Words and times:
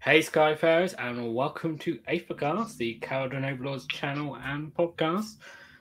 Hey, 0.00 0.20
Skyfarers, 0.20 0.94
and 0.96 1.34
welcome 1.34 1.76
to 1.78 1.98
Aethercast, 2.08 2.76
the 2.76 3.00
Kharadron 3.02 3.44
Overlords 3.44 3.84
channel 3.88 4.36
and 4.36 4.72
podcast, 4.72 5.38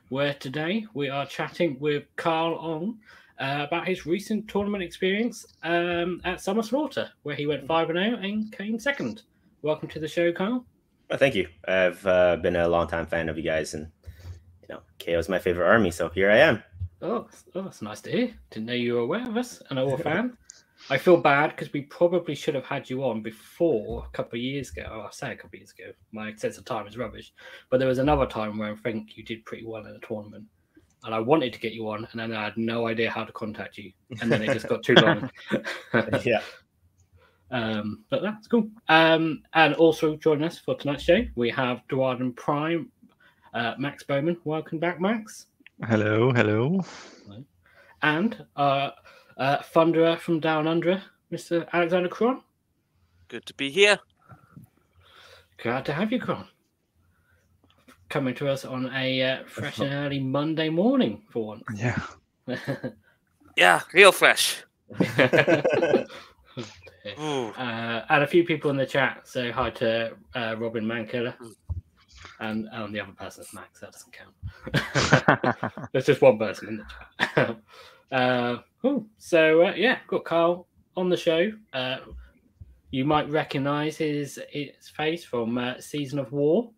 where 0.09 0.33
today 0.33 0.88
we 0.95 1.08
are 1.08 1.27
chatting 1.27 1.77
with 1.79 2.04
Carl 2.16 2.56
Ong 2.56 2.98
uh, 3.40 3.66
about 3.67 3.88
his 3.88 4.08
recent 4.08 4.48
tournament 4.48 4.83
experience 4.83 5.45
um, 5.61 6.19
at 6.25 6.42
Summer 6.42 6.64
Slaughter, 6.64 7.11
where 7.22 7.35
he 7.35 7.45
went 7.45 7.67
5 7.67 7.88
0 7.90 7.98
and 8.00 8.52
came 8.52 8.80
second. 8.80 9.21
Welcome 9.61 9.88
to 9.89 9.99
the 9.99 10.07
show, 10.07 10.34
Carl. 10.34 10.65
Well, 11.11 11.20
thank 11.20 11.36
you. 11.36 11.47
I've 11.68 12.05
uh, 12.05 12.38
been 12.38 12.55
a 12.55 12.68
long-time 12.68 13.05
fan 13.05 13.29
of 13.29 13.38
you 13.38 13.43
guys, 13.43 13.75
and 13.75 13.91
you 14.63 14.68
know, 14.70 14.81
KO 14.99 15.20
is 15.20 15.29
my 15.29 15.38
favorite 15.38 15.68
army, 15.68 15.91
so 15.91 16.09
here 16.09 16.31
I 16.31 16.38
am. 16.38 16.63
Oh, 17.04 17.27
oh, 17.54 17.61
that's 17.61 17.84
nice 17.84 18.02
to 18.02 18.11
hear. 18.11 18.34
Didn't 18.49 18.65
know 18.65 18.73
you 18.73 18.95
were 18.95 19.02
aware 19.02 19.27
of 19.27 19.38
us 19.38 19.61
and 19.70 19.77
our 19.77 19.95
fan. 19.99 20.36
I 20.89 20.97
feel 20.97 21.17
bad 21.17 21.49
because 21.49 21.73
we 21.73 21.81
probably 21.81 22.33
should 22.33 22.55
have 22.55 22.65
had 22.65 22.89
you 22.89 23.03
on 23.03 23.21
before 23.21 24.05
a 24.05 24.09
couple 24.15 24.38
of 24.38 24.43
years 24.43 24.70
ago. 24.71 24.88
Oh, 24.89 25.02
I 25.02 25.09
say 25.12 25.34
a 25.34 25.35
couple 25.35 25.57
of 25.57 25.59
years 25.59 25.73
ago. 25.77 25.91
My 26.13 26.34
sense 26.35 26.57
of 26.57 26.63
time 26.63 26.88
is 26.88 26.98
rubbish. 26.98 27.34
But 27.70 27.79
there 27.79 27.89
was 27.89 27.98
another 27.99 28.25
time 28.25 28.57
where 28.57 28.71
I 28.71 28.75
think 28.75 29.17
you 29.17 29.23
did 29.23 29.43
pretty 29.45 29.65
well 29.65 29.85
in 29.85 29.95
a 29.95 30.07
tournament. 30.07 30.45
And 31.03 31.13
I 31.13 31.20
wanted 31.20 31.53
to 31.53 31.59
get 31.59 31.73
you 31.73 31.89
on, 31.89 32.07
and 32.12 32.20
then 32.20 32.34
I 32.34 32.43
had 32.45 32.57
no 32.57 32.88
idea 32.88 33.09
how 33.12 33.23
to 33.23 33.31
contact 33.34 33.77
you. 33.77 33.91
And 34.21 34.31
then 34.31 34.41
it 34.41 34.53
just 34.53 34.67
got 34.67 34.84
too 34.84 34.95
long. 34.95 35.29
yeah. 36.23 36.41
Um, 37.49 38.04
but 38.09 38.21
that's 38.21 38.45
cool. 38.45 38.70
Um, 38.90 39.41
and 39.54 39.73
also 39.76 40.17
joining 40.17 40.43
us 40.43 40.59
for 40.59 40.76
tonight's 40.76 41.04
show, 41.04 41.23
we 41.35 41.49
have 41.51 41.79
Dwarden 41.90 42.35
Prime, 42.35 42.91
uh, 43.54 43.76
Max 43.77 44.04
Bowman. 44.04 44.35
Welcome 44.43 44.79
back, 44.79 44.99
Max. 44.99 45.45
Hello, 45.88 46.34
hello. 46.34 46.81
And 48.01 48.45
uh, 48.57 48.90
uh, 49.38 49.59
Thunderer 49.59 50.20
from 50.20 50.40
Down 50.40 50.68
Under, 50.68 51.02
Mr. 51.32 51.68
Alexander 51.73 52.09
Cron. 52.09 52.41
Good 53.27 53.46
to 53.46 53.54
be 53.54 53.70
here. 53.70 54.00
Glad 55.62 55.86
to 55.86 55.94
have 55.94 56.12
you, 56.12 56.20
Cron. 56.20 56.48
Coming 58.10 58.35
to 58.35 58.48
us 58.48 58.63
on 58.63 58.90
a 58.96 59.21
uh, 59.21 59.44
fresh 59.46 59.79
and 59.79 59.91
early 59.91 60.20
Monday 60.20 60.70
morning 60.70 61.24
for 61.29 61.48
once. 61.48 61.63
Yeah. 61.76 61.99
Yeah, 63.57 63.82
real 63.91 64.12
fresh. 64.12 64.64
uh, 65.00 66.06
and 67.18 68.24
a 68.24 68.28
few 68.28 68.44
people 68.44 68.70
in 68.70 68.78
the 68.78 68.86
chat 68.86 69.28
say 69.28 69.50
hi 69.50 69.72
to 69.72 70.14
uh, 70.36 70.56
Robin 70.60 70.86
Mankiller. 70.86 71.34
And, 72.40 72.70
and 72.72 72.94
the 72.94 73.00
other 73.00 73.14
person 73.14 73.44
is 73.44 73.54
Max. 73.56 73.80
That 73.80 73.94
doesn't 73.94 74.14
count. 74.14 75.90
There's 75.92 76.06
just 76.06 76.22
one 76.22 76.38
person 76.38 76.68
in 76.68 76.78
the 76.78 76.86
chat. 77.26 77.58
uh, 78.12 78.58
cool. 78.81 79.08
So, 79.17 79.67
uh, 79.67 79.73
yeah, 79.75 80.00
got 80.08 80.25
Carl 80.25 80.67
on 80.95 81.09
the 81.09 81.17
show. 81.17 81.52
Uh, 81.73 81.97
you 82.92 83.06
might 83.06 83.30
recognize 83.30 83.97
his, 83.97 84.39
his 84.50 84.89
face 84.89 85.23
from 85.25 85.58
uh, 85.58 85.80
Season 85.80 86.20
of 86.20 86.31
War, 86.31 86.72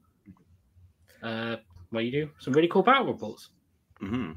uh, 1.21 1.57
where 1.89 2.03
you 2.03 2.11
do 2.11 2.29
some 2.39 2.53
really 2.53 2.67
cool 2.67 2.83
battle 2.83 3.07
reports. 3.07 3.49
hmm 3.99 4.33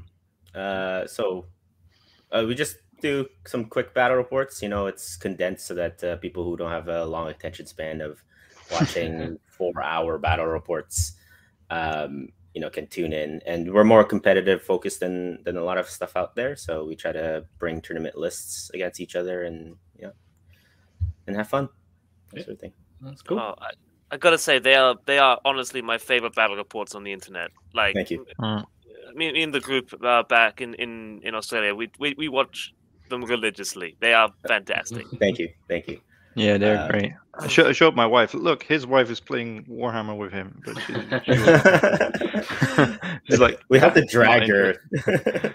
Uh, 0.53 1.07
so 1.07 1.47
uh, 2.31 2.45
we 2.47 2.55
just 2.55 2.77
do 3.01 3.27
some 3.45 3.65
quick 3.65 3.93
battle 3.93 4.17
reports. 4.17 4.61
You 4.61 4.69
know, 4.69 4.87
it's 4.87 5.17
condensed 5.17 5.67
so 5.67 5.75
that 5.75 6.03
uh, 6.03 6.17
people 6.17 6.43
who 6.43 6.57
don't 6.57 6.71
have 6.71 6.87
a 6.87 7.05
long 7.05 7.29
attention 7.29 7.65
span 7.67 8.01
of 8.01 8.23
watching 8.71 9.39
four-hour 9.47 10.17
battle 10.19 10.47
reports, 10.47 11.13
um, 11.69 12.29
you 12.53 12.61
know, 12.61 12.69
can 12.69 12.87
tune 12.87 13.13
in. 13.13 13.41
And 13.45 13.73
we're 13.73 13.83
more 13.83 14.03
competitive 14.03 14.61
focused 14.61 14.99
than 14.99 15.43
than 15.43 15.57
a 15.57 15.63
lot 15.63 15.77
of 15.77 15.89
stuff 15.89 16.15
out 16.15 16.35
there. 16.35 16.55
So 16.55 16.85
we 16.85 16.95
try 16.95 17.11
to 17.11 17.45
bring 17.59 17.81
tournament 17.81 18.17
lists 18.17 18.69
against 18.73 18.99
each 18.99 19.15
other 19.15 19.43
and 19.43 19.75
you 19.97 20.07
know, 20.07 20.13
and 21.27 21.35
have 21.35 21.49
fun. 21.49 21.69
That 22.31 22.39
Yeah. 22.39 22.43
sort 22.45 22.53
of 22.55 22.59
thing. 22.61 22.73
That's 23.01 23.21
cool. 23.21 23.39
Oh, 23.39 23.55
I, 23.59 23.71
I 24.11 24.17
gotta 24.17 24.37
say 24.37 24.59
they 24.59 24.75
are 24.75 24.95
they 25.05 25.17
are 25.17 25.39
honestly 25.43 25.81
my 25.81 25.97
favorite 25.97 26.35
battle 26.35 26.55
reports 26.55 26.95
on 26.95 27.03
the 27.03 27.11
internet. 27.11 27.49
Like, 27.73 27.95
Thank 27.95 28.11
you. 28.11 28.25
Mm. 28.39 28.65
me 29.15 29.41
in 29.41 29.51
the 29.51 29.59
group 29.59 29.93
uh, 30.03 30.23
back 30.23 30.61
in, 30.61 30.73
in, 30.75 31.21
in 31.23 31.35
Australia, 31.35 31.73
we, 31.75 31.89
we 31.99 32.13
we 32.17 32.29
watch 32.29 32.73
them 33.09 33.23
religiously. 33.23 33.97
They 33.99 34.13
are 34.13 34.29
fantastic. 34.47 35.05
Thank 35.19 35.39
you. 35.39 35.49
Thank 35.67 35.87
you. 35.87 35.99
Yeah, 36.35 36.57
they're 36.57 36.77
Uh, 36.79 36.87
great. 36.89 37.13
I, 37.39 37.47
show, 37.47 37.67
I 37.67 37.71
showed 37.71 37.95
my 37.95 38.05
wife. 38.05 38.33
Look, 38.33 38.61
his 38.63 38.85
wife 38.85 39.09
is 39.09 39.19
playing 39.19 39.65
Warhammer 39.65 40.15
with 40.17 40.31
him, 40.31 40.61
but 40.65 40.77
she, 40.81 40.93
she 40.93 41.39
was- 42.87 42.99
she's 43.27 43.39
like, 43.39 43.59
we 43.69 43.79
have 43.79 43.93
to 43.95 44.01
"Not 44.01 44.09
drag 44.09 44.47
her. 44.49 44.75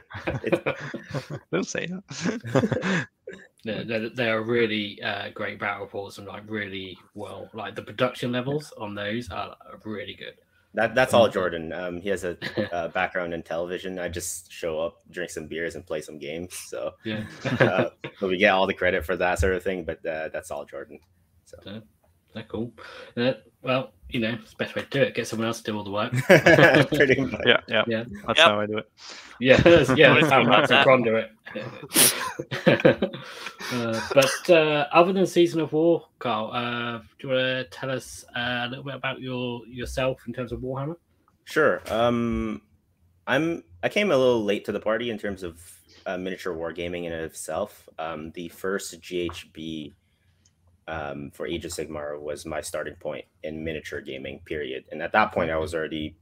Don't 1.52 1.66
say 1.66 1.86
that. 1.86 3.06
They're, 3.64 3.82
they're, 3.84 4.08
they're 4.10 4.42
really 4.42 5.02
uh, 5.02 5.30
great 5.34 5.58
battle 5.58 5.82
reports 5.82 6.18
and 6.18 6.26
like 6.28 6.44
really 6.48 6.96
well, 7.14 7.50
like 7.52 7.74
the 7.74 7.82
production 7.82 8.30
levels 8.30 8.72
on 8.78 8.94
those 8.94 9.28
are 9.30 9.56
really 9.84 10.14
good. 10.14 10.34
That 10.78 10.94
that's 10.94 11.12
all 11.12 11.28
Jordan. 11.28 11.72
Um, 11.72 12.00
he 12.00 12.08
has 12.10 12.22
a 12.22 12.38
uh, 12.72 12.86
background 12.88 13.34
in 13.34 13.42
television. 13.42 13.98
I 13.98 14.08
just 14.08 14.52
show 14.52 14.78
up, 14.78 15.00
drink 15.10 15.30
some 15.30 15.48
beers, 15.48 15.74
and 15.74 15.84
play 15.84 16.00
some 16.00 16.18
games. 16.18 16.54
So, 16.54 16.92
Yeah. 17.04 17.24
uh, 17.58 17.90
but 18.20 18.28
we 18.28 18.36
get 18.36 18.50
all 18.50 18.64
the 18.64 18.74
credit 18.74 19.04
for 19.04 19.16
that 19.16 19.40
sort 19.40 19.54
of 19.54 19.64
thing. 19.64 19.84
But 19.84 20.06
uh, 20.06 20.28
that's 20.32 20.52
all 20.52 20.64
Jordan. 20.64 21.00
So, 21.46 21.56
So, 21.64 21.82
they're 22.32 22.44
cool. 22.44 22.72
Well, 23.68 23.92
you 24.08 24.18
know, 24.20 24.30
it's 24.40 24.52
the 24.52 24.56
best 24.56 24.74
way 24.74 24.82
to 24.82 24.88
do 24.88 25.02
it. 25.02 25.14
Get 25.14 25.26
someone 25.28 25.46
else 25.46 25.58
to 25.60 25.70
do 25.70 25.76
all 25.76 25.84
the 25.84 25.90
work. 25.90 26.12
pretty 26.88 27.20
much. 27.20 27.42
Yeah, 27.46 27.60
yeah, 27.68 27.84
Yeah. 27.86 28.04
That's 28.26 28.38
Yep. 28.38 28.48
how 28.48 28.60
I 28.60 28.66
do 28.66 28.78
it. 28.78 28.90
Yeah, 29.38 29.56
that's, 29.58 29.90
yeah, 29.96 30.14
that's 30.20 30.30
how 30.30 30.40
Honestly, 30.40 30.50
Max 30.50 30.70
and 30.88 31.04
that- 31.04 31.04
do 31.04 31.16
it. 31.16 31.30
uh, 33.72 34.00
but 34.14 34.50
uh, 34.50 34.86
other 34.92 35.12
than 35.12 35.26
Season 35.26 35.60
of 35.60 35.72
War, 35.74 36.08
Carl, 36.18 36.50
uh, 36.52 36.98
do 37.18 37.28
you 37.28 37.28
want 37.34 37.40
to 37.40 37.64
tell 37.70 37.90
us 37.90 38.24
uh, 38.34 38.64
a 38.64 38.68
little 38.68 38.84
bit 38.84 38.94
about 38.94 39.20
your 39.20 39.66
yourself 39.66 40.20
in 40.26 40.32
terms 40.32 40.52
of 40.52 40.60
Warhammer? 40.60 40.96
Sure. 41.44 41.82
Um, 41.90 42.62
I'm. 43.26 43.62
I 43.82 43.88
came 43.88 44.10
a 44.10 44.16
little 44.16 44.42
late 44.44 44.64
to 44.64 44.72
the 44.72 44.80
party 44.80 45.10
in 45.10 45.18
terms 45.18 45.42
of 45.42 45.60
uh, 46.06 46.16
miniature 46.16 46.54
wargaming 46.54 47.04
in 47.04 47.12
itself. 47.12 47.88
Um, 47.98 48.30
the 48.32 48.48
first 48.48 49.00
GHB 49.00 49.92
um, 50.88 51.30
for 51.32 51.46
Age 51.46 51.66
of 51.66 51.70
Sigmar 51.70 52.18
was 52.20 52.46
my 52.46 52.62
starting 52.62 52.94
point 52.94 53.26
in 53.44 53.62
miniature 53.62 54.00
gaming. 54.00 54.40
Period. 54.44 54.86
And 54.90 55.02
at 55.02 55.12
that 55.12 55.32
point, 55.32 55.50
I 55.50 55.58
was 55.58 55.74
already 55.74 56.16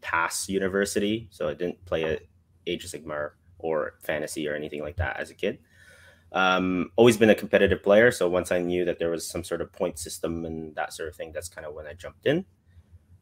past 0.00 0.48
university, 0.48 1.28
so 1.30 1.46
I 1.46 1.54
didn't 1.54 1.84
play 1.84 2.18
Age 2.66 2.84
of 2.84 2.90
Sigmar 2.90 3.32
or 3.58 3.98
fantasy 4.02 4.48
or 4.48 4.54
anything 4.54 4.80
like 4.80 4.96
that 4.96 5.18
as 5.20 5.30
a 5.30 5.34
kid. 5.34 5.58
Um, 6.32 6.90
always 6.96 7.18
been 7.18 7.28
a 7.28 7.34
competitive 7.34 7.82
player, 7.82 8.10
so 8.10 8.28
once 8.28 8.50
I 8.50 8.60
knew 8.60 8.84
that 8.86 8.98
there 8.98 9.10
was 9.10 9.28
some 9.28 9.44
sort 9.44 9.60
of 9.60 9.72
point 9.72 9.98
system 9.98 10.46
and 10.46 10.74
that 10.76 10.94
sort 10.94 11.08
of 11.08 11.16
thing, 11.16 11.32
that's 11.32 11.48
kind 11.48 11.66
of 11.66 11.74
when 11.74 11.86
I 11.86 11.92
jumped 11.92 12.24
in. 12.24 12.46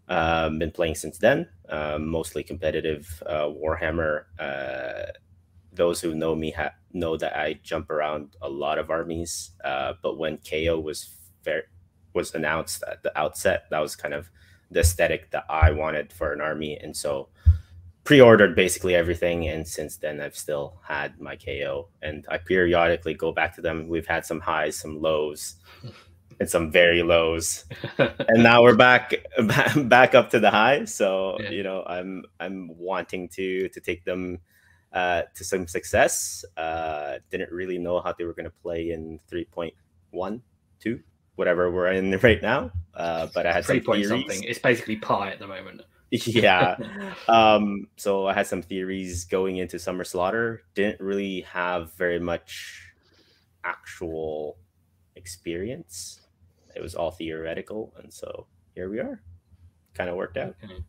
Um, 0.09 0.59
been 0.59 0.71
playing 0.71 0.95
since 0.95 1.19
then, 1.19 1.49
um, 1.69 2.09
mostly 2.09 2.45
competitive 2.45 3.23
uh, 3.27 3.47
Warhammer. 3.47 4.25
Uh, 4.39 5.13
those 5.79 6.03
who 6.03 6.15
know 6.15 6.35
me 6.37 6.51
ha- 6.51 6.75
know 6.93 7.17
that 7.17 7.35
I 7.39 7.55
jump 7.63 7.89
around 7.91 8.37
a 8.43 8.51
lot 8.51 8.79
of 8.79 8.91
armies. 8.91 9.53
Uh, 9.65 9.95
but 10.03 10.19
when 10.19 10.39
KO 10.39 10.79
was 10.79 11.09
fair, 11.43 11.65
was 12.15 12.35
announced 12.35 12.83
at 12.87 13.03
the 13.03 13.19
outset, 13.19 13.65
that 13.71 13.81
was 13.81 13.97
kind 13.97 14.13
of 14.15 14.31
the 14.71 14.81
aesthetic 14.81 15.31
that 15.31 15.45
I 15.49 15.71
wanted 15.73 16.13
for 16.13 16.33
an 16.35 16.43
army, 16.43 16.77
and 16.77 16.95
so 16.95 17.31
pre-ordered 18.05 18.55
basically 18.57 18.95
everything. 18.95 19.49
And 19.49 19.67
since 19.67 19.97
then, 19.97 20.21
I've 20.21 20.37
still 20.37 20.81
had 20.87 21.21
my 21.21 21.37
KO, 21.37 21.89
and 22.03 22.27
I 22.31 22.39
periodically 22.39 23.15
go 23.15 23.33
back 23.33 23.55
to 23.57 23.63
them. 23.63 23.89
We've 23.89 24.07
had 24.07 24.27
some 24.27 24.41
highs, 24.41 24.77
some 24.77 25.01
lows, 25.01 25.57
and 26.41 26.49
some 26.49 26.71
very 26.71 27.03
lows 27.03 27.65
and 27.99 28.45
now 28.45 28.63
we're 28.63 28.77
back 28.77 29.13
back 29.89 30.15
up 30.15 30.31
to 30.31 30.39
the 30.39 30.51
high 30.53 30.85
so 30.85 31.37
Yeah. 31.41 31.51
you 31.51 31.63
know 31.65 31.83
i'm 31.85 32.23
i'm 32.39 32.71
wanting 32.79 33.29
to 33.31 33.69
to 33.71 33.81
take 33.81 34.05
them 34.05 34.39
uh 34.93 35.23
to 35.35 35.45
some 35.45 35.67
success. 35.67 36.45
Uh 36.57 37.19
didn't 37.31 37.53
really 37.53 37.79
know 37.79 38.01
how 38.01 38.13
they 38.13 38.25
were 38.25 38.33
going 38.35 38.45
to 38.45 38.59
play 38.63 38.91
in 38.91 39.21
3.1 39.31 40.41
2 40.81 41.01
whatever 41.37 41.71
we're 41.71 41.93
in 41.93 42.11
right 42.23 42.43
now. 42.43 42.71
Uh 42.95 43.27
but 43.35 43.47
i 43.47 43.53
had 43.53 43.65
Three 43.65 43.79
some 43.79 43.85
point 43.85 44.05
theories. 44.05 44.23
something. 44.23 44.43
It's 44.45 44.59
basically 44.59 44.97
pi 44.97 45.31
at 45.31 45.39
the 45.39 45.47
moment. 45.47 45.83
yeah. 46.11 46.77
Um 47.29 47.89
so 47.97 48.27
i 48.27 48.33
had 48.33 48.47
some 48.47 48.63
theories 48.63 49.25
going 49.25 49.59
into 49.59 49.79
summer 49.79 50.05
slaughter. 50.05 50.63
Didn't 50.75 51.01
really 51.01 51.43
have 51.43 51.93
very 51.95 52.19
much 52.19 52.83
actual 53.65 54.57
experience. 55.17 56.21
It 56.75 56.83
was 56.83 56.95
all 56.95 57.11
theoretical 57.11 57.93
and 58.03 58.13
so 58.13 58.47
here 58.75 58.89
we 58.89 59.01
are. 59.01 59.21
Kind 59.95 60.09
of 60.09 60.17
worked 60.17 60.37
out. 60.39 60.55
Okay. 60.65 60.83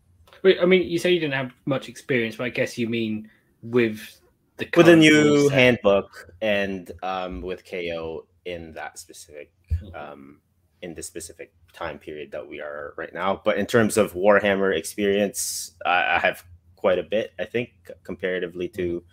Wait, 0.43 0.57
I 0.61 0.65
mean, 0.65 0.87
you 0.87 0.99
say 0.99 1.11
you 1.11 1.19
didn't 1.19 1.33
have 1.33 1.51
much 1.65 1.89
experience, 1.89 2.35
but 2.35 2.45
I 2.45 2.49
guess 2.49 2.77
you 2.77 2.87
mean 2.87 3.29
with 3.61 4.19
the 4.57 4.67
with 4.75 4.87
a 4.89 4.95
new 4.95 5.49
set. 5.49 5.53
handbook 5.53 6.31
and 6.41 6.91
um 7.03 7.41
with 7.41 7.63
ko 7.65 8.25
in 8.45 8.73
that 8.73 8.97
specific 8.97 9.51
um 9.95 10.41
in 10.81 10.93
the 10.93 11.03
specific 11.03 11.53
time 11.73 11.99
period 11.99 12.31
that 12.31 12.47
we 12.47 12.61
are 12.61 12.93
right 12.97 13.13
now 13.13 13.41
but 13.43 13.57
in 13.57 13.65
terms 13.65 13.97
of 13.97 14.13
warhammer 14.13 14.75
experience 14.75 15.75
i, 15.85 16.15
I 16.15 16.19
have 16.19 16.43
quite 16.75 16.99
a 16.99 17.03
bit 17.03 17.33
i 17.39 17.45
think 17.45 17.69
comparatively 18.03 18.69
to 18.69 19.03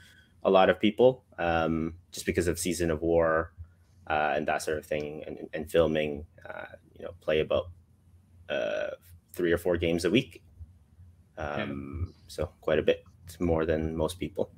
a 0.45 0.51
lot 0.51 0.71
of 0.71 0.81
people 0.81 1.25
um 1.39 1.95
just 2.13 2.27
because 2.27 2.47
of 2.47 2.59
season 2.59 2.91
of 2.91 3.03
war 3.03 3.53
uh, 4.09 4.35
and 4.37 4.47
that 4.47 4.63
sort 4.63 4.79
of 4.79 4.87
thing, 4.87 5.25
and, 5.27 5.49
and 5.53 5.71
filming. 5.71 6.25
Uh, 6.49 6.67
you 6.97 7.05
know, 7.05 7.11
play 7.21 7.41
about 7.41 7.65
uh, 8.49 8.91
three 9.33 9.53
or 9.53 9.59
four 9.59 9.77
games 9.77 10.05
a 10.05 10.11
week. 10.11 10.43
Um, 11.37 12.15
So 12.29 12.51
quite 12.61 12.79
a 12.79 12.83
bit 12.83 13.05
more 13.41 13.65
than 13.67 13.97
most 13.97 14.19
people. 14.19 14.51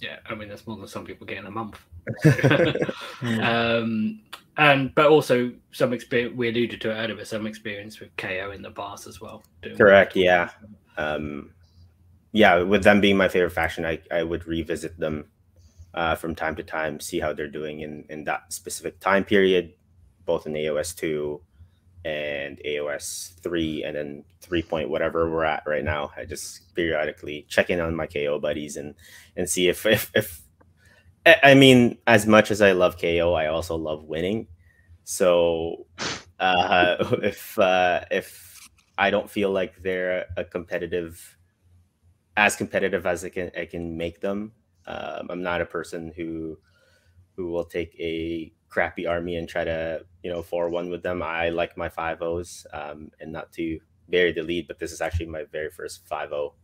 Yeah, 0.00 0.16
I 0.26 0.34
mean 0.34 0.48
that's 0.48 0.66
more 0.66 0.76
than 0.76 0.88
some 0.88 1.04
people 1.04 1.26
get 1.26 1.38
in 1.38 1.46
a 1.46 1.50
month. 1.50 1.78
um, 3.22 4.20
and 4.56 4.94
but 4.94 5.06
also 5.06 5.52
some 5.70 5.92
experience. 5.92 6.36
We 6.36 6.48
alluded 6.48 6.80
to 6.80 6.90
it 6.90 6.94
earlier, 6.94 7.16
but 7.16 7.26
some 7.26 7.46
experience 7.46 8.00
with 8.00 8.14
KO 8.16 8.50
in 8.50 8.62
the 8.62 8.70
past 8.70 9.06
as 9.06 9.20
well. 9.20 9.44
doing 9.62 9.76
Correct, 9.76 10.16
work. 10.16 10.24
yeah. 10.24 10.50
um, 10.96 11.52
yeah, 12.32 12.62
with 12.62 12.82
them 12.82 13.00
being 13.00 13.16
my 13.16 13.28
favorite 13.28 13.50
faction, 13.52 13.84
I, 13.84 14.00
I 14.10 14.22
would 14.22 14.46
revisit 14.46 14.98
them 14.98 15.26
uh, 15.94 16.14
from 16.14 16.34
time 16.34 16.56
to 16.56 16.62
time, 16.62 16.98
see 16.98 17.20
how 17.20 17.32
they're 17.32 17.48
doing 17.48 17.80
in, 17.80 18.04
in 18.08 18.24
that 18.24 18.52
specific 18.52 18.98
time 19.00 19.24
period, 19.24 19.74
both 20.24 20.46
in 20.46 20.54
AOS 20.54 20.96
2 20.96 21.40
and 22.04 22.60
AOS 22.64 23.40
3, 23.40 23.84
and 23.84 23.96
then 23.96 24.24
3 24.40 24.62
point 24.62 24.90
whatever 24.90 25.30
we're 25.30 25.44
at 25.44 25.62
right 25.66 25.84
now. 25.84 26.10
I 26.16 26.24
just 26.24 26.74
periodically 26.74 27.46
check 27.48 27.70
in 27.70 27.80
on 27.80 27.94
my 27.94 28.06
KO 28.06 28.38
buddies 28.38 28.76
and, 28.76 28.94
and 29.36 29.48
see 29.48 29.68
if, 29.68 29.86
if, 29.86 30.10
if, 30.14 30.42
I 31.26 31.36
I 31.42 31.54
mean, 31.54 31.98
as 32.06 32.26
much 32.26 32.50
as 32.50 32.60
I 32.60 32.72
love 32.72 32.98
KO, 33.00 33.34
I 33.34 33.46
also 33.46 33.76
love 33.76 34.04
winning. 34.04 34.48
So 35.04 35.86
uh, 36.40 36.96
if, 37.22 37.58
uh, 37.58 38.04
if 38.10 38.68
I 38.98 39.10
don't 39.10 39.30
feel 39.30 39.50
like 39.50 39.82
they're 39.82 40.26
a 40.36 40.44
competitive 40.44 41.36
as 42.36 42.56
competitive 42.56 43.06
as 43.06 43.24
I 43.24 43.28
can 43.28 43.50
I 43.56 43.66
can 43.66 43.96
make 43.96 44.20
them. 44.20 44.52
Um, 44.86 45.28
I'm 45.30 45.42
not 45.42 45.60
a 45.60 45.66
person 45.66 46.12
who 46.16 46.58
who 47.36 47.50
will 47.50 47.64
take 47.64 47.94
a 47.98 48.52
crappy 48.68 49.06
army 49.06 49.36
and 49.36 49.48
try 49.48 49.64
to 49.64 50.04
you 50.22 50.30
know 50.30 50.42
four 50.42 50.68
one 50.68 50.90
with 50.90 51.02
them. 51.02 51.22
I 51.22 51.48
like 51.50 51.76
my 51.76 51.88
five 51.88 52.22
O's 52.22 52.66
um, 52.72 53.10
and 53.20 53.32
not 53.32 53.52
to 53.52 53.78
bury 54.08 54.32
the 54.32 54.42
lead, 54.42 54.66
but 54.68 54.78
this 54.78 54.92
is 54.92 55.00
actually 55.00 55.26
my 55.26 55.44
very 55.44 55.70
first 55.70 56.06
five 56.06 56.32
O 56.32 56.54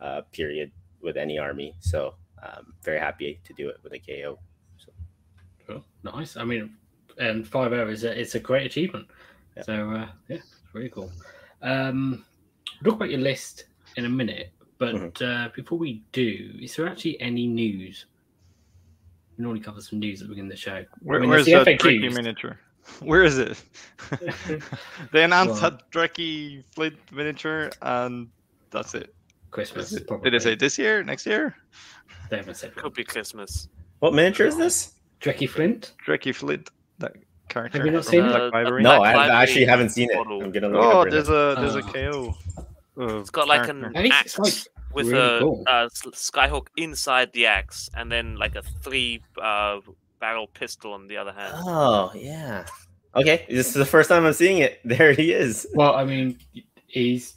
uh, 0.00 0.22
period 0.32 0.70
with 1.00 1.16
any 1.16 1.38
army, 1.38 1.74
so 1.80 2.14
um, 2.42 2.74
very 2.82 2.98
happy 2.98 3.40
to 3.44 3.52
do 3.54 3.68
it 3.68 3.76
with 3.82 3.92
a 3.92 3.98
KO. 3.98 4.38
So 4.78 4.92
Cool. 5.66 5.84
Nice. 6.02 6.36
I 6.36 6.44
mean, 6.44 6.76
and 7.18 7.46
five 7.46 7.72
hours 7.72 7.98
is 7.98 8.04
a, 8.04 8.20
it's 8.20 8.34
a 8.34 8.40
great 8.40 8.66
achievement. 8.66 9.06
Yeah. 9.56 9.62
So 9.62 9.90
uh, 9.90 10.08
yeah, 10.28 10.36
it's 10.36 10.54
really 10.72 10.88
cool. 10.88 11.10
Um, 11.62 12.24
we'll 12.82 12.92
talk 12.92 13.00
about 13.00 13.10
your 13.10 13.20
list 13.20 13.64
in 13.96 14.04
a 14.04 14.08
minute, 14.08 14.52
but 14.78 14.94
Mhm. 14.94 15.22
uh, 15.22 15.48
before 15.54 15.78
we 15.78 16.02
do, 16.12 16.54
is 16.60 16.76
there 16.76 16.88
actually 16.88 17.20
any 17.20 17.46
news? 17.46 18.06
We 19.40 19.44
normally 19.44 19.62
cover 19.64 19.80
some 19.80 19.98
news 20.00 20.20
at 20.20 20.26
the 20.26 20.34
beginning 20.34 20.50
of 20.50 20.56
the 20.58 20.60
show. 20.60 20.84
Where, 21.00 21.16
I 21.16 21.22
mean, 21.22 21.30
where's 21.30 21.46
there's 21.46 21.64
that 21.64 21.78
the 21.82 21.88
Dreki 21.88 22.04
FAQs. 22.10 22.14
miniature? 22.14 22.60
Where 23.00 23.22
is 23.24 23.38
it? 23.38 23.62
they 25.12 25.24
announced 25.24 25.62
Well- 25.62 25.70
that 25.70 25.90
Dreki 25.90 26.62
Flint 26.74 26.96
miniature, 27.10 27.70
and 27.80 28.28
that's 28.70 28.94
it. 28.94 29.14
Christmas. 29.50 29.92
Is 29.92 29.98
it- 29.98 30.06
probably. 30.06 30.30
Did 30.30 30.38
they 30.38 30.44
say 30.44 30.54
this 30.56 30.76
year, 30.78 31.02
next 31.02 31.24
year? 31.24 31.56
They 32.28 32.36
haven't 32.36 32.56
said. 32.56 32.76
Could 32.76 32.92
be 32.92 33.02
Christmas. 33.02 33.68
what 34.00 34.12
miniature 34.12 34.46
is 34.46 34.58
this? 34.58 34.92
Dreki 35.22 35.48
Flint. 35.48 35.94
Dreki 36.06 36.34
Flint, 36.34 36.68
that 36.98 37.14
character. 37.48 37.78
Have 37.78 37.86
you 37.86 37.92
not 37.92 38.04
seen 38.04 38.26
it? 38.26 38.28
Black 38.28 38.42
Uh, 38.42 38.50
Library? 38.52 38.82
No, 38.82 38.98
Black 38.98 39.14
I 39.14 39.16
Library 39.20 39.42
actually 39.42 39.64
haven't 39.64 39.88
seen 39.88 40.10
it. 40.10 40.18
I'm 40.18 40.52
gonna 40.52 40.68
look 40.68 40.82
Oh, 40.82 41.00
it 41.00 41.10
there's 41.12 41.30
right 41.30 41.56
a 41.56 41.60
there's 41.62 41.76
a 41.76 41.82
Oh. 42.08 42.34
KO. 42.98 43.02
uh, 43.02 43.20
It's 43.20 43.30
got 43.30 43.48
like 43.48 43.64
character. 43.64 43.86
an 43.86 43.96
And 43.96 44.06
it's 44.06 44.14
axe 44.14 44.38
like 44.38 44.52
with 44.92 45.06
really 45.08 45.36
a 45.36 45.40
cool. 45.40 45.64
uh, 45.66 45.88
skyhook 46.12 46.66
inside 46.76 47.32
the 47.32 47.46
axe, 47.46 47.88
and 47.94 48.10
then 48.10 48.36
like 48.36 48.56
a 48.56 48.62
three 48.62 49.22
uh, 49.40 49.80
barrel 50.20 50.46
pistol 50.48 50.92
on 50.92 51.06
the 51.08 51.16
other 51.16 51.32
hand. 51.32 51.54
Oh 51.56 52.10
yeah. 52.14 52.66
Okay, 53.14 53.44
this 53.48 53.68
is 53.68 53.74
the 53.74 53.84
first 53.86 54.08
time 54.08 54.24
I'm 54.24 54.32
seeing 54.32 54.58
it. 54.58 54.80
There 54.84 55.12
he 55.12 55.32
is. 55.32 55.66
Well, 55.74 55.94
I 55.96 56.04
mean, 56.04 56.38
he's 56.86 57.34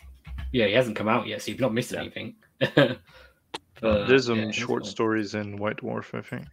yeah, 0.52 0.68
he 0.68 0.74
hasn't 0.74 0.96
come 0.96 1.08
out 1.08 1.26
yet, 1.28 1.42
so 1.42 1.52
you've 1.52 1.60
not 1.60 1.74
missed 1.74 1.92
Yeah. 1.92 2.02
anything. 2.02 2.36
Uh, 3.82 4.00
But, 4.00 4.08
there's 4.08 4.28
some 4.28 4.40
yeah, 4.40 4.52
short 4.52 4.84
cool. 4.84 4.90
stories 4.90 5.36
in 5.36 5.58
White 5.58 5.78
Dwarf, 5.78 6.18
I 6.18 6.22
think. 6.22 6.46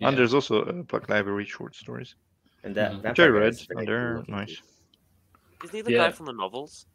Yeah. 0.00 0.08
And 0.08 0.18
there's 0.18 0.34
also 0.34 0.62
uh, 0.64 0.72
Black 0.72 1.08
Library 1.08 1.44
short 1.44 1.76
stories. 1.76 2.16
And 2.64 2.74
that, 2.74 2.90
Mhm. 2.92 3.02
that 3.02 3.14
Jerry 3.14 3.30
part 3.30 3.42
read, 3.44 3.54
very 3.68 3.78
and 3.78 3.88
they're 3.88 4.22
cool 4.26 4.34
nice. 4.36 4.56
Isn't 5.62 5.76
he 5.76 5.82
the 5.82 5.92
Yeah. 5.92 5.98
guy 5.98 6.10
from 6.10 6.26
the 6.26 6.32
novels? 6.32 6.86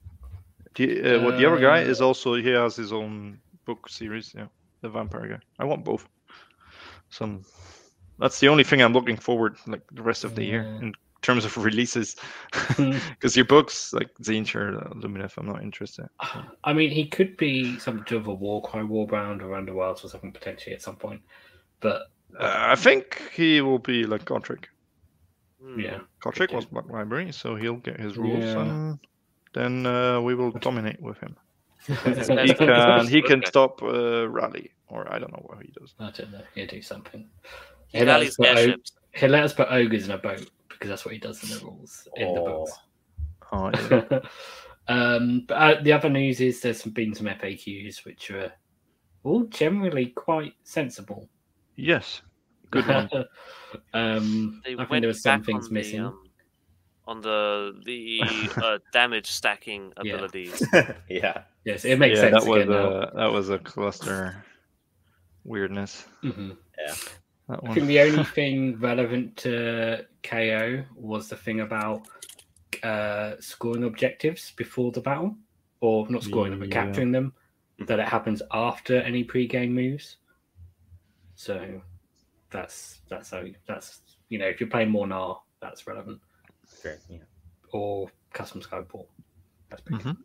The, 0.76 1.18
uh, 1.18 1.24
what 1.24 1.38
the 1.38 1.46
other 1.46 1.60
guy 1.60 1.80
Uh, 1.84 1.88
is 1.92 2.02
also 2.02 2.36
he 2.36 2.50
has 2.50 2.76
his 2.76 2.92
own 2.94 3.40
book 3.66 3.90
series. 3.90 4.34
Yeah, 4.36 4.48
the 4.82 4.90
vampire 4.90 5.28
guy. 5.28 5.40
I 5.60 5.66
want 5.66 5.84
both. 5.84 6.08
Some. 7.10 7.44
That's 8.20 8.40
the 8.40 8.50
only 8.50 8.64
thing 8.64 8.82
I'm 8.82 8.94
looking 8.94 9.18
forward 9.18 9.58
like 9.66 9.82
the 9.92 10.04
rest 10.04 10.24
of 10.24 10.36
the 10.36 10.44
year 10.44 10.62
in 10.82 10.94
terms 11.22 11.46
of 11.46 11.58
releases. 11.70 12.16
Because 12.78 13.36
your 13.36 13.46
books 13.46 13.94
like 13.94 14.10
Zenture, 14.22 14.86
uh, 14.86 14.94
Lumineth, 14.94 15.38
I'm 15.38 15.48
not 15.48 15.64
interested. 15.64 16.08
I 16.64 16.74
mean, 16.74 16.92
he 16.92 17.08
could 17.08 17.36
be 17.38 17.80
something 17.80 18.18
of 18.18 18.28
a 18.28 18.34
war, 18.34 18.62
Warcry, 18.62 18.84
Warbound, 18.84 19.42
or 19.42 19.50
Underworlds 19.60 20.04
or 20.04 20.10
something 20.10 20.32
potentially 20.32 20.76
at 20.76 20.82
some 20.82 20.96
point. 20.98 21.22
But 21.80 22.02
Uh, 22.40 22.54
I 22.74 22.76
think 22.76 23.22
he 23.34 23.62
will 23.62 23.80
be 23.80 24.06
like 24.06 24.26
Gotrek. 24.26 24.66
Hmm. 25.62 25.80
yeah, 25.80 26.00
Gotrek 26.22 26.54
was 26.54 26.66
Black 26.66 26.90
Library, 26.90 27.32
so 27.32 27.56
he'll 27.56 27.82
get 27.82 28.00
his 28.00 28.18
rules, 28.18 28.46
Yeah. 28.46 28.62
and 28.62 29.00
then 29.54 29.86
uh, 29.86 30.22
we 30.22 30.36
will 30.36 30.52
dominate 30.52 31.02
with 31.02 31.18
him. 31.20 31.36
He 31.88 32.54
can 32.54 33.08
he 33.08 33.22
can 33.22 33.44
stop 33.46 33.82
uh, 33.82 34.30
rally, 34.30 34.72
or 34.90 35.12
I 35.14 35.18
don't 35.18 35.32
know 35.32 35.44
what 35.46 35.64
he 35.64 35.72
does. 35.80 35.96
I 36.00 36.12
don't 36.12 36.32
know. 36.32 36.42
He'll 36.54 36.68
do 36.68 36.82
something. 36.82 37.30
He 37.88 37.98
He'll 38.00 38.08
let, 38.08 38.22
us 38.22 38.36
put 38.36 38.58
o- 38.58 38.76
he'll 39.14 39.30
let 39.32 39.44
us 39.44 39.54
put 39.54 39.68
ogres 39.72 40.06
in 40.06 40.12
a 40.12 40.18
boat 40.18 40.50
because 40.68 40.90
that's 40.90 41.06
what 41.06 41.14
he 41.14 41.20
does 41.20 41.42
in 41.44 41.58
the 41.58 41.66
rules 41.66 42.08
in 42.16 42.34
the 42.34 42.42
Oh. 42.42 42.46
books. 42.46 42.80
Oh, 43.52 43.72
yeah. 43.72 44.20
um, 44.88 45.46
but 45.48 45.54
uh, 45.56 45.82
the 45.82 45.94
other 45.94 46.10
news 46.10 46.40
is 46.42 46.62
there's 46.62 46.84
been 46.84 47.16
some 47.16 47.28
FAQs 47.28 48.06
which 48.06 48.30
are 48.32 48.52
all 49.24 49.46
generally 49.46 50.08
quite 50.08 50.54
sensible. 50.64 51.28
yes, 51.76 52.22
good 52.72 52.88
one. 52.88 53.10
um, 53.94 54.62
I 54.66 54.76
think 54.86 54.90
there 55.02 55.08
were 55.08 55.14
some 55.14 55.44
things 55.44 55.72
missing. 55.72 56.02
The, 56.02 56.08
um, 56.10 56.29
on 57.10 57.22
the 57.22 57.74
the 57.86 58.22
uh, 58.64 58.78
damage 58.94 59.30
stacking 59.32 59.92
Yeah. 60.04 60.14
abilities. 60.14 60.62
yeah. 61.10 61.44
yes, 61.66 61.84
it 61.86 61.98
makes 61.98 62.18
yeah, 62.18 62.30
sense 62.30 62.44
that 62.44 62.50
was 62.50 62.62
again 62.64 62.72
now. 62.76 62.88
a 63.02 63.12
that 63.16 63.32
was 63.32 63.50
a 63.50 63.58
cluster 63.60 64.44
weirdness. 65.44 66.06
Mhm. 66.24 66.56
That 67.48 67.60
I 67.64 67.66
one. 67.66 67.74
think 67.74 67.88
the 67.88 68.00
only 68.02 68.24
thing 68.24 68.80
relevant 68.80 69.36
to 69.38 70.06
KO 70.22 70.84
was 70.96 71.30
the 71.30 71.36
thing 71.36 71.62
about 71.62 72.08
uh, 72.84 73.34
scoring 73.40 73.84
objectives 73.86 74.52
before 74.56 74.92
the 74.92 75.02
battle, 75.02 75.36
or 75.82 76.08
not 76.10 76.24
scoring 76.24 76.52
them, 76.52 76.60
but 76.60 76.70
Yeah. 76.70 76.84
capturing 76.86 77.12
them. 77.12 77.34
That 77.88 78.00
it 78.00 78.08
happens 78.08 78.42
after 78.52 78.98
any 79.02 79.24
pre-game 79.24 79.74
moves. 79.74 80.18
So 81.36 81.82
that's 82.52 83.00
that's 83.10 83.32
how 83.32 83.44
that's 83.68 84.02
you 84.30 84.38
know 84.38 84.46
if 84.48 84.60
you're 84.60 84.70
playing 84.70 84.90
more 84.92 85.08
now, 85.08 85.44
that's 85.62 85.88
relevant, 85.88 86.20
Fair, 86.82 86.98
yeah. 87.10 87.18
or 87.72 88.10
custom 88.34 88.62
skyport. 88.62 89.06
That's 89.70 89.82
pretty 89.82 90.04
Mhm. 90.04 90.18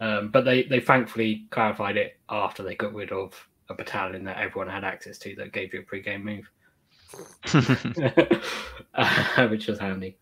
Um, 0.00 0.28
but 0.28 0.44
they 0.44 0.64
they 0.64 0.80
thankfully 0.80 1.46
clarified 1.50 1.96
it 1.96 2.18
after 2.28 2.62
they 2.62 2.74
got 2.74 2.92
rid 2.94 3.12
of 3.12 3.32
a 3.68 3.74
battalion 3.74 4.24
that 4.24 4.38
everyone 4.38 4.68
had 4.68 4.84
access 4.84 5.18
to 5.18 5.34
that 5.36 5.52
gave 5.52 5.72
you 5.74 5.80
a 5.80 5.82
pre-game 5.82 6.24
move. 6.24 6.50
uh, 8.94 9.48
which 9.48 9.66
was 9.68 9.78
handy. 9.78 10.16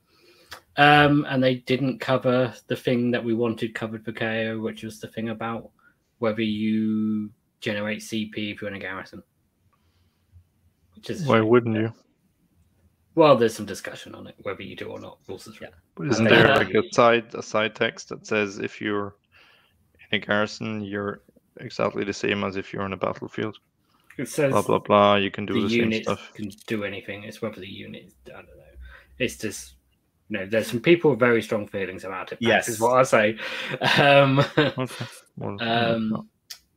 Um, 0.76 1.24
and 1.28 1.42
they 1.42 1.56
didn't 1.56 1.98
cover 2.00 2.52
the 2.66 2.76
thing 2.76 3.10
that 3.12 3.24
we 3.24 3.34
wanted 3.34 3.74
covered 3.74 4.04
for 4.04 4.12
KO, 4.12 4.58
which 4.60 4.82
was 4.82 5.00
the 5.00 5.08
thing 5.08 5.28
about 5.28 5.70
whether 6.18 6.42
you 6.42 7.30
generate 7.60 8.00
CP 8.00 8.52
if 8.52 8.60
you're 8.60 8.70
in 8.70 8.76
a 8.76 8.80
garrison. 8.80 9.22
Which 10.96 11.10
is 11.10 11.26
Why 11.26 11.38
shame. 11.38 11.48
wouldn't 11.48 11.76
you? 11.76 11.92
Well, 13.14 13.36
there's 13.36 13.54
some 13.54 13.66
discussion 13.66 14.14
on 14.14 14.26
it 14.26 14.34
whether 14.42 14.62
you 14.62 14.76
do 14.76 14.88
or 14.88 15.00
not. 15.00 15.18
Rules 15.28 15.46
is 15.46 15.60
right. 15.60 15.70
Isn't 16.10 16.24
there 16.24 16.48
yeah. 16.48 16.56
like 16.56 16.74
a 16.74 16.82
side 16.92 17.34
a 17.34 17.42
side 17.42 17.74
text 17.74 18.08
that 18.08 18.26
says 18.26 18.58
if 18.58 18.80
you're 18.80 19.14
in 20.10 20.22
a 20.22 20.24
garrison, 20.24 20.82
you're 20.82 21.20
exactly 21.60 22.04
the 22.04 22.12
same 22.12 22.44
as 22.44 22.56
if 22.56 22.72
you're 22.72 22.82
on 22.82 22.92
a 22.92 22.96
battlefield? 22.96 23.58
It 24.18 24.28
says 24.28 24.52
Blah 24.52 24.62
blah 24.62 24.78
blah. 24.78 25.14
You 25.16 25.30
can 25.30 25.46
do 25.46 25.54
the 25.54 25.68
the, 25.68 25.90
same 25.90 26.02
stuff. 26.02 26.32
can 26.34 26.50
do 26.66 26.84
anything. 26.84 27.24
It's 27.24 27.42
whether 27.42 27.60
the 27.60 27.68
unit, 27.68 28.12
I 28.28 28.30
don't 28.36 28.46
know. 28.46 28.62
It's 29.18 29.36
just, 29.36 29.74
you 30.28 30.38
know, 30.38 30.46
there's 30.46 30.68
some 30.68 30.80
people 30.80 31.10
with 31.10 31.20
very 31.20 31.42
strong 31.42 31.66
feelings 31.66 32.04
about 32.04 32.32
it. 32.32 32.40
Max, 32.40 32.66
Yes. 32.66 32.68
is 32.68 32.80
what 32.80 32.96
I 32.98 33.02
say. 33.02 33.38
Um, 34.00 34.38
Okay. 34.56 35.06
Well, 35.36 35.56
Um, 35.60 36.28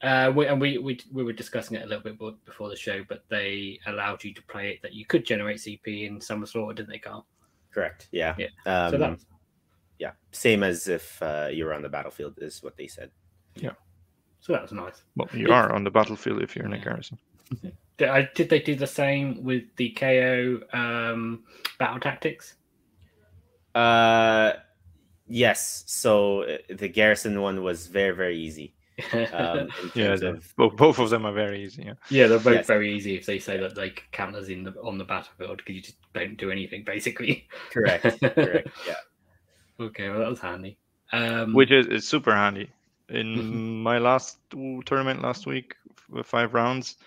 uh, 0.01 0.31
we, 0.35 0.45
and 0.47 0.61
we, 0.61 0.77
we 0.77 0.99
we 1.11 1.23
were 1.23 1.33
discussing 1.33 1.77
it 1.77 1.83
a 1.83 1.87
little 1.87 2.03
bit 2.03 2.19
before 2.45 2.69
the 2.69 2.75
show, 2.75 3.03
but 3.09 3.23
they 3.29 3.79
allowed 3.87 4.23
you 4.23 4.33
to 4.33 4.41
play 4.43 4.69
it 4.69 4.81
that 4.83 4.93
you 4.93 5.05
could 5.05 5.25
generate 5.25 5.57
CP 5.57 6.07
in 6.07 6.21
Summer 6.21 6.45
Slaughter, 6.45 6.75
didn't 6.75 6.89
they, 6.89 6.99
Carl? 6.99 7.25
Correct. 7.73 8.07
Yeah. 8.11 8.35
Yeah. 8.37 8.47
Um, 8.65 8.91
so 8.91 8.97
that 8.97 9.19
yeah. 9.99 10.11
Same 10.31 10.63
as 10.63 10.87
if 10.87 11.21
uh, 11.21 11.49
you 11.51 11.65
were 11.65 11.73
on 11.73 11.81
the 11.81 11.89
battlefield 11.89 12.35
is 12.37 12.61
what 12.61 12.77
they 12.77 12.87
said. 12.87 13.09
Yeah. 13.55 13.71
So 14.39 14.53
that 14.53 14.61
was 14.61 14.71
nice. 14.71 15.01
well, 15.15 15.27
you 15.33 15.51
are 15.51 15.73
on 15.73 15.83
the 15.83 15.89
battlefield 15.91 16.41
if 16.41 16.55
you're 16.55 16.65
in 16.65 16.73
a 16.73 16.77
Yeah. 16.77 16.83
garrison. 16.83 17.17
Did, 17.97 18.09
I, 18.09 18.29
did 18.35 18.47
they 18.49 18.59
do 18.59 18.75
the 18.75 18.85
same 18.85 19.43
with 19.43 19.63
the 19.77 19.89
KO 19.89 20.59
um, 20.71 21.45
battle 21.79 21.99
tactics? 21.99 22.53
Uh, 23.73 24.53
yes. 25.27 25.83
So 25.87 26.43
uh, 26.43 26.57
the 26.69 26.87
garrison 26.89 27.41
one 27.41 27.63
was 27.63 27.87
very 27.87 28.15
very 28.15 28.37
easy. 28.37 28.75
Um, 29.33 29.69
Yeah, 29.95 30.13
of 30.13 30.53
both, 30.55 30.75
both 30.75 30.99
of 30.99 31.09
them 31.09 31.25
are 31.25 31.33
very 31.33 31.63
easy. 31.63 31.83
Yeah. 31.83 31.93
yeah, 32.09 32.27
they're 32.27 32.39
both 32.39 32.55
yes. 32.55 32.67
very 32.67 32.93
easy 32.93 33.15
if 33.15 33.25
they 33.25 33.39
say 33.39 33.57
that 33.57 33.75
they 33.75 33.93
count 34.11 34.35
as 34.35 34.49
in 34.49 34.63
the 34.63 34.73
on 34.81 34.97
the 34.97 35.03
battlefield 35.03 35.57
because 35.57 35.75
you 35.75 35.81
just 35.81 35.97
don't 36.13 36.37
do 36.37 36.51
anything 36.51 36.83
basically. 36.83 37.47
correct, 37.71 38.19
correct. 38.21 38.69
Yeah. 38.87 38.95
Okay, 39.79 40.09
well 40.09 40.19
that 40.19 40.29
was 40.29 40.39
handy. 40.39 40.77
Um, 41.11 41.53
Which 41.53 41.71
is, 41.71 41.87
is 41.87 42.07
super 42.07 42.33
handy. 42.33 42.69
In 43.09 43.81
my 43.83 43.97
last 43.99 44.37
tournament 44.49 45.21
last 45.21 45.45
week, 45.45 45.75
with 46.09 46.25
five 46.25 46.53
rounds, 46.53 46.97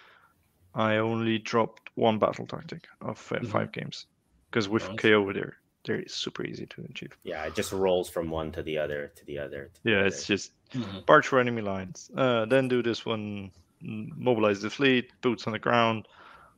I 0.74 0.96
only 0.96 1.38
dropped 1.38 1.90
one 1.96 2.18
battle 2.18 2.46
tactic 2.46 2.86
of 3.00 3.32
uh, 3.32 3.44
five 3.44 3.72
games. 3.72 4.06
Because 4.50 4.68
with 4.68 4.88
Nice. 4.88 4.98
KO, 4.98 5.32
they're 5.32 5.56
they're 5.90 6.06
super 6.08 6.44
easy 6.44 6.66
to 6.66 6.82
achieve. 6.90 7.16
Yeah, 7.24 7.44
it 7.46 7.54
just 7.54 7.72
rolls 7.72 8.08
from 8.08 8.30
one 8.30 8.52
to 8.52 8.62
the 8.62 8.78
other 8.78 9.12
to 9.16 9.24
the 9.26 9.38
other. 9.38 9.70
To 9.74 9.80
the 9.82 9.90
Yeah, 9.90 9.98
other. 9.98 10.06
it's 10.06 10.24
just 10.26 10.52
mhm. 10.72 11.04
barge 11.06 11.26
for 11.26 11.40
enemy 11.40 11.62
lines. 11.62 12.10
Uh, 12.16 12.46
then 12.46 12.68
do 12.68 12.82
this 12.82 13.04
one, 13.04 13.50
mm, 13.82 14.08
mobilize 14.16 14.60
the 14.62 14.70
fleet, 14.70 15.10
boots 15.20 15.46
on 15.46 15.52
the 15.52 15.58
ground, 15.58 16.06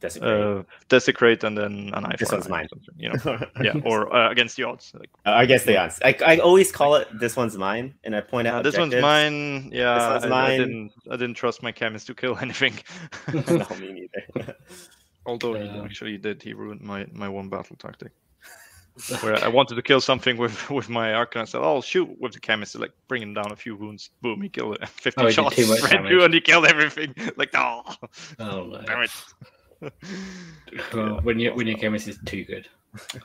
Desecrate. 0.01 0.59
uh, 0.59 0.63
desecrate, 0.89 1.45
and 1.45 1.57
then 1.57 1.91
an 1.95 2.05
eye 2.05 2.17
This 2.19 2.29
for 2.29 2.37
one's 2.37 2.47
eye 2.49 2.51
mine. 2.51 2.69
You 2.97 3.09
know, 3.25 3.39
yeah, 3.63 3.75
or 3.85 4.13
uh, 4.15 4.31
against 4.31 4.57
the 4.57 4.65
odds. 4.65 4.93
Like 4.99 5.11
Uh, 5.25 5.31
I 5.31 5.47
guess 5.47 5.65
the 5.65 5.77
odds. 5.79 5.99
I, 6.05 6.17
I 6.27 6.39
always 6.39 6.71
call 6.73 6.97
it 6.97 7.07
this 7.19 7.37
one's 7.37 7.57
mine, 7.57 7.95
and 8.05 8.15
I 8.15 8.21
point 8.21 8.49
uh, 8.49 8.53
out 8.53 8.65
this 8.65 8.77
one's 8.77 8.95
mine. 8.97 9.71
Yeah, 9.73 9.95
this 9.95 10.09
one's 10.13 10.25
I, 10.25 10.27
I 10.27 10.31
mine. 10.31 10.59
didn't. 10.59 10.93
I 11.11 11.17
didn't 11.17 11.35
trust 11.37 11.63
my 11.63 11.73
chemist 11.73 12.07
to 12.09 12.15
kill 12.15 12.37
anything. 12.47 12.75
no, 13.33 13.67
me 13.81 13.93
neither. 13.97 14.57
Although 15.25 15.55
he 15.55 15.69
actually 15.79 16.19
did, 16.19 16.43
he 16.43 16.53
ruined 16.53 16.81
my, 16.81 17.07
my 17.13 17.29
one 17.29 17.49
battle 17.49 17.77
tactic. 17.77 18.11
Where 19.23 19.43
I 19.43 19.49
wanted 19.49 19.77
to 19.77 19.83
kill 19.83 20.01
something 20.03 20.37
with 20.37 20.69
with 20.71 20.89
my 20.91 21.15
arc, 21.15 21.35
and 21.35 21.43
I 21.43 21.45
said, 21.47 21.63
"Oh, 21.63 21.81
shoot!" 21.81 22.09
With 22.21 22.33
the 22.35 22.41
chemist, 22.41 22.75
like 22.79 22.93
bring 23.09 23.23
him 23.23 23.33
down 23.35 23.51
a 23.51 23.57
few 23.57 23.75
wounds. 23.75 24.11
Boom, 24.21 24.43
he 24.43 24.49
killed 24.51 24.77
it. 24.77 24.89
Fifty 25.01 25.23
Oh, 25.25 25.31
shots, 25.31 25.57
too 25.57 25.67
much 25.67 25.81
ran 25.83 25.91
damage. 25.93 26.09
through, 26.11 26.25
and 26.25 26.35
he 26.35 26.41
killed 26.41 26.67
everything. 26.67 27.15
Like, 27.37 27.51
oh, 27.55 27.83
Oh 28.39 28.81
damn 28.87 29.03
it! 29.03 29.93
Well, 30.93 31.21
when 31.23 31.39
you 31.41 31.55
when 31.55 31.67
your 31.67 31.79
chemist 31.79 32.07
is 32.09 32.19
too 32.27 32.45
good. 32.45 32.69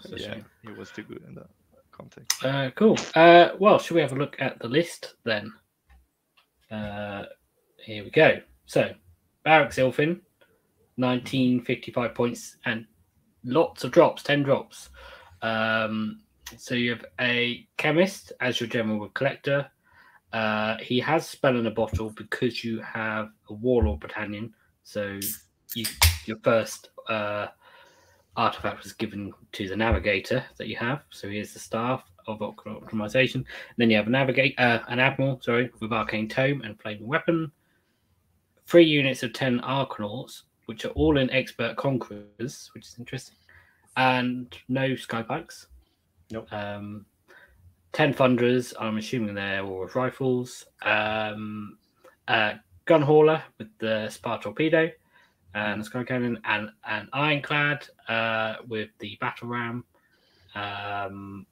Yeah, 0.09 0.17
shame. 0.17 0.45
he 0.65 0.71
was 0.71 0.89
too 0.91 1.03
good 1.03 1.21
in 1.27 1.36
that 1.36 1.50
context. 1.91 2.43
Uh, 2.45 2.71
cool. 2.71 2.97
Uh, 3.15 3.50
well, 3.59 3.77
should 3.79 3.95
we 3.95 4.01
have 4.01 4.13
a 4.13 4.15
look 4.15 4.38
at 4.39 4.57
the 4.59 4.67
list 4.69 5.15
then? 5.25 5.51
Uh, 6.71 7.24
here 7.83 8.03
we 8.05 8.09
go. 8.09 8.39
So, 8.65 8.91
Barak-Zilfin, 9.43 10.21
1955 10.95 12.13
points 12.15 12.55
and 12.65 12.86
lots 13.43 13.83
of 13.83 13.91
drops, 13.91 14.24
10 14.24 14.43
drops. 14.43 14.89
Um, 15.41 16.22
so 16.58 16.75
you 16.75 16.91
have 16.91 17.06
a 17.20 17.67
chemist 17.77 18.32
as 18.39 18.60
your 18.60 18.70
general 18.70 19.10
collector. 19.10 19.70
Uh, 20.34 20.77
he 20.77 21.00
has 21.00 21.27
spell 21.27 21.58
in 21.58 21.67
a 21.67 21.72
bottle 21.72 22.10
because 22.12 22.63
you 22.63 22.82
have 22.82 23.29
a 23.50 23.53
warlord 23.53 24.00
battalion. 24.00 24.53
So 24.84 25.20
you, 25.75 25.86
your 26.25 26.38
first 26.44 26.89
uh, 27.10 27.48
artifact 28.36 28.84
was 28.84 28.94
given 28.94 29.34
to 29.53 29.67
the 29.67 29.75
navigator 29.75 30.44
that 30.58 30.67
you 30.67 30.77
have. 30.77 31.01
So 31.10 31.29
here's 31.29 31.53
the 31.53 31.60
staff 31.60 32.03
of 32.27 32.41
op- 32.41 32.63
optimization. 32.65 33.46
then 33.77 33.89
you 33.89 33.98
have 33.98 34.08
a 34.08 34.12
navigate, 34.12 34.56
uh, 34.60 34.79
an 34.88 35.00
admiral, 35.00 35.39
sorry, 35.41 35.72
with 35.79 35.94
arcane 35.94 36.27
tome 36.27 36.62
and 36.62 36.79
flaming 36.79 37.08
weapon. 37.08 37.51
Three 38.65 38.84
units 38.84 39.24
of 39.24 39.34
ten 39.34 39.60
arcanauts, 39.62 40.44
which 40.65 40.84
are 40.86 40.89
all 40.89 41.17
in 41.17 41.29
expert 41.29 41.77
conquerors, 41.77 42.70
which 42.74 42.86
is 42.86 42.96
interesting, 43.00 43.37
and 43.98 44.56
no 44.70 44.89
skypikes. 44.92 45.66
Nope. 46.32 46.51
Um, 46.54 47.06
ten 47.92 48.13
thunderers. 48.13 48.74
I'm 48.80 48.98
assuming 48.98 49.36
they're 49.36 49.63
all 49.63 49.82
with 49.82 49.96
rifles. 49.96 50.66
Um, 50.84 51.77
uh, 52.27 52.54
gun 52.86 53.01
hauler 53.01 53.44
with 53.58 53.70
the 53.80 54.10
spar 54.10 54.39
torpedo 54.42 54.89
and 55.54 55.82
a 55.82 55.84
sky 55.84 56.04
cannon, 56.04 56.39
and 56.46 56.70
an 56.86 57.10
ironclad 57.13 57.88
uh, 58.08 58.56
with 58.68 58.89
the 59.00 59.18
battle 59.20 59.48
ram, 59.48 59.84
um, 60.54 61.46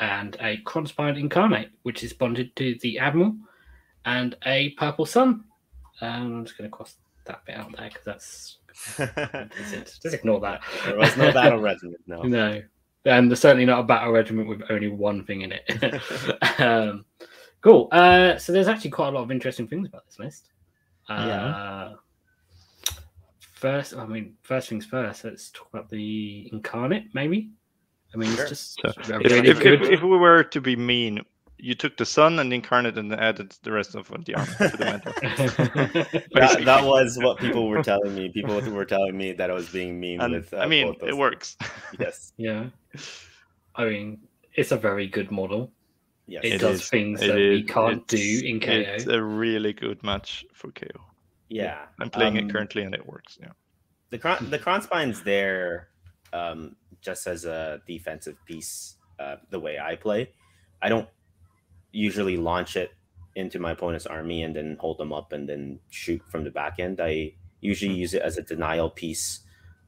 and 0.00 0.36
a 0.40 0.56
Kronspine 0.64 1.18
incarnate, 1.18 1.70
which 1.82 2.02
is 2.02 2.12
bonded 2.12 2.54
to 2.56 2.76
the 2.80 2.98
admiral, 2.98 3.36
and 4.04 4.36
a 4.44 4.70
purple 4.70 5.06
sun. 5.06 5.44
Um, 6.00 6.38
I'm 6.38 6.44
just 6.44 6.58
going 6.58 6.68
to 6.68 6.76
cross 6.76 6.96
that 7.26 7.44
bit 7.44 7.56
out 7.56 7.70
there 7.76 7.88
because 7.88 8.04
that's. 8.04 8.58
just 8.96 10.04
ignore 10.14 10.40
that. 10.40 10.60
there 10.84 10.96
was 10.98 11.16
no 11.16 11.32
battle 11.32 11.60
regiment. 11.60 12.00
No. 12.06 12.22
No, 12.22 12.62
and 13.04 13.30
there's 13.30 13.40
certainly 13.40 13.64
not 13.64 13.80
a 13.80 13.84
battle 13.84 14.12
regiment 14.12 14.48
with 14.48 14.62
only 14.70 14.88
one 14.88 15.24
thing 15.24 15.42
in 15.42 15.52
it. 15.52 16.60
um, 16.60 17.04
cool. 17.60 17.88
Uh, 17.92 18.36
so 18.38 18.52
there's 18.52 18.68
actually 18.68 18.90
quite 18.90 19.08
a 19.08 19.10
lot 19.12 19.22
of 19.22 19.30
interesting 19.30 19.66
things 19.68 19.88
about 19.88 20.04
this 20.06 20.18
list. 20.18 20.50
Uh, 21.08 21.24
Yeah. 21.26 21.92
First, 23.54 23.94
I 23.94 24.06
mean, 24.06 24.34
first 24.42 24.68
things 24.68 24.84
first. 24.84 25.22
Let's 25.24 25.50
talk 25.50 25.68
about 25.72 25.88
the 25.88 26.48
incarnate, 26.52 27.04
maybe. 27.14 27.50
I 28.12 28.16
mean, 28.16 28.30
Sure. 28.34 28.42
it's 28.46 28.74
just 28.76 28.80
So, 29.06 29.18
really 29.18 29.48
if, 29.48 29.60
good. 29.60 29.82
if, 29.82 29.90
if 29.90 30.02
we 30.02 30.16
were 30.18 30.42
to 30.44 30.60
be 30.60 30.74
mean, 30.74 31.20
you 31.62 31.74
took 31.76 31.96
the 31.96 32.04
sun 32.04 32.38
and 32.40 32.52
incarnate 32.52 32.98
and 32.98 33.12
added 33.14 33.54
the 33.62 33.70
rest 33.70 33.94
of 33.94 34.08
the 34.26 34.34
armor 34.34 34.56
to 34.70 34.76
the 34.76 34.84
mentor. 34.84 35.12
That, 36.34 36.64
that 36.64 36.84
was 36.84 37.16
what 37.18 37.38
people 37.38 37.68
were 37.68 37.82
telling 37.82 38.14
me. 38.14 38.28
People 38.30 38.60
were 38.60 38.84
telling 38.84 39.16
me 39.16 39.32
that 39.32 39.48
I 39.50 39.54
was 39.54 39.68
being 39.70 40.00
mean 40.00 40.20
And 40.20 40.32
with. 40.34 40.52
Uh, 40.52 40.58
I 40.58 40.66
mean, 40.66 40.94
it 41.06 41.16
works. 41.16 41.56
Yes. 42.00 42.32
yeah, 42.36 42.64
I 43.76 43.84
mean, 43.84 44.18
it's 44.54 44.72
a 44.72 44.76
very 44.76 45.06
good 45.06 45.30
model. 45.30 45.70
Yes. 46.26 46.42
It, 46.44 46.52
It 46.54 46.60
does 46.60 46.80
is. 46.82 46.88
things 46.88 47.22
It 47.22 47.28
that 47.28 47.36
we 47.36 47.60
is- 47.60 47.70
can't 47.70 48.06
do 48.08 48.16
it's- 48.16 48.42
in 48.42 48.62
It's 48.62 49.06
a 49.06 49.22
really 49.22 49.72
good 49.72 50.02
match 50.02 50.44
for 50.52 50.72
KO. 50.72 50.86
yeah. 51.48 51.86
I'm 52.00 52.10
playing 52.10 52.38
Um, 52.38 52.44
it 52.48 52.52
currently 52.52 52.82
and 52.82 52.94
it 52.94 53.06
works. 53.06 53.38
Yeah. 53.40 53.52
the 54.10 54.18
Cron- 54.18 54.50
the 54.50 54.58
Kronspine's 54.58 55.22
there 55.22 55.88
um, 56.32 56.74
just 57.00 57.26
as 57.26 57.44
a 57.44 57.80
defensive 57.86 58.36
piece. 58.46 58.96
Uh, 59.18 59.36
the 59.50 59.60
way 59.60 59.78
I 59.78 59.94
play, 59.94 60.30
I 60.80 60.88
don't 60.88 61.08
usually 61.92 62.36
launch 62.36 62.76
it 62.76 62.90
into 63.34 63.58
my 63.58 63.70
opponent's 63.70 64.06
army 64.06 64.42
and 64.42 64.56
then 64.56 64.76
hold 64.80 64.98
them 64.98 65.12
up 65.12 65.32
and 65.32 65.48
then 65.48 65.78
shoot 65.90 66.20
from 66.28 66.44
the 66.44 66.50
back 66.50 66.78
end. 66.78 67.00
I 67.00 67.34
usually 67.60 67.94
use 67.94 68.12
it 68.14 68.22
as 68.22 68.38
a 68.38 68.42
denial 68.42 68.90
piece 68.90 69.40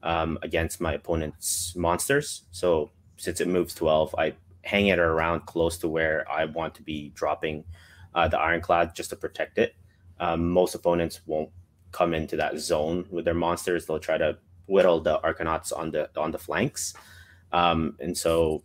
um, 0.03 0.39
against 0.43 0.81
my 0.81 0.95
opponent's 0.95 1.75
monsters. 1.77 2.45
So 2.51 2.91
since 3.17 3.41
it 3.41 3.49
moves 3.49 3.75
twelve, 3.75 4.15
I 4.17 4.35
hang 4.63 4.87
it 4.87 4.99
around 4.99 5.47
close 5.47 5.77
to 5.79 5.89
where 5.89 6.25
I 6.31 6.47
want 6.47 6.75
to 6.77 6.83
be 6.83 7.11
dropping 7.15 7.65
uh, 8.15 8.29
the 8.29 8.39
ironclad 8.39 8.95
just 8.95 9.11
to 9.11 9.17
protect 9.17 9.59
it. 9.59 9.75
Um, 10.21 10.51
most 10.51 10.75
opponents 10.75 11.21
won't 11.27 11.51
come 11.93 12.15
into 12.15 12.37
that 12.37 12.59
zone 12.59 13.07
with 13.11 13.25
their 13.25 13.35
monsters. 13.35 13.87
They'll 13.87 13.99
try 13.99 14.19
to 14.19 14.39
whittle 14.67 15.01
the 15.01 15.19
Arcanauts 15.21 15.77
on 15.77 15.91
the 15.91 16.09
on 16.17 16.31
the 16.31 16.39
flanks. 16.39 16.95
Um, 17.53 17.97
and 18.01 18.17
so 18.17 18.63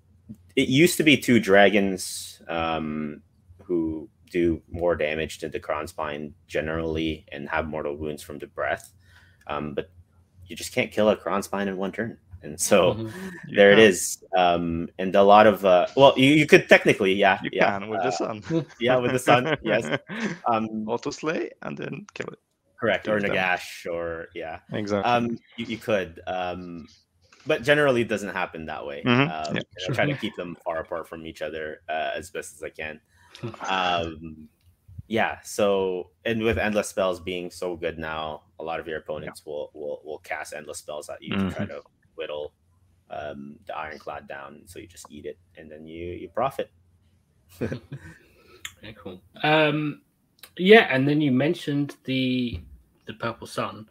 it 0.56 0.70
used 0.70 0.98
to 0.98 1.04
be 1.04 1.18
two 1.18 1.40
dragons 1.40 2.42
um, 2.48 3.22
who 3.70 4.10
do 4.32 4.62
more 4.70 4.96
damage 4.96 5.38
to 5.40 5.48
the 5.48 5.60
Kronspine 5.60 6.34
generally 6.48 7.26
and 7.32 7.48
have 7.50 7.68
mortal 7.68 7.96
wounds 7.96 8.22
from 8.24 8.40
the 8.40 8.48
breath. 8.48 8.92
Um, 9.48 9.74
but 9.76 9.90
you 10.48 10.56
just 10.56 10.74
can't 10.74 10.92
kill 10.92 11.10
a 11.10 11.16
Kronspine 11.16 11.68
in 11.68 11.78
one 11.78 11.92
turn. 11.92 12.18
And 12.42 12.60
so 12.60 12.94
Mhm. 12.94 13.12
There 13.56 13.72
it 13.72 13.76
can. 13.76 13.84
is. 13.90 14.24
Um, 14.36 14.90
and 14.98 15.14
a 15.16 15.22
lot 15.24 15.46
of 15.46 15.64
uh, 15.66 15.86
well, 15.96 16.14
you, 16.18 16.32
you 16.42 16.48
could 16.48 16.68
technically, 16.70 17.14
yeah, 17.14 17.40
You 17.44 17.50
yeah, 17.54 17.78
can 17.80 17.90
with 17.90 18.00
uh, 18.02 18.06
the 18.06 18.12
sun. 18.12 18.44
yeah, 18.80 18.98
with 18.98 19.12
the 19.12 19.20
sun, 19.20 19.56
yes. 19.62 19.86
Um, 20.52 20.66
Auto 20.88 21.12
slay 21.12 21.52
and 21.62 21.78
then 21.78 22.08
kill 22.16 22.28
it. 22.34 22.40
correct, 22.80 23.08
or 23.08 23.20
Huge 23.20 23.24
damage. 23.30 23.38
Nagash, 23.38 23.86
or 23.92 24.28
yeah. 24.34 24.60
Exactly. 24.74 25.12
Um, 25.12 25.38
you, 25.58 25.66
you 25.74 25.78
could, 25.78 26.22
um, 26.28 26.88
but 27.46 27.62
generally 27.64 28.02
it 28.02 28.08
doesn't 28.10 28.34
happen 28.34 28.66
that 28.68 28.86
way. 28.86 29.04
Mhm, 29.06 29.28
Um, 29.28 29.56
yeah, 29.56 29.62
and 29.76 29.84
I 29.90 29.94
try 29.94 30.06
to 30.06 30.16
keep 30.18 30.36
them 30.38 30.56
far 30.64 30.80
apart 30.80 31.08
from 31.10 31.26
each 31.26 31.42
other 31.42 31.82
uh, 31.90 32.12
as 32.16 32.32
best 32.32 32.56
as 32.56 32.64
I 32.64 32.70
can. 32.70 33.02
Um, 33.68 34.50
yeah. 35.08 35.40
So, 35.44 36.12
and 36.26 36.42
with 36.44 36.58
endless 36.58 36.88
spells 36.90 37.20
being 37.20 37.50
so 37.52 37.76
good 37.76 37.98
now, 37.98 38.44
a 38.60 38.64
lot 38.64 38.80
of 38.80 38.88
your 38.88 38.98
opponents 38.98 39.46
will 39.46 39.72
will 39.74 40.02
will 40.04 40.20
cast 40.20 40.54
endless 40.54 40.80
spells 40.80 41.10
at 41.10 41.22
you 41.22 41.36
to 41.36 41.52
try 41.52 41.66
to 41.66 41.82
whittle 42.16 42.54
um, 43.10 43.58
the 43.66 43.76
ironclad 43.76 44.28
down. 44.28 44.62
So 44.66 44.80
you 44.80 44.88
just 44.88 45.08
eat 45.10 45.26
it, 45.26 45.38
and 45.58 45.72
then 45.72 45.88
you 45.88 46.06
you 46.14 46.30
profit. 46.30 46.72
Yeah, 48.82 48.92
cool. 48.94 49.22
Um, 49.44 50.02
yeah, 50.58 50.88
and 50.94 51.08
then 51.08 51.22
you 51.22 51.32
mentioned 51.32 51.96
the 52.06 52.60
the 53.06 53.14
purple 53.14 53.48
sun. 53.48 53.90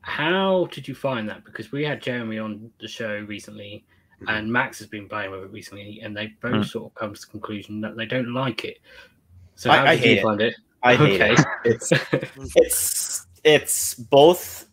How 0.00 0.68
did 0.72 0.88
you 0.88 0.94
find 0.94 1.28
that? 1.28 1.44
Because 1.44 1.72
we 1.72 1.84
had 1.84 2.02
Jeremy 2.02 2.38
on 2.38 2.70
the 2.80 2.88
show 2.88 3.24
recently. 3.28 3.84
And 4.26 4.52
Max 4.52 4.78
has 4.78 4.88
been 4.88 5.08
playing 5.08 5.30
with 5.30 5.44
it 5.44 5.50
recently, 5.52 6.00
and 6.02 6.16
they 6.16 6.28
both 6.40 6.52
Mm. 6.54 6.64
sort 6.64 6.86
of 6.86 6.94
come 6.94 7.14
to 7.14 7.20
the 7.20 7.26
conclusion 7.26 7.80
that 7.82 7.96
they 7.96 8.06
don't 8.06 8.32
like 8.34 8.64
it. 8.64 8.78
So 9.54 9.70
I- 9.70 9.76
how 9.78 9.86
I 9.86 9.96
did 9.96 10.00
hate 10.00 10.16
you 10.16 10.18
it. 10.18 10.22
find 10.22 10.40
it? 10.40 10.54
I 10.82 10.96
hate 10.96 11.20
Okay. 11.20 11.34
it. 11.34 11.46
It's 11.64 11.92
it's 12.56 13.26
it's 13.44 13.94
both 13.94 14.66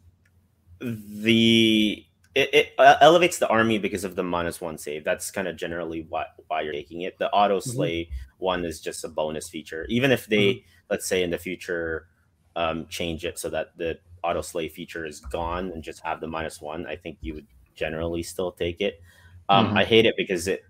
the 0.80 2.06
it, 2.36 2.54
it 2.54 2.70
uh, 2.78 2.98
elevates 3.02 3.40
the 3.40 3.48
army 3.48 3.78
because 3.78 4.04
of 4.04 4.16
the 4.16 4.24
minus 4.24 4.60
one 4.60 4.78
save. 4.78 5.04
That's 5.04 5.32
kind 5.32 5.48
of 5.48 5.56
generally 5.56 6.06
why 6.10 6.26
why 6.48 6.62
you're 6.62 6.74
taking 6.74 7.02
it. 7.02 7.18
The 7.18 7.30
auto 7.32 7.60
Mm-hmm. 7.66 7.72
slay 7.76 8.10
one 8.38 8.66
is 8.66 8.82
just 8.82 9.04
a 9.04 9.08
bonus 9.10 9.50
feature. 9.50 9.86
Even 9.90 10.12
if 10.12 10.28
they 10.28 10.38
Mm-hmm. 10.38 10.68
let's 10.90 11.08
say 11.08 11.24
in 11.24 11.30
the 11.32 11.38
future 11.38 12.08
um, 12.56 12.88
change 12.88 13.26
it 13.26 13.40
so 13.40 13.50
that 13.50 13.78
the 13.78 14.00
auto 14.24 14.42
slay 14.42 14.70
feature 14.70 15.06
is 15.06 15.20
gone 15.20 15.72
and 15.72 15.84
just 15.84 16.02
have 16.04 16.20
the 16.22 16.28
minus 16.28 16.62
one, 16.62 16.86
I 16.86 16.96
think 16.96 17.18
you 17.22 17.34
would 17.36 17.48
generally 17.76 18.24
still 18.24 18.52
take 18.52 18.82
it. 18.82 19.02
Um, 19.50 19.68
Mm-hmm. 19.68 19.78
I 19.78 19.84
hate 19.86 20.06
it 20.06 20.16
because 20.18 20.48
it 20.48 20.64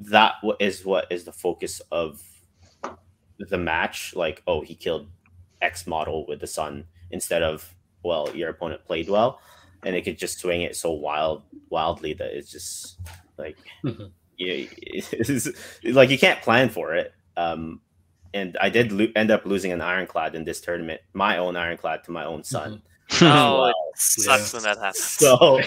that 0.00 0.34
is 0.60 0.84
what 0.84 1.06
is 1.10 1.24
the 1.24 1.32
focus 1.32 1.80
of 1.90 2.22
the 3.38 3.58
match. 3.58 4.14
Like, 4.14 4.42
oh, 4.46 4.60
he 4.60 4.74
killed 4.74 5.08
X 5.62 5.86
model 5.86 6.26
with 6.26 6.40
the 6.40 6.46
sun 6.46 6.84
instead 7.10 7.42
of 7.42 7.74
well, 8.02 8.28
your 8.34 8.50
opponent 8.50 8.84
played 8.84 9.08
well, 9.08 9.40
and 9.82 9.96
it 9.96 10.02
could 10.04 10.18
just 10.18 10.38
swing 10.38 10.60
it 10.62 10.76
so 10.76 10.92
wild 10.92 11.42
wildly 11.70 12.12
that 12.14 12.36
it's 12.36 12.50
just 12.52 12.98
like 13.38 13.56
Mhm. 13.82 14.10
you, 14.36 14.68
it's, 14.76 15.48
like 15.84 16.10
you 16.10 16.18
can't 16.18 16.42
plan 16.42 16.68
for 16.68 16.94
it. 16.94 17.12
Um, 17.36 17.80
and 18.34 18.58
I 18.60 18.68
did 18.68 18.92
lo- 18.92 19.06
end 19.16 19.30
up 19.30 19.46
losing 19.46 19.72
an 19.72 19.80
ironclad 19.80 20.34
in 20.34 20.44
this 20.44 20.60
tournament, 20.60 21.00
my 21.14 21.38
own 21.38 21.56
ironclad 21.56 22.04
to 22.04 22.10
my 22.10 22.24
own 22.26 22.44
sun. 22.44 22.82
Oh, 23.22 23.60
Wow. 23.60 23.68
it 23.68 23.98
sucks 23.98 24.52
when 24.54 24.62
that 24.64 24.78
happens. 24.78 25.02
So 25.04 25.60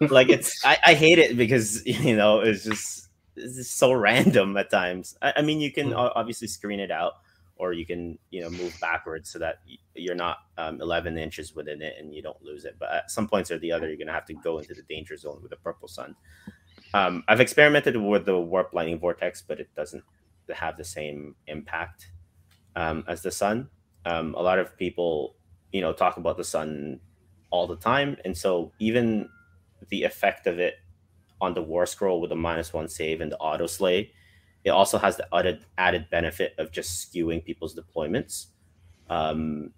like 0.14 0.28
it's 0.28 0.64
I, 0.64 0.78
I 0.86 0.94
hate 0.94 1.18
it 1.18 1.36
because 1.36 1.84
you 1.86 2.16
know 2.16 2.40
it's 2.40 2.64
just 2.64 3.08
it's 3.36 3.56
just 3.56 3.78
so 3.78 3.92
random 3.92 4.56
at 4.56 4.70
times. 4.70 5.16
I, 5.22 5.34
I 5.36 5.42
mean 5.42 5.60
you 5.60 5.72
can 5.72 5.90
Mhm. 5.90 6.12
obviously 6.14 6.48
screen 6.48 6.80
it 6.80 6.90
out 6.90 7.14
or 7.56 7.72
you 7.72 7.86
can 7.86 8.18
you 8.30 8.42
know 8.42 8.50
move 8.50 8.74
backwards 8.80 9.30
so 9.30 9.38
that 9.38 9.56
you're 9.94 10.14
not 10.16 10.38
um, 10.58 10.80
11 10.80 11.16
inches 11.16 11.54
within 11.54 11.80
it 11.80 11.94
and 11.98 12.14
you 12.14 12.20
don't 12.22 12.40
lose 12.42 12.64
it. 12.64 12.76
But 12.78 12.92
at 12.92 13.10
some 13.10 13.28
points 13.28 13.50
or 13.50 13.58
the 13.58 13.72
other, 13.72 13.88
you're 13.88 13.96
gonna 13.96 14.12
have 14.12 14.26
to 14.26 14.34
go 14.34 14.58
into 14.58 14.74
the 14.74 14.82
danger 14.82 15.16
zone 15.16 15.40
with 15.42 15.52
a 15.52 15.56
purple 15.56 15.88
sun. 15.88 16.16
Um, 16.94 17.24
I've 17.28 17.40
experimented 17.40 17.96
with 17.96 18.26
the 18.26 18.38
warp 18.38 18.74
lightning 18.74 18.98
vortex, 18.98 19.40
but 19.42 19.60
it 19.60 19.68
doesn't 19.74 20.04
have 20.52 20.76
the 20.76 20.84
same 20.84 21.34
impact 21.46 22.08
um, 22.76 23.04
as 23.08 23.22
the 23.22 23.30
sun. 23.30 23.70
Um, 24.04 24.34
a 24.34 24.42
lot 24.42 24.58
of 24.58 24.76
people, 24.76 25.36
you 25.72 25.80
know, 25.80 25.92
talk 25.92 26.16
about 26.16 26.36
the 26.36 26.44
sun 26.44 27.00
all 27.50 27.66
the 27.66 27.76
time, 27.76 28.16
and 28.24 28.36
so 28.36 28.72
even 28.78 29.28
the 29.88 30.04
effect 30.04 30.46
of 30.46 30.58
it 30.58 30.74
on 31.40 31.54
the 31.54 31.62
war 31.62 31.86
scroll 31.86 32.20
with 32.20 32.30
a 32.32 32.36
minus 32.36 32.72
one 32.72 32.88
save 32.88 33.20
and 33.20 33.32
the 33.32 33.38
auto 33.38 33.66
slay, 33.66 34.12
it 34.64 34.70
also 34.70 34.96
has 34.98 35.16
the 35.16 35.26
added 35.34 35.64
added 35.78 36.08
benefit 36.10 36.54
of 36.58 36.70
just 36.70 37.12
skewing 37.12 37.44
people's 37.44 37.74
deployments. 37.74 38.46
Um, 39.10 39.72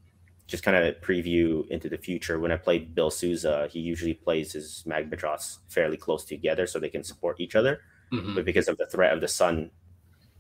just 0.47 0.63
kind 0.63 0.77
of 0.77 0.85
a 0.85 0.93
preview 0.93 1.67
into 1.71 1.89
the 1.89 1.97
future. 1.97 2.39
When 2.39 2.53
I 2.53 2.57
played 2.59 2.95
Bill 2.95 3.11
Souza, 3.11 3.67
he 3.73 3.81
usually 3.81 4.13
plays 4.13 4.53
his 4.53 4.85
Magmadroth 4.87 5.57
fairly 5.69 5.97
close 5.97 6.23
together 6.27 6.67
so 6.67 6.79
they 6.79 6.91
can 6.91 7.03
support 7.03 7.41
each 7.41 7.57
other 7.57 7.81
Mhm. 8.13 8.35
but 8.35 8.45
because 8.45 8.69
of 8.69 8.77
the 8.77 8.87
threat 8.87 9.15
of 9.15 9.23
the 9.23 9.27
sun, 9.29 9.71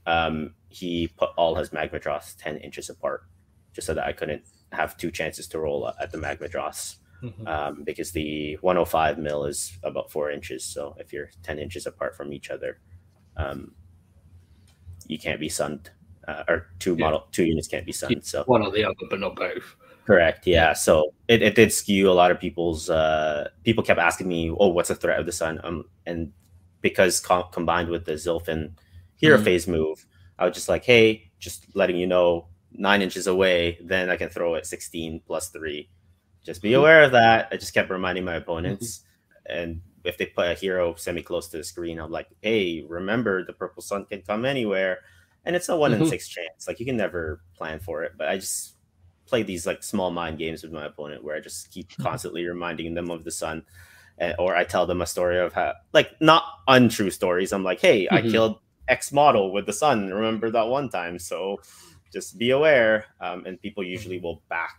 um, 0.07 0.55
he 0.69 1.09
put 1.09 1.31
all 1.37 1.55
his 1.55 1.71
Magmadroth 1.71 2.37
10 2.37 2.59
inches 2.59 2.91
apart 2.91 3.23
just 3.73 3.87
so 3.87 3.95
that 3.95 4.05
I 4.07 4.13
couldn't 4.13 4.45
have 4.75 4.97
two 4.97 5.11
chances 5.11 5.47
to 5.49 5.59
roll 5.59 5.89
at 6.01 6.11
the 6.13 6.19
Magmadroth. 6.19 6.97
Mhm. 7.23 7.49
Um, 7.49 7.85
because 7.85 8.13
the 8.13 8.59
105 8.61 9.19
mil 9.19 9.47
is 9.47 9.79
about 9.83 10.11
four 10.11 10.31
inches. 10.31 10.63
So 10.65 10.95
if 10.99 11.13
you're 11.13 11.31
10 11.43 11.59
inches 11.59 11.87
apart 11.87 12.15
from 12.17 12.33
each 12.35 12.51
other, 12.51 12.81
um, 13.37 13.75
you 15.07 15.19
can't 15.19 15.41
be 15.41 15.49
sunned. 15.49 15.91
Uh, 16.27 16.43
or 16.49 16.69
two 16.79 16.95
Yeah. 16.99 17.05
model 17.05 17.29
two 17.33 17.45
units 17.45 17.69
can't 17.69 17.85
be 17.85 17.93
sunned. 17.93 18.25
So 18.25 18.45
One 18.45 18.63
or 18.63 18.71
the 18.71 18.85
other, 18.85 18.95
but 19.11 19.21
not 19.21 19.37
both. 19.37 19.77
Correct. 20.07 20.47
Yeah. 20.47 20.73
So 20.73 21.15
it, 21.29 21.43
it 21.43 21.55
did 21.55 21.73
skew 21.73 22.11
a 22.11 22.13
lot 22.13 22.31
of 22.31 22.39
people's. 22.41 22.89
Uh, 22.91 23.49
people 23.63 23.83
kept 23.85 24.01
asking 24.01 24.29
me, 24.29 24.51
"Oh, 24.51 24.69
what's 24.69 24.89
the 24.89 24.95
threat 24.95 25.19
of 25.21 25.27
the 25.27 25.33
sun?" 25.33 25.61
Um, 25.65 25.85
and 26.07 26.33
because 26.83 27.21
co- 27.21 27.45
combined 27.45 27.89
with 27.89 28.05
the 28.05 28.13
Zilfin 28.13 28.73
hero 29.17 29.39
Mhm. 29.39 29.45
phase 29.45 29.67
move, 29.69 30.07
I 30.39 30.45
was 30.47 30.55
just 30.55 30.69
like, 30.69 30.85
"Hey, 30.85 31.31
just 31.39 31.75
letting 31.75 31.97
you 31.97 32.07
know, 32.07 32.49
nine 32.75 33.03
inches 33.03 33.27
away, 33.27 33.79
then 33.83 34.11
I 34.11 34.17
can 34.17 34.29
throw 34.29 34.55
it 34.57 34.67
sixteen 34.67 35.21
plus 35.27 35.49
three. 35.51 35.89
Just 36.45 36.63
be 36.63 36.73
Mhm. 36.73 36.79
aware 36.79 37.03
of 37.03 37.13
that." 37.13 37.49
I 37.53 37.57
just 37.57 37.75
kept 37.75 37.91
reminding 37.91 38.25
my 38.25 38.35
opponents, 38.37 39.03
and 39.47 39.81
if 40.05 40.19
they 40.19 40.27
put 40.27 40.49
a 40.51 40.55
hero 40.55 40.95
semi 40.97 41.23
close 41.23 41.49
to 41.49 41.57
the 41.59 41.65
screen, 41.65 41.99
I'm 41.99 42.11
like, 42.11 42.29
"Hey, 42.43 42.83
remember 42.87 43.45
the 43.45 43.53
purple 43.55 43.83
sun 43.83 44.05
can 44.07 44.23
come 44.23 44.45
anywhere." 44.45 44.99
And 45.47 45.55
it's 45.57 45.69
a 45.69 45.77
one 45.77 45.93
in 45.95 46.01
Mhm. 46.01 46.09
six 46.09 46.29
chance. 46.29 46.67
Like 46.69 46.81
you 46.81 46.87
can 46.87 46.97
never 46.97 47.41
plan 47.57 47.79
for 47.81 48.03
it, 48.05 48.13
but 48.17 48.29
I 48.29 48.37
just 48.39 48.77
play 49.27 49.43
these 49.43 49.67
like 49.67 49.83
small 49.83 50.11
mind 50.11 50.39
games 50.39 50.63
with 50.63 50.73
my 50.73 50.85
opponent 50.87 51.25
where 51.25 51.37
I 51.37 51.41
just 51.41 51.71
keep 51.71 51.89
Mm-hmm. 51.99 52.03
constantly 52.03 52.45
reminding 52.47 52.95
them 52.95 53.11
of 53.11 53.25
the 53.25 53.31
sun, 53.31 53.65
and, 54.19 54.35
or 54.39 54.55
I 54.57 54.65
tell 54.65 54.87
them 54.87 55.03
a 55.03 55.07
story 55.07 55.39
of 55.39 55.53
how 55.55 55.75
like 55.93 56.21
not 56.21 56.45
untrue 56.69 57.11
stories. 57.11 57.53
I'm 57.53 57.65
like, 57.65 57.81
hey, 57.81 58.09
I 58.11 58.23
Mhm. 58.23 58.31
killed 58.31 58.61
X 58.89 59.13
model 59.13 59.53
with 59.53 59.67
the 59.67 59.73
sun. 59.73 60.11
Remember 60.13 60.51
that 60.51 60.69
one 60.69 60.89
time? 60.91 61.19
So 61.19 61.61
just 62.15 62.39
be 62.39 62.51
aware. 62.51 63.05
Um, 63.21 63.45
and 63.45 63.61
people 63.61 63.83
usually 63.85 64.19
will 64.19 64.41
back 64.49 64.79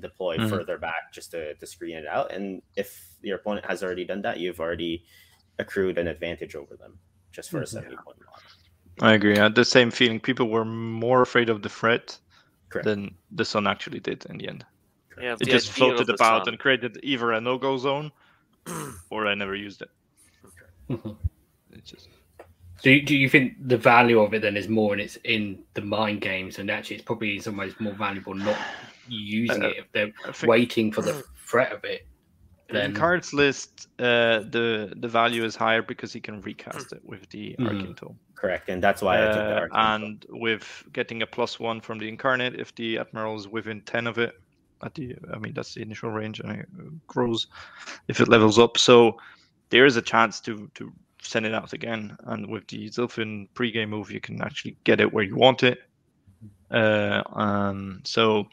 deploy 0.00 0.38
Mhm. 0.38 0.48
further 0.50 0.78
back 0.78 1.12
just 1.12 1.30
to, 1.32 1.54
to 1.54 1.66
screen 1.66 1.96
it 1.96 2.06
out. 2.06 2.32
And 2.32 2.62
if 2.76 2.88
your 3.22 3.36
opponent 3.36 3.66
has 3.66 3.82
already 3.84 4.04
done 4.04 4.22
that, 4.22 4.38
you've 4.40 4.58
already 4.60 5.04
accrued 5.58 5.98
an 5.98 6.08
advantage 6.08 6.54
over 6.56 6.76
them 6.76 6.98
just 7.32 7.50
for 7.50 7.58
a 7.58 7.64
Mhm. 7.64 7.68
70 7.68 7.96
point 7.96 8.18
model. 8.24 8.42
I 9.00 9.12
agree. 9.14 9.38
I 9.38 9.42
had 9.44 9.54
the 9.54 9.64
same 9.64 9.90
feeling. 9.92 10.18
People 10.20 10.48
were 10.48 10.64
more 10.64 11.22
afraid 11.22 11.48
of 11.50 11.62
the 11.62 11.68
threat 11.68 12.18
Correct. 12.68 12.84
than 12.86 13.14
the 13.30 13.44
sun 13.44 13.66
actually 13.66 14.00
did 14.00 14.24
in 14.26 14.38
the 14.38 14.48
end. 14.48 14.64
Yeah, 15.20 15.36
It 15.40 15.46
just 15.48 15.70
floated 15.72 16.08
about 16.10 16.44
sun. 16.44 16.54
and 16.54 16.58
created 16.60 16.98
either 17.02 17.32
a 17.32 17.40
no-go 17.40 17.76
zone, 17.76 18.10
or 19.10 19.26
I 19.26 19.34
never 19.34 19.54
used 19.54 19.82
it. 19.82 19.90
Mhm. 20.88 21.16
It's 21.72 21.90
just 21.90 22.08
Do 22.82 22.90
you, 22.92 23.02
do 23.02 23.16
you 23.16 23.28
think 23.28 23.54
the 23.68 23.76
value 23.76 24.20
of 24.20 24.34
it 24.34 24.42
then 24.42 24.56
is 24.56 24.68
more 24.68 24.92
and 24.92 25.02
it's 25.02 25.16
in 25.24 25.64
the 25.74 25.80
mind 25.80 26.20
games 26.20 26.58
and 26.58 26.70
actually 26.70 26.96
it's 26.96 27.04
probably 27.04 27.36
in 27.36 27.42
some 27.42 27.56
ways 27.56 27.74
more 27.80 27.94
valuable 27.94 28.34
not 28.34 28.56
using 29.08 29.64
Uh, 29.64 29.68
it 29.68 29.76
if 29.78 29.92
they're 29.92 30.12
think 30.32 30.50
waiting 30.50 30.92
for 30.92 31.02
the 31.02 31.24
threat 31.46 31.72
of 31.72 31.84
it? 31.84 32.06
in 32.70 32.92
cards 32.92 33.32
list, 33.32 33.88
uh, 33.98 34.40
the 34.50 34.92
the 35.00 35.08
value 35.08 35.42
is 35.42 35.56
higher 35.56 35.82
because 35.82 36.12
he 36.12 36.20
can 36.20 36.40
recast 36.42 36.92
it 36.92 37.00
with 37.02 37.28
the 37.30 37.56
Mhm. 37.58 37.66
Arcane 37.68 37.94
Tome. 37.94 38.18
Correct. 38.34 38.68
And 38.68 38.82
that's 38.82 39.00
why 39.02 39.16
I 39.16 39.20
took 39.24 39.32
the 39.34 39.40
Uh, 39.40 39.60
Arcane 39.60 39.70
Tome. 39.70 40.04
and 40.04 40.26
with 40.28 40.84
getting 40.92 41.22
a 41.22 41.26
plus 41.26 41.58
one 41.58 41.80
from 41.80 41.98
the 41.98 42.06
incarnate, 42.08 42.60
if 42.60 42.74
the 42.74 42.98
admiral 42.98 43.36
is 43.36 43.48
within 43.48 43.80
ten 43.82 44.06
of 44.06 44.18
it, 44.18 44.34
at 44.82 44.94
the 44.94 45.16
I 45.32 45.38
mean 45.38 45.54
that's 45.54 45.74
the 45.74 45.82
initial 45.82 46.10
range 46.10 46.40
and 46.40 46.52
it 46.52 46.68
uh, 46.78 46.90
grows 47.06 47.46
if 48.08 48.20
it 48.20 48.28
levels 48.28 48.58
up. 48.58 48.76
So 48.78 49.18
there 49.70 49.86
is 49.86 49.96
a 49.96 50.02
chance 50.02 50.40
to 50.42 50.70
to 50.74 50.92
send 51.22 51.46
it 51.46 51.54
out 51.54 51.72
again. 51.72 52.16
And 52.24 52.48
with 52.48 52.66
the 52.68 52.88
Zilfin 52.88 53.48
pregame 53.54 53.88
move, 53.88 54.10
you 54.10 54.20
can 54.20 54.40
actually 54.42 54.76
get 54.84 55.00
it 55.00 55.12
where 55.12 55.24
you 55.24 55.36
want 55.36 55.62
it. 55.62 55.78
Uh, 56.70 57.22
um, 57.32 58.00
so 58.04 58.46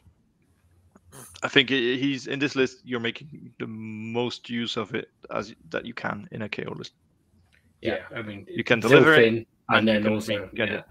I 1.42 1.48
think 1.48 1.70
he's 1.70 2.26
in 2.26 2.38
this 2.38 2.56
list. 2.56 2.80
You're 2.84 3.00
making 3.00 3.52
the 3.58 3.66
most 3.66 4.50
use 4.50 4.76
of 4.76 4.94
it 4.94 5.10
as 5.30 5.54
that 5.70 5.84
you 5.84 5.94
can 5.94 6.28
in 6.32 6.42
a 6.42 6.48
KO 6.48 6.72
list. 6.72 6.92
yeah, 7.82 7.98
I 8.14 8.22
mean 8.22 8.46
You 8.48 8.64
can 8.64 8.80
deliver 8.80 9.14
it, 9.14 9.28
and 9.28 9.46
and 9.68 9.88
then 9.88 10.06
also 10.06 10.48
get 10.54 10.68
yeah. 10.68 10.74
it. 10.74 10.84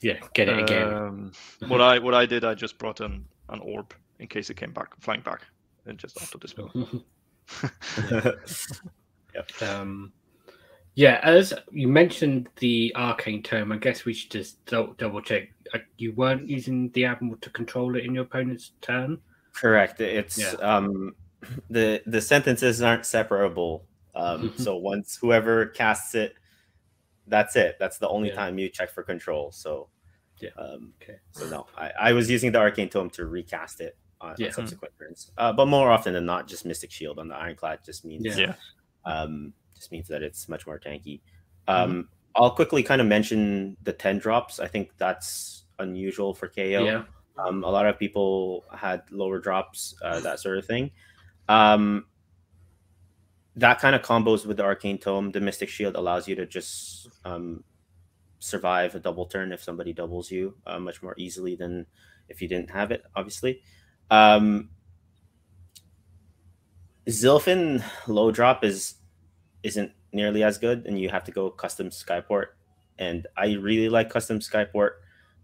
yeah, 0.00 0.20
get 0.34 0.48
it 0.48 0.58
again. 0.58 0.92
Um, 0.92 1.32
what 1.68 1.80
I 1.80 1.98
what 1.98 2.14
I 2.14 2.26
did, 2.26 2.44
I 2.44 2.54
just 2.54 2.78
brought 2.78 3.00
an 3.00 3.26
an 3.48 3.60
orb 3.60 3.94
in 4.18 4.28
case 4.28 4.50
it 4.50 4.56
came 4.56 4.72
back 4.72 4.88
flying 5.00 5.22
back, 5.22 5.42
and 5.86 5.98
just 5.98 6.20
after 6.22 6.36
auto 6.36 6.38
dispel. 6.46 6.70
um, 9.60 10.12
yeah, 10.94 11.20
as 11.22 11.54
you 11.70 11.88
mentioned 11.88 12.48
the 12.56 12.92
arcane 12.96 13.42
tome, 13.42 13.72
I 13.72 13.78
guess 13.78 14.04
we 14.04 14.12
should 14.14 14.30
just 14.30 14.64
dou- 14.66 14.94
double 14.98 15.20
check. 15.22 15.48
Uh, 15.74 15.78
You 15.96 16.12
weren't 16.12 16.48
using 16.48 16.90
the 16.90 17.04
admiral 17.06 17.38
to 17.40 17.50
control 17.50 17.96
it 17.96 18.04
in 18.04 18.14
your 18.14 18.24
opponent's 18.24 18.72
turn. 18.80 19.18
Correct. 19.54 20.00
It's 20.00 20.38
Yeah. 20.38 20.52
um 20.60 21.14
the 21.70 22.02
the 22.06 22.20
sentences 22.20 22.82
aren't 22.82 23.06
separable. 23.06 23.86
Um 24.14 24.52
so 24.56 24.76
once 24.76 25.16
whoever 25.20 25.66
casts 25.66 26.14
it, 26.14 26.34
that's 27.26 27.56
it. 27.56 27.76
That's 27.78 27.98
the 27.98 28.08
only 28.08 28.28
Yeah. 28.28 28.34
time 28.36 28.58
you 28.58 28.68
check 28.68 28.90
for 28.90 29.02
control. 29.02 29.52
So 29.52 29.88
Yeah. 30.40 30.50
Um 30.58 30.92
Okay. 31.02 31.16
so 31.32 31.48
no, 31.48 31.66
I, 31.76 31.90
I 32.08 32.12
was 32.12 32.30
using 32.30 32.52
the 32.52 32.58
arcane 32.58 32.88
tome 32.90 33.10
to 33.10 33.24
recast 33.26 33.80
it 33.80 33.96
on, 34.20 34.30
on 34.42 34.52
subsequent 34.52 34.92
turns. 34.98 35.32
Uh, 35.38 35.52
but 35.52 35.66
more 35.66 35.90
often 35.90 36.12
than 36.12 36.26
not, 36.26 36.46
just 36.48 36.64
Mystic 36.64 36.90
Shield 36.90 37.18
on 37.18 37.28
the 37.28 37.34
Ironclad 37.34 37.80
just 37.84 38.04
means 38.04 38.24
Yeah. 38.24 38.36
Yeah. 38.36 38.54
um, 39.04 39.52
just 39.82 39.90
means 39.90 40.06
that 40.06 40.22
it's 40.22 40.48
much 40.48 40.64
more 40.64 40.78
tanky. 40.78 41.20
Um, 41.66 42.08
I'll 42.36 42.52
quickly 42.52 42.84
kind 42.84 43.00
of 43.00 43.08
mention 43.08 43.76
the 43.82 43.92
10 43.92 44.18
drops. 44.18 44.60
I 44.60 44.68
think 44.68 44.92
that's 44.96 45.64
unusual 45.80 46.34
for 46.34 46.46
KO. 46.46 46.62
Yeah, 46.62 47.02
Um, 47.36 47.64
a 47.64 47.68
lot 47.68 47.86
of 47.86 47.98
people 47.98 48.64
had 48.72 49.02
lower 49.10 49.40
drops, 49.40 49.96
uh, 50.00 50.20
that 50.20 50.38
sort 50.38 50.58
of 50.58 50.66
thing. 50.66 50.92
Um, 51.48 52.06
that 53.56 53.80
kind 53.80 53.96
of 53.96 54.02
combos 54.02 54.46
with 54.46 54.56
the 54.56 54.62
Arcane 54.62 54.98
Tome. 54.98 55.32
The 55.32 55.40
Mystic 55.40 55.68
Shield 55.68 55.96
allows 55.96 56.28
you 56.28 56.36
to 56.36 56.46
just 56.46 57.08
um, 57.24 57.64
survive 58.38 58.94
a 58.94 59.00
double 59.00 59.26
turn 59.26 59.50
if 59.50 59.64
somebody 59.64 59.92
doubles 59.92 60.30
you 60.30 60.54
uh, 60.64 60.78
much 60.78 61.02
more 61.02 61.14
easily 61.18 61.56
than 61.56 61.86
if 62.28 62.40
you 62.40 62.46
didn't 62.46 62.70
have 62.70 62.92
it, 62.92 63.02
obviously. 63.16 63.62
Um, 64.10 64.70
Zilfin 67.08 67.82
low 68.06 68.30
drop 68.30 68.62
is 68.62 68.94
isn't 69.62 69.92
nearly 70.12 70.42
as 70.42 70.58
good, 70.58 70.86
and 70.86 70.98
you 70.98 71.08
have 71.08 71.24
to 71.24 71.32
go 71.32 71.50
custom 71.50 71.90
Skyport. 71.90 72.46
And 72.98 73.26
I 73.36 73.54
really 73.54 73.88
like 73.88 74.10
custom 74.10 74.40
Skyport, 74.40 74.90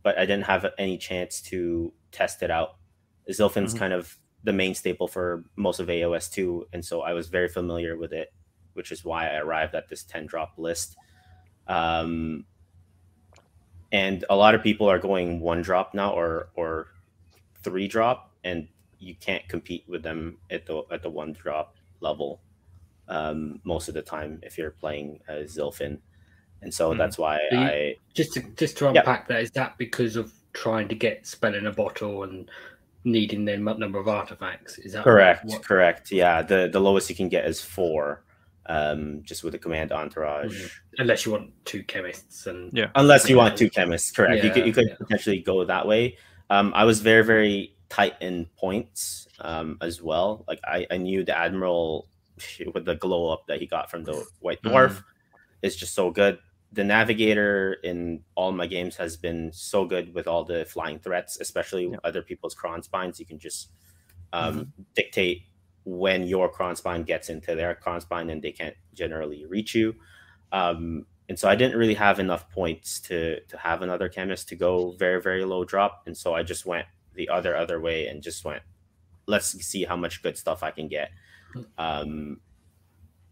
but 0.02 0.18
I 0.18 0.26
didn't 0.26 0.44
have 0.44 0.66
any 0.78 0.98
chance 0.98 1.40
to 1.42 1.92
test 2.12 2.42
it 2.42 2.50
out. 2.50 2.76
Zilfin's 3.30 3.74
Mhm. 3.74 3.78
kind 3.78 3.92
of 3.92 4.16
the 4.44 4.52
main 4.52 4.74
staple 4.74 5.08
for 5.08 5.44
most 5.56 5.80
of 5.80 5.88
AOS 5.90 6.28
2, 6.28 6.68
and 6.72 6.84
so 6.84 7.02
I 7.02 7.12
was 7.12 7.28
very 7.28 7.48
familiar 7.48 7.96
with 7.96 8.12
it, 8.12 8.32
which 8.74 8.92
is 8.92 9.04
why 9.04 9.28
I 9.28 9.38
arrived 9.38 9.74
at 9.74 9.88
this 9.88 10.04
10 10.04 10.26
drop 10.26 10.54
list. 10.56 10.96
Um, 11.66 12.46
and 13.92 14.24
a 14.30 14.36
lot 14.36 14.54
of 14.54 14.62
people 14.62 14.88
are 14.88 14.98
going 14.98 15.40
one 15.40 15.62
drop 15.62 15.94
now 15.94 16.12
or 16.12 16.50
or 16.54 16.88
three 17.62 17.88
drop, 17.88 18.32
and 18.44 18.68
you 18.98 19.14
can't 19.14 19.46
compete 19.48 19.84
with 19.88 20.02
them 20.02 20.38
at 20.50 20.66
the 20.66 20.82
at 20.90 21.02
the 21.02 21.10
one 21.10 21.32
drop 21.32 21.76
level 22.00 22.40
um, 23.08 23.60
most 23.64 23.88
of 23.88 23.94
the 23.94 24.02
time 24.02 24.38
if 24.42 24.58
you're 24.58 24.70
playing 24.72 25.20
uh, 25.28 25.42
Zilfin, 25.44 25.98
and 26.62 26.72
so 26.72 26.92
Mhm. 26.92 26.98
that's 26.98 27.18
why 27.18 27.38
Do 27.50 27.56
you- 27.56 27.62
I 27.62 27.96
Just 28.14 28.32
to 28.34 28.42
just 28.56 28.76
to 28.78 28.84
Yeah. 28.86 29.00
unpack 29.00 29.28
that, 29.28 29.40
is 29.42 29.50
that 29.52 29.78
because 29.78 30.16
of 30.16 30.32
trying 30.52 30.88
to 30.88 30.94
get 30.94 31.26
spell 31.26 31.54
in 31.54 31.66
a 31.66 31.72
bottle 31.72 32.24
and 32.24 32.50
needing 33.04 33.44
the 33.44 33.56
number 33.56 33.98
of 33.98 34.08
artifacts? 34.08 34.78
Is 34.78 34.92
that 34.92 35.04
correct 35.04 35.44
what- 35.46 35.62
correct 35.64 36.10
yeah 36.10 36.42
the 36.42 36.68
the 36.72 36.80
lowest 36.80 37.08
you 37.10 37.16
can 37.16 37.28
get 37.28 37.44
is 37.46 37.60
four, 37.62 38.24
um, 38.66 39.22
just 39.22 39.44
with 39.44 39.52
the 39.52 39.58
command 39.58 39.92
entourage. 39.92 40.52
Mhm. 40.52 40.70
unless 40.98 41.24
you 41.24 41.30
want 41.32 41.52
two 41.64 41.82
chemists 41.84 42.46
and 42.48 42.76
Yeah. 42.76 42.90
Unless 42.96 43.30
you 43.30 43.36
want 43.36 43.56
two 43.56 43.70
chemists, 43.70 44.10
correct? 44.10 44.42
you 44.44 44.50
could 44.50 44.66
you 44.66 44.72
could 44.72 44.88
yeah. 44.88 44.96
potentially 44.96 45.38
go 45.40 45.64
that 45.64 45.86
way. 45.86 46.16
Um, 46.50 46.72
I 46.74 46.84
was 46.84 47.00
very 47.00 47.24
very 47.24 47.74
tight 47.88 48.16
in 48.20 48.46
points 48.58 49.26
um, 49.40 49.78
as 49.80 50.02
well. 50.02 50.44
Like 50.48 50.60
I, 50.64 50.86
I 50.90 50.96
knew 50.96 51.22
the 51.24 51.38
admiral 51.38 52.08
with 52.74 52.84
the 52.84 52.94
glow 52.96 53.30
up 53.32 53.46
that 53.48 53.60
he 53.60 53.66
got 53.66 53.90
from 53.90 54.04
the 54.04 54.24
white 54.40 54.62
dwarf 54.62 55.02
is 55.62 55.76
just 55.76 55.94
so 55.94 56.10
good. 56.10 56.38
The 56.72 56.84
navigator 56.84 57.74
in 57.82 58.22
all 58.34 58.52
my 58.52 58.66
games 58.66 58.96
has 58.96 59.16
been 59.16 59.52
so 59.52 59.84
good 59.86 60.14
with 60.14 60.28
all 60.28 60.44
the 60.44 60.64
flying 60.66 60.98
threats, 60.98 61.38
especially 61.40 61.88
Yeah. 61.90 61.96
other 62.04 62.22
people's 62.22 62.54
Kronspines. 62.54 63.18
You 63.18 63.26
can 63.26 63.38
just 63.38 63.70
um, 64.32 64.72
dictate 64.94 65.42
when 65.84 66.24
your 66.24 66.52
Kronspine 66.52 67.06
gets 67.06 67.30
into 67.30 67.54
their 67.54 67.74
Kronspine, 67.74 68.30
and 68.30 68.42
they 68.42 68.52
can't 68.52 68.76
generally 68.94 69.46
reach 69.46 69.74
you. 69.74 69.94
Um, 70.52 71.06
and 71.28 71.38
so 71.38 71.48
I 71.48 71.56
didn't 71.56 71.78
really 71.78 71.94
have 71.94 72.18
enough 72.20 72.50
points 72.50 73.00
to 73.02 73.40
to 73.40 73.56
have 73.58 73.82
another 73.82 74.08
chemist 74.08 74.48
to 74.48 74.56
go 74.56 74.92
very 74.98 75.20
very 75.22 75.44
low 75.44 75.64
drop, 75.64 76.02
and 76.06 76.16
so 76.16 76.34
I 76.34 76.42
just 76.42 76.66
went 76.66 76.86
the 77.14 77.28
other 77.28 77.56
other 77.56 77.80
way 77.80 78.06
and 78.08 78.22
just 78.22 78.44
went, 78.44 78.62
let's 79.26 79.48
see 79.64 79.84
how 79.84 79.96
much 79.96 80.22
good 80.22 80.36
stuff 80.38 80.62
I 80.62 80.70
can 80.70 80.88
get. 80.88 81.10
Um, 81.76 82.40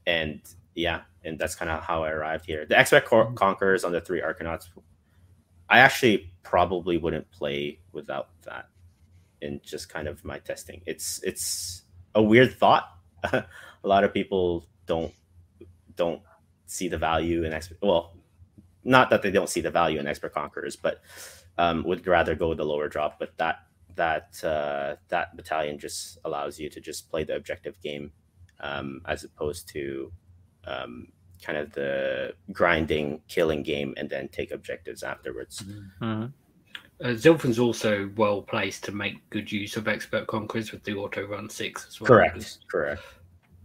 and 0.06 0.40
yeah, 0.74 1.02
and 1.24 1.38
that's 1.38 1.54
kind 1.54 1.70
of 1.70 1.82
how 1.82 2.04
I 2.04 2.10
arrived 2.10 2.46
here. 2.46 2.66
The 2.66 2.78
expert 2.78 3.04
Cor- 3.04 3.32
conquerors 3.32 3.84
on 3.84 3.92
the 3.92 4.00
three 4.00 4.20
Arcanauts, 4.20 4.68
I 5.68 5.80
actually 5.80 6.32
probably 6.42 6.96
wouldn't 6.98 7.30
play 7.30 7.80
without 7.92 8.28
that. 8.42 8.68
In 9.42 9.60
just 9.62 9.88
kind 9.90 10.08
of 10.08 10.24
my 10.24 10.38
testing, 10.38 10.80
it's 10.86 11.22
it's 11.22 11.82
a 12.14 12.22
weird 12.22 12.54
thought. 12.54 12.88
a 13.32 13.44
lot 13.82 14.02
of 14.02 14.14
people 14.14 14.66
don't 14.86 15.12
don't 15.94 16.22
see 16.66 16.88
the 16.88 16.96
value 16.96 17.44
in 17.44 17.52
expert. 17.52 17.78
Well, 17.82 18.16
not 18.82 19.10
that 19.10 19.22
they 19.22 19.30
don't 19.30 19.48
see 19.48 19.60
the 19.60 19.70
value 19.70 19.98
in 19.98 20.06
expert 20.06 20.32
conquerors, 20.32 20.74
but 20.74 21.02
um, 21.58 21.84
would 21.84 22.06
rather 22.06 22.34
go 22.34 22.48
with 22.48 22.58
the 22.58 22.64
lower 22.64 22.88
drop. 22.88 23.18
But 23.18 23.36
that 23.36 23.65
that 23.96 24.42
uh, 24.44 24.96
that 25.08 25.36
battalion 25.36 25.78
just 25.78 26.18
allows 26.24 26.58
you 26.58 26.68
to 26.70 26.80
just 26.80 27.10
play 27.10 27.24
the 27.24 27.34
objective 27.36 27.80
game 27.82 28.12
um, 28.60 29.00
as 29.06 29.24
opposed 29.24 29.68
to 29.70 30.12
um, 30.64 31.08
kind 31.42 31.58
of 31.58 31.72
the 31.72 32.34
grinding, 32.52 33.20
killing 33.28 33.62
game, 33.62 33.94
and 33.96 34.08
then 34.08 34.28
take 34.28 34.50
objectives 34.52 35.02
afterwards. 35.02 35.62
Mhm. 36.00 36.32
Uh, 36.98 37.08
Zilfin's 37.08 37.58
also 37.58 38.10
well 38.16 38.40
placed 38.40 38.84
to 38.84 38.92
make 38.92 39.16
good 39.28 39.52
use 39.52 39.76
of 39.76 39.86
expert 39.86 40.26
conquerors 40.26 40.72
with 40.72 40.82
the 40.84 40.94
auto 40.94 41.26
run 41.26 41.50
six 41.50 41.86
as 41.88 42.00
well. 42.00 42.08
Correct, 42.08 42.58
correct. 42.70 43.02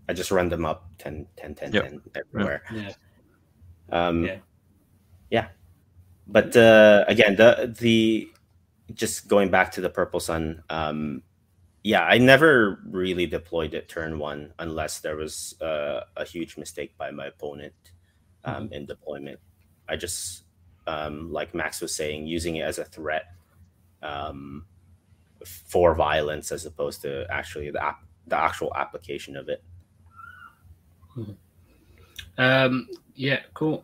I 0.10 0.14
just 0.14 0.32
run 0.32 0.50
them 0.50 0.66
up 0.66 0.90
10, 0.98 1.26
10, 1.38 1.56
10, 1.56 1.74
Yep. 1.74 1.84
10 1.84 2.02
everywhere. 2.16 2.64
Yeah. 2.74 2.92
Um, 3.90 4.26
Yeah. 4.26 4.38
yeah. 5.30 5.48
But 6.28 6.56
uh, 6.58 7.06
again, 7.08 7.36
the 7.38 7.74
the 7.80 8.30
just 8.94 9.28
going 9.28 9.50
back 9.50 9.72
to 9.74 9.82
the 9.82 9.90
purple 9.90 10.20
sun. 10.20 10.64
Um, 10.70 11.24
yeah, 11.84 12.04
I 12.04 12.18
never 12.18 12.80
really 12.86 13.26
deployed 13.26 13.74
it 13.74 13.90
turn 13.90 14.20
one 14.20 14.54
unless 14.60 15.00
there 15.00 15.16
was 15.16 15.60
uh, 15.62 16.02
a 16.16 16.26
huge 16.26 16.58
mistake 16.58 16.96
by 16.98 17.12
my 17.12 17.28
opponent 17.28 17.74
um, 18.46 18.70
in 18.72 18.86
deployment. 18.86 19.40
I 19.90 19.96
just 19.96 20.44
um, 20.88 21.32
like 21.32 21.54
Max 21.54 21.82
was 21.82 21.96
saying, 21.96 22.28
using 22.28 22.58
it 22.58 22.62
as 22.62 22.78
a 22.78 22.86
threat 22.86 23.34
um, 24.02 24.66
for 25.46 25.96
violence 25.96 26.52
as 26.52 26.66
opposed 26.66 27.02
to 27.02 27.26
actually 27.30 27.72
the 27.72 27.82
the 28.28 28.38
actual 28.38 28.72
application 28.76 29.36
of 29.36 29.50
it. 29.50 29.64
Um, 32.38 32.88
yeah, 33.16 33.42
cool. 33.54 33.84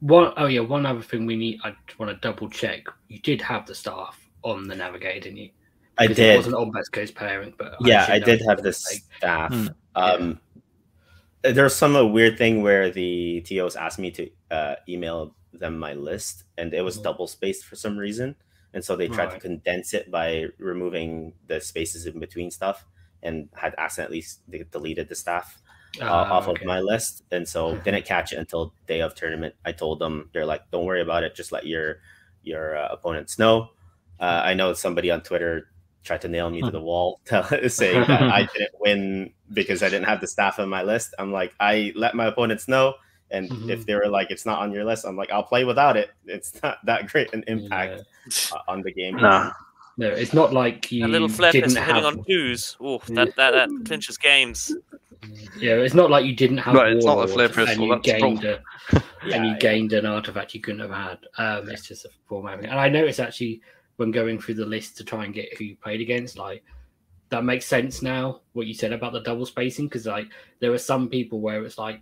One, 0.00 0.32
oh 0.36 0.46
yeah, 0.46 0.60
one 0.60 0.86
other 0.86 1.02
thing 1.02 1.26
we 1.26 1.36
need. 1.36 1.60
I 1.62 1.74
want 1.98 2.10
to 2.10 2.16
double 2.26 2.48
check. 2.48 2.86
You 3.08 3.18
did 3.20 3.40
have 3.42 3.66
the 3.66 3.74
staff 3.74 4.18
on 4.42 4.66
the 4.66 4.74
navigator, 4.74 5.20
didn't 5.20 5.36
you? 5.36 5.50
I 5.98 6.06
Because 6.06 6.18
It 6.18 6.22
did. 6.22 6.36
wasn't 6.36 6.54
on 6.56 6.70
best 6.70 6.92
case 6.92 7.10
pairing, 7.10 7.52
but 7.58 7.76
yeah, 7.82 8.06
should 8.06 8.14
I 8.14 8.18
did 8.18 8.40
have 8.48 8.58
the 8.58 8.62
this 8.64 9.02
staff. 9.18 9.52
Hmm. 9.52 9.66
Um, 9.94 10.40
There's 11.42 11.74
some 11.74 11.96
uh, 11.96 12.04
weird 12.04 12.38
thing 12.38 12.62
where 12.62 12.90
the 12.90 13.40
TOs 13.42 13.76
asked 13.76 13.98
me 13.98 14.10
to 14.12 14.30
uh, 14.50 14.74
email 14.88 15.34
them 15.52 15.78
my 15.78 15.94
list, 15.94 16.44
and 16.58 16.72
it 16.72 16.82
was 16.82 16.98
Mhm. 16.98 17.02
double 17.02 17.26
spaced 17.26 17.64
for 17.64 17.76
some 17.76 17.98
reason, 17.98 18.36
and 18.72 18.84
so 18.84 18.94
they 18.96 19.08
tried 19.08 19.30
to 19.30 19.38
condense 19.40 19.92
it 19.94 20.10
by 20.10 20.46
removing 20.58 21.32
the 21.46 21.60
spaces 21.60 22.06
in 22.06 22.18
between 22.20 22.50
stuff, 22.50 22.84
and 23.22 23.48
had 23.54 23.74
accidentally 23.78 24.24
deleted 24.70 25.08
the 25.08 25.14
staff 25.14 25.58
uh, 26.00 26.04
off 26.04 26.48
okay. 26.48 26.60
of 26.62 26.66
my 26.66 26.80
list, 26.80 27.24
and 27.30 27.46
so 27.48 27.76
didn't 27.84 28.04
catch 28.04 28.32
it 28.32 28.36
until 28.38 28.72
day 28.86 29.00
of 29.00 29.14
tournament. 29.14 29.54
I 29.64 29.72
told 29.72 29.98
them 29.98 30.30
they're 30.32 30.46
like, 30.46 30.70
"Don't 30.70 30.84
worry 30.84 31.02
about 31.02 31.24
it. 31.24 31.34
Just 31.34 31.52
let 31.52 31.66
your 31.66 31.98
your 32.42 32.76
uh, 32.76 32.88
opponents 32.90 33.38
know." 33.38 33.70
Uh, 34.20 34.42
I 34.44 34.54
know 34.54 34.72
somebody 34.74 35.10
on 35.10 35.22
Twitter 35.22 35.68
tried 36.04 36.20
to 36.22 36.28
nail 36.28 36.48
me 36.50 36.60
to 36.62 36.70
the 36.70 36.80
wall, 36.80 37.20
saying 37.68 38.06
that 38.06 38.22
I 38.22 38.48
didn't 38.52 38.72
win 38.80 39.32
because 39.52 39.82
I 39.82 39.88
didn't 39.88 40.06
have 40.06 40.20
the 40.20 40.26
staff 40.26 40.58
on 40.58 40.68
my 40.68 40.82
list. 40.82 41.14
I'm 41.18 41.32
like, 41.32 41.54
I 41.60 41.92
let 41.96 42.14
my 42.14 42.26
opponents 42.26 42.68
know, 42.68 42.94
and 43.30 43.46
if 43.70 43.80
Mhm. 43.80 43.84
they 43.86 43.94
were 43.94 44.08
like, 44.08 44.30
"It's 44.30 44.46
not 44.46 44.60
on 44.60 44.72
your 44.72 44.84
list," 44.84 45.04
I'm 45.06 45.16
like, 45.16 45.30
"I'll 45.30 45.42
play 45.42 45.64
without 45.64 45.96
it. 45.96 46.10
It's 46.26 46.62
not 46.62 46.78
that 46.86 47.08
great 47.08 47.32
an 47.34 47.44
impact 47.48 48.02
uh, 48.52 48.58
on 48.68 48.82
the 48.82 48.92
game." 48.92 49.16
Nah. 49.16 49.52
No, 49.96 50.08
it's 50.08 50.32
not 50.32 50.54
like 50.54 50.90
you 50.90 51.04
A 51.04 51.08
little 51.08 51.28
flip 51.28 51.54
is 51.54 51.74
didn't 51.74 51.84
hitting 51.86 52.02
have. 52.02 52.04
on 52.06 52.24
twos. 52.24 52.76
Oh, 52.80 53.02
that, 53.08 53.36
that 53.36 53.50
that 53.50 53.68
clinches 53.84 54.16
games. 54.16 54.72
Yeah, 55.56 55.74
it's 55.74 55.94
not 55.94 56.10
like 56.10 56.24
you 56.24 56.34
didn't 56.34 56.58
have. 56.58 56.74
Right, 56.74 56.92
it's 56.92 57.04
not 57.04 57.12
a 57.14 57.26
Warlord 57.26 57.52
flare 57.52 57.66
and 57.68 57.82
you 57.82 57.94
that's 57.94 58.06
gained 58.06 58.44
a, 58.44 58.62
Yeah, 58.92 59.36
and 59.36 59.44
you 59.44 59.52
yeah. 59.52 59.58
gained 59.58 59.92
an 59.92 60.06
artifact 60.06 60.54
you 60.54 60.60
couldn't 60.60 60.80
have 60.80 60.90
had. 60.90 61.18
Um, 61.36 61.68
It's 61.68 61.86
just 61.86 62.04
a 62.04 62.10
formatting. 62.26 62.66
And 62.66 62.78
I 62.78 62.88
noticed 62.88 63.20
actually 63.20 63.60
when 63.96 64.10
going 64.10 64.40
through 64.40 64.54
the 64.54 64.66
list 64.66 64.96
to 64.96 65.04
try 65.04 65.24
and 65.24 65.34
get 65.34 65.56
who 65.58 65.64
you 65.64 65.76
played 65.76 66.00
against, 66.00 66.38
like 66.38 66.64
that 67.28 67.44
makes 67.44 67.66
sense 67.66 68.02
now. 68.02 68.40
What 68.54 68.66
you 68.66 68.74
said 68.74 68.92
about 68.92 69.12
the 69.12 69.20
double 69.20 69.46
spacing, 69.46 69.86
because 69.86 70.06
like 70.06 70.28
there 70.60 70.70
were 70.70 70.78
some 70.78 71.08
people 71.08 71.40
where 71.40 71.64
it's 71.64 71.78
like 71.78 72.00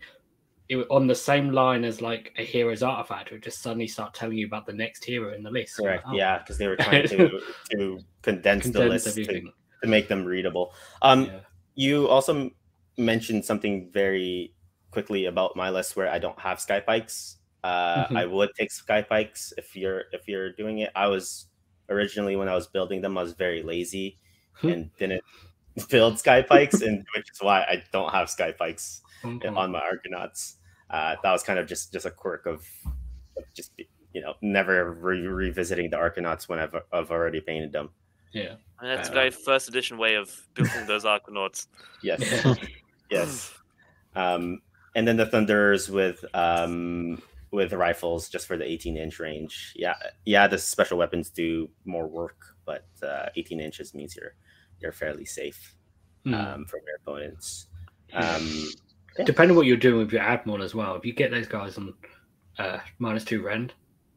it 0.68 0.86
on 0.90 1.06
the 1.06 1.14
same 1.14 1.50
line 1.50 1.84
as 1.84 2.00
like 2.00 2.32
a 2.38 2.44
hero's 2.44 2.82
artifact, 2.82 3.30
it 3.30 3.34
would 3.34 3.42
just 3.42 3.62
suddenly 3.62 3.88
start 3.88 4.14
telling 4.14 4.36
you 4.36 4.46
about 4.46 4.66
the 4.66 4.72
next 4.72 5.04
hero 5.04 5.34
in 5.34 5.42
the 5.42 5.50
list. 5.50 5.76
Correct. 5.76 6.04
like, 6.04 6.14
oh, 6.14 6.16
Yeah, 6.16 6.38
because 6.38 6.58
they 6.58 6.68
were 6.68 6.76
trying 6.76 7.08
to 7.08 7.40
to 7.72 7.98
condense, 8.22 8.68
the 8.68 8.84
list 8.86 9.14
to, 9.14 9.24
to 9.24 9.52
make 9.88 10.08
them 10.08 10.24
readable. 10.24 10.72
Um, 11.02 11.24
Yeah. 11.24 11.40
you 11.74 12.08
also 12.08 12.50
m- 12.98 13.04
mentioned 13.04 13.44
something 13.44 13.90
very 13.92 14.54
quickly 14.90 15.26
about 15.26 15.56
my 15.56 15.70
list 15.70 15.96
where 15.96 16.08
I 16.10 16.18
don't 16.18 16.38
have 16.40 16.60
sky 16.60 16.80
pikes. 16.80 17.38
Uh, 17.64 18.06
Mhm. 18.06 18.16
I 18.16 18.26
would 18.26 18.50
take 18.54 18.70
sky 18.70 19.02
pikes 19.02 19.52
if 19.58 19.74
you're 19.76 20.04
if 20.12 20.28
you're 20.28 20.52
doing 20.52 20.78
it. 20.78 20.90
I 20.94 21.08
was 21.08 21.48
originally 21.90 22.36
when 22.36 22.48
I 22.48 22.54
was 22.54 22.66
building 22.68 23.00
them, 23.00 23.18
I 23.18 23.22
was 23.22 23.32
very 23.34 23.62
lazy 23.62 24.18
Hmm. 24.60 24.68
and 24.68 24.96
didn't 24.96 25.22
build 25.90 26.18
sky 26.18 26.42
pikes, 26.42 26.80
and 26.82 27.04
which 27.14 27.30
is 27.30 27.40
why 27.40 27.62
I 27.62 27.82
don't 27.92 28.10
have 28.12 28.30
sky 28.30 28.52
pikes 28.52 29.02
Mhm. 29.22 29.56
on 29.56 29.72
my 29.72 29.80
Arcanauts. 29.80 30.56
Uh, 30.90 31.16
that 31.22 31.32
was 31.32 31.42
kind 31.42 31.58
of 31.58 31.66
just 31.66 31.92
just 31.92 32.06
a 32.06 32.10
quirk 32.10 32.46
of, 32.46 32.66
of 33.36 33.44
just 33.54 33.72
you 34.14 34.20
know 34.22 34.34
never 34.40 34.92
re- 34.92 35.26
revisiting 35.26 35.90
the 35.90 35.96
Arcanauts 35.96 36.48
when 36.48 36.58
I've 36.58 36.74
I've 36.92 37.10
already 37.10 37.40
painted 37.40 37.72
them. 37.72 37.90
Yeah. 38.32 38.56
And 38.80 38.88
that's 38.90 39.08
a 39.08 39.12
Uh, 39.12 39.14
very 39.14 39.30
first 39.30 39.68
edition 39.68 39.98
way 39.98 40.14
of 40.14 40.30
building 40.54 40.86
those 40.86 41.04
Arcanauts. 41.04 41.66
Yes. 42.02 42.22
Yeah. 43.10 43.20
yes. 43.20 43.54
Um, 44.14 44.60
and 44.94 45.06
then 45.06 45.16
the 45.16 45.26
Thunderers 45.26 45.88
with 45.88 46.24
um, 46.34 47.22
with 47.50 47.72
rifles 47.72 48.28
just 48.28 48.46
for 48.46 48.56
the 48.56 48.64
18 48.64 48.96
inch 48.96 49.18
range. 49.20 49.72
Yeah, 49.76 49.94
yeah. 50.24 50.46
The 50.46 50.58
special 50.58 50.98
weapons 50.98 51.30
do 51.30 51.68
more 51.84 52.06
work, 52.06 52.36
but 52.64 52.86
uh, 53.02 53.26
18 53.36 53.60
inches 53.60 53.94
means 53.94 54.16
you're 54.16 54.34
you're 54.80 54.92
fairly 54.92 55.24
safe. 55.24 55.74
Mm. 56.26 56.54
um, 56.54 56.64
from 56.66 56.80
your 56.86 56.96
opponents. 56.96 57.68
Um, 58.12 58.68
yeah. 59.18 59.24
Depending 59.24 59.52
on 59.52 59.56
what 59.56 59.66
you're 59.66 59.76
doing 59.76 59.98
with 59.98 60.12
your 60.12 60.22
Admiral 60.22 60.62
as 60.62 60.74
well. 60.74 60.94
If 60.96 61.04
you 61.04 61.12
get 61.12 61.30
those 61.30 61.46
guys 61.46 61.78
on 61.78 61.94
uh, 62.58 62.78
minus 62.98 63.24
two 63.24 63.42
rend, 63.42 63.72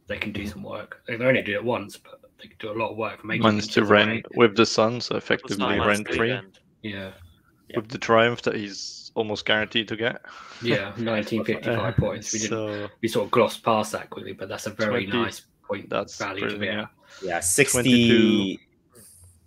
they 0.08 0.18
can 0.18 0.32
do 0.32 0.46
some 0.48 0.64
work. 0.64 1.02
They 1.08 1.16
can 1.16 1.26
only 1.26 1.42
do 1.42 1.54
it 1.54 1.64
once, 1.64 1.98
but 1.98 2.22
they 2.42 2.48
can 2.48 2.58
do 2.60 2.72
a 2.72 2.78
lot 2.78 2.92
of 2.92 2.98
work. 2.98 3.24
Minus 3.24 3.68
Two 3.68 3.84
rend 3.84 4.12
away. 4.12 4.24
with 4.36 4.56
the 4.56 4.66
sun, 4.66 5.00
so 5.00 5.16
effectively 5.16 5.58
nine 5.58 5.80
minus 5.80 5.88
rend 5.88 6.08
three 6.08 6.18
three 6.18 6.32
rend. 6.32 6.60
Yeah, 6.82 7.12
Yeah. 7.72 7.80
with 7.80 7.90
the 7.90 7.98
triumph 7.98 8.42
that 8.44 8.56
he's 8.56 9.12
almost 9.16 9.46
guaranteed 9.46 9.88
to 9.90 9.96
get. 9.96 10.22
yeah, 10.62 10.86
1955 10.98 11.68
Uh, 11.80 11.92
points. 11.94 12.34
We 12.34 12.40
didn't. 12.40 12.50
So 12.52 12.90
We 13.02 13.08
sort 13.08 13.26
of 13.26 13.32
glossed 13.32 13.64
past 13.64 13.92
that 13.94 14.10
quickly, 14.10 14.34
but 14.34 14.48
that's 14.50 14.68
a 14.68 14.72
very 14.72 15.06
20 15.06 15.24
nice 15.24 15.42
point 15.68 15.90
that's 15.90 16.18
value 16.18 16.50
to 16.50 16.58
be 16.58 16.66
yeah, 17.24 17.40
60, 17.40 17.82
22. 17.82 18.58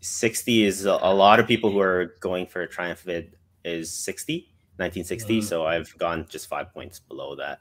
60 0.01 0.65
is 0.65 0.85
a, 0.85 0.99
a 1.03 1.15
lot 1.15 1.41
of 1.41 1.47
people 1.47 1.71
who 1.71 1.81
are 1.81 2.15
going 2.21 2.47
for 2.47 2.61
a 2.63 2.69
Triumph 2.69 3.01
vid 3.01 3.37
is 3.65 3.91
60, 3.91 4.51
1960. 4.77 5.39
Mhm. 5.41 5.45
So 5.45 5.65
I've 5.65 5.97
gone 5.99 6.27
just 6.29 6.47
five 6.47 6.73
points 6.75 6.99
below 7.01 7.35
that. 7.37 7.61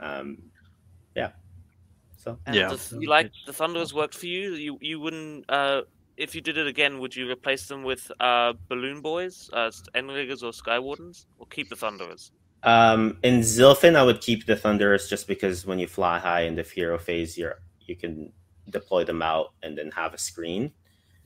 Um, 0.00 0.42
yeah. 1.14 1.30
So 2.16 2.38
And 2.46 2.56
Yeah. 2.56 2.68
the- 2.68 2.98
you 3.00 3.08
like 3.08 3.30
the 3.46 3.52
Thunderers 3.52 3.94
worked 3.94 4.14
for 4.16 4.26
you? 4.26 4.54
You 4.54 4.78
you 4.80 4.98
wouldn't 5.00 5.44
uh 5.48 5.82
if 6.20 6.34
you 6.34 6.40
did 6.40 6.56
it 6.58 6.66
again, 6.66 6.98
would 7.00 7.16
you 7.16 7.28
replace 7.30 7.66
them 7.66 7.82
with 7.82 8.02
uh 8.20 8.52
Balloon 8.68 9.00
Boys, 9.00 9.50
uh 9.52 9.70
Endriggers 9.94 10.42
or 10.42 10.52
Skywardens? 10.52 11.26
Or 11.38 11.46
keep 11.46 11.68
the 11.70 11.76
Thunderers? 11.76 12.32
Um, 12.62 13.16
in 13.22 13.40
Zilfin, 13.40 13.96
I 13.96 14.02
would 14.02 14.20
keep 14.20 14.44
the 14.44 14.54
Thunderers 14.54 15.08
just 15.08 15.26
because 15.26 15.66
when 15.66 15.78
you 15.78 15.88
fly 15.88 16.18
high 16.18 16.42
in 16.42 16.54
the 16.54 16.62
hero 16.62 16.98
phase, 16.98 17.38
you're 17.38 17.58
you 17.88 17.96
can 17.96 18.32
deploy 18.68 19.02
them 19.04 19.22
out 19.22 19.48
and 19.62 19.76
then 19.76 19.90
have 19.92 20.12
a 20.14 20.18
screen. 20.18 20.72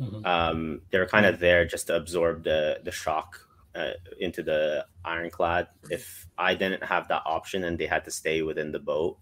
Mhm. 0.00 0.24
Um, 0.26 0.83
they're 0.90 1.07
kind 1.07 1.26
of 1.26 1.38
there 1.38 1.64
just 1.74 1.88
to 1.88 1.96
absorb 1.96 2.44
the 2.44 2.80
the 2.85 2.92
shock 2.92 3.30
uh, 3.74 3.94
into 4.20 4.42
the 4.42 4.87
ironclad. 5.04 5.66
If 5.90 6.26
I 6.38 6.54
didn't 6.54 6.85
have 6.85 7.09
that 7.09 7.22
option 7.26 7.64
and 7.64 7.76
they 7.78 7.87
had 7.87 8.04
to 8.04 8.11
stay 8.11 8.42
within 8.42 8.70
the 8.70 8.78
boat, 8.78 9.18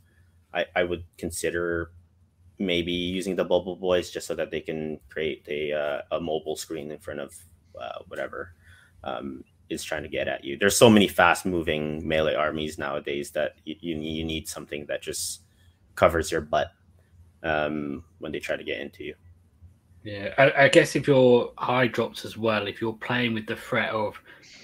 I, 0.53 0.67
I 0.77 0.83
would 0.85 1.05
consider 1.17 1.93
maybe 2.63 2.93
using 2.93 3.37
the 3.37 3.45
bubble 3.45 3.77
boys 3.77 4.11
just 4.11 4.27
so 4.27 4.35
that 4.35 4.51
they 4.51 4.61
can 4.61 5.01
create 5.09 5.45
a 5.49 5.73
uh, 5.73 6.03
a 6.13 6.21
mobile 6.21 6.57
screen 6.57 6.91
in 6.91 6.99
front 6.99 7.21
of 7.21 7.35
uh, 7.81 7.99
whatever 8.09 8.55
um, 9.05 9.45
is 9.69 9.83
trying 9.83 10.03
to 10.03 10.09
get 10.09 10.29
at 10.29 10.45
you. 10.45 10.57
There's 10.57 10.77
so 10.77 10.89
many 10.91 11.09
fast 11.09 11.45
moving 11.45 12.07
melee 12.07 12.35
armies 12.35 12.79
nowadays 12.79 13.31
that 13.33 13.57
you, 13.65 13.77
you 13.81 13.95
need- 13.97 14.17
you 14.19 14.25
need 14.25 14.49
something 14.49 14.87
that 14.87 15.03
just 15.03 15.43
covers 15.95 16.31
your 16.31 16.41
butt 16.41 16.73
um, 17.43 18.05
when 18.19 18.33
they 18.33 18.39
try 18.39 18.57
to 18.57 18.65
get 18.65 18.81
into 18.81 19.05
you. 19.05 19.15
Yeah, 20.05 20.35
I, 20.37 20.65
I 20.65 20.69
guess 20.69 20.97
if 20.97 21.07
you're 21.07 21.53
high 21.59 21.87
drops 21.87 22.25
as 22.25 22.37
well, 22.37 22.67
if 22.67 22.81
you're 22.81 22.93
playing 22.93 23.35
with 23.35 23.47
the 23.47 23.57
threat 23.57 23.91
of 23.91 24.21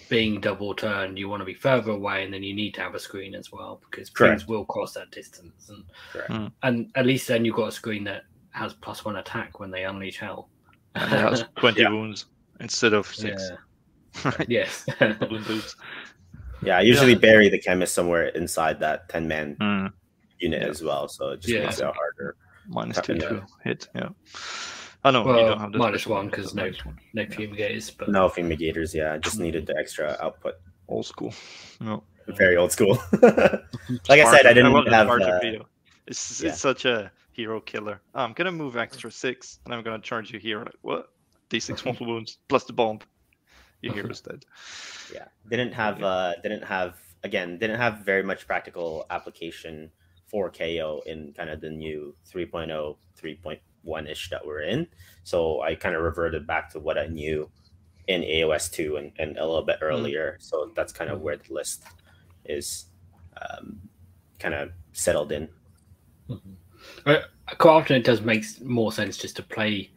being 0.09 0.41
double 0.41 0.75
turned, 0.75 1.19
you 1.19 1.29
want 1.29 1.41
to 1.41 1.45
be 1.45 1.55
further 1.55 1.91
away, 1.93 2.25
and 2.25 2.33
then 2.33 2.43
you 2.43 2.55
need 2.55 2.75
to 2.75 2.81
have 2.81 2.95
a 2.95 2.99
screen 2.99 3.35
as 3.35 3.51
well 3.53 3.81
because 3.91 4.11
Correct. 4.11 4.41
things 4.41 4.49
will 4.49 4.64
cross 4.64 4.95
that 4.95 5.11
distance, 5.11 5.69
and 5.71 5.85
Mm. 6.29 6.53
and 6.62 6.91
at 6.95 7.07
least 7.07 7.29
then 7.29 7.45
you've 7.45 7.57
got 7.57 7.69
a 7.69 7.73
screen 7.73 8.05
that 8.05 8.23
has 8.51 8.75
plus 8.75 9.05
one 9.05 9.17
attack 9.17 9.61
when 9.61 9.71
they 9.71 9.85
unleash 9.85 10.19
hell. 10.19 10.49
and 10.95 11.12
it 11.12 11.19
has 11.21 11.45
20 11.57 11.83
Yeah. 11.83 11.91
wounds 11.91 12.27
instead 12.61 12.93
of 12.93 13.07
six. 13.07 13.51
Yeah. 14.25 14.33
yes. 14.49 14.87
Balloon 14.99 15.45
boots. 15.45 15.77
Yeah, 16.62 16.79
I 16.79 16.81
usually 16.81 17.12
Yeah. 17.12 17.19
bury 17.19 17.49
the 17.51 17.59
chemist 17.61 17.95
somewhere 17.95 18.29
inside 18.29 18.81
that 18.81 19.09
10 19.11 19.29
man 19.29 19.55
Mm, 19.61 19.93
unit 20.41 20.62
Yeah. 20.62 20.69
as 20.69 20.83
well. 20.83 21.07
So 21.09 21.31
it 21.31 21.41
just 21.41 21.55
Yeah. 21.55 21.64
makes 21.67 21.79
it 21.79 21.85
harder. 21.85 22.37
minus 22.67 23.01
two 23.01 23.14
Yeah. 23.14 23.29
to 23.29 23.47
hit. 23.64 23.88
Yeah. 23.95 24.09
I 25.09 25.11
know 25.11 25.21
you 25.23 25.27
Well, 25.35 25.47
don't 25.49 25.61
have 25.61 25.73
the 25.73 25.79
minus 25.79 26.03
special 26.03 26.16
one, 26.16 26.27
because 26.29 26.55
no- 26.55 26.62
minus 26.62 26.79
no 27.14 27.23
fumigators, 27.27 27.90
but 27.97 28.09
No 28.11 28.29
fumigators. 28.29 28.94
Yeah, 28.94 29.14
I 29.14 29.18
just 29.18 29.38
needed 29.38 29.66
the 29.66 29.77
extra 29.77 30.16
output. 30.21 30.55
Old 30.88 31.07
school. 31.07 31.33
No. 31.81 32.03
Very 32.29 32.57
old 32.57 32.73
school. 32.73 32.99
like 33.23 34.21
I 34.21 34.31
said, 34.37 34.47
I 34.47 34.53
didn't 34.53 34.73
love 34.73 34.85
the 34.85 34.94
have. 34.94 35.07
Spartak 35.09 35.37
Uh, 35.37 35.40
video. 35.40 35.66
It's, 36.07 36.40
yeah. 36.42 36.51
it's 36.51 36.61
such 36.61 36.85
a 36.85 37.11
hero 37.33 37.61
killer. 37.61 38.01
Oh, 38.14 38.23
I'm 38.23 38.33
gonna 38.35 38.53
move 38.53 38.77
extra 38.77 39.11
six, 39.11 39.61
and 39.64 39.73
I'm 39.75 39.83
gonna 39.83 39.99
charge 40.01 40.31
you 40.33 40.38
here. 40.38 40.59
Like 40.59 40.79
what? 40.83 41.11
D6 41.51 41.85
multiple 41.87 42.07
wounds 42.07 42.38
plus 42.49 42.64
the 42.64 42.73
bomb. 42.75 42.99
Your 43.81 43.94
hero's 43.99 44.21
dead. 44.21 44.44
yeah, 45.12 45.29
didn't 45.49 45.73
have. 45.73 46.03
Uh, 46.03 46.35
didn't 46.42 46.64
have. 46.64 46.97
Again, 47.25 47.59
didn't 47.59 47.79
have 47.81 47.99
very 48.01 48.23
much 48.23 48.47
practical 48.47 49.07
application 49.11 49.90
for 50.27 50.51
KO 50.51 51.03
in 51.07 51.33
kind 51.37 51.49
of 51.51 51.61
the 51.61 51.71
new 51.71 52.14
3.0, 52.31 52.97
3.1 53.21 53.59
ish 53.96 54.31
that 54.31 54.44
we're 54.46 54.62
in. 54.62 54.87
So 55.24 55.62
I 55.62 55.74
kind 55.74 55.94
of 55.94 56.03
reverted 56.03 56.46
back 56.46 56.70
to 56.72 56.81
what 56.81 56.98
I 56.98 57.07
knew 57.07 57.51
in 58.07 58.22
AOS 58.22 58.70
2 58.72 58.96
and, 58.96 59.12
and 59.18 59.37
a 59.38 59.46
little 59.46 59.64
bit 59.64 59.79
earlier. 59.83 60.37
So 60.40 60.72
that's 60.74 60.92
kind 60.92 61.11
of 61.11 61.20
where 61.20 61.37
the 61.37 61.53
list 61.53 61.85
is 62.44 62.87
um, 63.42 63.79
kind 64.38 64.55
of 64.55 64.70
settled 64.92 65.33
in. 65.33 65.48
Uh, 67.07 67.18
quite 67.59 67.70
often 67.72 67.96
it 67.96 68.05
does 68.05 68.20
make 68.22 68.44
more 68.62 68.92
sense 68.92 69.16
just 69.16 69.37
to 69.37 69.42
play 69.42 69.90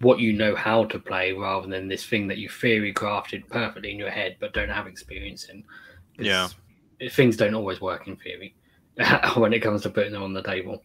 what 0.00 0.18
you 0.20 0.32
know 0.32 0.54
how 0.54 0.84
to 0.84 0.98
play 0.98 1.32
rather 1.32 1.66
than 1.66 1.88
this 1.88 2.04
thing 2.04 2.26
that 2.28 2.38
you 2.38 2.48
theory 2.48 2.92
crafted 2.92 3.48
perfectly 3.48 3.90
in 3.90 3.98
your 3.98 4.10
head 4.10 4.36
but 4.40 4.52
don't 4.52 4.68
have 4.68 4.86
experience 4.86 5.44
in. 5.48 5.62
'Cause 6.16 6.26
Yeah. 6.26 6.48
Things 7.10 7.36
don't 7.36 7.54
always 7.54 7.80
work 7.80 8.06
in 8.08 8.16
theory 8.16 8.54
when 9.36 9.52
it 9.52 9.60
comes 9.60 9.82
to 9.82 9.90
putting 9.90 10.12
them 10.12 10.22
on 10.22 10.32
the 10.32 10.42
table. 10.42 10.82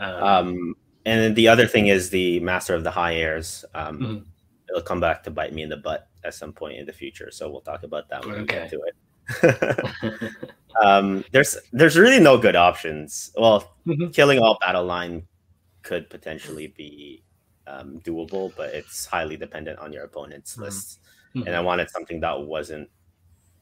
Um, 0.00 0.22
Um, 0.22 0.74
and 1.06 1.20
then 1.22 1.34
the 1.34 1.48
other 1.48 1.66
thing 1.66 1.86
is 1.86 2.10
the 2.10 2.40
Master 2.40 2.74
of 2.74 2.84
the 2.84 2.90
High 2.90 3.14
Airs. 3.16 3.64
Um, 3.74 3.98
Mhm. 4.00 4.24
It'll 4.68 4.82
come 4.82 4.98
back 5.00 5.22
to 5.22 5.30
bite 5.30 5.54
me 5.54 5.62
in 5.62 5.68
the 5.70 5.76
butt 5.76 6.08
at 6.24 6.34
some 6.34 6.52
point 6.52 6.76
in 6.78 6.84
the 6.86 6.92
future. 6.92 7.30
So 7.30 7.48
we'll 7.48 7.60
talk 7.62 7.84
about 7.84 8.08
that 8.10 8.26
when 8.26 8.40
we 8.40 8.44
get 8.46 8.68
to 8.70 8.82
it. 8.82 8.94
um, 10.84 11.24
there's 11.32 11.56
there's 11.72 11.96
really 11.96 12.18
no 12.20 12.36
good 12.36 12.56
options. 12.56 13.30
Well, 13.36 13.72
Mhm. 13.86 14.12
killing 14.12 14.40
all 14.40 14.58
battle 14.60 14.84
line 14.84 15.26
could 15.82 16.10
potentially 16.10 16.66
be 16.66 17.22
um, 17.68 18.00
doable, 18.04 18.52
but 18.56 18.72
it's 18.74 19.06
highly 19.06 19.36
dependent 19.36 19.78
on 19.80 19.92
your 19.92 20.04
opponent's 20.04 20.56
Mhm. 20.56 20.60
lists. 20.62 20.98
Mhm. 21.34 21.46
And 21.46 21.56
I 21.56 21.60
wanted 21.60 21.90
something 21.90 22.20
that 22.20 22.40
wasn't 22.40 22.88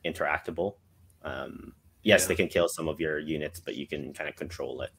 interactable. 0.05 0.77
Um, 1.23 1.75
yes, 2.03 2.23
Yeah. 2.23 2.29
they 2.29 2.35
can 2.35 2.49
kill 2.49 2.69
some 2.69 2.87
of 2.89 3.01
your 3.01 3.19
units, 3.19 3.61
but 3.61 3.77
you 3.77 3.87
can 3.87 4.13
kind 4.13 4.29
of 4.29 4.37
control 4.37 4.83
it. 4.83 4.91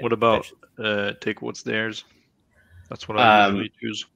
What 0.00 0.12
about 0.12 0.46
uh, 0.78 1.12
take 1.20 1.42
what's 1.42 1.62
theirs? 1.62 2.04
That's 2.88 3.08
what 3.08 3.18
I 3.18 3.24
Um, 3.48 3.56
usually 3.56 3.72
choose. 3.80 4.06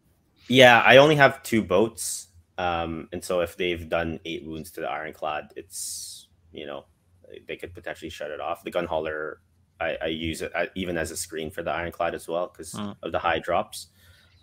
Yeah, 0.48 0.80
I 0.84 0.98
only 0.98 1.16
have 1.16 1.42
two 1.42 1.62
boats, 1.62 2.28
um, 2.58 3.08
and 3.12 3.22
so 3.24 3.40
if 3.40 3.56
they've 3.56 3.88
done 3.88 4.20
eight 4.24 4.44
wounds 4.46 4.70
to 4.72 4.80
the 4.80 4.88
ironclad, 4.88 5.52
it's 5.56 6.28
you 6.52 6.66
know 6.66 6.86
they 7.48 7.56
could 7.56 7.74
potentially 7.74 8.10
shut 8.10 8.30
it 8.30 8.40
off. 8.40 8.62
The 8.62 8.70
gun 8.70 8.86
hauler, 8.86 9.40
I, 9.80 9.96
I 10.02 10.06
use 10.06 10.42
it 10.42 10.52
even 10.76 10.96
as 10.96 11.10
a 11.10 11.16
screen 11.16 11.50
for 11.50 11.62
the 11.62 11.72
ironclad 11.72 12.14
as 12.14 12.28
well 12.28 12.48
because 12.48 12.72
Mm. 12.72 12.96
of 13.02 13.12
the 13.12 13.18
high 13.18 13.40
drops. 13.40 13.88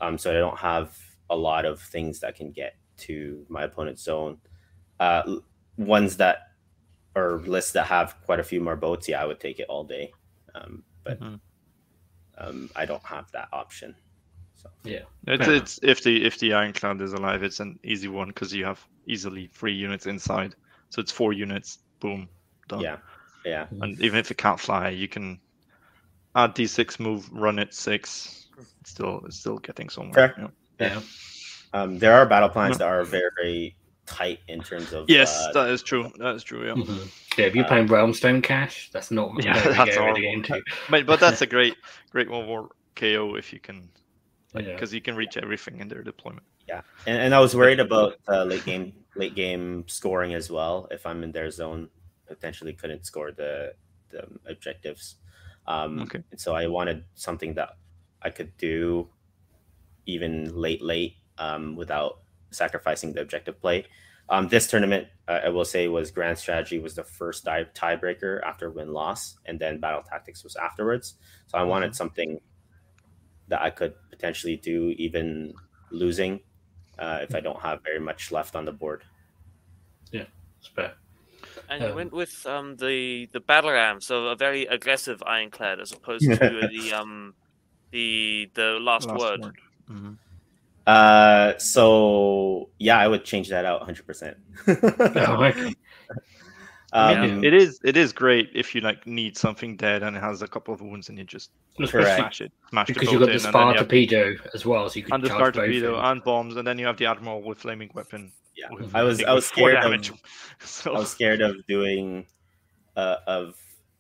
Um, 0.02 0.18
so 0.18 0.32
I 0.32 0.34
don't 0.34 0.58
have 0.60 0.98
a 1.30 1.36
lot 1.36 1.66
of 1.66 1.80
things 1.82 2.20
that 2.20 2.36
can 2.36 2.52
get 2.52 2.76
to 2.98 3.46
my 3.50 3.64
opponent's 3.64 4.04
zone. 4.04 4.40
Uh, 5.00 5.38
ones 5.78 6.18
that 6.18 6.40
or 7.16 7.40
lists 7.46 7.72
that 7.74 7.88
have 7.88 8.16
quite 8.26 8.40
a 8.40 8.44
few 8.44 8.60
more 8.60 8.76
boats, 8.76 9.08
yeah, 9.08 9.22
I 9.22 9.26
would 9.26 9.40
take 9.40 9.60
it 9.60 9.68
all 9.70 9.84
day. 9.84 10.12
Um, 10.56 10.84
but 11.04 11.20
Mhm. 11.20 11.40
um, 12.38 12.70
I 12.76 12.86
don't 12.86 13.06
have 13.06 13.32
that 13.32 13.50
option. 13.54 13.96
So 14.56 14.70
yeah. 14.84 15.04
It's, 15.28 15.46
fair 15.46 15.56
it's 15.56 15.80
if 15.84 16.04
the 16.04 16.26
if 16.26 16.40
the 16.40 16.54
ironclad 16.54 17.02
is 17.02 17.14
alive, 17.14 17.44
it's 17.44 17.60
an 17.60 17.80
easy 17.84 18.08
one 18.08 18.30
because 18.30 18.54
you 18.54 18.66
have 18.66 18.86
easily 19.08 19.48
three 19.54 19.74
units 19.74 20.06
inside. 20.06 20.56
So 20.90 21.02
it's 21.02 21.12
four 21.12 21.34
units. 21.34 21.80
Boom, 22.00 22.28
done. 22.68 22.82
yeah, 22.82 22.98
yeah. 23.46 23.68
And 23.82 24.00
even 24.02 24.20
if 24.20 24.30
it 24.32 24.38
can't 24.38 24.60
fly, 24.60 24.90
you 24.90 25.08
can 25.08 25.40
add 26.36 26.56
d6 26.56 27.00
move, 27.00 27.30
run 27.32 27.60
it 27.60 27.74
six. 27.74 28.48
It's 28.82 28.92
still 28.92 29.22
it's 29.26 29.40
still 29.40 29.58
getting 29.60 29.90
somewhere. 29.90 30.34
Fair. 30.36 30.52
Yeah. 30.80 30.90
Yeah. 30.90 31.02
Um, 31.74 31.98
there 31.98 32.14
are 32.14 32.26
battle 32.26 32.50
plans 32.50 32.76
Mhm. 32.76 32.80
that 32.80 32.88
are 32.88 33.04
very, 33.04 33.30
very 33.42 33.76
tight 34.06 34.40
in 34.48 34.62
terms 34.62 34.92
of 34.94 35.10
Yes, 35.10 35.30
uh, 35.48 35.52
that 35.54 35.70
is 35.70 35.82
true. 35.84 36.12
That 36.18 36.36
is 36.36 36.44
true. 36.44 36.66
Yeah. 36.68 36.74
Mhm. 36.76 37.08
Yeah, 37.38 37.46
if 37.46 37.56
you're 37.56 37.66
Uh, 37.66 37.68
playing 37.70 37.88
Realmstone 37.88 38.44
Cache, 38.44 38.90
that's 38.92 39.12
not 39.12 39.32
Yeah, 39.44 39.56
yeah, 39.56 39.64
that's 39.64 39.96
get 39.96 39.98
really 40.00 40.26
horrible. 40.28 40.34
into. 40.34 40.62
But 40.90 41.06
but 41.10 41.20
that's 41.20 41.42
a 41.42 41.48
great 41.56 41.76
great 42.12 42.30
one 42.30 42.46
for 42.46 42.70
KO 42.96 43.36
if 43.36 43.54
you 43.54 43.60
can 43.60 43.90
Yeah. 44.56 44.62
because 44.76 44.94
you 44.94 45.02
can 45.02 45.16
reach 45.16 45.38
everything 45.38 45.80
in 45.80 45.88
their 45.88 46.04
deployment. 46.04 46.46
yeah. 46.68 46.82
And, 47.08 47.18
and 47.20 47.34
I 47.36 47.40
was 47.40 47.56
worried 47.56 47.80
about 47.80 48.16
uh, 48.28 48.44
late 48.44 48.66
game 48.66 48.94
late 49.16 49.36
game 49.36 49.84
scoring 49.88 50.34
as 50.34 50.50
well. 50.52 50.88
If 50.92 51.06
I'm 51.06 51.24
in 51.24 51.32
their 51.32 51.50
zone, 51.52 51.90
potentially 52.28 52.74
couldn't 52.74 53.06
score 53.06 53.32
the 53.32 53.74
the 54.10 54.28
objectives. 54.46 55.16
Um, 55.66 56.02
Okay. 56.04 56.22
And 56.32 56.40
so 56.40 56.54
I 56.56 56.68
wanted 56.68 57.06
something 57.16 57.54
that 57.56 57.78
I 58.22 58.30
could 58.30 58.52
do 58.58 59.08
even 60.06 60.54
late 60.56 60.82
late 60.82 61.16
um, 61.38 61.76
without 61.76 62.20
sacrificing 62.54 63.14
the 63.14 63.22
objective 63.22 63.60
play. 63.60 63.86
Um, 64.30 64.48
this 64.48 64.68
tournament, 64.68 65.08
uh, 65.28 65.42
I 65.46 65.50
will 65.50 65.66
say, 65.66 65.88
was 65.88 66.12
grand 66.12 66.38
strategy 66.38 66.80
was 66.80 66.96
the 66.96 67.04
first 67.04 67.44
die- 67.44 67.66
tiebreaker 67.76 68.42
after 68.44 68.70
win 68.70 68.94
loss, 68.94 69.38
and 69.46 69.60
then 69.60 69.80
battle 69.80 70.02
tactics 70.02 70.44
was 70.44 70.56
afterwards. 70.56 71.16
So 71.48 71.58
I 71.58 71.64
wanted 71.64 71.96
something 71.96 72.40
that 73.50 73.62
I 73.62 73.70
could 73.70 73.94
potentially 74.10 74.56
do 74.58 74.92
even 74.98 75.54
losing 75.92 76.40
uh, 76.98 77.20
if 77.22 77.36
I 77.36 77.40
don't 77.42 77.60
have 77.62 77.80
very 77.84 78.00
much 78.00 78.32
left 78.32 78.56
on 78.56 78.66
the 78.66 78.72
board. 78.72 79.04
Yeah, 80.12 80.26
it's 80.60 80.68
fair. 80.68 80.94
And 81.70 81.84
you 81.84 81.90
Um, 81.90 81.96
went 81.96 82.14
with 82.14 82.46
um 82.46 82.76
the 82.78 83.28
the 83.34 83.40
battle 83.40 83.72
ram, 83.72 84.00
so 84.02 84.28
a 84.28 84.36
very 84.36 84.66
aggressive 84.66 85.22
ironclad 85.26 85.80
as 85.80 85.92
opposed 85.92 86.24
to 86.26 86.38
the 86.72 86.94
um 86.94 87.36
the 87.92 88.50
the 88.54 88.80
last, 88.80 89.08
word. 89.08 89.42
Mhm. 89.90 90.18
Uh, 90.86 91.58
so 91.58 92.70
yeah, 92.80 92.98
I 93.00 93.08
would 93.08 93.24
change 93.24 93.50
that 93.50 93.64
out 93.66 93.80
100. 93.82 94.06
percent 94.06 94.38
Oh, 94.68 95.44
okay. 95.46 95.74
I 96.96 97.16
mean, 97.26 97.38
Um, 97.40 97.44
it 97.44 97.54
is 97.56 97.80
it 97.84 97.98
is 97.98 98.14
great 98.14 98.50
if 98.54 98.76
you 98.76 98.82
like 98.82 99.08
need 99.08 99.36
something 99.38 99.76
dead 99.78 100.04
and 100.04 100.16
it 100.16 100.20
has 100.22 100.42
a 100.44 100.48
couple 100.48 100.74
of 100.74 100.82
wounds 100.82 101.10
and 101.10 101.18
you 101.18 101.24
just 101.24 101.50
Correct. 101.80 102.18
smash 102.18 102.42
it, 102.42 102.52
smash 102.70 102.88
because 102.88 103.12
you've 103.12 103.20
got 103.20 103.28
the 103.28 103.34
in, 103.34 103.40
spar 103.40 103.62
you 103.62 103.68
have- 103.70 103.88
torpedo 103.88 104.36
as 104.54 104.64
well, 104.66 104.88
so 104.90 105.00
you 105.00 105.06
can 105.06 105.16
and 105.16 105.24
the 105.24 105.30
charge 105.30 105.56
torpedo 105.56 106.00
and 106.00 106.24
bombs, 106.24 106.56
and 106.58 106.68
then 106.68 106.78
you 106.78 106.86
have 106.86 106.98
the 106.98 107.08
admiral 107.08 107.42
with 107.42 107.58
flaming 107.58 107.90
weapon. 107.96 108.32
Yeah. 108.56 108.68
with- 108.72 108.94
I 108.94 109.02
was- 109.02 109.18
think 109.18 109.30
I 109.30 109.34
was 109.34 109.48
scared 109.48 109.78
of- 109.78 110.12
So 110.60 110.94
I 110.94 111.00
was 111.00 111.10
scared 111.10 111.42
of 111.42 111.56
doing 111.68 112.28
uh, 112.96 113.16
of 113.26 113.56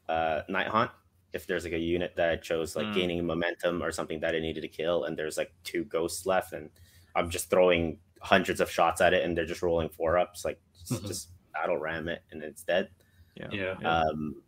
uh, 0.08 0.42
Nighthaunt 0.50 0.92
if 1.34 1.48
there's 1.48 1.64
like 1.64 1.74
a 1.74 1.80
unit 1.80 2.14
that 2.16 2.30
I 2.30 2.36
chose 2.38 2.76
like 2.76 2.86
Mm. 2.88 2.94
gaining 2.96 3.26
momentum 3.26 3.82
or 3.84 3.92
something 3.92 4.20
that 4.22 4.36
I 4.36 4.40
needed 4.40 4.62
to 4.62 4.68
kill, 4.68 5.04
and 5.06 5.18
there's 5.18 5.38
like 5.38 5.52
two 5.64 5.84
ghosts 5.86 6.26
left, 6.26 6.54
and 6.54 6.70
I'm 7.16 7.30
just 7.30 7.50
throwing 7.50 8.00
hundreds 8.22 8.62
of 8.62 8.70
shots 8.70 9.02
at 9.02 9.14
it, 9.14 9.24
and 9.24 9.36
they're 9.38 9.46
just 9.46 9.62
rolling 9.62 9.90
four 9.90 10.18
ups, 10.18 10.46
like 10.46 10.60
just, 10.80 11.04
Mhm. 11.04 11.08
just 11.08 11.30
battle 11.54 11.78
ram 11.78 12.08
it, 12.08 12.22
and 12.32 12.42
it's 12.44 12.64
dead. 12.64 12.90
yeah. 13.36 13.50
Yeah. 13.52 13.72
Um, 13.82 14.42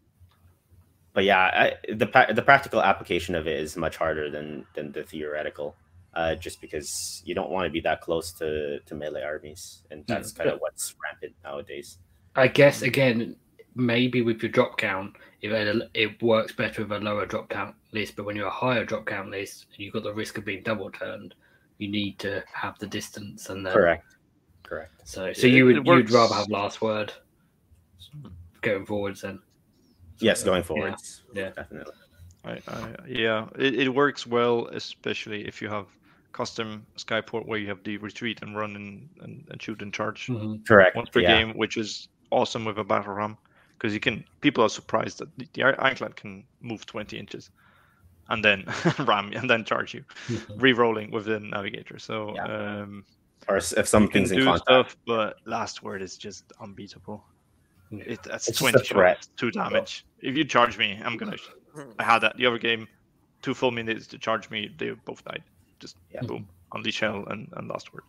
but 1.14 1.24
yeah, 1.24 1.40
I, 1.40 1.74
the 1.88 2.06
the 2.34 2.42
practical 2.44 2.82
application 2.82 3.36
of 3.36 3.48
it 3.48 3.60
is 3.60 3.76
much 3.78 3.98
harder 3.98 4.30
than 4.30 4.66
than 4.76 4.92
the 4.92 5.04
theoretical. 5.04 5.76
Uh, 6.14 6.34
just 6.34 6.62
because 6.62 7.22
you 7.26 7.36
don't 7.36 7.50
want 7.52 7.66
to 7.66 7.70
be 7.70 7.82
that 7.82 8.00
close 8.00 8.32
to, 8.32 8.80
to 8.86 8.96
melee 8.96 9.22
armies, 9.22 9.84
and 9.92 10.06
that's 10.08 10.32
Yeah. 10.32 10.38
kind 10.46 10.50
of 10.52 10.62
what's 10.62 10.96
rampant 11.04 11.36
nowadays. 11.44 11.98
I 12.38 12.48
guess 12.48 12.82
again, 12.84 13.36
maybe 13.76 14.22
with 14.22 14.42
your 14.42 14.50
drop 14.50 14.78
count, 14.78 15.16
if 15.46 15.52
it, 15.52 15.90
it 15.94 16.24
works 16.24 16.54
better 16.54 16.84
with 16.84 16.92
a 16.92 17.00
lower 17.00 17.26
drop 17.26 17.50
count 17.50 17.76
list. 17.92 18.16
But 18.16 18.26
when 18.26 18.36
you're 18.36 18.48
a 18.48 18.52
higher 18.52 18.86
drop 18.86 19.06
count 19.06 19.30
list, 19.30 19.68
and 19.72 19.80
you've 19.80 19.94
got 19.94 20.04
the 20.04 20.14
risk 20.14 20.38
of 20.38 20.46
being 20.46 20.64
double 20.64 20.90
turned, 20.92 21.36
you 21.78 21.90
need 21.90 22.20
to 22.20 22.44
have 22.52 22.78
the 22.80 22.88
distance 22.88 23.50
and 23.50 23.66
the 23.66 23.72
Correct. 23.72 24.06
Correct. 24.64 24.92
So, 25.04 25.34
so 25.34 25.48
It- 25.48 25.54
you 25.54 25.66
would 25.66 25.86
you'd 25.86 26.12
rather 26.12 26.34
have 26.36 26.50
last 26.50 26.82
word 26.82 27.14
going 28.62 28.86
forwards 28.86 29.22
then? 29.22 29.40
Yes, 30.20 30.44
going 30.44 30.60
Yeah. 30.60 30.64
forwards. 30.64 31.24
Yeah. 31.34 31.50
definitely. 31.50 31.94
I, 32.46 32.62
I, 32.68 32.96
yeah, 33.08 33.48
it, 33.58 33.74
it 33.76 33.90
works 33.90 34.28
well, 34.28 34.68
especially 34.68 35.48
if 35.48 35.62
you 35.62 35.68
have 35.68 35.88
custom 36.32 36.86
Skyport 36.98 37.48
where 37.48 37.58
you 37.58 37.68
have 37.68 37.84
the 37.84 37.98
retreat 37.98 38.42
and 38.42 38.56
run 38.56 38.76
and, 38.76 39.10
and, 39.22 39.48
and 39.50 39.62
shoot 39.62 39.82
and 39.82 39.94
charge 39.94 40.28
mm-hmm. 40.28 40.64
Correct. 40.64 40.96
once 40.96 41.10
per 41.10 41.22
yeah. 41.22 41.40
game, 41.40 41.58
which 41.58 41.78
is 41.78 42.10
awesome 42.32 42.66
with 42.66 42.78
a 42.78 42.84
battle 42.84 43.14
ram 43.14 43.38
because 43.78 43.94
you 43.94 44.00
can. 44.00 44.24
People 44.42 44.64
are 44.64 44.70
surprised 44.70 45.20
that 45.20 45.30
the, 45.38 45.48
the 45.54 45.62
ir- 45.62 45.82
ironclad 45.82 46.16
can 46.16 46.44
move 46.62 46.86
20 46.86 47.18
inches 47.18 47.50
and 48.30 48.44
then 48.44 48.66
ram 49.00 49.32
and 49.34 49.50
then 49.50 49.64
charge 49.64 49.94
you, 49.94 50.04
re-rolling 50.58 51.12
with 51.12 51.26
the 51.26 51.40
navigator. 51.40 52.00
So 52.00 52.34
Yeah. 52.36 52.46
um, 52.82 53.06
Or 53.48 53.58
if 53.58 53.88
something's 53.88 54.32
in 54.32 54.40
do 54.40 54.46
contact. 54.46 54.64
stuff, 54.66 54.98
but 55.06 55.38
last 55.46 55.84
word 55.84 56.02
is 56.02 56.18
just 56.18 56.52
unbeatable. 56.60 57.24
Yeah. 57.92 58.04
It, 58.08 58.24
that's 58.24 58.48
It's 58.48 58.58
20 58.58 58.80
threat. 58.84 59.18
shots, 59.18 59.30
two 59.38 59.52
damage. 59.52 60.06
If 60.22 60.36
you 60.36 60.44
charge 60.46 60.78
me, 60.78 61.00
I'm 61.06 61.18
gonna. 61.18 61.36
I 62.00 62.04
had 62.04 62.20
that 62.20 62.36
the 62.38 62.46
other 62.48 62.58
game, 62.58 62.88
two 63.44 63.54
full 63.54 63.70
minutes 63.72 64.08
to 64.08 64.18
charge 64.18 64.50
me. 64.50 64.74
They 64.78 64.90
both 65.06 65.24
died. 65.24 65.44
Just 65.80 65.98
Yeah. 66.12 66.22
boom, 66.22 66.48
unleash 66.74 67.02
hell 67.02 67.26
and, 67.28 67.48
and 67.58 67.68
last 67.68 67.94
word. 67.94 68.04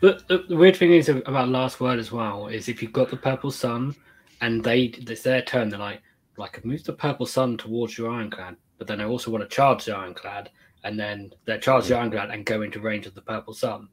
But 0.00 0.26
the, 0.28 0.38
the 0.48 0.56
weird 0.56 0.76
thing 0.76 0.92
is 0.92 1.08
about 1.08 1.48
last 1.48 1.80
word 1.80 1.98
as 1.98 2.10
well 2.12 2.48
is 2.48 2.68
if 2.68 2.82
you've 2.82 2.92
got 2.92 3.08
the 3.10 3.16
purple 3.16 3.50
sun 3.50 3.94
and 4.40 4.62
they 4.62 4.84
it's 4.84 5.22
their 5.22 5.42
turn, 5.42 5.68
they're 5.68 5.78
like 5.78 6.02
like 6.36 6.64
move 6.64 6.84
the 6.84 6.92
purple 6.92 7.26
sun 7.26 7.56
towards 7.56 7.96
your 7.96 8.10
ironclad, 8.10 8.56
but 8.78 8.86
then 8.86 9.00
I 9.00 9.04
also 9.04 9.30
want 9.30 9.48
to 9.48 9.54
charge 9.54 9.84
the 9.84 9.96
ironclad, 9.96 10.50
and 10.84 10.98
then 10.98 11.32
they 11.44 11.58
charge 11.58 11.88
the 11.88 11.96
ironclad 11.96 12.30
and 12.30 12.44
go 12.44 12.62
into 12.62 12.80
range 12.80 13.06
of 13.06 13.14
the 13.14 13.22
purple 13.22 13.54
sun 13.54 13.88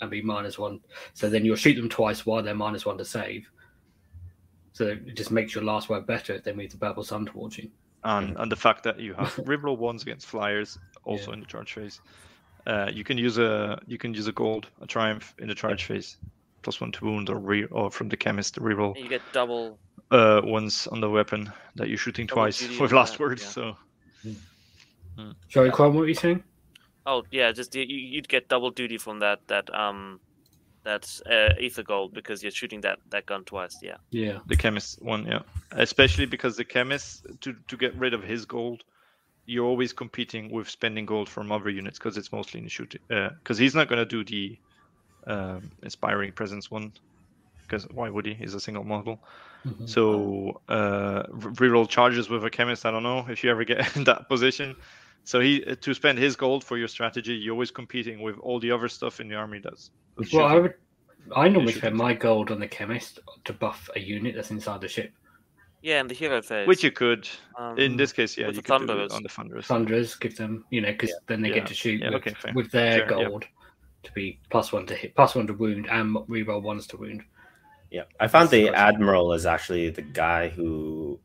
and 0.00 0.10
be 0.10 0.20
minus 0.20 0.58
one. 0.58 0.80
So 1.14 1.30
then 1.30 1.44
you'll 1.44 1.56
shoot 1.56 1.74
them 1.74 1.88
twice 1.88 2.26
while 2.26 2.42
they're 2.42 2.54
minus 2.54 2.84
one 2.84 2.98
to 2.98 3.04
save. 3.04 3.48
So 4.72 4.86
it 4.86 5.14
just 5.14 5.30
makes 5.30 5.54
your 5.54 5.64
last 5.64 5.88
word 5.88 6.06
better 6.06 6.34
if 6.34 6.44
they 6.44 6.52
move 6.52 6.70
the 6.70 6.78
purple 6.78 7.04
sun 7.04 7.26
towards 7.26 7.58
you. 7.58 7.70
And 8.04 8.36
and 8.36 8.50
the 8.50 8.56
fact 8.56 8.82
that 8.84 8.98
you 8.98 9.14
have 9.14 9.34
reroll 9.46 9.78
ones 9.78 10.02
against 10.02 10.26
flyers 10.26 10.78
also 11.04 11.32
in 11.32 11.40
the 11.40 11.46
charge 11.46 11.72
phase. 11.72 12.00
Uh, 12.66 12.90
you 12.92 13.04
can 13.04 13.18
use 13.18 13.38
a 13.38 13.80
you 13.86 13.98
can 13.98 14.14
use 14.14 14.26
a 14.26 14.32
gold 14.32 14.68
a 14.80 14.86
triumph 14.86 15.34
in 15.38 15.48
the 15.48 15.54
charge 15.54 15.84
phase, 15.84 16.16
plus 16.62 16.80
one 16.80 16.92
to 16.92 17.04
wound 17.04 17.28
or 17.30 17.36
re 17.38 17.64
or 17.64 17.90
from 17.90 18.08
the 18.08 18.16
chemist 18.16 18.56
reroll 18.56 18.96
You 18.96 19.08
get 19.08 19.22
double. 19.32 19.78
uh 20.10 20.40
ones 20.44 20.86
on 20.86 21.00
the 21.00 21.10
weapon 21.10 21.52
that 21.76 21.88
you're 21.88 21.98
shooting 21.98 22.26
Double 22.26 22.42
twice 22.42 22.58
duty 22.58 22.78
with 22.80 22.92
last 22.92 23.14
that, 23.18 23.20
words. 23.20 23.42
yeah. 23.42 23.48
So 23.48 23.76
Sorry, 25.50 25.70
Quan, 25.70 25.92
what 25.92 26.00
were 26.00 26.08
you 26.08 26.14
saying? 26.14 26.42
Oh 27.04 27.22
yeah, 27.30 27.52
just 27.52 27.74
you, 27.74 27.82
you'd 27.84 28.28
get 28.28 28.48
double 28.48 28.70
duty 28.70 28.96
from 28.98 29.18
that 29.20 29.40
that 29.48 29.72
um 29.74 30.20
that 30.84 31.04
uh, 31.30 31.54
aether-gold 31.60 32.12
because 32.12 32.42
you're 32.42 32.50
shooting 32.50 32.80
that 32.80 32.98
that 33.10 33.26
gun 33.26 33.44
twice. 33.44 33.76
Yeah. 33.82 33.96
Yeah. 34.10 34.38
the 34.46 34.56
chemist 34.56 35.00
one, 35.02 35.26
yeah. 35.26 35.42
Especially 35.70 36.26
because 36.26 36.56
the 36.56 36.64
chemist 36.64 37.26
to 37.42 37.54
to 37.68 37.76
get 37.76 37.94
rid 37.96 38.14
of 38.14 38.22
his 38.22 38.46
gold, 38.46 38.82
you're 39.46 39.66
always 39.66 39.92
competing 39.92 40.50
with 40.50 40.68
spending 40.68 41.06
gold 41.06 41.28
from 41.28 41.52
other 41.52 41.70
units 41.70 41.98
because 41.98 42.16
it's 42.16 42.32
mostly 42.32 42.58
in 42.58 42.64
the 42.64 42.70
shooting. 42.70 43.00
Because 43.08 43.58
he's 43.58 43.74
not 43.74 43.88
gonna 43.88 44.04
do 44.06 44.24
the 44.24 44.58
um, 45.26 45.70
inspiring 45.82 46.32
presence 46.32 46.70
one. 46.70 46.92
Because 47.62 47.84
why 47.92 48.10
would 48.10 48.26
he? 48.26 48.34
He's 48.34 48.54
a 48.54 48.60
single 48.60 48.84
model. 48.84 49.22
Mhm. 49.64 49.88
So 49.88 50.60
uh, 50.68 51.22
re- 51.30 51.68
reroll 51.70 51.88
charges 51.88 52.28
with 52.28 52.44
a 52.44 52.50
chemist. 52.50 52.84
I 52.84 52.90
don't 52.90 53.02
know 53.02 53.24
if 53.28 53.42
you 53.42 53.50
ever 53.50 53.64
get 53.64 53.78
in 53.96 54.04
that 54.04 54.28
position. 54.28 54.76
So 55.24 55.40
he 55.40 55.60
to 55.60 55.94
spend 55.94 56.18
his 56.18 56.36
gold 56.36 56.64
for 56.64 56.76
your 56.76 56.88
strategy, 56.88 57.34
you're 57.34 57.52
always 57.52 57.70
competing 57.70 58.20
with 58.20 58.38
all 58.38 58.58
the 58.58 58.70
other 58.72 58.88
stuff 58.88 59.20
in 59.20 59.28
the 59.28 59.36
army 59.36 59.60
that's. 59.62 59.90
that's 60.18 60.32
Well, 60.32 60.46
I 60.46 60.58
would. 60.58 60.74
I 61.36 61.48
normally 61.48 61.72
spend 61.72 61.94
my 61.94 62.14
gold 62.14 62.50
on 62.50 62.58
the 62.58 62.66
chemist 62.66 63.20
to 63.44 63.52
buff 63.52 63.88
a 63.94 64.00
unit 64.00 64.34
that's 64.34 64.50
inside 64.50 64.80
the 64.80 64.88
ship. 64.88 65.12
Yeah, 65.80 66.00
and 66.00 66.10
the 66.10 66.14
hero 66.14 66.42
phase. 66.42 66.66
Which 66.66 66.82
you 66.82 66.90
could, 66.90 67.28
um, 67.56 67.78
in 67.78 67.96
this 67.96 68.12
case, 68.12 68.36
yeah, 68.36 68.46
with 68.46 68.56
you 68.56 68.62
the 68.62 68.78
could 68.78 68.86
do 68.88 68.98
it 68.98 69.12
on 69.12 69.22
the 69.22 69.28
Thunderers. 69.28 69.66
Thunderers 69.66 70.14
give 70.16 70.36
them, 70.36 70.64
you 70.70 70.80
know, 70.80 70.90
because 70.92 71.14
then 71.28 71.42
they 71.42 71.48
Yeah. 71.48 71.54
get 71.54 71.66
to 71.68 71.74
shoot 71.74 72.00
Yeah, 72.00 72.10
with, 72.10 72.26
okay, 72.26 72.52
with 72.54 72.70
their 72.72 73.08
Sure, 73.08 73.20
yeah. 73.20 73.28
gold 73.28 73.44
to 74.02 74.12
be 74.12 74.40
plus 74.50 74.72
one 74.72 74.86
to 74.86 74.94
hit, 74.94 75.14
plus 75.14 75.34
one 75.34 75.46
to 75.46 75.52
wound, 75.54 75.86
and 75.90 76.14
reroll 76.28 76.62
ones 76.62 76.86
to 76.88 76.96
wound. 76.96 77.22
Yeah, 77.90 78.04
I 78.18 78.26
found 78.28 78.50
the 78.50 78.64
That's- 78.64 78.94
admiral 78.94 79.32
is 79.34 79.44
actually 79.46 79.90
the 79.90 80.02
guy 80.02 80.48
who 80.48 81.20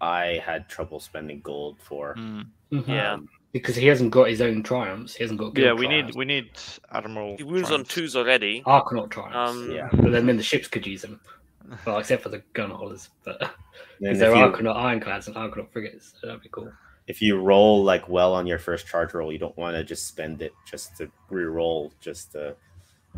I 0.00 0.40
had 0.44 0.68
trouble 0.68 1.00
spending 1.00 1.40
gold 1.40 1.78
for. 1.80 2.14
Mm. 2.16 2.46
Yeah. 2.86 3.12
Um, 3.12 3.28
because 3.52 3.76
he 3.76 3.86
hasn't 3.86 4.10
got 4.10 4.28
his 4.28 4.40
own 4.40 4.64
triumphs. 4.64 5.14
He 5.14 5.22
hasn't 5.22 5.38
got. 5.38 5.56
Yeah, 5.56 5.66
guild 5.66 5.78
we 5.78 5.86
need 5.86 6.14
we 6.16 6.24
need 6.24 6.50
Admiral. 6.90 7.36
he 7.36 7.44
wounds 7.44 7.70
on 7.70 7.84
twos 7.84 8.16
already. 8.16 8.62
Arcanaut 8.66 9.10
triumphs. 9.10 9.36
Um, 9.36 9.70
yeah, 9.70 9.88
but 9.92 10.10
then, 10.10 10.26
then 10.26 10.36
the 10.36 10.42
ships 10.42 10.66
could 10.66 10.84
use 10.86 11.02
them. 11.02 11.20
Well, 11.86 11.98
except 11.98 12.22
for 12.24 12.30
the 12.30 12.42
gun 12.52 12.70
holders, 12.70 13.10
but 13.24 13.40
and 13.40 13.50
because 14.00 14.16
if 14.16 14.18
they're 14.18 14.36
you, 14.36 14.42
Arcanaut 14.52 14.74
ironclads 14.76 15.28
and 15.28 15.36
Arcanaut 15.36 15.70
frigates, 15.72 16.14
so 16.20 16.26
that'd 16.26 16.42
be 16.42 16.48
cool. 16.50 16.70
If 17.06 17.20
you 17.20 17.38
roll 17.40 17.82
like 17.84 18.08
well 18.08 18.34
on 18.34 18.46
your 18.46 18.58
first 18.58 18.86
charge 18.86 19.12
roll, 19.14 19.30
you 19.32 19.38
don't 19.38 19.56
want 19.56 19.76
to 19.76 19.84
just 19.84 20.06
spend 20.08 20.40
it 20.42 20.52
just 20.66 20.96
to 20.96 21.10
re-roll, 21.30 21.92
just 22.00 22.32
to 22.32 22.56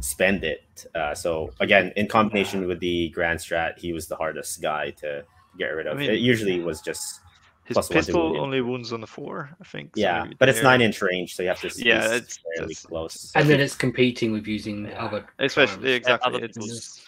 spend 0.01 0.45
it. 0.45 0.87
Uh, 0.95 1.15
so 1.15 1.53
again, 1.61 1.93
in 1.97 2.07
combination 2.09 2.67
with 2.67 2.81
the 2.81 3.09
grand 3.11 3.39
strat, 3.39 3.79
he 3.79 3.93
was 3.93 4.09
the 4.09 4.17
hardest 4.17 4.61
guy 4.61 4.91
to 4.91 5.25
get 5.59 5.67
rid 5.69 5.87
of. 5.87 5.93
I 5.93 5.95
of. 5.95 5.99
mean- 6.01 6.11
it 6.11 6.19
usually 6.21 6.61
was 6.61 6.81
just 6.81 7.21
His 7.65 7.75
plus 7.75 7.89
one 7.91 7.97
pistol 7.99 8.25
wound. 8.33 8.39
only 8.39 8.61
wounds 8.61 8.93
on 8.93 9.01
the 9.01 9.07
four, 9.07 9.51
I 9.61 9.65
think. 9.65 9.97
so 9.97 10.01
yeah, 10.03 10.27
but 10.39 10.49
it's 10.49 10.63
nine 10.63 10.81
inch 10.83 11.01
range, 11.01 11.35
so 11.35 11.43
you 11.43 11.49
have 11.49 11.61
to 11.61 11.71
stay 11.71 11.89
Yeah, 11.89 12.05
it's- 12.17 12.39
fairly 12.57 12.73
it's- 12.73 12.85
close. 12.87 13.33
And 13.35 13.49
then 13.49 13.61
it's 13.61 13.75
competing 13.75 14.33
with 14.33 14.47
using 14.47 14.87
Yeah. 14.87 15.05
other. 15.05 15.25
Especially 15.39 15.77
triumphs. 15.83 15.97
exactly. 15.97 16.35
other 16.35 16.45
It's, 16.45 17.07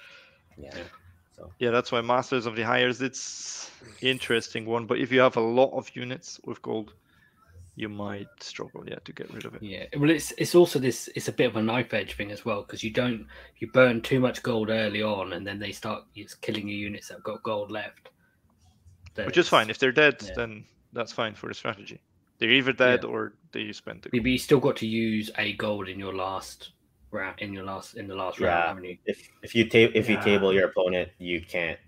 yeah. 0.56 0.70
So 1.38 1.52
yeah, 1.58 1.70
that's 1.70 1.92
why 1.92 2.00
Masters 2.00 2.46
of 2.46 2.56
the 2.56 2.62
Hires. 2.62 3.00
It's 3.00 3.70
interesting 4.00 4.66
one, 4.66 4.86
but 4.86 4.98
if 4.98 5.12
you 5.12 5.20
have 5.20 5.36
a 5.36 5.40
lot 5.40 5.72
of 5.72 5.94
units 5.94 6.40
with 6.44 6.60
gold, 6.62 6.94
you 7.76 7.88
might 7.88 8.26
struggle, 8.40 8.82
yeah, 8.88 8.98
to 9.04 9.12
get 9.12 9.32
rid 9.32 9.44
of 9.44 9.54
it. 9.54 9.62
Yeah, 9.62 9.84
well, 9.96 10.10
it's 10.10 10.32
it's 10.32 10.54
also 10.56 10.80
this. 10.80 11.08
It's 11.14 11.28
a 11.28 11.32
bit 11.32 11.46
of 11.46 11.56
a 11.56 11.62
knife 11.62 11.94
edge 11.94 12.16
thing 12.16 12.32
as 12.32 12.44
well 12.44 12.62
because 12.62 12.82
you 12.82 12.90
don't 12.92 13.26
you 13.58 13.70
burn 13.70 14.00
too 14.00 14.18
much 14.18 14.42
gold 14.42 14.68
early 14.68 15.02
on, 15.02 15.32
and 15.32 15.46
then 15.46 15.60
they 15.60 15.70
start 15.72 16.02
just 16.16 16.40
killing 16.40 16.66
your 16.68 16.78
units 16.78 17.08
that 17.08 17.14
have 17.14 17.24
got 17.24 17.42
gold 17.44 17.70
left. 17.70 18.10
Then 19.14 19.26
Which 19.26 19.38
is 19.38 19.48
fine. 19.48 19.70
If 19.70 19.78
they're 19.78 19.92
dead, 19.92 20.16
yeah. 20.20 20.32
then 20.34 20.64
that's 20.92 21.12
fine 21.12 21.34
for 21.34 21.48
the 21.48 21.54
strategy. 21.54 22.00
They're 22.38 22.50
either 22.50 22.72
dead 22.72 23.00
Yeah. 23.02 23.10
or 23.10 23.34
they 23.52 23.72
spend 23.72 24.02
the 24.02 24.10
But 24.10 24.24
you 24.28 24.38
still 24.38 24.60
got 24.60 24.76
to 24.76 24.86
use 24.86 25.30
a 25.38 25.52
gold 25.54 25.88
in 25.88 25.98
your 25.98 26.14
last 26.14 26.70
round. 27.10 27.40
In 27.40 27.52
your 27.52 27.64
last 27.64 27.94
in 27.94 28.06
the 28.06 28.14
last 28.14 28.38
round, 28.40 28.50
Yeah. 28.58 28.66
haven't 28.68 28.84
you? 28.84 28.98
if 29.06 29.28
if 29.42 29.54
you 29.54 29.68
ta- 29.68 29.92
if 29.94 30.08
you 30.08 30.20
table 30.22 30.52
your 30.52 30.66
opponent, 30.68 31.10
you 31.18 31.40
can't 31.40 31.78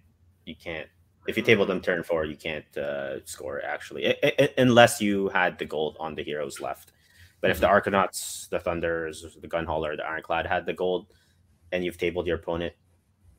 you 0.44 0.54
can't. 0.56 0.88
If 1.28 1.36
you 1.36 1.42
table 1.42 1.66
them 1.66 1.80
turn 1.80 2.02
four, 2.02 2.24
you 2.24 2.36
can't 2.36 2.64
uh, 2.76 3.24
score 3.26 3.62
actually, 3.62 4.08
I- 4.08 4.32
I- 4.38 4.54
unless 4.58 5.00
you 5.00 5.28
had 5.28 5.58
the 5.58 5.66
gold 5.66 5.96
on 6.00 6.14
the 6.14 6.22
heroes 6.22 6.60
left. 6.60 6.92
But 7.40 7.50
if 7.50 7.60
the 7.60 7.66
Arcanauts, 7.68 8.48
the 8.48 8.58
Thunders, 8.58 9.36
the 9.40 9.48
Gunhauler, 9.48 9.96
the 9.96 10.04
Ironclad 10.04 10.46
had 10.46 10.66
the 10.66 10.72
gold, 10.74 11.06
and 11.72 11.84
you've 11.84 11.98
tabled 11.98 12.26
your 12.26 12.36
opponent 12.36 12.74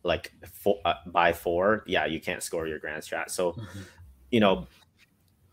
like 0.04 0.32
four, 0.52 0.80
uh, 0.86 0.96
by 1.08 1.34
four, 1.34 1.84
yeah, 1.86 2.06
you 2.06 2.20
can't 2.20 2.42
score 2.42 2.66
your 2.68 2.80
grand 2.80 3.04
strat. 3.04 3.30
So, 3.30 3.54
Mhm. 3.54 3.86
you 4.32 4.40
know, 4.40 4.68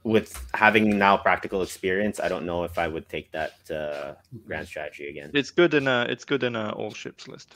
with 0.08 0.30
having 0.54 0.98
now 0.98 1.16
practical 1.16 1.60
experience, 1.62 2.18
I 2.18 2.28
don't 2.28 2.46
know 2.46 2.64
if 2.64 2.78
I 2.78 2.88
would 2.88 3.08
take 3.08 3.30
that 3.32 3.54
uh, 3.70 4.14
grand 4.46 4.66
strategy 4.66 5.08
again. 5.08 5.30
It's 5.34 5.50
good 5.50 5.74
in 5.74 5.86
a 5.86 6.06
it's 6.08 6.24
good 6.24 6.42
in 6.42 6.56
a 6.56 6.70
all 6.72 6.92
ships 6.92 7.28
list. 7.28 7.54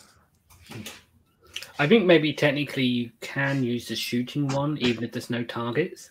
I 1.78 1.86
think 1.86 2.04
maybe 2.04 2.32
technically 2.32 2.84
you 2.84 3.10
can 3.20 3.64
use 3.64 3.88
the 3.88 3.96
shooting 3.96 4.48
one 4.48 4.76
even 4.78 5.02
if 5.04 5.12
there's 5.12 5.30
no 5.30 5.42
targets. 5.44 6.10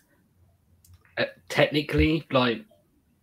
Uh, 1.16 1.26
technically, 1.48 2.26
like 2.30 2.64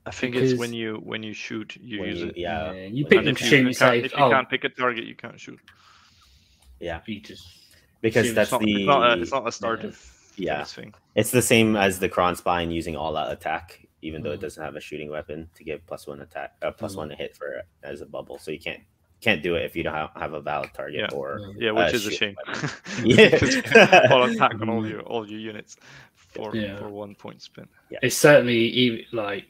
I 0.06 0.12
think 0.12 0.34
Because- 0.34 0.54
it's 0.54 0.60
when 0.60 0.74
you 0.74 0.96
when 1.04 1.22
you 1.24 1.34
shoot 1.34 1.78
you 1.82 2.00
When 2.02 2.10
use 2.10 2.22
you- 2.22 2.28
it. 2.30 2.38
yeah, 2.38 2.70
uh, 2.70 2.74
you 2.74 3.06
pick 3.06 3.20
And 3.20 3.28
and 3.28 3.38
if 3.38 3.44
you, 3.44 3.50
shoot, 3.50 3.68
you 3.68 3.74
say, 3.74 3.86
can't, 3.86 4.06
if 4.06 4.12
you 4.18 4.24
oh, 4.24 4.30
can't 4.32 4.50
pick 4.50 4.64
a 4.64 4.70
target, 4.70 5.04
you 5.06 5.16
can't 5.16 5.40
shoot. 5.40 5.60
yeah, 6.80 7.02
you 7.06 7.20
just 7.20 7.46
because 8.02 8.34
that's 8.34 8.48
It's 8.48 8.52
not, 8.54 8.62
the 8.62 8.76
it's 8.76 8.86
not 8.88 9.02
a, 9.18 9.22
it's 9.22 9.32
not 9.32 9.48
a 9.48 9.52
startive 9.52 9.98
Yeah. 10.02 10.16
Phase 10.48 10.74
thing. 10.74 10.94
It's 11.16 11.32
the 11.32 11.42
same 11.42 11.76
as 11.76 12.00
the 12.00 12.10
Kronspine 12.10 12.72
using 12.74 12.96
all 12.96 13.16
out 13.18 13.32
attack, 13.32 13.86
even 14.02 14.22
though 14.24 14.32
it 14.32 14.38
Mhm. 14.38 14.42
doesn't 14.42 14.64
have 14.64 14.76
a 14.76 14.80
shooting 14.80 15.10
weapon 15.10 15.50
to 15.56 15.64
give 15.64 15.86
plus 15.86 16.08
one 16.08 16.22
attack, 16.22 16.54
uh, 16.62 16.72
plus 16.72 16.94
Mhm. 16.94 16.98
one 16.98 17.10
to 17.10 17.16
hit 17.16 17.36
for 17.36 17.62
as 17.84 18.02
a 18.02 18.06
bubble. 18.06 18.38
So 18.40 18.52
you 18.52 18.60
can't 18.60 18.82
can't 19.22 19.44
do 19.44 19.56
it 19.56 19.66
if 19.66 19.76
you 19.76 19.84
don't 19.84 19.94
have, 19.94 20.12
have 20.16 20.32
a 20.32 20.40
valid 20.40 20.70
target 20.74 21.02
Yeah. 21.12 21.18
or 21.18 21.40
Mm. 21.42 21.56
Yeah, 21.60 21.72
which 21.72 21.92
Uh, 21.94 21.98
is 21.98 22.08
a 22.08 22.12
shame. 22.12 22.38
Yeah. 23.04 23.32
Because 23.32 23.58
all 24.10 24.24
attack 24.24 24.54
on 24.62 24.70
all 24.70 24.88
your 24.88 25.02
all 25.02 25.30
your 25.30 25.42
units 25.42 25.76
for 26.16 26.56
Yeah. 26.56 26.78
for 26.78 26.88
one 26.88 27.16
point 27.16 27.42
spin. 27.42 27.68
it's 28.02 28.16
certainly 28.16 28.56
even 28.58 29.04
like 29.12 29.44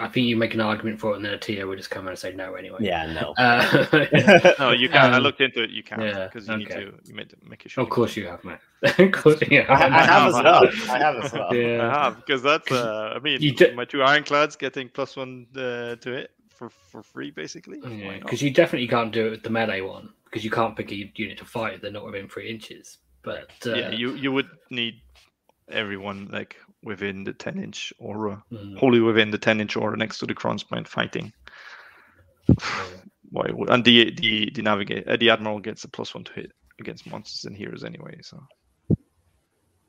I 0.00 0.08
think 0.08 0.26
you 0.26 0.36
make 0.36 0.54
an 0.54 0.60
argument 0.62 0.98
for 0.98 1.12
it, 1.12 1.16
and 1.16 1.24
then 1.24 1.34
a 1.34 1.38
TO 1.38 1.68
would 1.68 1.76
just 1.76 1.90
come 1.90 2.06
out 2.06 2.10
and 2.10 2.18
say 2.18 2.32
no 2.34 2.54
anyway. 2.54 2.78
yeah, 2.80 3.12
no. 3.12 3.34
Uh, 3.38 4.54
No, 4.58 4.70
you 4.70 4.88
can. 4.88 5.12
I 5.12 5.16
Um, 5.18 5.22
looked 5.22 5.40
into 5.42 5.62
it. 5.62 5.70
You 5.70 5.82
can't 5.82 6.02
yeah, 6.02 6.24
because 6.26 6.48
you 6.48 6.56
need 6.56 6.70
to 6.70 6.94
you 7.04 7.14
made 7.14 7.28
to 7.30 7.36
make 7.48 7.66
a 7.66 7.68
shooting. 7.68 7.84
of 7.88 7.90
course 7.90 8.16
you 8.16 8.26
have, 8.26 8.42
man. 8.44 8.58
of 8.82 9.12
course 9.12 9.40
you 9.42 9.62
have. 9.62 9.70
I, 9.70 9.98
I 9.98 10.02
have 10.06 10.26
as 10.28 10.34
well. 10.34 10.68
I 10.90 10.98
have 10.98 11.16
as 11.24 11.32
well. 11.32 11.54
Yeah. 11.54 11.86
I 11.86 12.04
have 12.04 12.16
because 12.16 12.42
that's. 12.42 12.70
Uh, 12.72 13.12
I 13.14 13.18
mean, 13.18 13.42
You 13.42 13.52
ju- 13.54 13.74
my 13.74 13.84
two 13.84 14.02
ironclads 14.02 14.56
getting 14.56 14.88
plus 14.88 15.16
one 15.16 15.46
uh, 15.56 15.96
to 15.96 16.12
it 16.12 16.30
for 16.48 16.70
for 16.70 17.02
free, 17.02 17.30
basically. 17.30 17.80
Why 17.80 17.90
Yeah, 17.90 18.18
because 18.20 18.40
you 18.42 18.50
definitely 18.50 18.88
can't 18.88 19.12
do 19.12 19.26
it 19.26 19.30
with 19.30 19.42
the 19.42 19.50
melee 19.50 19.82
one 19.82 20.08
because 20.24 20.44
you 20.44 20.50
can't 20.50 20.74
pick 20.74 20.90
a 20.92 21.12
unit 21.14 21.36
to 21.38 21.44
fight 21.44 21.74
if 21.74 21.80
they're 21.82 21.90
not 21.92 22.06
within 22.06 22.28
three 22.28 22.48
inches. 22.48 22.98
But 23.22 23.50
uh, 23.66 23.74
yeah, 23.74 23.90
you 23.90 24.14
you 24.14 24.32
would 24.32 24.48
need 24.70 25.00
everyone 25.70 26.28
like 26.32 26.56
within 26.84 27.24
the 27.24 27.32
ten 27.32 27.58
inch 27.62 27.92
aura, 27.98 28.42
mm, 28.52 28.78
wholly 28.78 29.00
within 29.00 29.30
the 29.30 29.38
ten 29.38 29.60
inch 29.60 29.76
aura 29.76 29.96
next 29.96 30.18
to 30.18 30.26
the 30.26 30.34
Kronspine 30.34 30.86
fighting. 30.86 31.32
Why? 33.30 33.46
would- 33.50 33.70
And 33.70 33.84
the 33.84 34.10
the 34.14 34.50
the 34.54 34.62
navigate 34.62 35.08
uh, 35.08 35.16
the 35.16 35.30
admiral 35.30 35.60
gets 35.60 35.84
a 35.84 35.88
plus 35.88 36.14
one 36.14 36.24
to 36.24 36.32
hit 36.34 36.52
against 36.80 37.10
monsters 37.10 37.44
and 37.44 37.56
heroes 37.56 37.84
anyway, 37.84 38.18
so 38.22 38.40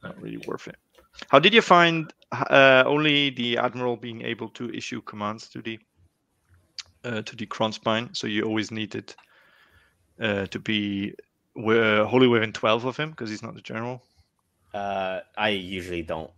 not 0.04 0.22
really 0.22 0.38
worth 0.48 0.68
it. 0.68 0.76
How 1.30 1.40
did 1.40 1.54
you 1.54 1.62
find 1.62 2.14
uh, 2.32 2.84
only 2.86 3.30
the 3.32 3.58
admiral 3.58 3.98
being 3.98 4.22
able 4.22 4.50
to 4.50 4.70
issue 4.74 5.02
commands 5.02 5.50
to 5.50 5.62
the 5.62 5.80
uh, 7.04 7.22
to 7.22 7.36
the 7.36 7.46
Kronspine? 7.46 8.16
So 8.16 8.28
you 8.28 8.44
always 8.44 8.72
needed 8.72 9.14
uh, 10.22 10.46
to 10.48 10.60
be 10.60 11.14
uh, 11.58 12.06
wholly 12.06 12.28
within 12.28 12.52
twelve 12.54 12.86
of 12.86 12.98
him 12.98 13.12
because 13.12 13.30
he's 13.30 13.44
not 13.44 13.56
the 13.56 13.62
general. 13.62 14.04
Uh, 14.74 15.22
I 15.38 15.50
usually 15.50 16.02
don't 16.04 16.32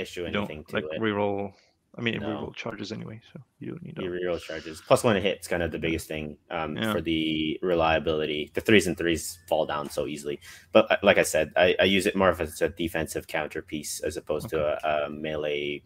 issue 0.00 0.24
You 0.24 0.30
don't 0.30 0.44
anything 0.50 0.64
to 0.66 0.74
like 0.76 0.84
it. 0.92 1.00
reroll. 1.00 1.52
I 1.98 2.02
mean, 2.02 2.20
No. 2.20 2.28
reroll 2.28 2.54
charges 2.54 2.92
anyway, 2.92 3.20
so 3.32 3.40
you 3.58 3.70
don't 3.72 3.82
need 3.82 3.96
You 3.98 4.04
to. 4.04 4.10
reroll 4.10 4.40
charges. 4.40 4.80
Plus 4.86 5.02
one 5.02 5.16
hit 5.16 5.40
is 5.40 5.48
kind 5.48 5.62
of 5.62 5.72
the 5.72 5.78
biggest 5.78 6.06
thing 6.06 6.36
um, 6.50 6.76
Yeah. 6.76 6.92
for 6.92 7.00
the 7.00 7.58
reliability. 7.62 8.50
The 8.54 8.60
threes 8.60 8.86
and 8.86 8.96
threes 8.96 9.40
fall 9.48 9.66
down 9.66 9.90
so 9.90 10.06
easily. 10.06 10.38
But 10.72 10.90
uh, 10.90 10.96
like 11.02 11.18
I 11.18 11.24
said, 11.24 11.52
I, 11.56 11.74
I 11.80 11.84
use 11.84 12.06
it 12.06 12.14
more 12.14 12.28
of 12.28 12.40
as 12.40 12.62
a 12.62 12.68
defensive 12.68 13.26
counter 13.26 13.60
piece 13.60 14.00
as 14.00 14.16
opposed 14.16 14.48
to 14.50 14.58
a, 14.64 15.06
a 15.06 15.10
melee 15.10 15.82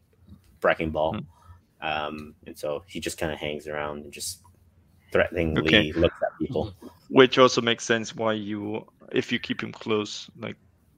wrecking 0.63 0.91
ball. 0.91 1.15
Hmm. 1.17 1.87
Um, 1.87 2.35
and 2.47 2.57
so 2.59 2.85
he 2.87 3.01
just 3.01 3.17
kind 3.19 3.33
of 3.33 3.39
hangs 3.39 3.67
around 3.67 4.05
and 4.05 4.13
just 4.13 4.43
threateningly 5.13 5.63
Okay. 5.63 5.93
looks 5.93 6.17
at 6.23 6.39
people. 6.39 6.75
Which 7.09 7.39
also 7.39 7.61
makes 7.63 7.85
sense 7.85 8.15
why 8.15 8.33
you, 8.35 8.87
if 9.13 9.31
you 9.33 9.39
keep 9.39 9.63
him 9.63 9.73
close, 9.73 10.29
like 10.39 10.57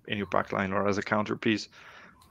in 0.08 0.18
your 0.18 0.26
backline 0.28 0.72
or 0.72 0.88
as 0.88 0.98
a 0.98 1.02
counter 1.02 1.36
piece, 1.36 1.68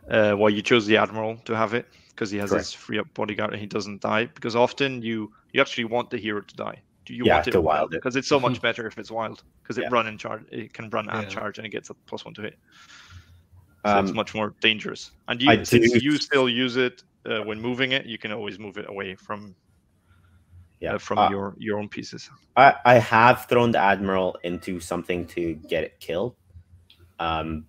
uh, 0.10 0.34
why 0.34 0.50
you 0.50 0.62
chose 0.62 0.86
the 0.86 0.98
admiral 0.98 1.38
to 1.46 1.56
have 1.56 1.74
it 1.74 1.88
because 2.10 2.32
he 2.32 2.38
has 2.38 2.50
Correct. 2.50 2.66
his 2.68 2.74
free 2.74 3.00
up 3.00 3.08
bodyguard 3.14 3.52
and 3.52 3.60
he 3.60 3.68
doesn't 3.68 4.02
die. 4.02 4.26
Because 4.26 4.56
often 4.56 5.02
you 5.02 5.32
you 5.52 5.62
actually 5.62 5.86
want 5.86 6.10
the 6.10 6.18
hero 6.18 6.42
to 6.42 6.56
die. 6.56 6.82
Do 7.06 7.14
you 7.14 7.26
Yeah, 7.26 7.36
want 7.36 7.48
it 7.48 7.52
to 7.52 7.62
wild? 7.62 7.80
wild 7.82 7.94
it. 7.94 7.98
Because 7.98 8.16
it's 8.16 8.28
so 8.28 8.40
much 8.40 8.62
better 8.68 8.88
if 8.88 8.98
it's 8.98 9.12
wild. 9.12 9.44
Because 9.64 9.78
Yeah. 9.78 9.86
it 9.88 9.92
run 9.92 10.08
and 10.08 10.20
charge, 10.20 10.44
it 10.52 10.74
can 10.74 10.90
run 10.90 11.10
and 11.10 11.24
Yeah. 11.24 11.30
charge, 11.30 11.58
and 11.58 11.66
it 11.68 11.70
gets 11.70 11.90
a 11.90 11.94
plus 12.08 12.26
one 12.26 12.34
to 12.36 12.42
hit. 12.42 12.58
So 13.86 14.00
it's 14.00 14.10
Um, 14.10 14.16
much 14.16 14.34
more 14.34 14.56
dangerous. 14.62 15.12
And 15.28 15.42
you, 15.42 15.64
since 15.66 15.92
do- 15.92 16.00
you 16.00 16.18
still 16.18 16.50
use 16.50 16.76
it 16.76 17.04
uh, 17.26 17.42
when 17.42 17.62
moving 17.62 17.92
it, 17.92 18.06
you 18.08 18.18
can 18.18 18.32
always 18.32 18.58
move 18.58 18.78
it 18.78 18.90
away 18.90 19.16
from 19.16 19.56
yeah, 20.80 20.96
uh, 20.96 20.98
from 20.98 21.20
Uh, 21.20 21.30
your 21.30 21.56
your 21.58 21.80
own 21.80 21.88
pieces. 21.90 22.30
I, 22.56 22.76
I 22.86 22.96
have 22.96 23.46
thrown 23.48 23.72
the 23.72 23.80
admiral 23.80 24.38
into 24.44 24.80
something 24.80 25.28
to 25.28 25.54
get 25.54 25.84
it 25.84 26.00
killed, 26.00 26.36
um, 27.20 27.66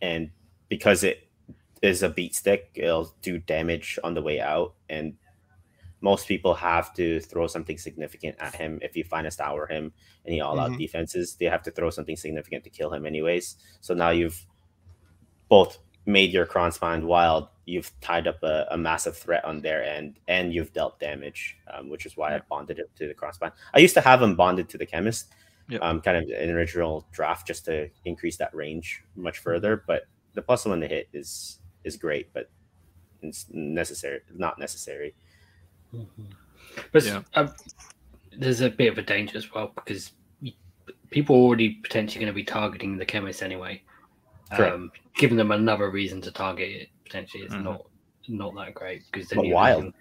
and 0.00 0.30
because 0.68 1.04
it 1.04 1.28
is 1.82 2.02
a 2.02 2.08
beat 2.08 2.34
stick, 2.34 2.70
it'll 2.74 3.14
do 3.22 3.38
damage 3.38 3.98
on 4.04 4.14
the 4.14 4.22
way 4.22 4.40
out, 4.40 4.74
and 4.88 5.14
most 6.00 6.26
people 6.26 6.54
have 6.54 6.92
to 6.94 7.20
throw 7.20 7.46
something 7.46 7.78
significant 7.78 8.36
at 8.40 8.54
him 8.54 8.78
if 8.82 8.96
you 8.96 9.04
find 9.04 9.26
a 9.26 9.30
stour 9.30 9.66
him 9.66 9.92
and 10.24 10.34
he 10.34 10.40
all 10.40 10.58
out 10.58 10.72
Mhm. 10.72 10.78
defenses. 10.78 11.36
They 11.36 11.44
have 11.46 11.62
to 11.62 11.70
throw 11.70 11.90
something 11.90 12.16
significant 12.16 12.64
to 12.64 12.70
kill 12.70 12.92
him, 12.92 13.06
anyways. 13.06 13.56
So 13.80 13.94
now 13.94 14.10
you've 14.10 14.44
both 15.48 15.78
made 16.06 16.32
your 16.32 16.46
Kronspine 16.46 17.04
wild. 17.04 17.48
You've 17.66 17.92
tied 18.00 18.26
up 18.26 18.42
a, 18.42 18.66
a 18.72 18.76
massive 18.76 19.16
threat 19.16 19.44
on 19.44 19.60
their 19.60 19.84
end, 19.84 20.18
and 20.26 20.52
you've 20.52 20.72
dealt 20.72 20.98
damage, 20.98 21.56
um, 21.72 21.88
which 21.88 22.06
is 22.06 22.16
why 22.16 22.34
I 22.34 22.40
bonded 22.48 22.80
it 22.80 22.90
to 22.96 23.06
the 23.06 23.14
Kronspine. 23.14 23.52
I 23.72 23.78
used 23.78 23.94
to 23.94 24.00
have 24.00 24.20
him 24.20 24.34
bonded 24.34 24.68
to 24.70 24.78
the 24.78 24.86
Chemist, 24.86 25.32
Yeah. 25.68 25.78
um, 25.78 26.00
kind 26.00 26.16
of 26.16 26.24
an 26.36 26.50
original 26.50 27.06
draft 27.12 27.46
just 27.46 27.64
to 27.66 27.88
increase 28.04 28.36
that 28.38 28.52
range 28.54 29.04
much 29.14 29.38
further. 29.38 29.84
But 29.86 30.02
the 30.34 30.42
plus 30.42 30.64
one 30.64 30.80
to 30.80 30.88
hit 30.88 31.08
is 31.12 31.60
is 31.84 31.96
great, 31.96 32.32
but 32.32 32.50
it's 33.22 33.46
necessary, 33.50 34.20
not 34.34 34.58
necessary. 34.58 35.14
Mhm. 35.94 36.08
But 36.92 37.04
Yeah. 37.04 37.22
um, 37.34 37.52
there's 38.36 38.60
a 38.60 38.70
bit 38.70 38.90
of 38.90 38.98
a 38.98 39.02
danger 39.02 39.36
as 39.36 39.52
well 39.52 39.72
because 39.74 40.12
people 41.10 41.36
are 41.36 41.40
already 41.40 41.74
potentially 41.82 42.20
going 42.24 42.32
to 42.32 42.34
be 42.34 42.44
targeting 42.44 42.96
the 42.96 43.04
chemist 43.04 43.42
anyway. 43.42 43.82
Correct. 44.54 44.74
Um, 44.74 44.92
giving 45.16 45.36
them 45.36 45.50
another 45.50 45.90
reason 45.90 46.20
to 46.22 46.30
target 46.32 46.68
it 46.70 46.88
potentially 47.04 47.44
is 47.44 47.52
Mhm. 47.52 47.64
not 47.64 47.86
not 48.28 48.54
that 48.54 48.72
great 48.72 49.02
because 49.10 49.28
But 49.30 49.46
wild. 49.46 49.92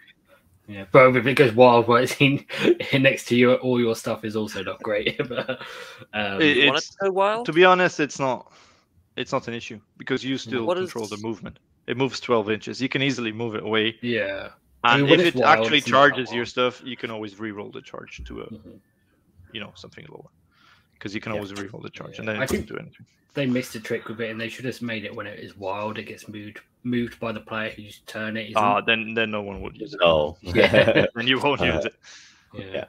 Yeah, 0.67 0.85
but 0.91 1.15
if 1.17 1.25
it 1.25 1.33
goes 1.33 1.51
wild, 1.53 1.87
where 1.87 2.03
it's 2.03 2.15
in, 2.21 2.45
next 3.01 3.25
to 3.25 3.35
you, 3.35 3.55
all 3.55 3.79
your 3.79 3.95
stuff 3.95 4.23
is 4.23 4.35
also 4.35 4.63
not 4.63 4.81
great. 4.83 5.17
but, 5.27 5.59
um, 6.13 6.39
It- 6.39 6.57
You 6.57 6.67
want 6.67 6.77
it 6.77 6.83
it's- 6.83 6.95
to 7.03 7.11
wild? 7.11 7.45
To 7.47 7.51
be 7.53 7.65
honest, 7.65 7.99
it's 7.99 8.19
not 8.19 8.51
it's 9.17 9.33
not 9.33 9.47
an 9.49 9.53
issue 9.53 9.81
because 9.97 10.23
you 10.23 10.37
still 10.37 10.65
What 10.65 10.77
control 10.77 11.03
is- 11.03 11.09
the 11.09 11.17
movement. 11.17 11.59
It 11.87 11.97
moves 11.97 12.19
12 12.19 12.49
inches. 12.51 12.81
You 12.81 12.89
can 12.89 13.01
easily 13.01 13.31
move 13.31 13.55
it 13.55 13.63
away. 13.63 13.97
yeah. 14.01 14.49
I 14.83 14.93
And 14.93 15.03
mean, 15.03 15.11
when 15.11 15.19
if 15.19 15.35
it 15.35 15.41
actually 15.43 15.77
it's 15.77 15.87
not 15.87 16.07
that 16.09 16.15
charges 16.15 16.33
your 16.33 16.45
stuff, 16.45 16.81
you 16.83 16.97
can 16.97 17.11
always 17.11 17.39
re-roll 17.39 17.69
the 17.69 17.81
charge 17.81 18.23
to 18.25 18.41
a 18.41 18.45
Mhm. 18.49 18.79
you 19.53 19.59
know 19.59 19.71
something 19.75 20.05
lower. 20.09 20.29
Because 20.93 21.13
you 21.13 21.21
can 21.21 21.33
Yeah. 21.33 21.37
always 21.39 21.53
re-roll 21.53 21.81
the 21.83 21.89
charge 21.91 22.17
and 22.17 22.25
Yeah. 22.27 22.33
then 22.33 22.41
I 22.41 22.45
it 22.45 22.49
doesn't 22.49 22.67
do 22.67 22.77
anything. 22.77 23.05
They 23.33 23.45
missed 23.45 23.75
a 23.75 23.79
trick 23.79 24.07
with 24.09 24.19
it, 24.21 24.29
and 24.31 24.41
they 24.41 24.49
should 24.49 24.65
have 24.65 24.81
made 24.81 25.05
it 25.05 25.15
when 25.15 25.25
it 25.27 25.39
is 25.39 25.55
wild. 25.55 25.97
It 25.99 26.03
gets 26.03 26.27
moved 26.27 26.59
moved 26.83 27.19
by 27.19 27.31
the 27.31 27.39
player 27.39 27.69
who's 27.69 27.99
turn 28.07 28.35
it. 28.37 28.45
isn't. 28.49 28.57
Ah, 28.57 28.81
then 28.81 29.13
then 29.13 29.29
no 29.29 29.41
one 29.43 29.61
would 29.61 29.77
use 29.77 29.93
it. 29.93 29.99
Oh, 30.01 30.35
Yeah. 30.41 31.05
And 31.15 31.27
you 31.29 31.39
won't 31.39 31.61
Uh, 31.61 31.65
use 31.75 31.85
it. 31.85 31.95
yeah. 32.53 32.85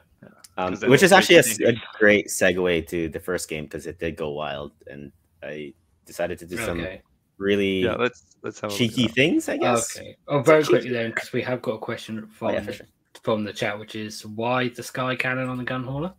Um, 0.57 0.69
'Cause 0.73 0.79
then 0.81 0.89
which 0.89 1.03
is 1.03 1.11
actually 1.11 1.35
a, 1.37 1.39
make 1.43 1.47
s- 1.47 1.59
it 1.59 1.75
a 1.75 1.81
great 1.97 2.27
segue 2.27 2.87
to 2.87 3.09
the 3.09 3.19
first 3.19 3.49
game 3.49 3.65
because 3.65 3.85
it 3.87 3.99
did 3.99 4.15
go 4.15 4.29
wild, 4.31 4.71
and 4.87 5.11
I 5.43 5.73
decided 6.05 6.39
to 6.39 6.45
do 6.47 6.57
some 6.57 6.79
Okay. 6.81 7.01
Really 7.43 7.81
Yeah, 7.81 7.95
let's 7.95 8.37
let's 8.41 8.59
have 8.61 8.71
a 8.71 8.77
cheeky 8.77 9.07
that. 9.07 9.13
things, 9.15 9.49
I 9.49 9.57
guess. 9.57 9.97
Okay. 9.97 10.15
Oh, 10.27 10.39
very 10.39 10.63
cheeky 10.63 10.73
quickly 10.73 10.89
then, 10.91 11.09
because 11.11 11.31
we 11.33 11.41
have 11.43 11.61
got 11.61 11.73
a 11.73 11.79
question 11.79 12.23
Oh, 12.23 12.27
from 12.29 12.53
yeah, 12.53 12.71
sure. 12.71 12.87
from 13.23 13.43
the 13.43 13.53
chat, 13.53 13.77
which 13.79 13.95
is 13.95 14.25
why 14.25 14.69
the 14.69 14.81
sky 14.83 15.15
cannon 15.15 15.49
on 15.49 15.57
the 15.57 15.63
gun 15.63 15.83
hauler? 15.83 16.13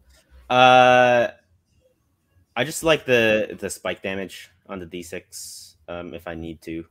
Uh, 0.49 1.29
I 2.57 2.65
just 2.65 2.85
like 2.85 3.05
the 3.05 3.57
the 3.59 3.71
spike 3.71 4.03
damage 4.03 4.51
on 4.69 4.79
the 4.79 4.87
d6 4.87 5.75
um, 5.89 6.15
if 6.15 6.29
I 6.29 6.35
need 6.35 6.61
to, 6.63 6.85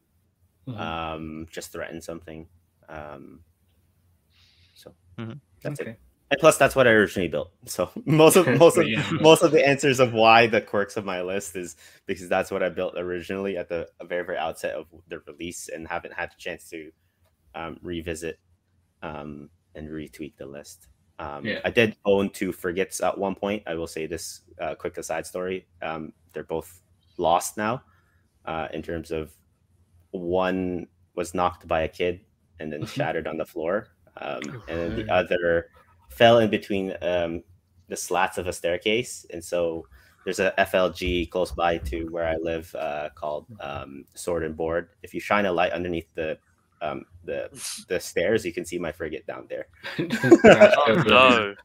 Mhm. 0.68 0.80
um, 0.80 1.48
just 1.50 1.72
threaten 1.72 2.02
something. 2.02 2.48
Um, 2.90 3.44
so 4.76 4.94
Mhm. 5.18 5.40
that's 5.62 5.80
it. 5.80 6.00
And 6.34 6.40
plus, 6.40 6.58
that's 6.58 6.76
what 6.76 6.88
I 6.88 6.92
originally 6.92 7.28
built. 7.28 7.52
So 7.66 7.90
most 8.06 8.36
of 8.36 8.48
most 8.60 8.78
of 8.78 8.88
Yeah. 8.88 9.08
most 9.22 9.44
of 9.44 9.52
the 9.52 9.66
answers 9.66 10.00
of 10.00 10.14
why 10.14 10.48
the 10.48 10.62
quirks 10.62 10.98
of 10.98 11.06
my 11.06 11.22
list 11.22 11.56
is 11.56 11.76
because 12.08 12.28
that's 12.28 12.50
what 12.52 12.64
I 12.64 12.70
built 12.70 12.96
originally 12.98 13.56
at 13.58 13.70
the 13.70 13.88
very 14.04 14.26
very 14.26 14.38
outset 14.38 14.76
of 14.76 14.88
the 15.08 15.20
release, 15.28 15.70
and 15.70 15.88
haven't 15.88 16.14
had 16.14 16.32
the 16.32 16.36
chance 16.38 16.70
to 16.72 16.92
um, 17.56 17.78
revisit 17.84 18.40
um, 19.04 19.50
and 19.76 19.90
retweak 19.90 20.38
the 20.38 20.46
list. 20.46 20.88
Um, 21.20 21.46
Yeah. 21.46 21.60
I 21.64 21.70
did 21.70 21.96
own 22.04 22.32
two 22.32 22.52
frigates 22.52 23.00
at 23.02 23.18
one 23.18 23.36
point. 23.36 23.64
I 23.68 23.76
will 23.76 23.88
say 23.88 24.08
this 24.08 24.42
uh, 24.60 24.74
quick 24.76 24.98
aside 24.98 25.28
story. 25.28 25.68
Um, 25.82 26.14
they're 26.34 26.44
both 26.44 26.82
lost 27.18 27.58
now. 27.58 27.84
Uh, 28.46 28.68
in 28.74 28.82
terms 28.82 29.12
of 29.12 29.32
one 30.12 30.88
was 31.16 31.34
knocked 31.34 31.68
by 31.68 31.82
a 31.82 31.88
kid 31.88 32.22
and 32.60 32.74
then 32.74 32.86
shattered 32.98 33.28
on 33.28 33.38
the 33.38 33.46
floor, 33.46 33.88
um, 34.18 34.42
and 34.68 34.80
then 34.80 34.96
the 34.96 35.14
other 35.14 35.68
fell 36.14 36.40
in 36.40 36.50
between 36.50 36.96
um, 37.02 37.44
the 37.88 37.98
slats 37.98 38.38
of 38.38 38.48
a 38.48 38.54
staircase, 38.54 39.26
and 39.32 39.44
so 39.44 39.86
there's 40.24 40.40
a 40.40 40.54
FLG 40.58 41.30
close 41.30 41.52
by 41.52 41.78
to 41.80 42.06
where 42.06 42.28
I 42.28 42.36
live 42.38 42.74
uh, 42.76 43.10
called 43.14 43.46
um, 43.60 44.06
Sword 44.14 44.44
and 44.44 44.56
Board. 44.56 44.90
If 45.04 45.14
you 45.14 45.20
shine 45.20 45.46
a 45.46 45.52
light 45.52 45.74
underneath 45.74 46.08
the 46.16 46.38
um, 46.82 47.06
the 47.24 47.50
the 47.88 48.00
stairs, 48.00 48.46
you 48.46 48.54
can 48.54 48.66
see 48.66 48.78
my 48.78 48.92
frigate 48.92 49.26
down 49.26 49.48
there. 49.50 49.68
Oh 50.86 51.04
no! 51.08 51.56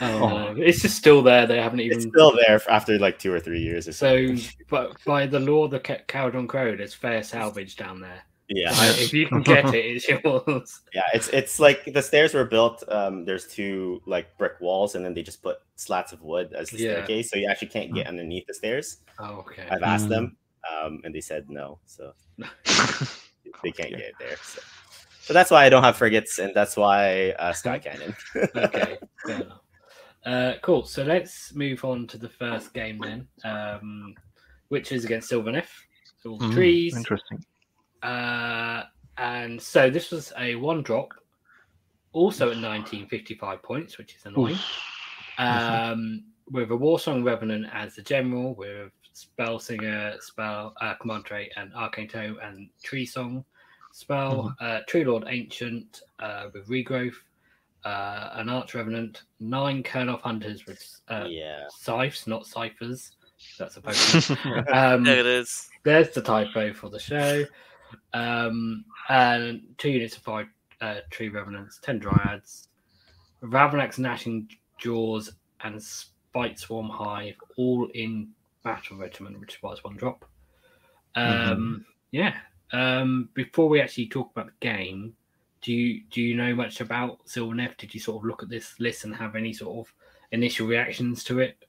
Oh. 0.00 0.54
It's 0.56 0.82
just 0.82 0.96
still 0.96 1.22
there. 1.22 1.46
They 1.46 1.60
haven't 1.60 1.80
even. 1.80 1.98
It's 1.98 2.06
still 2.06 2.36
there 2.46 2.60
after 2.70 2.98
like 2.98 3.18
two 3.18 3.32
or 3.32 3.40
three 3.40 3.60
years 3.60 3.88
or 3.88 3.92
so. 3.92 4.34
So, 4.36 4.48
but 4.68 5.04
by 5.04 5.26
the 5.26 5.40
law 5.40 5.64
of 5.64 5.72
the 5.72 5.80
Ca- 5.80 6.02
Kharadron 6.06 6.48
Code, 6.48 6.78
there's 6.78 6.94
fair 6.94 7.22
salvage 7.22 7.76
down 7.76 8.00
there. 8.00 8.22
Yeah, 8.48 8.72
if 8.96 9.12
you 9.12 9.26
can 9.26 9.42
get 9.42 9.74
it, 9.74 9.84
it's 9.84 10.08
yours. 10.08 10.80
yeah. 10.94 11.02
It's 11.12 11.28
it's 11.28 11.60
like 11.60 11.84
the 11.92 12.02
stairs 12.02 12.32
were 12.32 12.46
built. 12.46 12.82
Um, 12.88 13.24
there's 13.24 13.46
two 13.46 14.00
like 14.06 14.36
brick 14.38 14.54
walls, 14.60 14.94
and 14.94 15.04
then 15.04 15.12
they 15.14 15.22
just 15.22 15.42
put 15.42 15.58
slats 15.76 16.12
of 16.12 16.22
wood 16.22 16.54
as 16.54 16.70
the 16.70 16.78
Yeah. 16.78 16.92
staircase, 16.92 17.30
so 17.30 17.36
you 17.38 17.46
actually 17.50 17.68
can't 17.68 17.92
get 17.94 18.06
underneath 18.06 18.46
the 18.46 18.54
stairs. 18.54 18.98
Oh, 19.18 19.40
okay. 19.40 19.66
I've 19.70 19.82
asked 19.82 20.06
Mm. 20.06 20.10
them, 20.10 20.36
um, 20.72 21.00
and 21.04 21.14
they 21.14 21.20
said 21.20 21.44
no, 21.50 21.78
so 21.84 22.12
they 22.38 23.72
can't 23.72 23.90
get 23.90 24.00
it 24.00 24.14
there. 24.18 24.36
So. 24.42 24.60
so 25.20 25.34
that's 25.34 25.50
why 25.50 25.64
I 25.66 25.68
don't 25.68 25.82
have 25.84 25.96
frigates, 25.96 26.38
and 26.38 26.54
that's 26.54 26.76
why 26.76 27.30
uh, 27.32 27.52
Sky 27.52 27.78
Cannon. 27.78 28.14
okay, 28.56 28.98
fair. 29.26 29.46
Uh, 30.24 30.52
cool. 30.62 30.84
So 30.84 31.04
let's 31.04 31.54
move 31.54 31.84
on 31.84 32.06
to 32.08 32.18
the 32.18 32.28
first 32.28 32.72
game 32.74 32.98
then, 32.98 33.28
um, 33.44 34.14
which 34.68 34.90
is 34.92 35.04
against 35.04 35.30
Sylvaneth. 35.30 35.68
So 36.22 36.30
all 36.30 36.38
Mm, 36.38 36.54
trees. 36.54 36.96
Interesting. 36.96 37.44
Uh, 38.02 38.82
and 39.16 39.60
so 39.60 39.90
this 39.90 40.10
was 40.10 40.32
a 40.38 40.54
one 40.56 40.82
drop, 40.82 41.12
also 42.12 42.46
at 42.46 42.56
1955 42.56 43.62
points, 43.62 43.98
which 43.98 44.14
is 44.14 44.26
annoying. 44.26 44.58
Um, 45.38 46.24
with 46.50 46.70
a 46.70 46.74
Warsong 46.74 47.24
Revenant 47.24 47.66
as 47.72 47.96
the 47.96 48.02
general, 48.02 48.54
with 48.54 48.90
Spell 49.12 49.58
Singer, 49.58 50.14
Spell 50.20 50.74
uh, 50.80 50.94
Command 50.94 51.24
Trait, 51.24 51.52
and 51.56 51.72
Arcane 51.74 52.08
Toe 52.08 52.36
and 52.42 52.68
Tree 52.82 53.06
Song 53.06 53.44
spell, 53.92 54.54
uh, 54.60 54.80
Treelord 54.88 55.24
Ancient 55.28 56.02
uh, 56.20 56.46
with 56.52 56.68
Regrowth, 56.68 57.16
uh, 57.84 58.30
an 58.34 58.48
Arch 58.48 58.74
Revenant, 58.74 59.22
nine 59.40 59.82
Kurnoth 59.82 60.20
Hunters 60.20 60.66
with 60.66 61.00
uh, 61.08 61.26
yeah, 61.28 61.64
scythes, 61.70 62.26
not 62.26 62.46
ciphers. 62.46 63.12
That's 63.58 63.76
a 63.76 63.80
Pokemon. 63.80 64.72
um, 64.74 65.04
There 65.04 65.18
it 65.18 65.26
is. 65.26 65.68
there's 65.84 66.10
the 66.10 66.22
typo 66.22 66.72
for 66.72 66.88
the 66.90 66.98
show. 66.98 67.44
Um, 68.12 68.84
and 69.08 69.62
two 69.78 69.90
units 69.90 70.16
of 70.16 70.22
five 70.22 70.46
uh, 70.80 71.00
tree 71.10 71.28
revenants, 71.28 71.78
ten 71.82 72.00
dryads, 72.00 72.68
Ravenak's 73.42 73.98
gnashing 73.98 74.48
jaws, 74.78 75.32
and 75.62 75.80
Spiteswarm 75.80 76.90
Hive, 76.90 77.36
all 77.56 77.88
in 77.94 78.28
battle 78.62 78.96
regiment, 78.96 79.40
which 79.40 79.56
is 79.56 79.62
why 79.62 79.72
it's 79.72 79.84
one 79.84 79.96
drop. 79.96 80.24
Um, 81.14 81.84
Yeah. 82.10 82.34
Um, 82.72 83.30
before 83.34 83.68
we 83.68 83.80
actually 83.80 84.08
talk 84.08 84.30
about 84.32 84.46
the 84.46 84.66
game, 84.66 85.14
do 85.62 85.72
you 85.72 86.02
do 86.10 86.20
you 86.20 86.36
know 86.36 86.54
much 86.54 86.80
about 86.80 87.24
Sylvaneth? 87.26 87.76
Did 87.78 87.94
you 87.94 88.00
sort 88.00 88.18
of 88.18 88.24
look 88.28 88.42
at 88.42 88.48
this 88.48 88.78
list 88.78 89.04
and 89.04 89.14
have 89.14 89.34
any 89.34 89.52
sort 89.52 89.86
of 89.86 89.92
initial 90.32 90.66
reactions 90.66 91.24
to 91.24 91.40
it? 91.40 91.64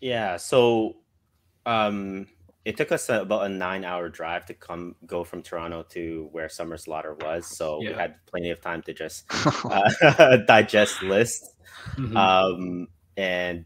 yeah. 0.00 0.36
So, 0.36 0.96
um, 1.66 2.26
it 2.70 2.76
took 2.78 2.92
us 2.92 3.08
about 3.08 3.44
a 3.46 3.48
nine-hour 3.48 4.08
drive 4.10 4.46
to 4.46 4.54
come 4.54 4.94
go 5.06 5.24
from 5.24 5.42
Toronto 5.42 5.82
to 5.90 6.28
where 6.32 6.48
Summer 6.48 6.76
Slaughter 6.76 7.14
was, 7.26 7.46
so 7.46 7.80
Yeah. 7.82 7.90
we 7.90 7.96
had 7.96 8.12
plenty 8.26 8.50
of 8.50 8.60
time 8.60 8.82
to 8.86 8.92
just 8.94 9.24
uh, 9.74 10.36
digest 10.54 11.02
lists. 11.02 11.46
Mhm. 11.98 12.16
um 12.16 12.86
and 13.16 13.64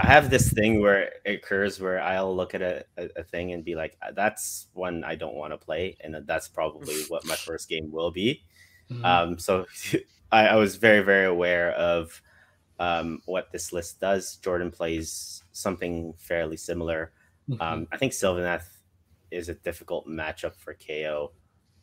i 0.00 0.06
have 0.06 0.28
this 0.30 0.52
thing 0.52 0.80
where 0.82 1.00
it 1.24 1.34
occurs 1.40 1.80
where 1.80 2.00
i'll 2.00 2.34
look 2.40 2.54
at 2.54 2.62
a, 2.62 2.84
a, 2.96 3.04
a 3.22 3.24
thing 3.24 3.52
and 3.52 3.64
be 3.64 3.74
like 3.74 3.96
that's 4.14 4.68
one 4.74 5.02
i 5.04 5.14
don't 5.14 5.34
want 5.34 5.52
to 5.52 5.58
play 5.58 5.96
and 6.02 6.14
that's 6.26 6.48
probably 6.48 6.98
what 7.12 7.24
my 7.26 7.34
first 7.36 7.68
game 7.68 7.90
will 7.90 8.10
be 8.12 8.42
Mhm. 8.90 9.04
um 9.04 9.38
so 9.38 9.66
I, 10.30 10.48
I 10.48 10.56
was 10.56 10.76
very 10.76 11.02
very 11.02 11.26
aware 11.26 11.72
of 11.72 12.22
um 12.78 13.20
what 13.26 13.50
this 13.52 13.72
list 13.72 14.00
does 14.00 14.36
jordan 14.44 14.70
plays 14.70 15.42
something 15.52 16.14
fairly 16.18 16.56
similar 16.56 17.12
Mhm. 17.48 17.60
um 17.60 17.88
i 17.92 17.96
think 17.96 18.12
sylvaneth 18.12 18.66
is 19.30 19.48
a 19.48 19.54
difficult 19.54 20.06
matchup 20.06 20.54
for 20.54 20.74
ko 20.74 21.32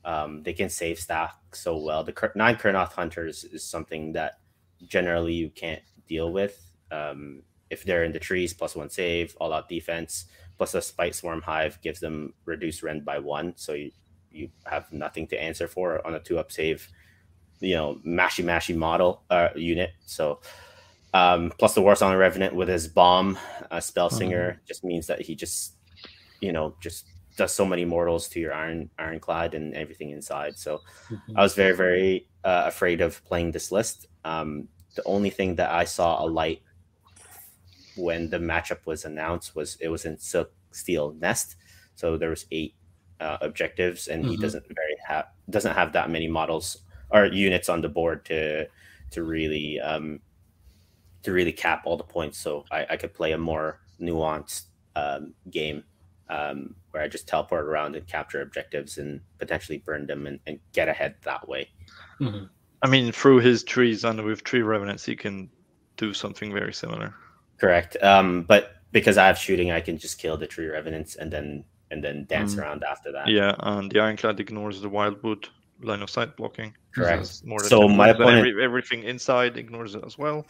um 0.03 0.43
they 0.43 0.53
can 0.53 0.69
save 0.69 0.99
stack 0.99 1.35
so 1.53 1.77
well 1.77 2.03
the 2.03 2.11
Kur- 2.13 2.31
nine 2.35 2.55
kurnoth 2.55 2.93
hunters 2.93 3.43
is 3.43 3.63
something 3.63 4.13
that 4.13 4.39
generally 4.87 5.33
you 5.33 5.49
can't 5.49 5.81
deal 6.07 6.31
with. 6.31 6.71
Um, 6.91 7.43
if 7.71 7.83
they're 7.83 8.03
in 8.03 8.11
the 8.11 8.19
trees, 8.19 8.53
plus 8.53 8.75
one 8.75 8.89
save, 8.89 9.35
all 9.39 9.53
out 9.53 9.69
defense, 9.69 10.25
plus 10.57 10.75
a 10.75 10.81
Spiteswarm 10.81 11.41
Hive 11.41 11.81
gives 11.81 11.99
them 11.99 12.33
reduced 12.45 12.83
rend 12.83 13.03
by 13.05 13.19
one, 13.19 13.53
so 13.57 13.73
you 13.73 13.91
you 14.31 14.49
have 14.65 14.91
nothing 14.91 15.27
to 15.29 15.41
answer 15.41 15.67
for 15.67 16.05
on 16.05 16.13
a 16.15 16.19
two 16.19 16.37
up 16.37 16.51
save. 16.51 16.87
You 17.59 17.75
know, 17.75 18.01
mashy 18.05 18.43
mashy 18.43 18.75
model 18.75 19.23
uh, 19.29 19.49
unit. 19.55 19.91
So 20.05 20.41
um, 21.15 21.51
plus 21.59 21.73
the 21.75 21.81
war 21.81 21.93
Warsong 21.95 22.17
Revenant 22.19 22.55
with 22.55 22.69
his 22.69 22.87
bomb 22.87 23.37
uh, 23.71 23.79
spell 23.79 24.09
singer 24.09 24.61
just 24.67 24.83
means 24.83 25.07
that 25.07 25.21
he 25.21 25.35
just 25.35 25.77
you 26.41 26.51
know 26.53 26.75
just 26.81 27.07
does 27.37 27.53
so 27.53 27.65
many 27.65 27.85
mortals 27.85 28.29
to 28.29 28.39
your 28.39 28.53
iron 28.53 28.89
ironclad 28.99 29.55
and 29.55 29.73
everything 29.75 30.11
inside. 30.11 30.57
So 30.59 30.83
Mhm. 31.11 31.37
I 31.37 31.41
was 31.43 31.55
very, 31.55 31.75
very 31.75 32.29
uh, 32.43 32.63
afraid 32.67 33.01
of 33.01 33.23
playing 33.25 33.51
this 33.51 33.71
list. 33.71 34.07
Um, 34.25 34.69
the 34.95 35.03
only 35.05 35.29
thing 35.31 35.55
that 35.57 35.71
I 35.71 35.85
saw 35.85 36.23
a 36.23 36.27
light 36.27 36.61
when 37.95 38.29
the 38.29 38.37
matchup 38.37 38.85
was 38.85 39.05
announced 39.05 39.55
was 39.55 39.77
it 39.79 39.87
was 39.89 40.05
in 40.05 40.17
Silk 40.17 40.51
Steel 40.71 41.13
Nest, 41.19 41.55
so 41.95 42.17
there 42.17 42.29
was 42.29 42.45
eight 42.51 42.75
uh, 43.19 43.37
objectives, 43.41 44.07
and 44.07 44.25
he 44.25 44.37
Mhm. 44.37 44.41
doesn't 44.41 44.65
very 44.67 44.97
have 45.07 45.25
doesn't 45.49 45.73
have 45.75 45.93
that 45.93 46.09
many 46.09 46.27
models 46.27 46.77
or 47.11 47.25
units 47.25 47.69
on 47.69 47.81
the 47.81 47.89
board 47.89 48.25
to 48.25 48.67
to 49.11 49.23
really 49.23 49.79
um, 49.79 50.19
to 51.25 51.31
really 51.31 51.51
cap 51.51 51.81
all 51.85 51.97
the 51.97 52.03
points. 52.03 52.37
So 52.37 52.65
I, 52.71 52.85
I 52.91 52.97
could 52.97 53.13
play 53.13 53.33
a 53.33 53.37
more 53.37 53.81
nuanced 53.99 54.63
um, 54.95 55.33
game 55.51 55.83
um, 56.29 56.75
where 56.91 57.03
I 57.03 57.07
just 57.07 57.27
teleport 57.27 57.65
around 57.65 57.95
and 57.95 58.07
capture 58.07 58.41
objectives 58.41 58.97
and 58.97 59.19
potentially 59.39 59.79
burn 59.79 60.05
them 60.07 60.27
and, 60.27 60.39
and 60.47 60.59
get 60.73 60.87
ahead 60.87 61.15
that 61.23 61.47
way. 61.47 61.69
Mhm. 62.21 62.49
I 62.81 62.87
mean, 62.87 63.11
through 63.11 63.39
his 63.39 63.63
trees 63.63 64.03
and 64.03 64.23
with 64.23 64.43
tree 64.43 64.61
revenants, 64.61 65.03
he 65.05 65.15
can 65.15 65.49
do 65.97 66.13
something 66.13 66.53
very 66.53 66.73
similar. 66.73 67.13
Correct. 67.57 67.97
Um, 68.03 68.43
but 68.43 68.75
because 68.91 69.17
I 69.17 69.25
have 69.27 69.37
shooting, 69.37 69.71
I 69.71 69.81
can 69.81 69.97
just 69.97 70.19
kill 70.19 70.37
the 70.37 70.47
tree 70.47 70.67
revenants 70.67 71.15
and 71.15 71.31
then 71.31 71.65
and 71.91 72.03
then 72.03 72.25
dance 72.25 72.55
Mm. 72.55 72.59
around 72.59 72.83
after 72.83 73.11
that. 73.11 73.27
Yeah, 73.27 73.55
and 73.59 73.91
the 73.91 73.99
ironclad 73.99 74.39
ignores 74.39 74.81
the 74.81 74.89
wildwood 74.89 75.47
line 75.81 76.01
of 76.01 76.09
sight 76.09 76.35
blocking. 76.37 76.73
Correct. 76.93 77.43
More 77.45 77.59
So 77.59 77.87
my 77.87 78.07
points, 78.07 78.19
opponent- 78.21 78.47
every- 78.47 78.63
everything 78.63 79.03
inside 79.03 79.57
ignores 79.57 79.95
it 79.95 80.03
as 80.05 80.17
well. 80.17 80.45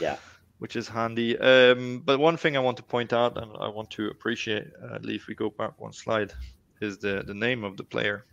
Yeah. 0.00 0.16
Which 0.58 0.76
is 0.76 0.88
handy. 0.88 1.38
Um, 1.38 2.00
but 2.04 2.18
one 2.18 2.36
thing 2.36 2.56
I 2.56 2.60
want 2.60 2.76
to 2.78 2.82
point 2.82 3.12
out, 3.12 3.36
and 3.38 3.50
I 3.58 3.68
want 3.68 3.90
to 3.92 4.08
appreciate, 4.08 4.66
uh, 4.82 4.98
Lee, 5.02 5.16
if 5.16 5.26
we 5.26 5.34
go 5.34 5.50
back 5.50 5.78
one 5.80 5.92
slide, 5.92 6.32
is 6.80 6.98
the, 6.98 7.22
the 7.26 7.34
name 7.34 7.64
of 7.64 7.76
the 7.76 7.84
player. 7.84 8.24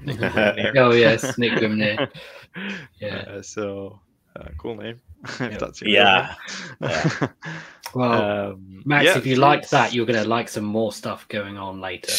Nick 0.00 0.18
Oh 0.76 0.92
yes, 0.92 1.36
Nick 1.38 1.52
Grimnir. 1.52 2.08
Yeah. 3.00 3.16
Uh, 3.28 3.42
so, 3.42 4.00
uh, 4.36 4.48
cool 4.58 4.76
name. 4.76 5.00
if 5.24 5.40
Yeah. 5.40 5.58
that's 5.58 5.80
your 5.82 5.90
Yeah. 5.90 6.34
name. 6.80 6.90
Yeah. 6.92 7.28
Well, 7.94 8.50
um, 8.52 8.82
Max, 8.84 9.04
yeah, 9.06 9.18
if 9.18 9.26
you 9.26 9.36
like 9.36 9.68
that, 9.70 9.92
you're 9.94 10.06
going 10.06 10.22
to 10.22 10.28
like 10.28 10.48
some 10.48 10.64
more 10.64 10.92
stuff 10.92 11.26
going 11.28 11.56
on 11.56 11.80
later 11.80 12.12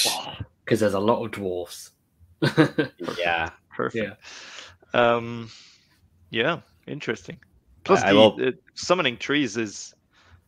because 0.66 0.80
there's 0.82 0.95
a 0.95 0.99
lot 0.99 1.24
of 1.24 1.32
dwarfs. 1.32 1.91
yeah. 3.18 3.50
Perfect. 3.76 4.22
Um, 4.94 5.50
yeah, 6.32 6.60
interesting. 6.88 7.40
Plus, 7.84 8.02
I 8.04 8.12
the, 8.12 8.16
will- 8.18 8.36
the 8.38 8.58
summoning 8.76 9.18
trees 9.18 9.58
is, 9.58 9.94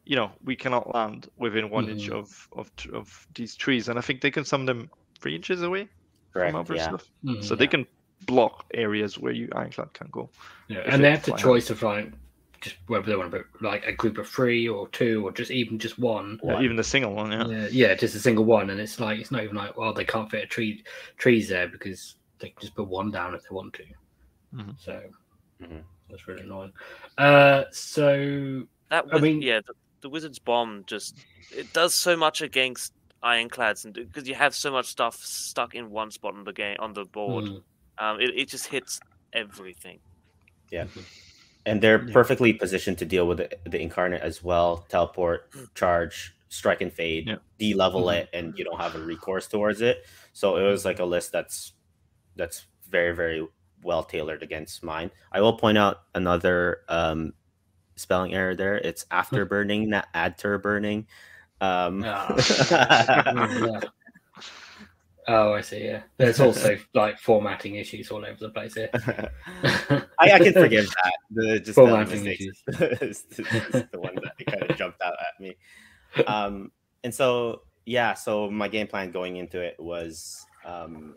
you 0.05 0.15
know, 0.15 0.31
we 0.43 0.55
cannot 0.55 0.93
land 0.93 1.29
within 1.37 1.69
one 1.69 1.89
inch 1.89 2.09
Mhm. 2.09 2.17
of, 2.19 2.47
of 2.53 2.71
of 2.93 3.27
these 3.35 3.55
trees, 3.55 3.87
and 3.89 3.97
I 3.97 4.01
think 4.01 4.21
they 4.21 4.31
can 4.31 4.43
summon 4.45 4.65
them 4.65 4.89
three 5.19 5.35
inches 5.35 5.61
away 5.63 5.87
Correct. 6.33 6.51
from 6.51 6.59
other 6.61 6.75
Yeah. 6.75 6.87
stuff, 6.89 7.05
Mhm. 7.23 7.43
so 7.43 7.55
they 7.55 7.67
can 7.67 7.85
block 8.25 8.65
areas 8.73 9.17
where 9.17 9.31
you 9.33 9.47
ironclad 9.55 9.93
can't 9.93 10.11
go. 10.11 10.29
Yeah, 10.67 10.79
and 10.85 11.03
they 11.03 11.07
it 11.09 11.11
have 11.11 11.19
the 11.25 11.31
fly 11.31 11.35
out. 11.35 11.41
choice 11.41 11.69
of 11.69 11.81
like 11.83 12.11
just 12.61 12.77
whether 12.87 13.05
they 13.05 13.15
want 13.15 13.31
to 13.31 13.39
put 13.39 13.61
like 13.61 13.85
a 13.85 13.91
group 13.91 14.17
of 14.17 14.27
three 14.29 14.67
or 14.67 14.87
two 14.89 15.25
or 15.25 15.31
just 15.31 15.51
even 15.51 15.77
just 15.79 15.99
one. 15.99 16.39
Yeah, 16.43 16.53
One. 16.53 16.63
even 16.63 16.75
the 16.77 16.83
single 16.83 17.13
one, 17.13 17.31
yeah. 17.31 17.47
Yeah, 17.47 17.67
yeah, 17.71 17.93
just 17.95 18.15
a 18.15 18.19
single 18.19 18.45
one, 18.45 18.69
and 18.69 18.79
it's 18.79 18.99
like 18.99 19.19
it's 19.19 19.31
not 19.31 19.43
even 19.43 19.55
like 19.55 19.75
well 19.77 19.93
they 19.93 20.05
can't 20.05 20.29
fit 20.29 20.43
a 20.43 20.47
tree 20.47 20.83
trees 21.17 21.49
there 21.49 21.67
because 21.67 22.15
they 22.39 22.49
can 22.49 22.61
just 22.61 22.75
put 22.75 22.87
one 22.87 23.11
down 23.11 23.35
if 23.35 23.41
they 23.43 23.53
want 23.55 23.73
to. 23.73 23.83
Mhm. 24.55 24.79
So 24.79 25.01
Mhm. 25.61 25.83
That's 26.09 26.27
really 26.27 26.41
annoying. 26.41 26.73
Uh, 27.17 27.63
so 27.71 28.65
That 28.89 29.05
I 29.11 29.13
was, 29.13 29.21
mean- 29.21 29.41
yeah, 29.41 29.61
the, 29.65 29.73
the 30.01 30.09
wizard's 30.09 30.39
bomb 30.39 30.83
just 30.87 31.15
it 31.55 31.71
does 31.73 31.93
so 31.95 32.17
much 32.17 32.41
against 32.41 32.93
ironclads, 33.23 33.85
and 33.85 33.93
because 33.93 34.27
you 34.27 34.35
have 34.35 34.55
so 34.55 34.71
much 34.71 34.87
stuff 34.87 35.15
stuck 35.17 35.75
in 35.75 35.89
one 35.89 36.11
spot 36.11 36.33
on 36.35 36.43
the 36.43 36.53
game 36.53 36.77
on 36.79 36.93
the 36.93 37.05
board, 37.05 37.45
mm, 37.45 37.63
um, 37.99 38.19
it, 38.19 38.31
it 38.35 38.49
just 38.49 38.67
hits 38.67 38.99
everything. 39.33 39.99
And 41.65 41.81
they're 41.81 42.03
Yeah. 42.07 42.13
perfectly 42.13 42.53
positioned 42.53 42.97
to 42.99 43.05
deal 43.05 43.27
with 43.27 43.37
the, 43.39 43.49
the 43.69 43.81
incarnate 43.81 44.21
as 44.21 44.43
well. 44.43 44.85
Teleport, 44.89 45.49
charge, 45.75 46.35
strike 46.49 46.81
and 46.81 46.91
fade, 46.91 47.27
Yeah. 47.27 47.35
de-level 47.59 48.03
Mhm. 48.05 48.15
it, 48.21 48.29
and 48.33 48.57
you 48.57 48.65
don't 48.65 48.79
have 48.79 48.95
a 48.95 48.99
recourse 48.99 49.47
towards 49.47 49.81
it. 49.81 50.05
So 50.33 50.57
it 50.57 50.63
was 50.63 50.85
like 50.85 50.99
a 50.99 51.05
list 51.05 51.31
that's 51.31 51.73
that's 52.35 52.65
very 52.89 53.13
very 53.15 53.47
well 53.83 54.03
tailored 54.03 54.43
against 54.43 54.83
mine. 54.83 55.11
I 55.31 55.41
will 55.41 55.57
point 55.57 55.77
out 55.77 56.03
another 56.15 56.81
um, 56.89 57.33
spelling 57.95 58.33
error 58.33 58.55
there. 58.55 58.77
It's 58.77 59.05
after 59.11 59.45
burning, 59.45 59.89
not 59.89 60.07
after 60.13 60.57
burning. 60.57 61.07
Um, 61.61 62.03
Ah. 62.05 62.35
yeah. 62.71 63.81
Oh, 65.27 65.53
I 65.53 65.61
see. 65.61 65.85
Yeah, 65.85 66.01
there's 66.17 66.39
also 66.39 66.77
like 66.93 67.19
formatting 67.19 67.75
issues 67.75 68.09
all 68.09 68.25
over 68.25 68.37
the 68.39 68.49
place 68.49 68.73
here. 68.73 68.89
I, 70.19 70.31
I 70.31 70.39
can 70.39 70.53
forgive 70.53 70.85
that. 71.03 71.13
The 71.31 71.59
just 71.59 71.75
Formatting 71.75 72.23
mistakes 72.23 72.61
is, 73.01 73.25
is 73.39 73.85
the 73.91 73.99
one 73.99 74.15
that 74.15 74.45
kind 74.47 74.63
of 74.69 74.77
jumped 74.77 75.01
out 75.01 75.13
at 75.13 75.39
me. 75.39 75.55
Um, 76.25 76.71
and 77.03 77.13
so 77.13 77.61
yeah, 77.85 78.13
so 78.13 78.49
my 78.49 78.67
game 78.67 78.87
plan 78.87 79.11
going 79.11 79.37
into 79.37 79.61
it 79.61 79.75
was 79.79 80.45
um, 80.65 81.15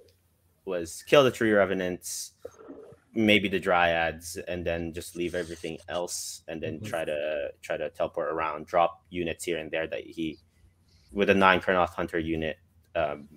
was 0.67 1.03
kill 1.07 1.25
the 1.25 1.31
tree 1.31 1.53
revenants, 1.53 2.33
maybe 3.15 3.49
the 3.49 3.61
dryads, 3.61 4.39
and 4.49 4.67
then 4.67 4.93
just 4.93 5.17
leave 5.17 5.35
everything 5.35 5.79
else, 5.89 6.43
and 6.49 6.63
then 6.63 6.79
Mhm. 6.81 6.87
try 6.87 7.05
to 7.05 7.51
try 7.63 7.77
to 7.77 7.91
teleport 7.91 8.33
around, 8.33 8.67
drop 8.67 9.03
units 9.11 9.45
here 9.45 9.59
and 9.59 9.71
there 9.71 9.87
that 9.87 10.01
he 10.01 10.39
with 11.13 11.31
a 11.31 11.35
nine 11.35 11.61
Kurnoth 11.61 11.91
Hunter 11.95 12.19
unit. 12.19 12.59
Um, 12.95 13.29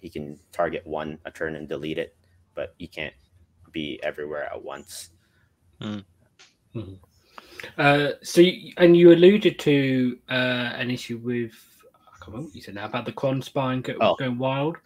he 0.00 0.08
can 0.08 0.38
target 0.52 0.86
one 0.86 1.18
a 1.24 1.30
turn 1.30 1.56
and 1.56 1.68
delete 1.68 1.98
it, 1.98 2.16
but 2.54 2.74
he 2.78 2.86
can't 2.86 3.14
be 3.72 4.00
everywhere 4.02 4.44
at 4.44 4.62
once. 4.62 5.10
Uh, 7.76 8.12
so, 8.22 8.40
you, 8.40 8.72
and 8.76 8.96
you 8.96 9.12
alluded 9.12 9.58
to 9.58 10.18
uh, 10.30 10.72
an 10.74 10.90
issue 10.90 11.18
with 11.18 11.52
I 11.84 12.18
can't 12.18 12.28
remember 12.28 12.46
what 12.46 12.54
you 12.54 12.62
said 12.62 12.74
now 12.74 12.86
about 12.86 13.04
the 13.06 13.12
Kronspine 13.12 13.82
go, 13.82 13.94
Oh. 14.00 14.14
going 14.16 14.38
wild 14.38 14.76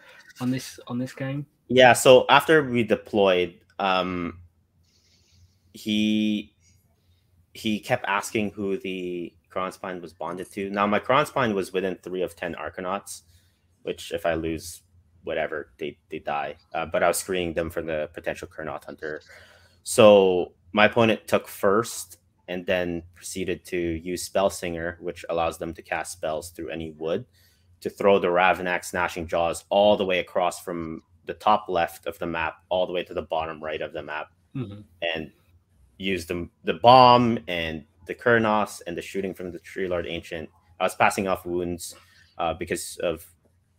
on 0.41 0.51
this 0.51 0.79
on 0.87 0.99
this 0.99 1.13
game. 1.13 1.47
Yeah, 1.69 1.93
so 1.93 2.27
after 2.29 2.63
we 2.63 2.83
deployed, 2.85 3.55
um, 3.79 4.41
he 5.73 6.53
he 7.53 7.81
kept 7.81 8.05
asking 8.07 8.51
who 8.51 8.77
the 8.79 9.33
Kronspine 9.51 10.01
was 10.01 10.13
bonded 10.13 10.51
to. 10.53 10.71
Now 10.71 10.87
my 10.87 10.99
Kronspine 10.99 11.55
was 11.55 11.73
within 11.73 11.97
three 12.03 12.23
of 12.23 12.37
ten 12.37 12.55
Arcanauts, 12.55 13.23
which 13.83 14.13
if 14.13 14.27
I 14.27 14.35
lose 14.35 14.83
whatever, 15.25 15.73
they 15.79 15.99
they 16.11 16.21
die. 16.21 16.57
Uh, 16.73 16.87
but 16.87 17.03
I 17.03 17.09
was 17.09 17.19
screening 17.19 17.55
them 17.55 17.71
for 17.71 17.83
the 17.83 18.09
potential 18.15 18.49
Kurnoth 18.49 18.85
Hunter. 18.85 19.21
So 19.83 20.53
my 20.73 20.87
opponent 20.87 21.27
took 21.27 21.49
first 21.49 22.19
and 22.49 22.65
then 22.67 23.03
proceeded 23.15 23.65
to 23.67 23.79
use 23.79 24.23
Spell 24.23 24.51
Singer, 24.51 24.99
which 25.01 25.25
allows 25.31 25.59
them 25.59 25.73
to 25.75 25.83
cast 25.83 26.13
spells 26.13 26.51
through 26.51 26.69
any 26.71 26.91
wood, 26.93 27.25
to 27.81 27.89
throw 27.91 28.19
the 28.19 28.29
Ravenak's 28.29 28.93
Gnashing 28.93 29.27
Jaws 29.27 29.65
all 29.71 29.97
the 29.97 30.05
way 30.05 30.19
across 30.19 30.61
from 30.63 31.03
the 31.27 31.35
top 31.35 31.67
left 31.69 32.07
of 32.07 32.19
the 32.19 32.27
map 32.27 32.57
all 32.69 32.87
the 32.87 32.93
way 32.93 33.03
to 33.03 33.15
the 33.15 33.23
bottom 33.23 33.63
right 33.63 33.81
of 33.81 33.93
the 33.93 34.03
map 34.03 34.29
Mm-hmm. 34.55 34.83
and 35.03 35.33
use 35.99 36.27
the, 36.27 36.49
the 36.63 36.75
bomb 36.75 37.41
and 37.49 37.85
the 38.07 38.15
Kurnos 38.15 38.83
and 38.87 38.97
the 38.97 39.03
shooting 39.03 39.35
from 39.35 39.51
the 39.51 39.59
Treelord 39.59 40.07
Ancient. 40.09 40.49
I 40.79 40.85
was 40.85 40.95
passing 40.95 41.27
off 41.27 41.45
wounds 41.45 41.97
uh, 42.39 42.55
because 42.55 42.97
of 43.03 43.27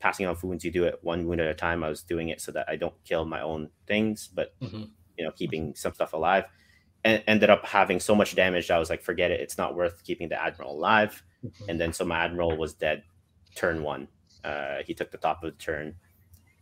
passing 0.05 0.27
off 0.27 0.43
wounds. 0.43 0.63
You 0.63 0.69
do 0.69 0.83
it 0.83 0.99
one 1.01 1.25
wound 1.27 1.41
at 1.41 1.47
a 1.47 1.53
time. 1.55 1.83
I 1.83 1.89
was 1.89 2.03
doing 2.03 2.29
it 2.29 2.39
so 2.39 2.51
that 2.51 2.65
I 2.69 2.75
don't 2.75 2.93
kill 3.09 3.25
my 3.25 3.41
own 3.41 3.69
things, 3.87 4.27
but 4.37 4.53
Mhm. 4.61 4.91
you 5.17 5.23
know, 5.25 5.31
keeping 5.31 5.73
some 5.73 5.93
stuff 5.95 6.13
alive. 6.13 6.45
And 7.03 7.23
ended 7.25 7.49
up 7.49 7.65
having 7.65 7.99
so 7.99 8.13
much 8.13 8.35
damage. 8.35 8.67
that 8.67 8.75
I 8.75 8.79
was 8.79 8.89
like, 8.91 9.01
forget 9.01 9.31
it. 9.31 9.39
It's 9.39 9.57
not 9.57 9.75
worth 9.75 10.03
keeping 10.03 10.29
the 10.29 10.39
admiral 10.47 10.73
alive. 10.79 11.23
And 11.67 11.79
then 11.81 11.91
so 11.93 12.05
my 12.05 12.19
admiral 12.25 12.55
was 12.57 12.73
dead 12.75 13.03
turn 13.55 13.81
one. 13.83 14.07
Uh, 14.43 14.83
he 14.87 14.93
took 14.93 15.09
the 15.11 15.17
top 15.17 15.43
of 15.43 15.51
the 15.51 15.57
turn. 15.57 15.95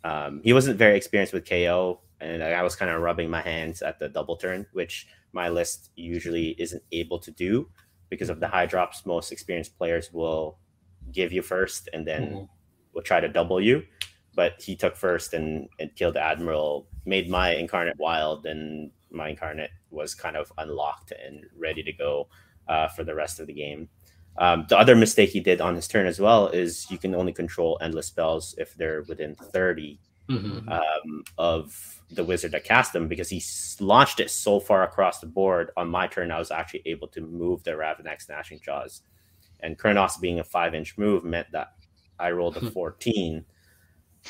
Um, 0.05 0.41
he 0.43 0.53
wasn't 0.53 0.77
very 0.77 0.95
experienced 0.97 1.33
with 1.33 1.45
KO, 1.45 2.01
and 2.21 2.41
I 2.43 2.61
was 2.63 2.75
kind 2.77 2.91
of 2.91 3.01
rubbing 3.01 3.29
my 3.29 3.41
hands 3.41 3.81
at 3.81 3.99
the 3.99 4.07
double 4.09 4.35
turn, 4.37 4.65
which 4.73 5.07
my 5.33 5.47
list 5.49 5.91
usually 5.95 6.47
isn't 6.65 6.83
able 6.91 7.19
to 7.19 7.31
do 7.31 7.69
because 8.09 8.29
of 8.29 8.39
the 8.39 8.47
high 8.47 8.65
drops. 8.73 9.05
Most 9.05 9.31
experienced 9.31 9.77
players 9.77 10.11
will 10.13 10.59
give 11.11 11.31
you 11.33 11.41
first, 11.41 11.89
and 11.93 12.05
then 12.07 12.23
Mhm. 12.23 12.49
Will 12.93 13.01
try 13.01 13.19
to 13.19 13.27
double 13.27 13.59
you. 13.61 13.83
But 14.35 14.61
he 14.61 14.75
took 14.75 14.95
first 14.95 15.33
and, 15.33 15.69
and 15.79 15.95
killed 15.95 16.15
the 16.15 16.21
admiral, 16.21 16.87
made 17.05 17.29
my 17.29 17.53
incarnate 17.53 17.97
wild, 17.99 18.45
and 18.47 18.89
my 19.11 19.29
incarnate 19.29 19.69
was 19.91 20.15
kind 20.15 20.35
of 20.35 20.51
unlocked 20.57 21.11
and 21.11 21.45
ready 21.55 21.83
to 21.83 21.93
go 21.93 22.27
uh, 22.67 22.87
for 22.87 23.03
the 23.03 23.13
rest 23.13 23.39
of 23.39 23.45
the 23.45 23.53
game. 23.53 23.89
Um, 24.37 24.65
the 24.67 24.77
other 24.77 24.95
mistake 24.95 25.29
he 25.29 25.39
did 25.39 25.61
on 25.61 25.75
his 25.75 25.87
turn 25.87 26.07
as 26.07 26.19
well 26.19 26.47
is 26.47 26.89
you 26.89 26.97
can 26.97 27.13
only 27.13 27.31
control 27.31 27.77
endless 27.81 28.07
spells 28.07 28.55
if 28.57 28.73
they're 28.73 29.03
within 29.03 29.35
30 29.35 29.99
Mhm. 30.29 30.71
um, 30.71 31.23
of 31.37 32.01
the 32.09 32.23
wizard 32.23 32.53
that 32.53 32.63
cast 32.63 32.93
them 32.93 33.09
because 33.09 33.27
he 33.29 33.43
launched 33.83 34.21
it 34.21 34.31
so 34.31 34.57
far 34.59 34.83
across 34.83 35.19
the 35.19 35.27
board. 35.27 35.71
On 35.75 35.89
my 35.89 36.07
turn, 36.07 36.31
I 36.31 36.39
was 36.39 36.49
actually 36.49 36.81
able 36.85 37.09
to 37.09 37.19
move 37.21 37.61
the 37.63 37.71
Ravenak's 37.71 38.29
Gnashing 38.29 38.61
Jaws. 38.61 39.01
And 39.59 39.77
Kronos 39.77 40.17
being 40.17 40.39
a 40.39 40.43
five 40.43 40.73
inch 40.73 40.97
move 40.97 41.25
meant 41.25 41.51
that 41.51 41.73
I 42.20 42.32
rolled 42.32 42.57
a 42.57 42.72
14 42.72 43.45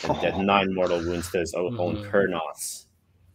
and 0.03 0.21
did 0.21 0.37
nine 0.37 0.73
mortal 0.73 0.99
wounds 0.99 1.29
to 1.31 1.39
his 1.39 1.53
own, 1.53 1.73
Mhm. 1.77 2.09
Kurnos. 2.09 2.85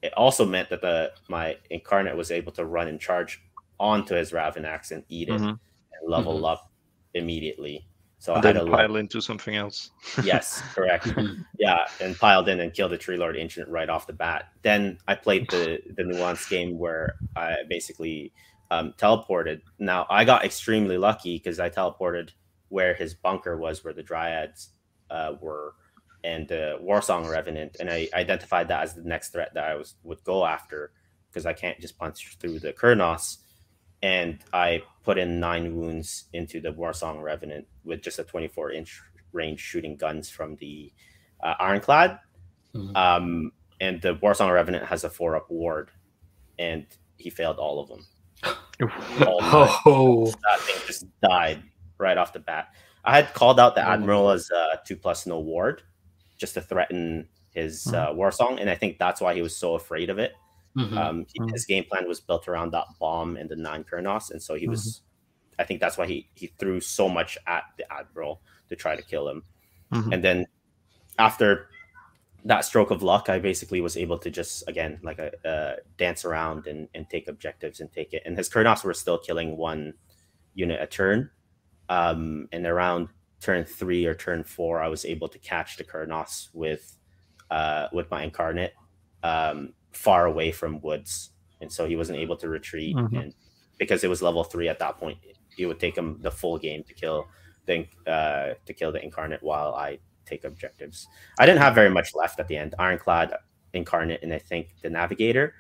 It 0.02 0.12
also 0.14 0.44
meant 0.46 0.70
that 0.70 0.80
the 0.80 1.12
my 1.28 1.56
incarnate 1.70 2.16
was 2.16 2.30
able 2.30 2.52
to 2.52 2.64
run 2.64 2.88
and 2.88 3.00
charge 3.00 3.42
onto 3.80 4.14
his 4.14 4.32
Ravenak's 4.32 4.90
and 4.90 5.04
eat 5.08 5.28
it 5.28 5.40
Mhm. 5.40 5.50
and 5.50 6.10
level 6.10 6.44
up 6.46 6.70
immediately. 7.14 7.86
So 8.20 8.34
and 8.34 8.44
I 8.44 8.48
had 8.52 8.64
to 8.64 8.70
pile 8.70 8.96
into 8.96 9.20
something 9.20 9.54
else. 9.54 9.90
yes, 10.24 10.60
correct. 10.74 11.06
Yeah, 11.58 11.86
and 12.00 12.16
piled 12.16 12.48
in 12.48 12.60
and 12.60 12.72
killed 12.72 12.92
the 12.92 12.98
Treelord 12.98 13.36
Ancient 13.38 13.68
right 13.68 13.88
off 13.88 14.06
the 14.06 14.12
bat. 14.12 14.46
Then 14.62 14.98
I 15.08 15.14
played 15.14 15.48
the 15.50 15.80
the 15.96 16.04
nuance 16.04 16.48
game 16.48 16.78
where 16.78 17.14
I 17.36 17.56
basically 17.68 18.32
um, 18.70 18.92
teleported. 18.98 19.60
Now 19.78 20.06
I 20.10 20.24
got 20.24 20.44
extremely 20.44 20.98
lucky 20.98 21.36
because 21.38 21.58
I 21.60 21.70
teleported 21.70 22.30
where 22.68 22.94
his 22.94 23.14
bunker 23.14 23.56
was, 23.56 23.84
where 23.84 23.94
the 23.94 24.02
Dryads 24.02 24.68
uh, 25.10 25.34
were, 25.40 25.74
and 26.24 26.46
the 26.48 26.78
Warsong 26.82 27.30
Revenant, 27.30 27.76
and 27.80 27.88
I 27.90 28.08
identified 28.14 28.68
that 28.68 28.82
as 28.82 28.94
the 28.94 29.02
next 29.02 29.30
threat 29.30 29.52
that 29.54 29.64
I 29.64 29.74
was 29.74 29.94
would 30.02 30.22
go 30.24 30.44
after 30.44 30.92
because 31.30 31.46
I 31.46 31.52
can't 31.52 31.78
just 31.80 31.98
punch 31.98 32.36
through 32.40 32.58
the 32.60 32.72
Kurnos. 32.72 33.38
And 34.02 34.38
I 34.52 34.82
put 35.02 35.18
in 35.18 35.40
nine 35.40 35.74
wounds 35.76 36.24
into 36.32 36.60
the 36.60 36.70
Warsong 36.72 37.22
Revenant 37.22 37.66
with 37.84 38.00
just 38.02 38.18
a 38.18 38.24
24 38.24 38.72
inch 38.72 39.00
range 39.32 39.60
shooting 39.60 39.96
guns 39.96 40.30
from 40.30 40.56
the 40.56 40.92
uh, 41.42 41.54
Ironclad. 41.58 42.18
Mhm. 42.74 42.96
Um, 42.96 43.52
and 43.80 44.00
the 44.02 44.14
Warsong 44.16 44.52
Revenant 44.52 44.86
has 44.86 45.04
a 45.04 45.10
four 45.10 45.36
up 45.36 45.50
ward, 45.50 45.90
and 46.58 46.86
he 47.16 47.30
failed 47.30 47.58
all 47.58 47.80
of 47.80 47.88
them. 47.88 48.06
All. 49.26 49.38
Oh, 49.84 50.26
That 50.26 50.60
thing 50.60 50.76
just 50.86 51.04
died 51.20 51.62
right 51.98 52.16
off 52.16 52.32
the 52.32 52.38
bat. 52.38 52.68
I 53.04 53.16
had 53.16 53.34
called 53.34 53.58
out 53.60 53.74
the 53.74 53.86
Oh. 53.86 53.92
Admiral 53.92 54.30
as 54.30 54.50
uh, 54.50 54.76
two 54.86 54.96
plus 54.96 55.26
no 55.26 55.38
ward 55.40 55.82
just 56.36 56.54
to 56.54 56.60
threaten 56.60 57.28
his 57.50 57.86
uh, 57.92 58.12
Warsong, 58.12 58.60
and 58.60 58.70
I 58.70 58.74
think 58.74 58.98
that's 58.98 59.20
why 59.20 59.34
he 59.34 59.42
was 59.42 59.56
so 59.56 59.74
afraid 59.74 60.10
of 60.10 60.18
it. 60.18 60.34
Mhm. 60.76 60.96
Um, 60.96 61.26
Mhm. 61.38 61.50
His 61.52 61.64
game 61.64 61.84
plan 61.84 62.06
was 62.06 62.20
built 62.20 62.46
around 62.46 62.72
that 62.72 62.86
bomb 63.00 63.36
and 63.36 63.48
the 63.50 63.56
nine 63.56 63.84
Kurnos, 63.84 64.30
and 64.30 64.40
so 64.42 64.54
he 64.54 64.68
was. 64.68 65.02
I 65.58 65.64
think 65.64 65.80
that's 65.80 65.98
why 65.98 66.06
he 66.06 66.28
he 66.34 66.46
threw 66.58 66.80
so 66.80 67.08
much 67.08 67.36
at 67.46 67.64
the 67.78 67.92
admiral 67.92 68.42
to 68.68 68.76
try 68.76 68.94
to 68.94 69.02
kill 69.02 69.28
him. 69.28 69.42
Mhm. 69.92 70.12
And 70.14 70.22
then 70.24 70.46
after 71.18 71.68
that 72.44 72.64
stroke 72.64 72.92
of 72.92 73.02
luck, 73.02 73.28
I 73.28 73.40
basically 73.40 73.80
was 73.80 73.96
able 73.96 74.18
to 74.18 74.30
just 74.30 74.62
again 74.68 75.00
like 75.02 75.18
a 75.18 75.32
uh, 75.48 75.76
dance 75.96 76.24
around 76.24 76.68
and, 76.68 76.88
and 76.94 77.08
take 77.10 77.26
objectives 77.26 77.80
and 77.80 77.90
take 77.92 78.12
it. 78.14 78.22
And 78.24 78.36
his 78.36 78.48
Kurnos 78.48 78.84
were 78.84 78.94
still 78.94 79.18
killing 79.18 79.56
one 79.56 79.94
unit 80.54 80.80
a 80.80 80.86
turn. 80.86 81.30
Um, 81.88 82.48
and 82.52 82.66
around 82.66 83.08
turn 83.40 83.64
three 83.64 84.04
or 84.06 84.14
turn 84.14 84.44
four, 84.44 84.82
I 84.82 84.88
was 84.88 85.04
able 85.04 85.28
to 85.28 85.38
catch 85.38 85.76
the 85.76 85.84
Kurnos 85.84 86.48
with 86.52 86.96
uh, 87.50 87.88
with 87.92 88.10
my 88.10 88.22
incarnate 88.24 88.74
um, 89.22 89.72
far 89.92 90.26
away 90.26 90.52
from 90.52 90.80
woods, 90.82 91.30
and 91.60 91.72
so 91.72 91.86
he 91.86 91.96
wasn't 91.96 92.18
able 92.18 92.36
to 92.36 92.48
retreat. 92.48 92.94
Mhm. 92.94 93.22
And 93.22 93.34
because 93.78 94.04
it 94.04 94.08
was 94.08 94.20
level 94.22 94.44
three 94.44 94.68
at 94.68 94.78
that 94.80 94.98
point, 94.98 95.18
it 95.56 95.66
would 95.66 95.80
take 95.80 95.96
him 95.96 96.18
the 96.20 96.30
full 96.30 96.58
game 96.58 96.84
to 96.84 96.94
kill 96.94 97.26
the 97.66 97.86
uh, 98.06 98.54
to 98.66 98.72
kill 98.74 98.92
the 98.92 99.02
incarnate 99.02 99.42
while 99.42 99.74
I 99.74 99.98
take 100.26 100.44
objectives. 100.44 101.06
I 101.38 101.46
didn't 101.46 101.60
have 101.60 101.74
very 101.74 101.90
much 101.90 102.14
left 102.14 102.38
at 102.38 102.48
the 102.48 102.56
end. 102.56 102.74
Ironclad, 102.78 103.34
incarnate, 103.72 104.22
and 104.22 104.32
I 104.32 104.38
think 104.38 104.74
the 104.82 104.90
navigator. 104.90 105.54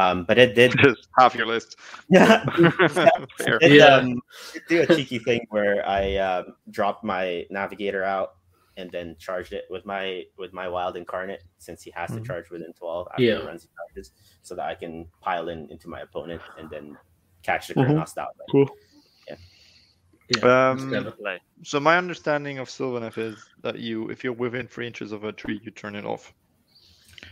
Um, 0.00 0.24
but 0.24 0.38
it 0.38 0.54
did 0.54 0.72
Just 0.78 1.08
half 1.18 1.34
your 1.34 1.46
list. 1.46 1.76
yeah, 2.08 2.44
Fair. 3.38 3.58
it, 3.60 3.72
Yeah. 3.72 3.96
um, 3.96 4.20
it 4.54 4.62
do 4.68 4.80
a 4.82 4.86
cheeky 4.86 5.18
thing 5.18 5.46
where 5.50 5.86
I 5.86 6.16
um, 6.16 6.54
dropped 6.70 7.04
my 7.04 7.44
navigator 7.50 8.02
out 8.02 8.30
and 8.76 8.90
then 8.90 9.16
charged 9.18 9.52
it 9.52 9.64
with 9.68 9.84
my 9.84 10.22
with 10.38 10.52
my 10.52 10.68
wild 10.68 10.96
incarnate 10.96 11.42
since 11.58 11.82
he 11.82 11.90
has 11.90 12.10
to 12.12 12.20
Mhm. 12.20 12.26
charge 12.26 12.50
within 12.50 12.72
12 12.72 13.08
after 13.12 13.22
Yeah. 13.22 13.38
he 13.40 13.46
runs 13.46 13.62
the 13.62 13.68
charges 13.76 14.12
so 14.42 14.54
that 14.54 14.66
I 14.66 14.74
can 14.74 15.06
pile 15.20 15.48
in 15.48 15.68
into 15.70 15.88
my 15.88 16.00
opponent 16.00 16.40
and 16.58 16.70
then 16.70 16.96
catch 17.42 17.68
the 17.68 17.74
Mhm. 17.74 17.88
Kurnos 17.94 18.14
that 18.14 18.28
way. 18.28 18.46
Cool. 18.50 18.70
Yeah, 19.28 19.36
that's 20.28 20.44
Um, 20.44 21.38
So 21.64 21.80
my 21.80 21.98
understanding 21.98 22.58
of 22.58 22.68
Sylvaneth 22.68 23.18
is 23.18 23.44
that 23.62 23.80
you, 23.80 24.08
if 24.10 24.22
you're 24.22 24.32
within 24.32 24.68
three 24.68 24.86
inches 24.86 25.10
of 25.10 25.24
a 25.24 25.32
tree, 25.32 25.60
you 25.64 25.72
turn 25.72 25.96
it 25.96 26.06
off. 26.06 26.32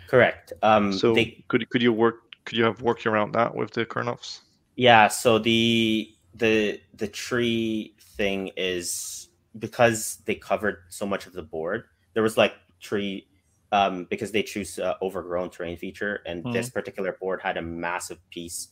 Correct. 0.09 0.53
Um, 0.63 0.93
So 0.93 1.15
they 1.15 1.45
could 1.49 1.69
could 1.71 1.81
you 1.81 1.93
work? 1.93 2.28
Could 2.49 2.57
you 2.57 2.65
have 2.65 2.81
worked 2.81 3.07
around 3.07 3.33
that 3.33 3.55
with 3.55 3.73
the 3.73 3.85
Kurnoffs? 3.85 4.41
Yeah, 4.75 5.09
so 5.09 5.39
the 5.39 6.09
the 6.35 6.81
the 6.95 7.09
tree 7.09 7.95
thing 8.17 8.51
is 8.57 9.29
because 9.59 10.19
they 10.25 10.35
covered 10.35 10.79
so 10.89 11.05
much 11.05 11.27
of 11.27 11.35
the 11.35 11.43
board. 11.43 11.85
There 12.15 12.23
was 12.23 12.39
like 12.39 12.55
tree 12.81 13.27
um 13.71 14.07
because 14.09 14.33
they 14.33 14.43
choose 14.43 14.79
uh, 14.79 14.95
overgrown 15.03 15.51
terrain 15.51 15.77
feature 15.77 16.21
and 16.25 16.51
this 16.55 16.71
particular 16.71 17.17
board 17.21 17.43
had 17.43 17.59
a 17.59 17.63
massive 17.63 18.19
piece 18.31 18.69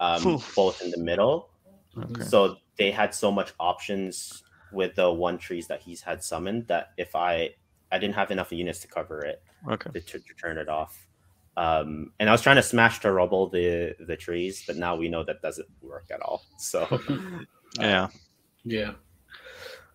um 0.00 0.42
both 0.56 0.80
in 0.82 0.90
the 0.90 0.96
middle. 0.98 1.50
Okay. 1.98 2.24
So 2.24 2.56
they 2.78 2.90
had 2.90 3.14
so 3.14 3.30
much 3.30 3.52
options 3.60 4.42
with 4.70 4.94
the 4.94 5.12
one 5.12 5.36
trees 5.36 5.66
that 5.66 5.82
he's 5.82 6.00
had 6.00 6.22
summoned 6.24 6.68
that 6.68 6.92
if 6.96 7.14
I 7.14 7.50
I 7.92 7.98
didn't 7.98 8.14
have 8.14 8.30
enough 8.30 8.52
units 8.52 8.80
to 8.80 8.88
cover 8.88 9.20
it 9.20 9.42
Okay. 9.70 9.90
to, 9.92 10.00
to 10.00 10.34
turn 10.40 10.56
it 10.56 10.68
off. 10.70 11.07
Um, 11.58 12.12
and 12.20 12.28
I 12.28 12.32
was 12.32 12.40
trying 12.40 12.54
to 12.54 12.62
smash 12.62 13.00
to 13.00 13.10
rubble 13.10 13.48
the 13.48 13.96
the 14.06 14.16
trees, 14.16 14.62
but 14.64 14.76
now 14.76 14.94
we 14.94 15.08
know 15.08 15.24
that 15.24 15.42
doesn't 15.42 15.66
work 15.82 16.06
at 16.12 16.22
all. 16.22 16.44
So 16.56 16.86
Yeah. 17.80 18.08
Yeah. 18.64 18.92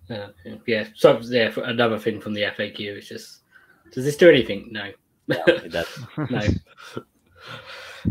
Yeah, 0.10 0.28
yeah, 0.46 0.56
yeah. 0.68 0.88
So 0.96 1.20
yeah, 1.24 1.50
for- 1.52 1.64
another 1.64 1.98
thing 1.98 2.20
from 2.20 2.34
the 2.34 2.42
FAQ 2.42 2.98
is 2.98 3.08
just, 3.08 3.40
does 3.94 4.04
this 4.04 4.18
do 4.18 4.30
anything? 4.30 4.68
No. 4.72 4.92
yeah, 5.28 5.44
it 5.48 5.72
does. 5.72 6.00
no. 6.30 6.42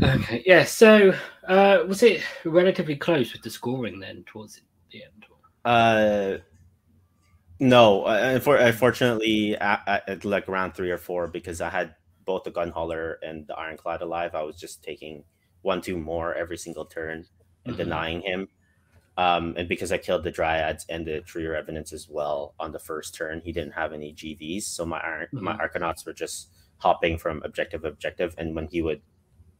Okay. 0.03 0.42
Yeah. 0.46 0.64
So, 0.64 1.14
uh, 1.46 1.84
was 1.86 2.03
it 2.03 2.22
relatively 2.46 2.96
close 2.96 3.34
with 3.34 3.42
the 3.42 3.50
scoring 3.50 4.00
then 4.00 4.24
towards 4.26 4.62
the 4.90 5.03
end? 5.05 5.26
Uh, 5.66 6.38
no, 7.61 8.05
uh, 8.05 8.38
unfor- 8.38 8.64
unfortunately, 8.64 9.57
at, 9.59 9.82
at, 9.86 10.09
at 10.09 10.24
like 10.24 10.48
round 10.48 10.74
three 10.74 10.90
or 10.90 10.98
four, 10.98 11.28
because 11.28 11.61
I 11.61 11.68
had 11.68 11.94
both 12.24 12.44
the 12.44 12.50
gun 12.50 12.70
hauler 12.70 13.18
and 13.22 13.46
the 13.46 13.54
ironclad 13.54 14.02
alive, 14.02 14.34
I 14.34 14.42
was 14.42 14.56
just 14.58 14.82
taking 14.82 15.24
one, 15.62 15.80
two 15.80 15.96
more 15.96 16.34
every 16.34 16.56
single 16.56 16.84
turn 16.84 17.26
and 17.64 17.74
Mhm. 17.74 17.78
denying 17.78 18.20
him. 18.22 18.48
Um, 19.16 19.54
and 19.58 19.68
because 19.68 19.92
I 19.92 19.98
killed 19.98 20.24
the 20.24 20.32
dryads 20.32 20.86
and 20.88 21.06
the 21.06 21.20
tree 21.20 21.46
revenants 21.46 21.92
as 21.92 22.08
well 22.08 22.54
on 22.58 22.72
the 22.72 22.78
first 22.78 23.14
turn, 23.14 23.42
he 23.44 23.52
didn't 23.52 23.72
have 23.72 23.92
any 23.92 24.12
GVs, 24.12 24.66
so 24.66 24.86
my 24.86 24.98
iron, 25.00 25.28
my 25.32 25.54
arcanauts 25.56 26.06
were 26.06 26.14
just 26.14 26.48
hopping 26.78 27.18
from 27.18 27.42
objective 27.44 27.82
to 27.82 27.88
objective. 27.88 28.34
And 28.38 28.56
when 28.56 28.68
he 28.68 28.80
would, 28.82 29.02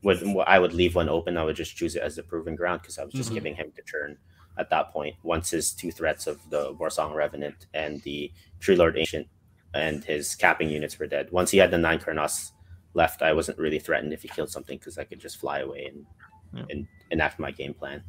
would 0.03 0.23
I 0.47 0.59
would 0.59 0.73
leave 0.73 0.95
one 0.95 1.09
open, 1.09 1.37
I 1.37 1.45
would 1.45 1.55
just 1.57 1.77
choose 1.77 1.95
it 1.95 2.03
as 2.03 2.17
a 2.19 2.23
proving 2.23 2.57
ground 2.57 2.81
because 2.81 2.99
I 2.99 3.05
was 3.05 3.15
just 3.15 3.31
Mhm. 3.31 3.35
giving 3.35 3.55
him 3.57 3.73
the 3.77 3.83
turn 3.83 4.19
at 4.57 4.71
that 4.71 4.91
point. 4.91 5.17
Once 5.23 5.51
his 5.51 5.73
two 5.73 5.93
threats 5.93 6.27
of 6.27 6.51
the 6.51 6.75
Warsong 6.75 7.15
Revenant 7.15 7.67
and 7.75 8.03
the 8.03 8.33
Treelord 8.59 8.99
Ancient 8.99 9.29
and 9.75 10.05
his 10.05 10.35
capping 10.35 10.69
units 10.69 10.99
were 10.99 11.07
dead. 11.07 11.31
Once 11.33 11.51
he 11.51 11.59
had 11.59 11.71
the 11.71 11.79
nine 11.79 11.99
Kurnos 11.99 12.53
left, 12.95 13.23
I 13.23 13.33
wasn't 13.33 13.59
really 13.59 13.79
threatened 13.79 14.13
if 14.13 14.23
he 14.23 14.29
killed 14.29 14.51
something 14.51 14.79
because 14.79 14.99
I 14.99 15.05
could 15.05 15.19
just 15.21 15.39
fly 15.39 15.61
away 15.61 15.87
and 15.87 16.07
Yeah. 16.55 16.65
and 16.71 16.87
enact 17.11 17.39
my 17.39 17.51
game 17.51 17.73
plan. 17.75 18.03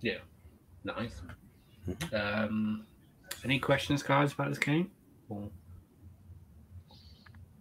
Yeah, 0.00 0.18
nice. 0.84 1.20
Mhm. 1.88 2.14
Um, 2.14 2.86
any 3.44 3.58
questions, 3.58 4.02
guys, 4.02 4.32
about 4.32 4.50
this 4.50 4.58
game? 4.58 4.90
Or... 5.28 5.50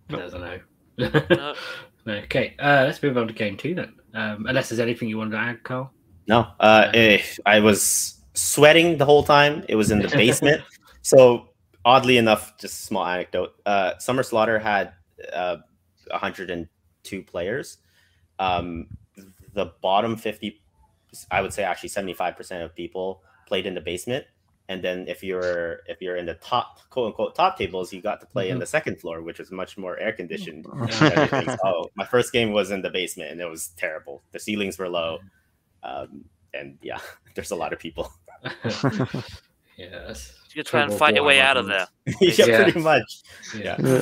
No. 0.10 0.18
Doesn't 0.20 0.42
know. 0.42 0.60
No. 2.06 2.14
Okay, 2.14 2.56
uh, 2.60 2.86
let's 2.86 3.04
move 3.04 3.18
on 3.18 3.28
to 3.28 3.34
game 3.34 3.56
two 3.58 3.76
then. 3.76 3.94
Um, 4.16 4.46
unless 4.48 4.70
there's 4.70 4.80
anything 4.80 5.10
you 5.10 5.18
wanted 5.18 5.32
to 5.32 5.38
add, 5.38 5.64
Carl. 5.64 5.92
No, 6.28 6.48
uh, 6.60 6.90
eh, 6.94 7.22
I 7.46 7.60
was 7.60 8.20
sweating 8.34 8.98
the 8.98 9.06
whole 9.06 9.22
time. 9.24 9.64
It 9.68 9.76
was 9.76 9.92
in 9.92 10.00
the 10.00 10.08
basement. 10.24 10.64
so 11.02 11.49
oddly 11.86 12.18
enough, 12.18 12.58
just 12.58 12.80
a 12.82 12.84
small 12.84 13.06
anecdote. 13.06 13.54
Uh, 13.66 13.98
Summer 13.98 14.24
Slaughter 14.24 14.60
had 14.60 14.94
uh, 15.34 15.58
102 16.12 17.24
players. 17.24 17.78
Um, 18.40 18.88
the 19.54 19.74
bottom 19.82 20.16
50, 20.16 20.62
I 21.32 21.42
would 21.42 21.54
say 21.54 21.64
actually 21.64 21.90
75% 21.90 22.64
of 22.64 22.76
people 22.76 23.22
played 23.48 23.66
in 23.66 23.74
the 23.74 23.82
basement. 23.82 24.26
And 24.70 24.84
then 24.84 25.08
if 25.08 25.24
you're 25.24 25.80
if 25.88 26.00
you're 26.00 26.16
in 26.16 26.28
the 26.28 26.36
top 26.36 26.78
quote 26.92 27.08
unquote 27.08 27.34
top 27.34 27.58
tables, 27.58 27.92
you 27.92 28.02
got 28.04 28.20
to 28.22 28.28
play 28.28 28.50
in 28.50 28.58
Mhm. 28.58 28.60
the 28.60 28.66
second 28.68 29.02
floor, 29.02 29.24
which 29.24 29.40
is 29.40 29.50
much 29.50 29.80
more 29.80 29.98
air 29.98 30.14
conditioned. 30.14 30.68
Yeah. 31.02 31.56
So 31.64 31.90
my 31.96 32.06
first 32.06 32.32
game 32.32 32.52
was 32.52 32.70
in 32.70 32.84
the 32.84 32.92
basement, 32.92 33.32
and 33.32 33.42
it 33.42 33.50
was 33.50 33.70
terrible. 33.78 34.22
The 34.32 34.40
ceilings 34.40 34.78
were 34.78 34.88
low, 34.88 35.18
um, 35.82 36.26
and 36.54 36.78
yeah, 36.84 37.00
there's 37.36 37.50
a 37.50 37.56
lot 37.56 37.74
of 37.74 37.80
people. 37.80 38.14
yeah, 39.80 40.04
that's 40.08 40.34
You 40.54 40.64
try 40.64 40.82
and 40.82 40.90
Trouble 40.90 40.98
fight 41.00 41.16
your 41.16 41.24
way 41.24 41.40
out 41.42 41.58
of 41.58 41.68
there. 41.68 41.88
yeah, 42.22 42.46
Yeah. 42.46 42.64
pretty 42.64 42.80
much. 42.80 43.22
Yeah. 43.58 43.76
Yeah. 43.80 44.02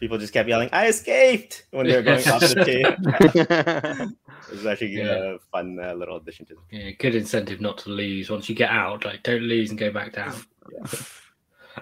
People 0.00 0.18
just 0.18 0.32
kept 0.32 0.48
yelling, 0.48 0.68
"I 0.72 0.88
escaped!" 0.88 1.66
when 1.70 1.86
they 1.86 1.96
were 1.96 2.02
going 2.02 2.28
off 2.28 2.40
the 2.40 2.64
tape. 3.98 4.10
It 4.50 4.56
was 4.56 4.66
actually 4.66 4.88
Yeah. 4.98 5.34
a 5.34 5.38
fun 5.50 5.78
uh, 5.82 5.94
little 5.94 6.16
addition 6.18 6.44
to. 6.46 6.54
yeah, 6.70 6.90
good 6.98 7.14
incentive 7.14 7.60
not 7.62 7.78
to 7.78 7.90
lose 7.90 8.28
once 8.30 8.46
you 8.48 8.54
get 8.54 8.68
out. 8.70 9.04
Like, 9.04 9.22
don't 9.22 9.40
lose 9.42 9.70
and 9.70 9.78
go 9.78 9.90
back 9.90 10.12
down. 10.12 10.34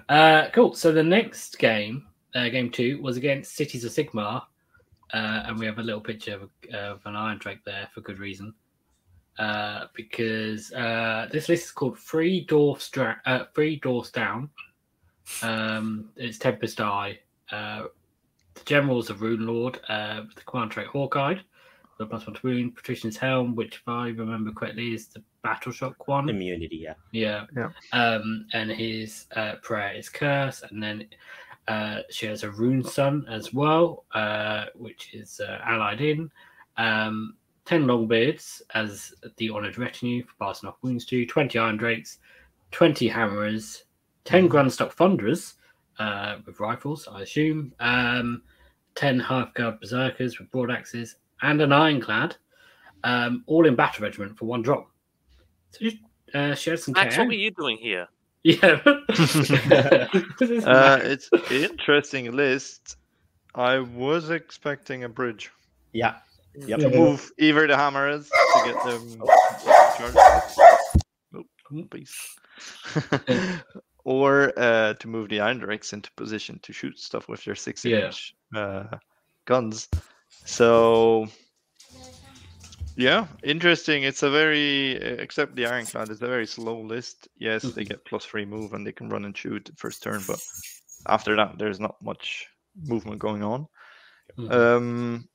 Uh, 0.09 0.49
cool. 0.53 0.75
So 0.75 0.93
the 0.93 1.03
next 1.03 1.59
game, 1.59 2.07
uh, 2.35 2.49
game 2.49 2.71
two, 2.71 3.01
was 3.03 3.17
against 3.17 3.57
Cities 3.57 3.85
of 3.85 3.91
Sigmar, 3.93 4.43
uh, 5.13 5.43
and 5.47 5.59
we 5.59 5.67
have 5.67 5.79
a 5.79 5.83
little 5.83 6.01
picture 6.01 6.35
of, 6.35 6.51
of 6.75 7.01
an 7.05 7.17
Iron 7.17 7.39
Drake 7.39 7.65
there 7.67 7.89
for 7.93 8.01
good 8.01 8.19
reason. 8.21 8.55
Uh, 9.39 9.87
because 9.95 10.73
uh, 10.73 11.27
this 11.33 11.49
list 11.49 11.65
is 11.65 11.71
called 11.71 11.99
Free 11.99 12.45
Dwarfs 12.45 12.91
Dra- 12.91 13.21
uh, 13.25 13.45
Free 13.53 13.77
Dwarfs 13.77 14.11
Down. 14.11 14.51
Um, 15.43 16.11
it's 16.17 16.39
Tempest 16.39 16.81
Eye. 16.81 17.19
Uh, 17.51 17.85
the 18.55 18.65
generals 18.65 19.09
of 19.09 19.23
Rune 19.23 19.47
Lord, 19.47 19.81
uh, 19.89 20.23
the 20.35 20.43
command 20.43 20.73
trait 20.73 20.89
Hawkeye, 20.89 21.37
the 21.99 22.07
plus 22.07 22.27
one 22.27 22.37
to 22.37 22.47
wound, 22.47 22.77
Patrician's 22.77 23.17
Helm, 23.17 23.55
which 23.55 23.77
if 23.77 23.89
I 23.89 24.09
remember 24.09 24.53
correctly 24.53 24.95
is 24.95 25.09
the 25.09 25.23
Battle 25.43 25.73
Shock 25.73 26.09
one. 26.09 26.29
Immunity, 26.29 26.77
yeah. 26.77 26.95
Yeah. 27.13 27.47
Yeah. 27.57 27.71
Um, 27.93 28.47
and 28.53 28.71
his 28.71 29.27
uh, 29.35 29.57
prayer 29.63 29.95
is 29.95 30.09
curse, 30.09 30.63
and 30.71 30.83
then 30.83 31.07
uh, 31.69 32.01
she 32.11 32.27
has 32.27 32.43
a 32.43 32.49
Runeson 32.49 33.29
as 33.31 33.55
well, 33.55 34.05
uh, 34.13 34.67
which 34.75 35.15
is 35.15 35.41
uh, 35.41 35.59
allied 35.65 36.01
in. 36.01 36.31
Um, 36.77 37.35
ten 37.65 37.85
longbeards 37.85 38.63
as 38.75 39.15
the 39.37 39.51
honoured 39.51 39.79
retinue 39.79 40.25
for 40.25 40.35
passing 40.41 40.69
off 40.69 40.77
wounds 40.83 41.05
to. 41.07 41.27
Twenty 41.27 41.59
iron 41.59 41.77
drakes, 41.77 42.19
twenty 42.71 43.09
hammerers, 43.09 43.85
10 44.25 44.49
Grundstok 44.49 44.93
thunderers 44.93 45.55
uh, 45.99 46.37
with 46.47 46.61
rifles, 46.61 47.09
I 47.11 47.23
assume. 47.23 47.73
Um, 47.81 48.43
ten 48.95 49.21
Hearthguard 49.21 49.81
berserkers 49.81 50.39
with 50.39 50.51
broad 50.51 50.71
axes, 50.71 51.17
and 51.43 51.61
an 51.61 51.73
ironclad, 51.73 52.37
um, 53.05 53.43
all 53.47 53.67
in 53.67 53.75
battle 53.75 54.05
regiment 54.05 54.37
for 54.37 54.45
one 54.47 54.63
drop. 54.63 54.91
So 55.71 55.79
just 55.81 55.97
uh, 56.35 56.55
share 56.55 56.77
some 56.77 56.93
Max, 56.93 57.15
care. 57.15 57.25
what 57.25 57.29
were 57.29 57.35
you 57.35 57.51
doing 57.51 57.79
here? 57.79 58.09
Yeah. 58.45 58.81
uh, 58.85 58.97
it's 61.03 61.31
an 61.33 61.43
interesting 61.51 62.33
list. 62.33 62.97
I 63.55 63.79
was 63.79 64.31
expecting 64.31 65.05
a 65.05 65.09
bridge 65.09 65.51
Yeah. 65.93 66.17
Yep. 66.55 66.81
to 66.81 66.91
Yeah. 66.91 66.99
move 66.99 67.33
either 67.39 67.67
the 67.67 67.77
hammers 67.77 68.29
to 68.29 68.63
get 68.65 68.85
them 68.85 69.23
charged. 69.97 70.17
Nope, 71.33 71.47
or 74.05 74.53
uh, 74.59 74.95
to 74.95 75.09
move 75.09 75.29
the 75.29 75.41
Iron 75.41 75.59
Drakes 75.59 75.93
into 75.93 76.11
position 76.17 76.59
to 76.63 76.73
shoot 76.73 76.99
stuff 76.99 77.29
with 77.29 77.45
their 77.45 77.55
six 77.55 77.85
Yeah. 77.85 78.07
inch 78.07 78.35
uh, 78.55 78.85
guns. 79.47 79.89
So, 80.45 81.27
yeah, 82.97 83.27
interesting. 83.43 84.03
It's 84.03 84.23
a 84.23 84.31
very, 84.31 84.93
except 84.97 85.55
the 85.55 85.67
Ironclad, 85.67 86.11
it's 86.11 86.21
a 86.21 86.27
very 86.27 86.47
slow 86.47 86.81
list. 86.81 87.29
Yes, 87.39 87.63
they 87.63 87.85
Mhm. 87.85 87.89
get 87.89 88.05
plus 88.05 88.25
three 88.27 88.45
move 88.45 88.75
and 88.75 88.87
they 88.87 88.93
can 88.93 89.09
run 89.09 89.25
and 89.25 89.37
shoot 89.37 89.65
the 89.65 89.77
first 89.77 90.03
turn, 90.03 90.23
but 90.27 90.41
after 91.07 91.35
that, 91.37 91.59
there's 91.59 91.81
not 91.81 92.01
much 92.03 92.47
movement 92.85 93.19
going 93.19 93.43
on. 93.43 93.67
Mhm. 94.39 94.53
Um, 94.53 95.29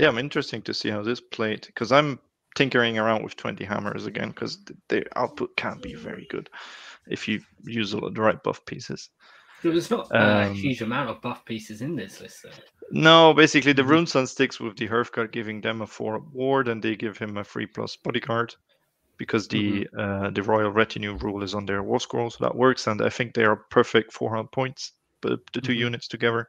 yeah, 0.00 0.08
I'm 0.08 0.18
interesting 0.18 0.62
to 0.62 0.74
see 0.74 0.90
how 0.90 1.02
this 1.02 1.20
played 1.20 1.66
because 1.66 1.92
I'm 1.92 2.18
tinkering 2.56 2.98
around 2.98 3.22
with 3.24 3.36
20 3.36 3.64
hammers 3.64 4.06
again 4.06 4.30
because 4.30 4.58
the 4.88 5.04
output 5.16 5.56
can't 5.56 5.82
be 5.82 5.94
very 5.94 6.26
good 6.30 6.50
if 7.08 7.28
you 7.28 7.40
use 7.64 7.94
all 7.94 8.06
of 8.06 8.14
the 8.14 8.22
right 8.22 8.42
buff 8.42 8.64
pieces. 8.66 9.10
There 9.62 9.72
was 9.72 9.90
not 9.90 10.12
uh, 10.18 10.40
a 10.42 10.48
Um, 10.48 10.56
huge 10.60 10.82
amount 10.82 11.08
of 11.08 11.22
buff 11.22 11.44
pieces 11.46 11.80
in 11.82 11.96
this 11.96 12.20
list, 12.20 12.42
though. 12.42 12.62
No, 12.92 13.34
basically 13.34 13.72
the 13.72 13.82
Mhm. 13.82 13.84
Runeson 13.84 14.26
sticks 14.28 14.60
with 14.60 14.76
the 14.76 14.88
Hearthguard 14.88 15.32
giving 15.32 15.60
them 15.60 15.80
a 15.82 15.86
four 15.86 16.18
ward 16.20 16.68
and 16.68 16.82
they 16.82 16.96
give 16.96 17.18
him 17.18 17.36
a 17.36 17.44
free 17.44 17.66
plus 17.66 17.96
bodyguard 17.96 18.54
because 19.18 19.48
the 19.48 19.88
uh, 19.98 20.30
the 20.30 20.42
royal 20.42 20.70
retinue 20.72 21.14
rule 21.16 21.42
is 21.44 21.54
on 21.54 21.66
their 21.66 21.82
war 21.82 22.00
scroll, 22.00 22.30
so 22.30 22.44
that 22.44 22.56
works. 22.56 22.86
And 22.88 23.02
I 23.02 23.10
think 23.10 23.34
they 23.34 23.44
are 23.44 23.56
perfect 23.70 24.12
400 24.12 24.52
points, 24.52 24.92
but 25.22 25.40
the 25.52 25.60
2 25.62 25.72
Mhm. 25.72 25.74
units 25.74 26.08
together, 26.08 26.48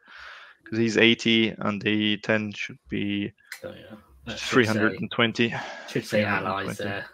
because 0.63 0.79
he's 0.79 0.97
80 0.97 1.55
and 1.59 1.81
the 1.81 2.17
10 2.17 2.53
should 2.53 2.77
be 2.89 3.31
So 3.61 3.69
yeah, 3.69 3.95
that 4.25 4.39
should 4.39 4.49
320. 4.49 5.49
say, 5.49 5.59
should 5.89 6.05
say 6.05 6.23
allies 6.23 6.77
there. 6.77 7.05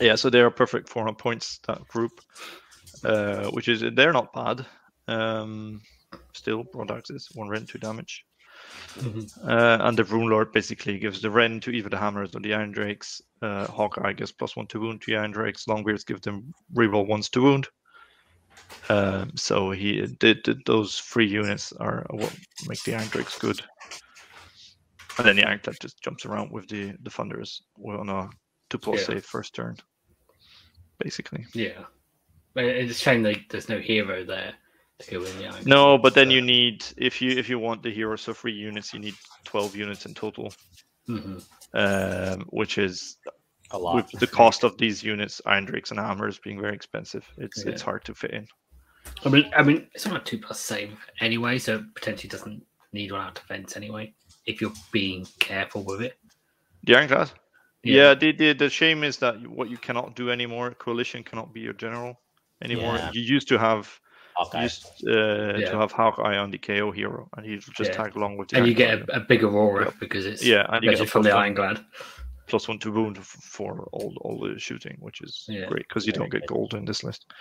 Yeah, 0.00 0.14
so 0.16 0.30
they 0.30 0.40
are 0.40 0.50
perfect 0.50 0.88
400 0.88 1.18
points 1.18 1.58
that 1.66 1.86
group, 1.88 2.12
uh, 3.04 3.50
which 3.50 3.68
is 3.68 3.82
they're 3.94 4.12
not 4.12 4.32
bad. 4.32 4.66
Um, 5.08 5.80
still, 6.34 6.64
broad 6.64 6.90
axes, 6.90 7.28
one 7.34 7.48
rend, 7.48 7.68
two 7.68 7.78
damage. 7.78 8.24
Mhm. 8.94 9.28
Uh, 9.46 9.78
and 9.84 9.96
the 9.96 10.04
Rune 10.04 10.28
Lord 10.28 10.52
basically 10.52 10.98
gives 10.98 11.20
the 11.20 11.30
Ren 11.30 11.60
to 11.60 11.70
either 11.70 11.88
the 11.88 11.98
Hammers 11.98 12.34
or 12.34 12.40
the 12.40 12.54
Iron 12.54 12.72
Drakes. 12.72 13.20
Uh, 13.40 13.66
Hawkeye 13.66 14.12
gives 14.12 14.32
plus 14.32 14.56
one 14.56 14.66
to 14.68 14.80
wound 14.80 15.02
to 15.02 15.14
Iron 15.16 15.32
Drakes. 15.32 15.66
Longbeards 15.66 16.06
give 16.06 16.20
them 16.22 16.52
reroll 16.74 17.06
ones 17.06 17.28
to 17.30 17.42
wound. 17.42 17.68
Um, 18.88 19.32
so 19.36 19.70
he 19.70 20.02
did 20.18 20.46
those 20.66 20.98
three 20.98 21.26
units 21.26 21.72
are 21.72 22.04
what 22.10 22.34
make 22.68 22.82
the 22.82 22.92
Drakes 23.10 23.38
good. 23.38 23.60
And 25.18 25.26
then 25.26 25.36
the 25.36 25.44
Ironclad 25.46 25.76
just 25.80 26.02
jumps 26.02 26.24
around 26.26 26.50
with 26.50 26.68
the 26.68 26.94
the 27.02 27.10
Thunders 27.10 27.62
on 27.84 28.08
a 28.08 28.28
two 28.70 28.78
plus 28.78 29.00
Yeah. 29.00 29.06
save 29.06 29.24
first 29.24 29.54
turn. 29.54 29.76
Basically. 30.98 31.44
Yeah, 31.54 31.84
but 32.54 32.64
it's 32.64 32.92
a 32.92 32.94
shame 32.94 33.22
that 33.24 33.38
there's 33.50 33.68
no 33.68 33.78
hero 33.78 34.24
there 34.24 34.54
to 35.00 35.10
go 35.10 35.24
in 35.24 35.38
the. 35.38 35.62
No, 35.64 35.98
but 35.98 36.14
then 36.14 36.28
so- 36.28 36.32
you 36.34 36.42
need 36.42 36.84
if 36.96 37.20
you 37.20 37.30
if 37.30 37.48
you 37.48 37.58
want 37.58 37.82
the 37.82 37.90
hero 37.92 38.16
so 38.16 38.32
three 38.32 38.52
units, 38.54 38.92
you 38.94 39.00
need 39.00 39.14
twelve 39.44 39.76
units 39.76 40.06
in 40.06 40.14
total. 40.14 40.52
Mhm. 41.08 41.42
Um, 41.74 42.40
which 42.50 42.78
is 42.78 43.16
A 43.72 43.78
lot. 43.78 43.94
with 43.96 44.10
the 44.20 44.26
cost 44.26 44.64
of 44.64 44.76
these 44.78 45.02
units, 45.02 45.40
Iron 45.46 45.64
Drakes 45.64 45.90
and 45.90 45.98
Hammers 46.00 46.38
being 46.38 46.60
very 46.60 46.74
expensive, 46.74 47.26
it's 47.38 47.62
it's 47.64 47.82
hard 47.82 48.04
to 48.04 48.14
fit 48.14 48.32
in. 48.32 48.46
I 49.24 49.28
mean, 49.28 49.50
I 49.56 49.62
mean, 49.62 49.88
it's 49.94 50.06
not 50.06 50.16
a 50.20 50.24
two 50.24 50.38
plus 50.38 50.60
save 50.60 50.92
anyway, 51.20 51.58
so 51.58 51.76
it 51.76 51.94
potentially 51.94 52.28
doesn't 52.28 52.64
need 52.92 53.10
one 53.12 53.20
out 53.20 53.28
of 53.28 53.34
defense 53.34 53.76
anyway. 53.76 54.14
If 54.46 54.60
you're 54.60 54.72
being 54.92 55.26
careful 55.38 55.84
with 55.84 56.02
it. 56.02 56.14
The 56.84 56.96
Ironclad? 56.96 57.30
Yeah, 57.84 58.14
the, 58.14 58.32
the 58.32 58.52
the 58.52 58.70
shame 58.70 59.02
is 59.02 59.16
that 59.18 59.44
what 59.48 59.68
you 59.70 59.76
cannot 59.76 60.14
do 60.14 60.30
anymore, 60.30 60.70
Coalition 60.74 61.24
cannot 61.24 61.52
be 61.52 61.60
your 61.60 61.72
general 61.72 62.20
anymore. 62.62 62.94
Yeah. 62.96 63.10
You 63.12 63.22
used 63.22 63.48
to 63.48 63.58
have 63.58 64.00
Hawkeye. 64.34 64.62
used 64.62 64.86
uh, 65.06 65.58
Yeah. 65.58 65.70
to 65.70 65.78
have 65.78 65.90
Hawkeye 65.90 66.36
on 66.36 66.50
the 66.52 66.58
KO 66.58 66.92
hero, 66.92 67.28
and 67.36 67.44
he 67.44 67.56
just 67.56 67.80
Yeah. 67.80 67.90
tag 67.96 68.14
along 68.16 68.36
with 68.36 68.48
the 68.50 68.58
and 68.58 68.66
you 68.68 68.74
get 68.74 69.00
a, 69.00 69.16
a 69.16 69.20
bigger 69.20 69.48
aura 69.50 69.86
Yeah. 69.86 69.90
because 69.98 70.26
it's 70.26 70.44
yeah, 70.44 70.66
and 70.68 70.84
you 70.84 70.94
get 70.96 71.08
from 71.08 71.22
the 71.22 71.30
Iron 71.30 71.56
ironclad. 71.58 71.84
Plus 72.48 72.68
one 72.68 72.78
to 72.80 72.92
wound 72.92 73.18
for 73.24 73.88
all 73.92 74.14
all 74.22 74.40
the 74.40 74.58
shooting, 74.58 74.96
which 75.00 75.20
is 75.20 75.44
Yeah. 75.48 75.66
great 75.66 75.86
because 75.88 76.06
you 76.06 76.12
don't 76.12 76.30
get 76.30 76.42
good. 76.42 76.48
gold 76.54 76.74
in 76.74 76.84
this 76.84 77.02
list. 77.04 77.32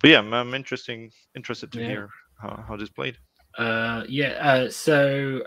But 0.00 0.10
yeah, 0.10 0.18
I'm, 0.18 0.32
I'm 0.32 0.54
interesting 0.54 1.10
interested 1.34 1.72
to 1.72 1.80
Yeah. 1.80 1.86
hear 1.86 2.08
how, 2.40 2.64
how 2.68 2.76
this 2.76 2.90
played. 2.90 3.16
Uh, 3.58 4.04
yeah. 4.08 4.30
Uh, 4.40 4.70
so, 4.70 5.42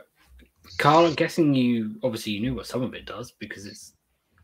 Carl, 0.78 1.06
I'm 1.06 1.14
guessing 1.14 1.54
you 1.54 1.96
obviously 2.04 2.34
you 2.34 2.42
knew 2.42 2.56
what 2.56 2.68
some 2.68 2.82
of 2.82 2.94
it 2.94 3.06
does 3.06 3.34
because 3.40 3.66
it's 3.66 3.94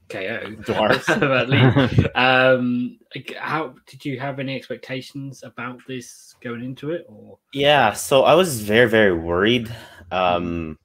KO. 0.10 0.56
Dwarves. 0.64 1.08
At 1.40 1.50
least. 1.50 2.10
um, 2.16 3.00
how 3.38 3.76
did 3.88 4.04
you 4.04 4.20
have 4.20 4.40
any 4.40 4.56
expectations 4.56 5.44
about 5.44 5.80
this 5.88 6.36
going 6.42 6.64
into 6.64 6.92
it, 6.92 7.06
or 7.08 7.38
Yeah, 7.54 7.94
so 7.94 8.24
I 8.24 8.34
was 8.34 8.62
very, 8.62 8.90
very 8.90 9.14
worried 9.14 9.74
um, 10.12 10.78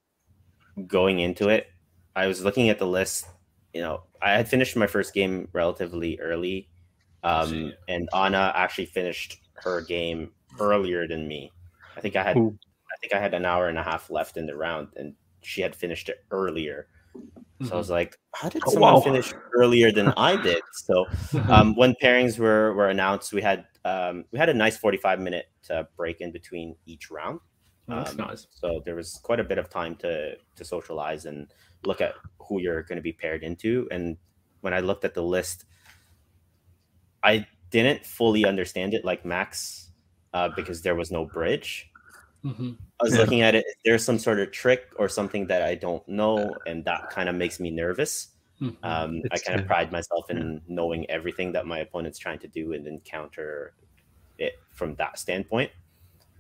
going 0.87 1.21
into 1.21 1.49
it. 1.49 1.69
I 2.17 2.27
was 2.27 2.45
looking 2.45 2.69
at 2.69 2.79
the 2.79 2.87
list. 2.87 3.27
You 3.75 3.83
know, 3.83 4.03
I 4.23 4.33
had 4.33 4.49
finished 4.49 4.77
my 4.77 4.87
first 4.87 5.15
game 5.15 5.49
relatively 5.53 6.19
early, 6.21 6.69
um, 7.23 7.73
and 7.89 8.09
Anna 8.15 8.53
actually 8.55 8.87
finished 8.87 9.39
her 9.55 9.81
game 9.83 10.33
earlier 10.61 11.09
than 11.09 11.27
me. 11.29 11.53
I 11.97 12.01
think 12.01 12.17
I 12.17 12.23
had, 12.23 12.37
Ooh. 12.37 12.57
I 12.93 12.97
think 13.01 13.13
I 13.13 13.21
had 13.21 13.35
an 13.35 13.45
hour 13.45 13.69
and 13.69 13.79
a 13.79 13.83
half 13.83 14.11
left 14.11 14.37
in 14.37 14.47
the 14.47 14.57
round, 14.57 14.89
and 14.97 15.15
she 15.43 15.61
had 15.63 15.75
finished 15.75 16.09
it 16.09 16.19
earlier. 16.31 16.87
So 17.63 17.75
I 17.75 17.79
was 17.79 17.91
like, 17.91 18.19
"How 18.35 18.49
did 18.49 18.63
Oh, 18.67 18.71
someone 18.71 18.95
wow. 18.95 19.01
finish 19.01 19.33
earlier 19.57 19.91
than 19.91 20.13
I 20.17 20.37
did?" 20.49 20.63
So 20.73 21.07
um, 21.49 21.75
when 21.77 21.95
pairings 22.03 22.39
were 22.39 22.75
were 22.75 22.89
announced, 22.89 23.33
we 23.33 23.43
had 23.43 23.67
um, 23.85 24.25
we 24.33 24.39
had 24.39 24.49
a 24.49 24.55
nice 24.55 24.77
forty 24.77 24.99
five 24.99 25.19
minute 25.21 25.47
uh, 25.71 25.85
break 25.97 26.21
in 26.21 26.31
between 26.33 26.77
each 26.87 27.11
round. 27.11 27.41
Oh, 27.89 27.97
that's 27.97 28.11
um, 28.11 28.19
nice. 28.19 28.47
So 28.51 28.83
there 28.85 28.95
was 28.95 29.19
quite 29.23 29.41
a 29.41 29.45
bit 29.45 29.59
of 29.59 29.71
time 29.71 29.97
to 29.97 30.37
to 30.57 30.65
socialize 30.65 31.27
and 31.27 31.49
look 31.87 32.01
at 32.01 32.15
who 32.39 32.61
you're 32.61 32.83
going 32.83 32.97
to 32.97 33.03
be 33.03 33.13
paired 33.13 33.43
into. 33.43 33.89
And 33.91 34.17
when 34.61 34.75
I 34.75 34.81
looked 34.81 35.05
at 35.05 35.15
the 35.15 35.23
list, 35.23 35.65
I 37.23 37.47
didn't 37.71 38.05
fully 38.05 38.47
understand 38.47 38.95
it 38.95 39.05
like 39.05 39.25
Max 39.25 39.91
uh, 40.33 40.51
because 40.55 40.83
there 40.83 40.95
was 40.95 41.11
no 41.11 41.25
bridge. 41.25 41.91
hmm 42.43 42.73
I 43.01 43.05
was 43.05 43.15
Yeah. 43.15 43.21
looking 43.23 43.43
at 43.43 43.55
it. 43.55 43.65
Is 43.67 43.75
there 43.85 43.99
some 43.99 44.19
sort 44.19 44.39
of 44.39 44.53
trick 44.53 44.93
or 44.97 45.09
something 45.09 45.47
that 45.49 45.63
I 45.63 45.75
don't 45.75 46.07
know, 46.09 46.57
and 46.67 46.85
that 46.85 47.11
kind 47.11 47.29
of 47.29 47.35
makes 47.35 47.59
me 47.59 47.71
nervous. 47.71 48.29
Um, 48.85 49.23
I 49.33 49.39
kind 49.39 49.59
of 49.59 49.67
pride 49.67 49.91
myself 49.91 50.31
in 50.31 50.61
knowing 50.69 51.11
everything 51.11 51.53
that 51.53 51.67
my 51.67 51.81
opponent's 51.81 52.19
trying 52.19 52.39
to 52.41 52.49
do 52.49 52.73
and 52.73 52.87
then 52.87 53.01
counter 53.05 53.75
it 54.39 54.55
from 54.71 54.95
that 54.97 55.19
standpoint. 55.19 55.71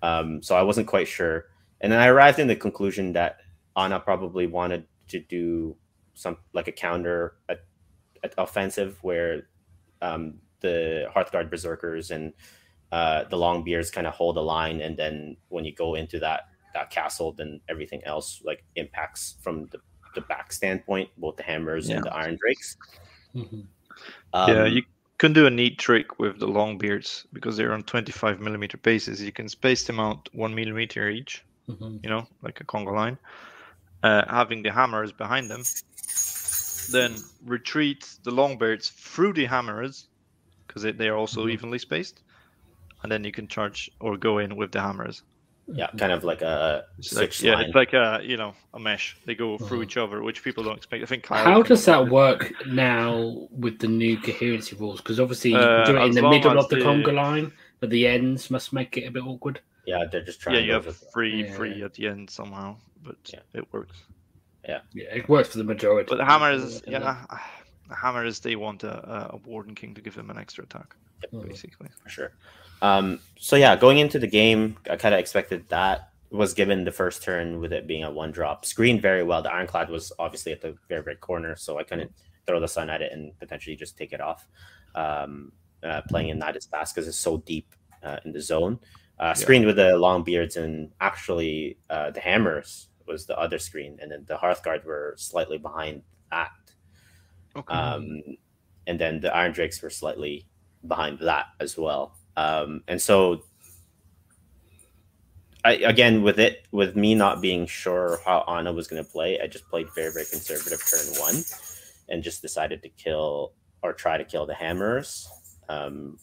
Um, 0.03 0.43
so 0.43 0.55
I 0.55 0.63
wasn't 0.63 0.87
quite 0.87 1.09
sure. 1.09 1.47
And 1.81 1.91
then 1.91 2.01
I 2.01 2.07
arrived 2.07 2.39
in 2.39 2.47
the 2.47 2.57
conclusion 2.57 3.13
that 3.15 3.41
Anna 3.77 3.99
probably 3.99 4.47
wanted 4.47 4.87
to 5.09 5.21
do 5.21 5.77
some 6.15 6.37
like 6.53 6.69
a 6.69 6.73
counter 6.73 7.37
a, 7.49 7.57
a 8.23 8.31
offensive 8.39 8.99
where 9.03 9.49
um, 10.03 10.41
the 10.61 11.09
Hearthguard 11.15 11.51
Berserkers 11.51 12.11
and 12.11 12.33
uh, 12.93 13.25
the 13.25 13.37
Longbeards 13.37 13.93
kind 13.93 14.07
of 14.07 14.15
hold 14.15 14.37
a 14.37 14.41
line, 14.41 14.81
and 14.81 14.97
then 14.97 15.37
when 15.49 15.65
you 15.65 15.75
go 15.75 15.95
into 15.95 16.21
that 16.21 16.43
that 16.75 16.91
castle, 16.91 17.33
then 17.33 17.61
everything 17.69 18.03
else 18.05 18.43
like 18.45 18.65
impacts 18.77 19.37
from 19.41 19.67
the, 19.71 19.79
the 20.15 20.21
back 20.23 20.53
standpoint, 20.53 21.09
both 21.17 21.37
the 21.37 21.43
hammers 21.43 21.91
and 21.91 22.05
the 22.05 22.13
Iron 22.15 22.37
Drakes. 22.41 22.77
hmm 23.35 23.61
yeah, 24.47 24.65
Um, 24.65 24.67
you 24.67 24.83
can 25.19 25.33
do 25.33 25.47
a 25.47 25.51
neat 25.51 25.79
trick 25.79 26.19
with 26.19 26.39
the 26.39 26.47
long 26.47 26.79
beards 26.79 27.27
because 27.33 27.57
they're 27.57 27.73
on 27.73 27.83
25 27.85 28.41
millimeter 28.41 28.77
bases. 28.79 29.23
You 29.23 29.33
can 29.33 29.49
space 29.49 29.85
them 29.87 30.01
out 30.01 30.29
one 30.33 30.55
millimeter 30.55 31.09
each, 31.09 31.45
hmm 31.69 31.97
you 32.03 32.11
know, 32.11 32.27
like 32.43 32.61
a 32.61 32.65
conga 32.65 32.95
line. 32.95 33.19
Uh, 34.05 34.23
having 34.29 34.63
the 34.63 34.71
hammers 34.71 35.13
behind 35.13 35.51
them, 35.51 35.63
then 36.93 37.13
retreat 37.57 38.01
the 38.25 38.31
longbeards 38.31 38.91
through 38.93 39.33
the 39.33 39.47
hammers 39.47 40.09
because 40.67 40.83
they, 40.83 40.93
they 40.93 41.09
are 41.09 41.17
also 41.17 41.47
Mhm. 41.47 41.53
evenly 41.55 41.79
spaced, 41.79 42.21
and 43.03 43.11
then 43.11 43.25
you 43.25 43.33
can 43.33 43.47
charge 43.49 43.91
or 44.01 44.17
go 44.19 44.39
in 44.45 44.57
with 44.57 44.71
the 44.73 44.81
hammers. 44.81 45.23
yeah, 45.81 45.89
kind 45.97 46.13
of 46.13 46.23
like 46.25 46.43
a 46.43 46.85
It's 46.99 47.15
like, 47.15 47.33
switch 47.33 47.43
yeah, 47.49 47.55
line. 47.55 47.65
it's 47.65 47.75
like 47.75 47.95
a 47.95 48.21
you 48.23 48.37
know 48.37 48.53
a 48.75 48.79
mesh. 48.79 49.17
They 49.25 49.35
go 49.35 49.57
through 49.57 49.79
Mhm. 49.81 49.85
each 49.85 49.97
other, 49.97 50.17
which 50.23 50.45
people 50.45 50.63
don't 50.63 50.77
expect. 50.77 51.03
I 51.03 51.07
think. 51.07 51.23
Kyle 51.23 51.43
How 51.43 51.63
does 51.63 51.83
that 51.87 52.01
with 52.01 52.09
it. 52.09 52.13
work 52.13 52.53
now 52.67 53.49
with 53.65 53.79
the 53.79 53.89
new 53.89 54.19
coherency 54.27 54.77
rules? 54.77 54.99
Because 55.01 55.19
obviously 55.19 55.53
you 55.53 55.57
Uh, 55.57 55.87
can 55.87 55.95
do 55.95 56.01
it 56.03 56.05
in 56.09 56.13
the 56.13 56.29
middle 56.29 56.59
of 56.59 56.69
the, 56.69 56.77
the- 56.77 56.83
conga 56.85 57.15
line, 57.15 57.51
but 57.81 57.89
the 57.89 58.07
ends 58.07 58.51
must 58.51 58.75
make 58.75 58.99
it 58.99 59.05
a 59.07 59.11
bit 59.11 59.23
awkward. 59.25 59.61
Yeah, 59.87 60.05
they're 60.11 60.24
just 60.24 60.41
trying. 60.41 60.57
Yeah, 60.57 60.62
you 60.62 60.72
have 60.72 60.97
free 61.12 61.45
Yeah. 61.45 61.53
free 61.55 61.82
at 61.82 61.95
the 61.95 62.07
end 62.09 62.30
somehow, 62.30 62.76
but 63.03 63.16
Yeah. 63.32 63.41
it 63.55 63.72
works. 63.72 64.03
Yeah, 64.68 64.80
yeah, 64.93 65.14
it 65.14 65.28
works 65.28 65.51
for 65.51 65.59
the 65.59 65.64
majority. 65.64 66.07
But 66.09 66.16
the 66.16 66.22
of 66.22 66.28
people, 66.28 66.41
hammers, 66.47 66.82
yeah, 66.87 67.26
the 67.89 67.95
hammers 67.95 68.41
they 68.41 68.57
want 68.57 68.82
a, 68.85 68.93
a- 69.11 69.30
a 69.35 69.37
warden 69.45 69.74
king 69.74 69.95
to 69.95 70.01
give 70.01 70.14
them 70.14 70.30
an 70.30 70.39
extra 70.39 70.64
attack, 70.64 70.97
Mhm. 71.32 71.47
basically. 71.49 71.89
for 72.03 72.09
sure. 72.09 72.32
Um, 72.82 73.20
so 73.39 73.57
yeah, 73.57 73.76
going 73.76 73.99
into 73.99 74.18
the 74.18 74.26
game, 74.26 74.76
I 74.91 74.97
kind 74.97 75.14
of 75.14 75.20
expected 75.20 75.68
that. 75.68 76.11
Was 76.30 76.53
given 76.53 76.82
the 76.85 76.91
first 76.91 77.22
turn 77.22 77.61
with 77.61 77.72
it 77.72 77.87
being 77.87 78.03
a 78.03 78.11
one 78.11 78.32
drop, 78.32 78.64
screened 78.66 79.01
very 79.01 79.22
well. 79.22 79.41
The 79.41 79.53
ironclad 79.53 79.89
was 79.89 80.11
obviously 80.18 80.51
at 80.51 80.61
the 80.61 80.76
very 80.89 81.01
very 81.03 81.14
corner, 81.14 81.55
so 81.55 81.78
I 81.78 81.85
couldn't 81.85 82.11
throw 82.45 82.59
the 82.59 82.66
sun 82.66 82.91
at 82.91 83.03
it 83.03 83.12
and 83.12 83.39
potentially 83.39 83.76
just 83.76 83.97
take 83.97 84.12
it 84.12 84.20
off. 84.20 84.45
Um, 84.97 85.53
uh, 85.85 86.01
playing 86.09 86.30
in 86.30 86.41
that 86.41 86.57
is 86.57 86.66
fast 86.66 86.93
because 86.95 87.07
it's 87.07 87.18
so 87.18 87.37
deep 87.39 87.72
uh, 88.03 88.18
in 88.24 88.32
the 88.32 88.41
zone. 88.41 88.80
Uh, 89.19 89.33
screened 89.33 89.65
with 89.65 89.77
the 89.77 89.97
long 89.97 90.25
beards 90.25 90.57
and 90.57 90.91
actually 91.01 91.79
uh, 91.89 92.11
the 92.11 92.21
hammers 92.21 92.89
was 93.07 93.27
the 93.27 93.39
other 93.39 93.59
screen, 93.59 93.99
and 94.01 94.11
then 94.11 94.25
the 94.27 94.37
hearthguard 94.37 94.85
were 94.85 95.15
slightly 95.17 95.59
behind 95.59 96.03
that. 96.31 96.51
Okay. 97.57 97.73
um, 97.73 98.23
and 98.87 98.99
then 98.99 99.21
the 99.21 99.35
Iron 99.35 99.53
Drakes 99.53 99.81
were 99.83 99.91
slightly 99.91 100.47
behind 100.87 101.19
that 101.21 101.47
as 101.61 101.79
well. 101.79 102.17
Um, 102.37 102.83
and 102.89 103.01
so, 103.01 103.43
I 105.65 105.75
again 105.75 106.23
with 106.23 106.39
it 106.39 106.67
with 106.73 106.97
me 106.97 107.15
not 107.15 107.41
being 107.41 107.67
sure 107.67 108.21
how 108.25 108.45
Anna 108.49 108.73
was 108.73 108.89
going 108.89 109.03
to 109.03 109.11
play, 109.11 109.41
I 109.41 109.47
just 109.47 109.69
played 109.69 109.87
very 109.95 110.12
very 110.12 110.27
conservative 110.27 110.83
turn 110.85 111.21
one, 111.21 111.37
and 112.09 112.23
just 112.23 112.43
decided 112.43 112.83
to 112.83 112.89
kill 112.89 113.53
or 113.83 113.93
try 113.93 114.19
to 114.19 114.25
kill 114.25 114.47
the 114.47 114.55
hammers, 114.55 115.29
um, 115.69 116.19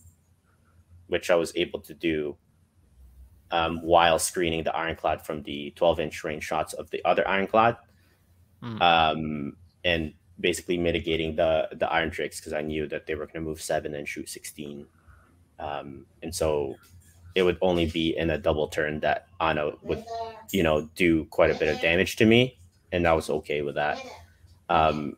which 1.07 1.29
I 1.29 1.35
was 1.35 1.53
able 1.55 1.79
to 1.81 1.93
do. 1.93 2.35
Um, 3.51 3.81
while 3.81 4.17
screening 4.17 4.63
the 4.63 4.73
ironclad 4.75 5.25
from 5.25 5.43
the 5.43 5.71
12 5.75 5.99
inch 5.99 6.23
range 6.23 6.43
shots 6.45 6.73
of 6.73 6.89
the 6.89 7.03
other 7.05 7.27
ironclad, 7.27 7.77
Mm. 8.63 8.81
um, 8.81 9.57
and 9.83 10.13
basically 10.39 10.77
mitigating 10.77 11.35
the 11.35 11.67
the 11.73 11.91
Iron 11.91 12.09
Drakes 12.09 12.39
because 12.39 12.53
I 12.53 12.61
knew 12.61 12.87
that 12.87 13.07
they 13.07 13.15
were 13.15 13.25
going 13.25 13.43
to 13.43 13.49
move 13.49 13.59
seven 13.61 13.95
and 13.95 14.07
shoot 14.07 14.29
16, 14.29 14.85
um, 15.59 16.05
and 16.21 16.33
so 16.33 16.75
it 17.35 17.43
would 17.43 17.57
only 17.61 17.87
be 17.87 18.15
in 18.15 18.29
a 18.29 18.37
double 18.37 18.67
turn 18.67 18.99
that 18.99 19.27
Anna 19.39 19.71
would, 19.81 20.03
you 20.51 20.63
know, 20.63 20.89
do 20.95 21.25
quite 21.25 21.49
a 21.49 21.55
bit 21.55 21.69
of 21.73 21.81
damage 21.81 22.17
to 22.17 22.25
me, 22.25 22.59
and 22.91 23.07
I 23.07 23.13
was 23.13 23.29
okay 23.29 23.61
with 23.63 23.75
that. 23.75 23.97
Um, 24.69 25.15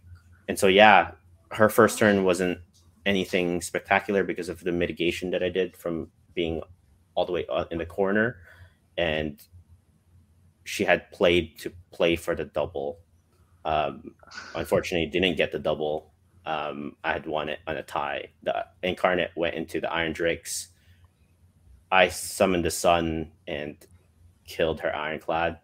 and 0.47 0.57
so 0.57 0.67
yeah, 0.67 1.11
her 1.51 1.69
first 1.69 1.99
turn 1.99 2.23
wasn't 2.23 2.59
anything 3.05 3.61
spectacular 3.61 4.23
because 4.23 4.47
of 4.49 4.63
the 4.63 4.71
mitigation 4.71 5.31
that 5.31 5.43
I 5.43 5.49
did 5.49 5.75
from 5.75 6.09
being 6.33 6.61
all 7.15 7.25
the 7.25 7.31
way 7.31 7.45
uh, 7.49 7.65
in 7.71 7.77
the 7.77 7.85
corner, 7.85 8.37
and 8.97 9.41
she 10.63 10.85
had 10.85 11.11
played 11.11 11.59
to 11.59 11.71
play 11.91 12.15
for 12.15 12.35
the 12.35 12.45
double. 12.45 12.99
Um, 13.65 14.15
unfortunately, 14.55 15.07
didn't 15.07 15.37
get 15.37 15.51
the 15.51 15.59
double. 15.59 16.11
Um, 16.45 16.95
I 17.03 17.13
had 17.13 17.25
won 17.25 17.47
it 17.49 17.59
on 17.67 17.77
a 17.77 17.83
tie. 17.83 18.29
The 18.43 18.65
incarnate 18.81 19.31
went 19.35 19.55
into 19.55 19.79
the 19.79 19.91
Iron 19.91 20.11
Drakes. 20.13 20.67
I 21.91 22.09
summoned 22.09 22.65
the 22.65 22.71
sun 22.71 23.31
and 23.47 23.77
killed 24.47 24.81
her 24.81 24.93
ironclad 24.93 25.59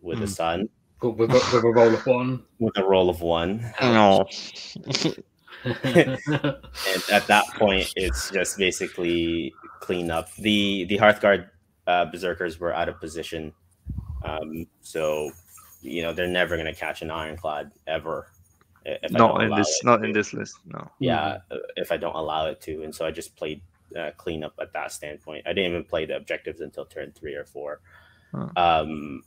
with 0.00 0.18
the 0.20 0.26
Hmm. 0.26 0.30
sun 0.32 0.68
With, 1.02 1.16
with, 1.16 1.30
a- 1.30 1.34
with 1.54 1.64
a 1.64 1.68
roll 1.72 1.94
of 1.94 2.06
one. 2.06 2.44
with 2.60 2.76
a 2.76 2.84
roll 2.84 3.10
of 3.10 3.20
one. 3.20 3.72
No. 3.80 4.26
and 5.64 7.02
at 7.12 7.26
that 7.26 7.44
point 7.56 7.92
it's 7.96 8.30
just 8.30 8.56
basically 8.58 9.52
clean 9.80 10.10
up 10.10 10.32
the 10.36 10.84
the 10.84 10.96
hearthguard 10.98 11.48
uh, 11.86 12.04
berserkers 12.04 12.60
were 12.60 12.72
out 12.74 12.88
of 12.88 13.00
position 13.00 13.52
um 14.24 14.66
so 14.82 15.30
you 15.80 16.02
know 16.02 16.12
they're 16.12 16.26
never 16.28 16.56
going 16.56 16.66
to 16.66 16.78
catch 16.78 17.02
an 17.02 17.10
ironclad 17.10 17.72
ever 17.86 18.28
if 18.84 19.10
not 19.12 19.42
in 19.42 19.50
this 19.54 19.80
not 19.84 19.98
to. 19.98 20.04
in 20.04 20.12
this 20.12 20.32
list. 20.32 20.58
No. 20.66 20.88
yeah 20.98 21.38
uh, 21.50 21.56
if 21.76 21.90
i 21.92 21.96
don't 21.96 22.14
allow 22.14 22.46
it 22.46 22.60
to 22.60 22.82
and 22.84 22.94
so 22.94 23.04
i 23.04 23.10
just 23.10 23.34
played 23.36 23.60
uh, 23.98 24.10
clean 24.16 24.44
up 24.44 24.52
at 24.60 24.72
that 24.72 24.92
standpoint 24.92 25.42
i 25.46 25.52
didn't 25.52 25.70
even 25.70 25.84
play 25.84 26.04
the 26.06 26.16
objectives 26.16 26.60
until 26.60 26.84
turn 26.84 27.12
three 27.12 27.34
or 27.34 27.44
four 27.44 27.80
Huh. 28.34 28.48
um 28.56 29.22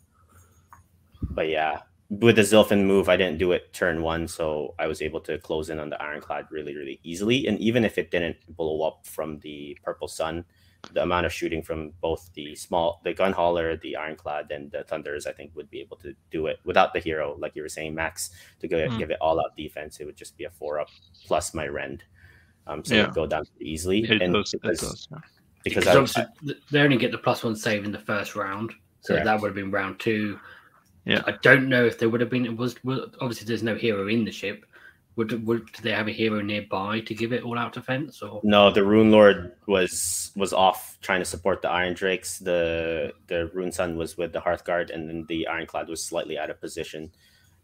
but 1.32 1.48
yeah 1.50 1.80
with 2.20 2.36
the 2.36 2.42
Zilfin 2.42 2.84
move, 2.84 3.08
I 3.08 3.16
didn't 3.16 3.38
do 3.38 3.54
it 3.54 3.72
turn 3.72 4.02
one, 4.02 4.28
so 4.28 4.76
I 4.78 4.86
was 4.86 5.02
able 5.02 5.22
to 5.22 5.38
close 5.38 5.70
in 5.70 5.80
on 5.80 5.90
the 5.90 6.02
Ironclad 6.02 6.48
really, 6.52 6.76
really 6.76 7.00
easily. 7.04 7.48
And 7.48 7.58
even 7.60 7.86
if 7.86 7.98
it 7.98 8.12
didn't 8.12 8.36
blow 8.50 8.82
up 8.86 9.06
from 9.08 9.40
the 9.40 9.78
Purple 9.86 10.10
Sun, 10.10 10.44
the 10.92 11.04
amount 11.04 11.26
of 11.26 11.32
shooting 11.32 11.62
from 11.64 11.94
both 12.02 12.30
the 12.34 12.54
small, 12.56 13.00
the 13.06 13.14
gun 13.14 13.32
hauler, 13.32 13.78
the 13.78 13.96
Ironclad, 13.96 14.52
and 14.52 14.70
the 14.72 14.84
Thunders, 14.84 15.26
I 15.26 15.32
think 15.32 15.52
would 15.56 15.70
be 15.70 15.80
able 15.80 15.96
to 15.98 16.14
do 16.32 16.48
it 16.48 16.60
without 16.66 16.92
the 16.92 17.00
hero, 17.00 17.38
like 17.40 17.56
you 17.56 17.62
were 17.62 17.70
saying, 17.70 17.96
Max, 17.96 18.32
to 18.60 18.68
go 18.68 18.90
Hmm. 18.90 18.98
give 18.98 19.10
it 19.10 19.18
all 19.22 19.40
out 19.40 19.56
defense. 19.56 20.02
It 20.02 20.06
would 20.06 20.18
just 20.18 20.36
be 20.38 20.44
a 20.44 20.50
four 20.50 20.80
up 20.82 20.90
plus 21.26 21.54
my 21.54 21.68
rend. 21.68 22.04
Um, 22.68 22.84
so 22.84 22.94
it 22.94 22.98
Yeah. 22.98 23.06
would 23.06 23.16
go 23.16 23.26
down 23.26 23.46
pretty 23.46 23.72
easily. 23.72 24.04
It 24.04 24.22
and 24.22 24.34
does. 24.34 24.54
It 24.54 24.62
because, 24.62 24.80
does. 24.82 25.08
yeah. 25.12 25.18
because 25.64 25.86
Because 25.86 25.88
I, 25.88 26.00
obviously 26.00 26.26
th- 26.46 26.58
they 26.72 26.82
only 26.82 26.98
get 26.98 27.12
the 27.12 27.18
plus 27.20 27.44
one 27.44 27.56
save 27.56 27.86
in 27.86 27.92
the 27.94 28.00
first 28.00 28.36
round, 28.36 28.74
so 29.00 29.14
Correct. 29.14 29.26
that 29.26 29.40
would 29.40 29.48
have 29.48 29.56
been 29.56 29.72
round 29.72 30.00
two. 30.00 30.40
Yeah. 31.06 31.24
I 31.26 31.32
don't 31.42 31.68
know 31.68 31.86
if 31.86 31.98
there 31.98 32.10
would 32.10 32.22
have 32.22 32.30
been. 32.30 32.46
It 32.46 32.56
was, 32.56 32.76
was 32.84 33.10
obviously 33.20 33.48
there's 33.48 33.64
no 33.64 33.76
hero 33.76 34.08
in 34.08 34.26
the 34.26 34.32
ship. 34.32 34.66
Would 35.18 35.46
would 35.46 35.66
do 35.74 35.82
they 35.82 35.92
have 35.92 36.08
a 36.08 36.12
hero 36.12 36.42
nearby 36.42 37.02
to 37.02 37.14
give 37.14 37.34
it 37.34 37.44
all 37.44 37.58
out 37.58 37.74
defense 37.74 38.22
or? 38.22 38.40
No, 38.44 38.72
the 38.72 38.86
Rune 38.86 39.12
Lord 39.12 39.54
was 39.68 40.32
was 40.38 40.54
off 40.54 40.98
trying 41.02 41.20
to 41.20 41.26
support 41.26 41.62
the 41.62 41.70
Iron 41.70 41.94
Drakes. 41.94 42.40
The 42.40 43.14
the 43.28 43.52
Runeson 43.54 43.98
was 43.98 44.18
with 44.18 44.32
the 44.32 44.40
Hearthguard, 44.40 44.90
and 44.90 45.10
then 45.10 45.26
the 45.28 45.48
Ironclad 45.48 45.90
was 45.90 46.04
slightly 46.04 46.38
out 46.38 46.50
of 46.50 46.62
position. 46.62 47.12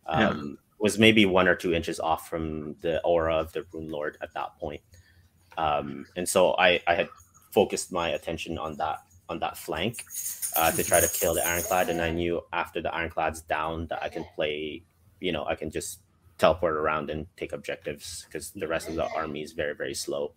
Yeah. 0.10 0.30
Um, 0.30 0.58
Was 0.80 1.00
maybe 1.00 1.26
one 1.26 1.48
or 1.48 1.56
two 1.56 1.74
inches 1.74 2.00
off 2.00 2.30
from 2.30 2.76
the 2.82 3.02
aura 3.04 3.36
of 3.36 3.52
the 3.54 3.66
Rune 3.72 3.90
Lord 3.90 4.18
at 4.22 4.34
that 4.34 4.60
point. 4.60 4.82
Um, 5.58 6.06
and 6.16 6.28
so 6.28 6.54
I 6.60 6.82
I 6.86 6.96
had 6.96 7.10
focused 7.54 7.92
my 7.92 8.10
attention 8.10 8.58
on 8.58 8.76
that 8.78 9.00
on 9.30 9.40
that 9.40 9.58
flank 9.58 10.04
uh, 10.58 10.72
to 10.72 10.84
try 10.84 11.00
to 11.00 11.08
kill 11.08 11.34
the 11.34 11.46
Ironclad, 11.48 11.90
and 11.90 12.02
I 12.02 12.12
knew 12.12 12.42
after 12.54 12.82
the 12.82 12.94
Ironclad's 12.94 13.42
down 13.42 13.88
that 13.88 14.02
I 14.04 14.10
can 14.10 14.26
play. 14.36 14.84
You 15.20 15.32
know, 15.32 15.46
I 15.46 15.56
can 15.56 15.72
just 15.72 16.02
teleport 16.38 16.76
around 16.76 17.10
and 17.10 17.26
take 17.38 17.52
objectives 17.54 18.26
because 18.28 18.52
the 18.52 18.68
rest 18.68 18.88
of 18.90 18.96
the 18.96 19.08
army 19.16 19.42
is 19.42 19.54
very 19.54 19.74
very 19.74 19.96
slow. 19.96 20.34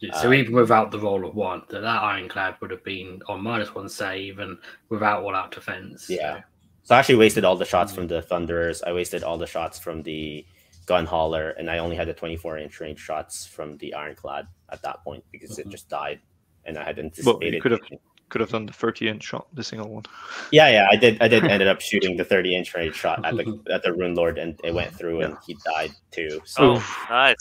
So 0.00 0.28
Uh, 0.28 0.32
even 0.32 0.54
without 0.54 0.90
the 0.90 0.98
roll 0.98 1.26
of 1.26 1.34
one, 1.34 1.62
that 1.68 1.80
that 1.80 2.02
ironclad 2.02 2.56
would 2.60 2.70
have 2.70 2.84
been 2.84 3.20
on 3.28 3.42
minus 3.42 3.74
one 3.74 3.88
save 3.88 4.38
and 4.38 4.58
without 4.88 5.22
all 5.22 5.34
out 5.34 5.50
defense. 5.52 6.08
Yeah. 6.08 6.42
So 6.84 6.94
I 6.94 6.98
actually 7.00 7.16
wasted 7.16 7.44
all 7.44 7.56
the 7.56 7.64
shots 7.64 7.92
from 7.94 8.06
the 8.06 8.22
Thunderers. 8.22 8.82
I 8.82 8.92
wasted 8.92 9.22
all 9.24 9.36
the 9.38 9.46
shots 9.46 9.78
from 9.78 10.02
the 10.02 10.46
Gun 10.86 11.04
Hauler, 11.04 11.50
and 11.58 11.68
I 11.70 11.78
only 11.78 11.96
had 11.96 12.08
the 12.08 12.14
24 12.14 12.58
inch 12.58 12.78
range 12.80 13.00
shots 13.00 13.44
from 13.44 13.76
the 13.78 13.92
Ironclad 13.94 14.46
at 14.70 14.80
that 14.82 15.02
point 15.02 15.24
because 15.32 15.58
it 15.58 15.66
Mhm. 15.66 15.70
just 15.72 15.88
died, 15.88 16.20
and 16.64 16.78
I 16.78 16.84
had 16.84 16.96
Well, 16.96 17.06
anticipated. 17.06 17.54
you 17.54 17.60
could 17.60 17.72
have 17.72 17.80
could 18.28 18.40
have 18.40 18.50
done 18.50 18.66
the 18.66 18.72
30 18.72 19.08
inch 19.08 19.22
shot, 19.24 19.46
the 19.54 19.62
single 19.62 19.88
one. 19.88 20.04
Yeah, 20.50 20.68
yeah, 20.70 20.86
I 20.90 20.96
did. 20.96 21.20
I 21.22 21.28
did 21.28 21.44
ended 21.50 21.68
up 21.68 21.80
shooting 21.80 22.16
the 22.16 22.24
30 22.24 22.56
inch 22.56 22.74
range 22.74 22.94
shot 22.96 23.24
at 23.24 23.36
the 23.36 23.60
at 23.72 23.82
the 23.82 23.92
Rune 23.92 24.14
Lord, 24.14 24.38
and 24.38 24.58
it 24.64 24.74
went 24.74 24.92
through, 24.94 25.20
and 25.22 25.36
he 25.46 25.56
died 25.64 25.92
too. 26.10 26.40
So, 26.44 26.74
Oh, 26.76 27.06
nice. 27.10 27.36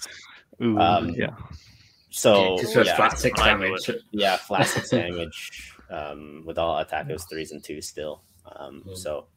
Ooh, 0.62 0.78
Um, 0.80 1.10
yeah. 1.10 1.36
so 2.10 2.58
just 2.60 2.76
yeah, 2.76 2.96
flat 2.96 3.18
six 3.20 3.40
damage. 3.42 3.90
yeah, 4.12 4.38
flat 4.38 4.68
six 4.68 4.90
damage 5.02 5.74
um, 5.90 6.44
with 6.46 6.58
all 6.58 6.78
attack. 6.80 7.10
It 7.10 7.14
was 7.14 7.26
threes 7.26 7.52
and 7.52 7.64
twos 7.64 7.88
still. 7.88 8.24
Um, 8.56 8.84
Mm. 8.88 8.98
So 8.98 9.28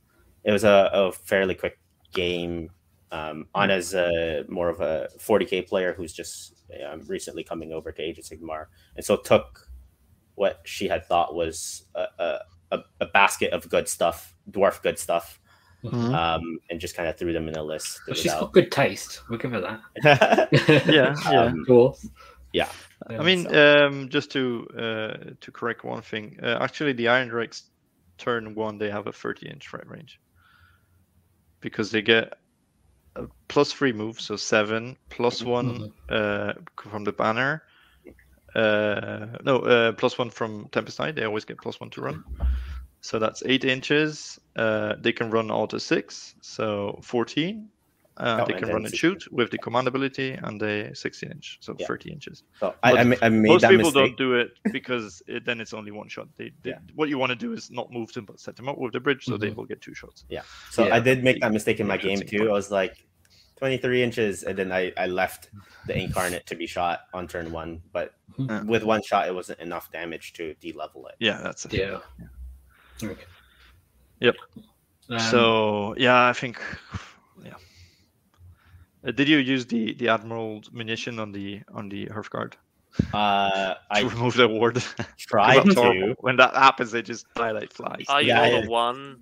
it 0.45 0.53
was 0.53 0.65
a, 0.65 0.91
a 0.93 1.13
fairly 1.13 1.55
quick 1.55 1.79
game. 2.13 2.71
Um, 3.11 3.47
Anna's 3.55 3.95
uh, 3.95 4.43
more 4.49 4.69
of 4.69 4.81
a 4.81 5.09
40k 5.19 5.67
player 5.67 5.95
who's 5.95 6.13
just 6.13 6.55
um, 6.87 7.01
recently 7.07 7.43
coming 7.43 7.73
over 7.73 7.91
to 7.91 8.03
Age 8.03 8.19
of 8.19 8.25
Sigmar, 8.27 8.67
and 8.97 9.05
so 9.05 9.17
took 9.17 9.68
what 10.39 10.61
she 10.65 10.89
had 10.89 11.05
thought 11.07 11.35
was 11.35 11.85
a, 11.95 12.05
a, 12.19 12.39
a, 12.73 12.79
a 13.01 13.07
basket 13.07 13.53
of 13.53 13.69
good 13.69 13.89
stuff, 13.89 14.35
dwarf 14.51 14.81
good 14.83 14.99
stuff, 14.99 15.41
Mhm. 15.85 16.13
um, 16.13 16.59
and 16.71 16.81
just 16.81 16.97
kind 16.97 17.09
of 17.09 17.17
threw 17.17 17.33
them 17.33 17.49
in 17.49 17.55
a 17.57 17.63
list. 17.63 18.01
But 18.07 18.17
she's 18.17 18.25
without- 18.27 18.41
got 18.41 18.53
good 18.53 18.73
taste. 18.73 19.23
We'll 19.29 19.39
give 19.39 19.53
her 19.53 19.61
that. 19.61 19.81
Yeah, 20.89 21.15
yeah. 21.31 21.41
Um, 21.43 21.65
Dwarf. 21.69 22.05
yeah. 22.53 22.69
I 23.09 23.23
mean, 23.23 23.47
um, 23.55 24.09
just 24.09 24.31
to 24.33 24.67
uh, 24.77 25.31
to 25.41 25.53
correct 25.53 25.85
one 25.85 26.03
thing, 26.03 26.39
uh, 26.43 26.59
actually, 26.61 26.95
the 26.95 27.07
Iron 27.09 27.29
Drakes 27.29 27.71
turn 28.19 28.55
one 28.57 28.77
they 28.79 28.91
have 28.91 29.07
a 29.07 29.13
30 29.13 29.49
inch 29.49 29.69
threat 29.69 29.87
range 29.89 30.21
because 31.61 31.91
they 31.93 32.03
get 32.03 32.35
a 33.15 33.27
plus 33.47 33.73
three 33.73 33.93
move, 33.93 34.21
so 34.21 34.35
seven 34.37 34.97
plus 35.11 35.43
one 35.45 35.93
uh, 36.09 36.55
from 36.77 37.05
the 37.05 37.13
banner. 37.13 37.63
Uh, 38.55 39.27
no, 39.45 39.59
uh, 39.59 39.93
plus 39.93 40.19
one 40.19 40.31
from 40.31 40.69
Tempest 40.73 41.01
Eye. 41.01 41.13
They 41.13 41.25
always 41.25 41.45
get 41.45 41.59
plus 41.59 41.81
one 41.81 41.91
to 41.91 42.01
run. 42.01 42.25
So 43.01 43.19
that's 43.19 43.43
eight 43.47 43.65
inches. 43.65 44.39
Uh, 44.57 44.95
they 45.01 45.13
can 45.13 45.31
run 45.31 45.51
all 45.51 45.67
to 45.69 45.79
six, 45.79 46.35
so 46.41 46.99
14. 47.03 47.69
Uh, 48.17 48.41
Oh, 48.43 48.47
they 48.49 48.55
can 48.59 48.67
run 48.69 48.79
and 48.79 48.89
16. 48.91 48.99
shoot 48.99 49.29
with 49.33 49.53
the 49.53 49.59
command 49.59 49.87
ability 49.87 50.33
and 50.33 50.61
the 50.61 50.91
16 50.93 51.31
inch, 51.31 51.59
so 51.61 51.77
Yeah. 51.79 51.87
30 51.87 52.11
inches. 52.11 52.43
so 52.59 52.75
I, 52.83 52.95
I, 52.95 53.05
ma- 53.05 53.15
I 53.23 53.29
made 53.29 53.49
Most 53.51 53.61
that 53.63 53.71
people 53.71 53.85
mistake. 53.85 53.95
don't 53.95 54.19
do 54.19 54.35
it 54.35 54.59
because 54.73 55.23
it, 55.29 55.45
then 55.45 55.61
it's 55.61 55.73
only 55.73 55.93
one 55.93 56.09
shot. 56.09 56.27
They, 56.37 56.51
they 56.65 56.71
Yeah. 56.71 56.79
what 56.97 57.09
you 57.09 57.17
want 57.17 57.31
to 57.31 57.37
do 57.37 57.53
is 57.53 57.71
not 57.71 57.93
move 57.93 58.13
them, 58.15 58.25
but 58.25 58.41
set 58.41 58.57
them 58.57 58.69
up 58.69 58.77
with 58.77 58.93
the 58.93 58.99
bridge, 58.99 59.25
so 59.25 59.37
they 59.37 59.51
Mhm. 59.51 59.55
will 59.55 59.67
get 59.67 59.81
two 59.81 59.95
shots. 59.95 60.25
Yeah. 60.29 60.43
So 60.73 60.85
Yeah. 60.89 60.97
I 60.97 60.99
did 60.99 61.23
make 61.23 61.41
that 61.43 61.53
mistake 61.53 61.79
in 61.79 61.87
my 61.87 61.97
game 61.97 62.19
too. 62.21 62.49
I 62.49 62.53
was 62.53 62.73
like 62.73 63.07
23 63.59 64.03
inches, 64.03 64.43
and 64.45 64.57
then 64.57 64.71
I, 64.73 64.93
I 64.97 65.07
left 65.07 65.51
the 65.87 65.97
incarnate 65.99 66.47
to 66.47 66.55
be 66.55 66.67
shot 66.67 67.01
on 67.13 67.27
turn 67.29 67.51
one. 67.53 67.83
But 67.93 68.15
Yeah. 68.39 68.63
with 68.63 68.85
one 68.85 69.03
shot, 69.03 69.27
it 69.29 69.35
wasn't 69.35 69.59
enough 69.61 69.91
damage 69.91 70.33
to 70.35 70.55
de-level 70.55 71.07
it. 71.09 71.17
Yeah, 71.19 71.41
that's 71.43 71.65
it. 71.67 71.73
Yeah. 71.75 71.99
Okay. 73.03 73.25
Yep. 74.21 74.37
Um, 75.11 75.19
so 75.19 75.95
yeah, 75.97 76.29
I 76.29 76.33
think 76.33 76.61
yeah. 77.45 77.55
Uh, 79.07 79.11
did 79.13 79.29
you 79.29 79.39
use 79.39 79.67
the 79.67 79.95
the 79.95 80.09
admiral 80.09 80.63
munition 80.73 81.19
on 81.19 81.33
the 81.33 81.63
on 81.73 81.89
the 81.89 82.07
Hearthguard 82.07 82.55
Uh, 83.15 83.75
to 83.75 83.79
I 83.91 84.01
remove 84.03 84.35
the 84.35 84.49
ward? 84.49 84.83
tried 85.17 85.65
to. 85.65 86.15
When 86.21 86.37
that 86.37 86.55
happens, 86.55 86.91
they 86.91 87.03
just 87.03 87.27
die 87.35 87.53
like 87.53 87.73
flies. 87.73 88.05
Oh, 88.09 88.19
you 88.19 88.29
Yeah, 88.29 88.41
rolled 88.51 88.65
yeah. 88.65 88.67
a 88.67 88.71
one. 88.71 89.21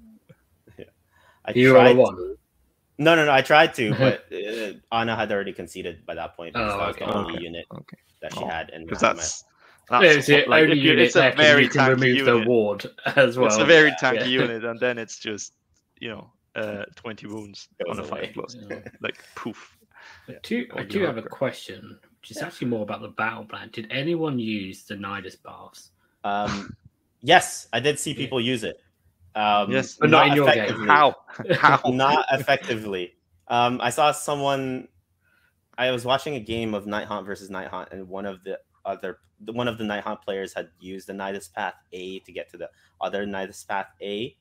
Yeah. 0.79 0.85
I 1.45 1.53
you 1.55 1.75
roll 1.75 1.87
a 1.87 1.95
one. 1.95 2.17
to. 2.17 2.39
No, 2.99 3.15
no, 3.15 3.25
no. 3.27 3.33
I 3.33 3.43
tried 3.43 3.75
to, 3.75 3.95
but 3.99 4.25
uh, 4.33 4.73
Anna 4.97 5.17
had 5.17 5.31
already 5.33 5.53
conceded 5.53 6.05
by 6.07 6.15
that 6.15 6.37
point 6.37 6.55
because 6.55 6.73
Oh, 6.75 6.79
that 6.79 6.87
was 6.89 6.97
okay. 6.97 7.05
the 7.05 7.13
only 7.13 7.35
Okay. 7.35 7.45
unit 7.45 7.67
Okay, 7.73 7.97
that 8.23 8.33
she 8.33 8.41
Oh, 8.41 8.47
had, 8.49 8.71
and 8.71 8.87
because 8.87 9.03
my- 9.03 9.09
that's 9.15 9.45
Yeah, 9.91 10.01
that's 10.01 10.17
it's 10.17 10.27
the 10.27 10.45
like, 10.47 10.65
only 10.65 10.79
unit 10.79 11.07
it's 11.07 11.17
a 11.17 11.33
very 11.37 11.65
you 11.65 11.69
can 11.69 11.81
tanky 11.83 12.01
remove 12.01 12.25
the 12.25 12.39
ward 12.49 12.87
as 13.17 13.39
well. 13.39 13.47
it's 13.47 13.59
a 13.59 13.65
very 13.65 13.91
Yeah. 13.91 13.97
tanky 14.01 14.17
Yeah. 14.33 14.43
unit, 14.43 14.65
and 14.71 14.81
then 14.81 14.99
it's 14.99 15.19
just 15.19 15.53
you 16.01 16.09
know 16.11 16.33
uh, 16.57 16.85
20 16.97 17.27
wounds 17.27 17.69
on 17.89 17.99
a 17.99 18.03
away. 18.03 18.09
five 18.09 18.31
plus, 18.35 18.57
Yeah. 18.59 18.79
like 19.01 19.23
poof. 19.35 19.77
I 20.29 20.35
do, 20.43 20.67
I 20.75 20.83
do 20.83 21.03
have 21.05 21.19
a 21.19 21.23
question, 21.23 21.99
which 22.21 22.31
is 22.31 22.39
actually 22.39 22.69
more 22.69 22.83
about 22.83 23.03
the 23.03 23.09
battle 23.09 23.45
plan. 23.45 23.69
Did 23.73 23.87
anyone 23.91 24.39
use 24.39 24.85
the 24.85 24.95
Nidus 24.95 25.37
paths? 25.43 25.91
Um, 26.25 26.75
Yes, 27.23 27.67
I 27.73 27.81
did 27.81 27.99
see 27.99 28.15
people 28.15 28.41
use 28.41 28.63
it. 28.65 28.81
Um, 29.37 29.71
Yes, 29.71 29.97
But 30.01 30.11
not 30.11 30.29
in 30.29 30.35
your 30.35 30.47
game. 30.47 30.65
effectively. 30.65 30.87
How? 30.89 31.15
How? 31.53 31.81
not 31.91 32.25
effectively. 32.33 33.15
Um, 33.49 33.81
I 33.81 33.91
saw 33.91 34.11
someone. 34.13 34.89
I 35.79 35.91
was 35.91 36.05
watching 36.07 36.35
a 36.37 36.41
game 36.41 36.73
of 36.75 36.87
Nighthaunt 36.87 37.27
versus 37.27 37.51
Nighthaunt, 37.51 37.93
and 37.93 38.09
one 38.09 38.25
of 38.27 38.43
the 38.45 38.59
other 38.85 39.19
one 39.45 39.69
of 39.69 39.77
the 39.77 39.85
Nighthaunt 39.85 40.23
players 40.23 40.55
had 40.55 40.71
used 40.81 41.07
the 41.07 41.13
Nidus 41.13 41.53
Path 41.53 41.75
A 41.93 42.21
to 42.21 42.33
get 42.33 42.51
to 42.53 42.57
the 42.57 42.71
other 43.01 43.27
Nidus 43.27 43.67
Path 43.69 43.89
A. 44.01 44.35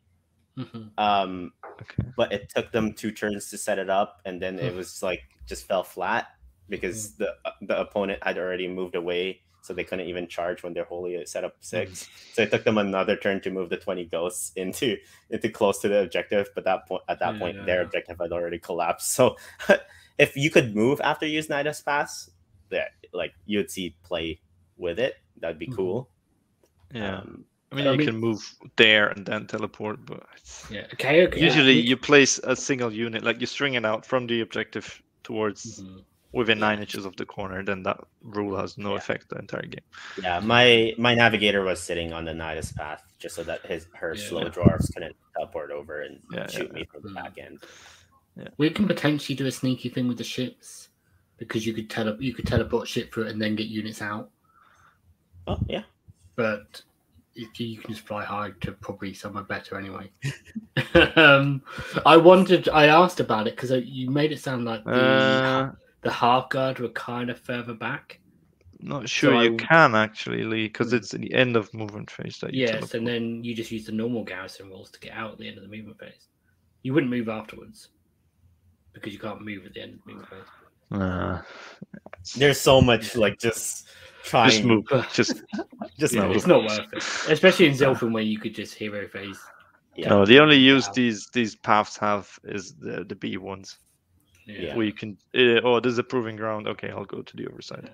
Mhm. 0.57 0.91
Um, 0.97 1.51
Okay. 1.81 2.09
but 2.15 2.31
it 2.31 2.47
took 2.47 2.71
them 2.71 2.93
two 2.93 3.11
turns 3.11 3.49
to 3.49 3.57
set 3.57 3.77
it 3.79 3.89
up, 3.89 4.21
and 4.23 4.41
then 4.41 4.57
it 4.59 4.73
was 4.73 5.03
like 5.03 5.19
just 5.45 5.67
fell 5.67 5.83
flat 5.83 6.27
because 6.69 7.17
the 7.17 7.35
the 7.61 7.77
opponent 7.79 8.23
had 8.23 8.37
already 8.37 8.69
moved 8.69 8.95
away, 8.95 9.41
so 9.65 9.73
they 9.73 9.83
couldn't 9.83 10.07
even 10.07 10.27
charge 10.27 10.61
when 10.63 10.73
their 10.73 10.83
holy 10.85 11.25
set 11.25 11.43
up 11.43 11.55
six. 11.59 12.07
So 12.33 12.43
it 12.43 12.51
took 12.51 12.63
them 12.63 12.77
another 12.77 13.15
turn 13.17 13.41
to 13.41 13.49
move 13.49 13.69
the 13.69 13.77
twenty 13.77 14.05
ghosts 14.05 14.51
into 14.55 14.97
into 15.29 15.49
close 15.49 15.79
to 15.81 15.87
the 15.89 15.99
objective. 16.03 16.47
But 16.53 16.63
that 16.65 16.87
point 16.87 17.03
at 17.09 17.19
that 17.19 17.33
Yeah, 17.33 17.39
point, 17.39 17.57
yeah, 17.57 17.65
their 17.65 17.75
yeah. 17.81 17.85
objective 17.87 18.17
had 18.21 18.31
already 18.31 18.59
collapsed. 18.59 19.11
So 19.13 19.35
if 20.17 20.35
you 20.37 20.49
could 20.51 20.75
move 20.75 21.01
after 21.01 21.25
you 21.25 21.33
use 21.33 21.47
Nidus 21.47 21.83
Pass, 21.83 22.29
that 22.69 22.89
like 23.13 23.33
you 23.45 23.57
would 23.59 23.71
see 23.71 23.95
play 24.03 24.39
with 24.77 24.99
it. 24.99 25.15
That'd 25.41 25.59
be 25.59 25.67
Mhm. 25.67 25.75
cool. 25.75 26.09
Yeah. 26.93 27.17
Um, 27.19 27.45
I 27.71 27.75
mean, 27.75 27.87
I 27.87 27.91
you 27.91 27.97
mean- 27.97 28.07
can 28.07 28.17
move 28.17 28.55
there 28.77 29.09
and 29.09 29.25
then 29.25 29.47
teleport, 29.47 30.05
but. 30.05 30.23
Yeah. 30.69 30.87
Okay. 30.93 31.25
okay. 31.27 31.39
usually 31.41 31.79
you 31.79 31.97
place 31.97 32.39
a 32.43 32.55
single 32.55 32.93
unit, 32.93 33.23
like 33.23 33.41
you 33.41 33.47
string 33.47 33.73
it 33.73 33.85
out 33.85 34.05
from 34.05 34.27
the 34.27 34.41
objective 34.41 35.01
towards 35.23 35.81
Mhm. 35.81 36.03
Within 36.35 36.59
nine 36.59 36.79
inches 36.79 37.05
of 37.05 37.15
the 37.15 37.25
corner. 37.25 37.63
Then 37.63 37.83
that 37.83 37.99
rule 38.21 38.57
has 38.57 38.77
no 38.77 38.91
Yeah. 38.91 38.97
effect 38.97 39.29
the 39.29 39.37
entire 39.37 39.61
game. 39.63 39.83
Yeah, 40.21 40.39
my 40.39 40.93
my 40.97 41.15
navigator 41.15 41.63
was 41.63 41.79
sitting 41.81 42.13
on 42.13 42.25
the 42.25 42.31
Nidus 42.33 42.75
path 42.75 43.01
just 43.19 43.35
so 43.35 43.43
that 43.43 43.65
his 43.65 43.87
her 43.95 44.15
Yeah. 44.15 44.27
slow 44.27 44.49
dwarfs 44.49 44.89
couldn't 44.89 45.15
teleport 45.35 45.71
over 45.71 46.01
and 46.01 46.19
Yeah, 46.31 46.47
shoot 46.47 46.67
yeah, 46.67 46.73
me 46.73 46.85
from 46.91 47.01
the 47.03 47.09
Mm. 47.09 47.15
back 47.15 47.37
end. 47.37 47.59
We 48.57 48.69
can 48.69 48.87
potentially 48.87 49.35
do 49.35 49.45
a 49.47 49.51
sneaky 49.51 49.89
thing 49.89 50.07
with 50.07 50.17
the 50.17 50.23
ships 50.23 50.89
because 51.37 51.65
you 51.65 51.73
could 51.73 51.89
tele 51.89 52.15
you 52.19 52.33
could 52.33 52.45
teleport 52.47 52.87
ship 52.87 53.13
through 53.13 53.25
it 53.25 53.31
and 53.31 53.41
then 53.41 53.55
get 53.55 53.67
units 53.67 54.01
out. 54.01 54.29
Oh 55.47 55.59
yeah, 55.67 55.83
But 56.35 56.81
if 57.35 57.59
you, 57.59 57.67
you 57.67 57.77
can 57.79 57.93
just 57.93 58.07
fly 58.07 58.23
high 58.23 58.51
to 58.61 58.71
probably 58.73 59.13
somewhere 59.13 59.43
better 59.43 59.77
anyway. 59.77 60.09
um, 61.15 61.61
I 62.05 62.17
wanted, 62.17 62.67
I 62.69 62.87
asked 62.87 63.19
about 63.19 63.47
it 63.47 63.55
because 63.55 63.71
you 63.71 64.09
made 64.09 64.31
it 64.31 64.39
sound 64.39 64.65
like 64.65 64.83
the, 64.85 64.91
Uh, 64.91 65.71
the 66.05 66.11
Hearthguard 66.11 66.79
were 66.79 66.89
kind 66.89 67.29
of 67.29 67.39
further 67.39 67.73
back. 67.73 68.19
not 68.79 69.09
sure 69.09 69.35
I 69.35 69.43
you 69.45 69.49
w- 69.51 69.67
can 69.67 69.95
actually, 69.95 70.43
Lee, 70.43 70.67
because 70.67 70.93
it's 70.93 71.13
at 71.13 71.21
the 71.21 71.33
end 71.33 71.55
of 71.55 71.73
movement 71.73 72.11
phase 72.11 72.37
that 72.39 72.53
you 72.53 72.61
Yes, 72.61 72.71
teleport. 72.71 72.93
and 72.93 73.07
then 73.07 73.43
you 73.43 73.55
just 73.55 73.71
use 73.71 73.85
the 73.85 73.91
normal 73.91 74.23
garrison 74.23 74.69
rules 74.69 74.91
to 74.91 74.99
get 74.99 75.13
out 75.13 75.31
at 75.33 75.37
the 75.39 75.47
end 75.47 75.57
of 75.57 75.63
the 75.63 75.69
movement 75.75 75.99
phase. 75.99 76.27
You 76.83 76.93
wouldn't 76.93 77.11
move 77.11 77.27
afterwards 77.27 77.89
because 78.93 79.11
you 79.13 79.19
can't 79.19 79.41
move 79.41 79.65
at 79.65 79.73
the 79.73 79.81
end 79.81 79.95
of 79.95 79.99
the 80.05 80.13
movement 80.13 80.29
phase. 80.29 80.99
Uh, 81.01 81.41
there's 82.37 82.59
so 82.59 82.79
much 82.81 83.15
like 83.15 83.39
just 83.39 83.87
trying, 84.23 84.51
just 84.51 84.63
move. 84.63 84.85
Just 85.13 85.43
just 85.99 86.13
Yeah, 86.13 86.27
move. 86.27 86.35
it's 86.35 86.47
not 86.47 86.63
worth 86.63 86.93
it, 86.93 87.03
especially 87.31 87.65
in 87.67 87.73
Zilfin 87.81 88.11
where 88.11 88.23
you 88.23 88.37
could 88.37 88.53
just 88.53 88.75
hero 88.75 89.07
phase. 89.07 89.39
Yeah. 89.97 90.09
no. 90.09 90.25
The 90.25 90.39
only 90.39 90.57
use 90.57 90.85
Wow. 90.87 90.93
these 90.95 91.27
these 91.33 91.55
paths 91.55 91.97
have 91.97 92.29
is 92.43 92.75
the 92.75 93.03
the 93.07 93.15
B 93.15 93.37
ones, 93.37 93.77
Yeah. 94.45 94.75
where 94.75 94.85
you 94.85 94.93
can. 94.93 95.17
Uh, 95.35 95.61
oh, 95.63 95.79
there's 95.79 95.97
a 95.97 96.03
proving 96.03 96.35
ground. 96.35 96.67
Okay, 96.67 96.89
I'll 96.91 97.05
go 97.05 97.21
to 97.21 97.37
the 97.37 97.47
other 97.51 97.61
side. 97.61 97.89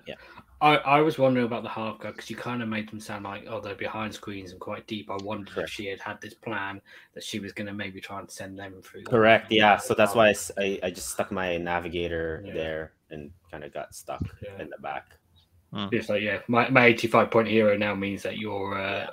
I, 0.60 0.76
I 0.76 1.00
was 1.00 1.18
wondering 1.18 1.46
about 1.46 1.62
the 1.64 1.68
Hearthguard 1.68 2.12
because 2.14 2.30
you 2.30 2.36
kind 2.36 2.62
of 2.62 2.68
made 2.68 2.88
them 2.88 3.00
sound 3.00 3.24
like 3.24 3.46
oh 3.48 3.60
they're 3.60 3.74
behind 3.74 4.14
screens 4.14 4.52
and 4.52 4.60
quite 4.60 4.86
deep. 4.86 5.10
I 5.10 5.16
wondered 5.24 5.58
if 5.58 5.68
she 5.70 5.86
had 5.86 5.98
had 6.00 6.20
this 6.20 6.34
plan 6.34 6.80
that 7.14 7.24
she 7.24 7.40
was 7.40 7.52
going 7.52 7.66
to 7.66 7.72
maybe 7.72 8.00
try 8.00 8.20
and 8.20 8.30
send 8.30 8.58
them 8.58 8.80
through. 8.82 9.02
Correct. 9.04 9.50
Yeah. 9.50 9.76
So 9.78 9.94
that's 9.94 10.14
why 10.14 10.32
I, 10.58 10.78
I 10.84 10.90
just 10.90 11.08
stuck 11.08 11.32
my 11.32 11.56
navigator 11.56 12.44
Yeah. 12.46 12.54
there 12.54 12.92
and 13.10 13.30
kind 13.50 13.64
of 13.64 13.72
got 13.74 13.92
stuck 13.94 14.22
Yeah. 14.40 14.60
in 14.62 14.70
the 14.70 14.78
back. 14.80 15.06
It's 15.90 16.08
like 16.10 16.22
yeah, 16.22 16.40
my, 16.48 16.68
my 16.68 16.84
eighty 16.84 17.08
five 17.08 17.30
point 17.30 17.48
hero 17.48 17.76
now 17.78 17.94
means 17.94 18.22
that 18.22 18.36
you're 18.38 18.78
uh, 18.78 18.98
Yeah. 19.06 19.10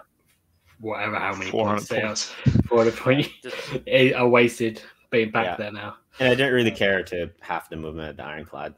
whatever 0.82 1.18
how 1.18 1.34
many 1.34 1.50
Four 1.50 1.68
points 1.68 1.90
hundred 1.90 2.02
they 2.02 2.04
are, 2.04 2.08
points. 2.10 2.24
four 2.68 2.78
hundred 2.80 2.98
point 2.98 3.30
Just- 3.42 3.56
are 4.16 4.28
wasted 4.28 4.82
being 5.10 5.32
back 5.32 5.46
Yeah. 5.46 5.56
there 5.56 5.72
now. 5.72 5.96
And 6.20 6.28
I 6.30 6.36
didn't 6.36 6.54
really 6.54 6.72
care 6.72 7.04
to 7.04 7.30
half 7.42 7.70
the 7.70 7.76
movement 7.78 8.10
of 8.12 8.18
the 8.18 8.24
ironclad. 8.24 8.74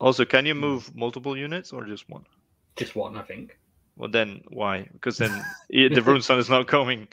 Also, 0.00 0.24
can 0.24 0.44
you 0.46 0.54
move 0.54 0.94
multiple 0.94 1.36
units 1.36 1.72
or 1.72 1.84
just 1.84 2.08
one? 2.10 2.24
Just 2.76 2.96
one, 2.96 3.16
I 3.16 3.22
think. 3.22 3.58
Well, 3.96 4.10
then 4.10 4.42
why? 4.48 4.88
Because 4.92 5.18
then 5.18 5.30
the 5.70 5.88
Runeson 5.88 6.38
is 6.38 6.48
not 6.50 6.66
coming, 6.66 7.08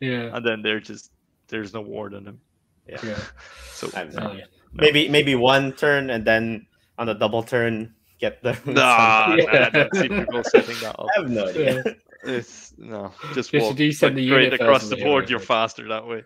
Yeah. 0.00 0.34
and 0.36 0.44
then 0.44 0.62
they're 0.62 0.80
just 0.80 1.10
there's 1.48 1.72
no 1.72 1.80
ward 1.80 2.14
on 2.14 2.24
them. 2.24 2.40
Yeah. 2.88 2.98
Yeah. 3.02 3.18
So 3.74 3.90
I 3.94 4.00
have 4.00 4.14
no 4.14 4.22
Oh, 4.22 4.30
idea. 4.32 4.46
Maybe 4.74 5.08
maybe 5.08 5.34
one 5.34 5.72
turn 5.72 6.10
and 6.10 6.24
then 6.24 6.66
on 6.98 7.06
the 7.06 7.14
double 7.14 7.42
turn 7.42 7.92
get 8.20 8.42
the. 8.42 8.52
nah, 8.66 9.34
Yeah. 9.34 9.66
I 9.66 9.70
don't 9.70 9.94
see 9.96 10.08
people 10.08 10.44
setting 10.44 10.76
that 10.80 10.96
up. 10.98 11.06
I 11.16 11.20
have 11.20 11.30
no 11.30 11.48
idea. 11.48 11.82
It's 12.24 12.72
no, 12.78 13.12
just 13.34 13.52
Just 13.52 13.64
walk 13.66 13.76
do 13.76 13.92
send 13.92 14.14
like, 14.14 14.22
the 14.22 14.28
straight 14.28 14.44
unit 14.44 14.60
across 14.60 14.88
the 14.88 14.96
board. 14.96 15.28
You're 15.28 15.40
faster 15.40 15.86
that 15.88 16.06
way. 16.06 16.22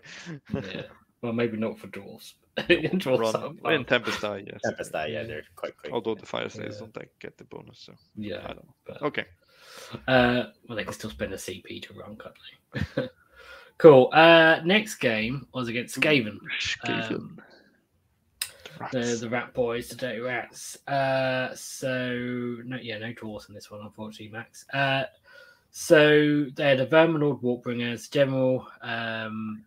yeah. 0.53 0.83
Well, 1.21 1.33
maybe 1.33 1.57
not 1.57 1.77
for 1.77 1.87
dwarves. 1.87 2.33
dwarves 2.69 3.33
Run. 3.33 3.59
aren't 3.63 3.79
in 3.81 3.85
fast. 3.85 3.89
Tempest 3.89 4.23
Eye, 4.23 4.43
yes. 4.45 4.61
Tempest 4.63 4.95
Eye, 4.95 5.07
yeah, 5.07 5.23
they're 5.23 5.43
quite 5.55 5.75
quick. 5.77 5.93
Although 5.93 6.15
the 6.15 6.25
fire 6.25 6.49
snails 6.49 6.75
Yeah. 6.75 6.79
don't 6.81 6.97
like, 6.97 7.11
get 7.19 7.37
the 7.37 7.43
bonus, 7.45 7.79
so 7.79 7.93
yeah, 8.15 8.35
I 8.35 8.39
Yeah. 8.39 8.47
don't 8.47 8.55
know. 8.57 8.75
But, 8.85 9.01
Okay. 9.03 9.25
Uh, 10.07 10.43
well, 10.67 10.75
they 10.75 10.83
can 10.83 10.93
still 10.93 11.09
spend 11.09 11.33
a 11.33 11.37
CP 11.37 11.81
to 11.83 11.93
run 11.93 12.17
Cuddly. 12.17 13.09
cool. 13.77 14.09
Uh, 14.13 14.61
next 14.65 14.95
game 14.95 15.47
was 15.53 15.67
against 15.67 15.99
Skaven. 15.99 16.37
Skaven. 16.59 17.11
Um, 17.11 17.41
The 18.91 18.97
the 18.97 18.99
rats. 18.99 19.19
the 19.19 19.29
Rat 19.29 19.53
Boys, 19.53 19.89
the 19.89 19.95
Dirty 19.95 20.19
Rats. 20.19 20.77
Uh, 20.87 21.53
so 21.55 22.07
no, 22.65 22.77
yeah, 22.81 22.97
no 22.97 23.13
dwarves 23.13 23.47
in 23.49 23.55
this 23.55 23.69
one, 23.69 23.81
unfortunately, 23.81 24.29
Max. 24.29 24.65
Uh, 24.73 25.03
so 25.71 26.45
they're 26.55 26.77
the 26.77 26.87
Verminlord 26.87 27.41
Warbringers, 27.43 28.09
General, 28.09 28.67
um, 28.81 29.63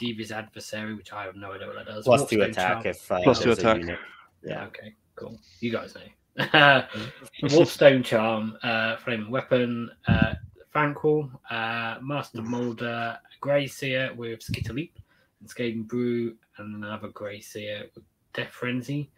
with 0.00 0.32
Adversary, 0.32 0.94
which 0.94 1.12
I 1.12 1.24
have 1.24 1.36
no 1.36 1.52
idea 1.52 1.66
what 1.66 1.76
that 1.76 1.86
does. 1.86 2.04
Plus 2.04 2.28
two 2.28 2.38
Warpstone 2.38 2.50
attack 2.50 2.72
Charm. 2.82 2.86
if 2.86 3.12
uh, 3.12 3.22
Plus 3.22 3.42
two 3.42 3.52
attack. 3.52 3.82
Yeah. 3.82 3.96
Yeah. 4.42 4.64
Okay. 4.66 4.94
Cool. 5.14 5.38
You 5.60 5.72
guys 5.72 5.94
know. 5.94 6.02
Warpstone 7.42 8.04
Charm, 8.04 8.58
uh, 8.62 8.96
Flaming 8.96 9.30
Weapon, 9.30 9.90
uh, 10.06 10.34
Thanquol, 10.74 11.30
uh, 11.50 11.96
Master 12.02 12.42
Molder, 12.42 13.18
Grey 13.40 13.66
Seer 13.66 14.12
with 14.14 14.40
Skitterleap, 14.40 14.90
and 15.40 15.48
Skaven 15.48 15.86
Brew, 15.86 16.36
and 16.58 16.84
another 16.84 17.08
Grey 17.08 17.40
Seer 17.40 17.86
with 17.94 18.04
Death 18.34 18.50
Frenzy. 18.50 19.10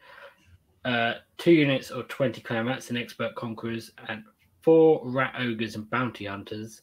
Uh, 0.85 1.15
two 1.37 1.53
units 1.53 1.91
of 1.91 2.07
20 2.07 2.41
clan 2.43 2.67
rats 2.67 2.91
and 2.91 2.99
expert 2.99 3.35
conquerors, 3.35 3.91
and 4.09 4.23
four 4.63 5.01
rat 5.05 5.35
ogres 5.39 5.75
and 5.75 5.91
bounty 5.91 6.27
hunters, 6.27 6.83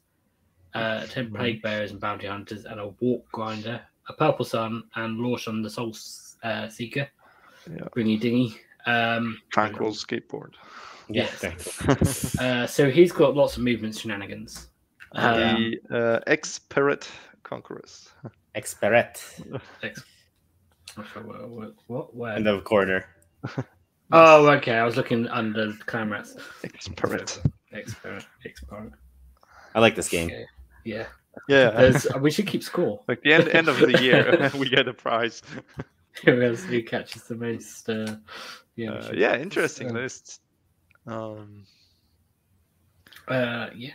uh, 0.75 1.05
10 1.07 1.31
plague 1.31 1.61
bearers 1.61 1.91
and 1.91 1.99
bounty 1.99 2.27
hunters, 2.27 2.65
and 2.65 2.79
a 2.79 2.89
warp 2.99 3.25
grinder, 3.31 3.81
a 4.09 4.13
purple 4.13 4.45
sun, 4.45 4.83
and 4.95 5.19
Lauchon 5.19 5.63
the 5.63 5.69
Soul 5.69 5.95
uh, 6.43 6.67
Seeker. 6.67 7.07
Yeah. 7.69 7.87
Bring 7.93 8.07
you 8.07 8.19
dingy. 8.19 8.59
Um, 8.85 9.39
Thanquol 9.53 9.93
skateboard. 9.93 10.53
Yeah. 11.09 11.27
Yes. 11.31 11.31
thank 11.33 12.41
uh, 12.41 12.67
so 12.67 12.89
he's 12.89 13.11
got 13.11 13.35
lots 13.35 13.57
of 13.57 13.63
movement 13.63 13.95
shenanigans. 13.95 14.69
Um, 15.13 15.73
the 15.89 16.17
uh, 16.17 16.19
ex-Pirate 16.27 17.07
Conquerors. 17.43 18.09
Experet 18.55 19.21
ex- 19.83 20.03
what? 20.95 21.49
what, 21.49 21.73
what 21.87 22.15
where? 22.15 22.37
in 22.37 22.43
the 22.43 22.61
corner. 22.61 23.05
Oh, 24.11 24.47
okay. 24.47 24.75
I 24.75 24.83
was 24.83 24.97
looking 24.97 25.27
under 25.29 25.73
clan 25.85 26.09
rats. 26.09 26.37
Ex-Pirate. 26.63 27.41
Expert. 27.73 28.25
Expert. 28.45 28.91
I 29.73 29.79
like 29.79 29.95
this 29.95 30.07
game. 30.07 30.27
Okay. 30.27 30.45
Yeah. 30.85 31.07
Yeah. 31.49 31.71
There's, 31.71 32.07
we 32.21 32.31
should 32.31 32.47
keep 32.47 32.63
score. 32.63 33.01
like 33.09 33.21
the 33.21 33.33
end, 33.33 33.49
end 33.49 33.67
of 33.67 33.77
the 33.79 34.01
year, 34.01 34.49
we 34.57 34.69
get 34.69 34.87
a 34.87 34.93
prize. 34.93 35.41
Who 36.23 36.41
else 36.41 36.63
who 36.63 36.81
catches 36.81 37.23
the 37.23 37.35
most? 37.35 37.89
Uh, 37.89 38.15
yeah. 38.77 38.91
Uh, 38.93 39.07
should- 39.07 39.17
yeah, 39.19 39.35
interesting 39.37 39.89
uh, 39.91 39.93
list. 39.99 40.39
Um, 41.07 41.65
Uh, 43.27 43.67
yeah. 43.75 43.91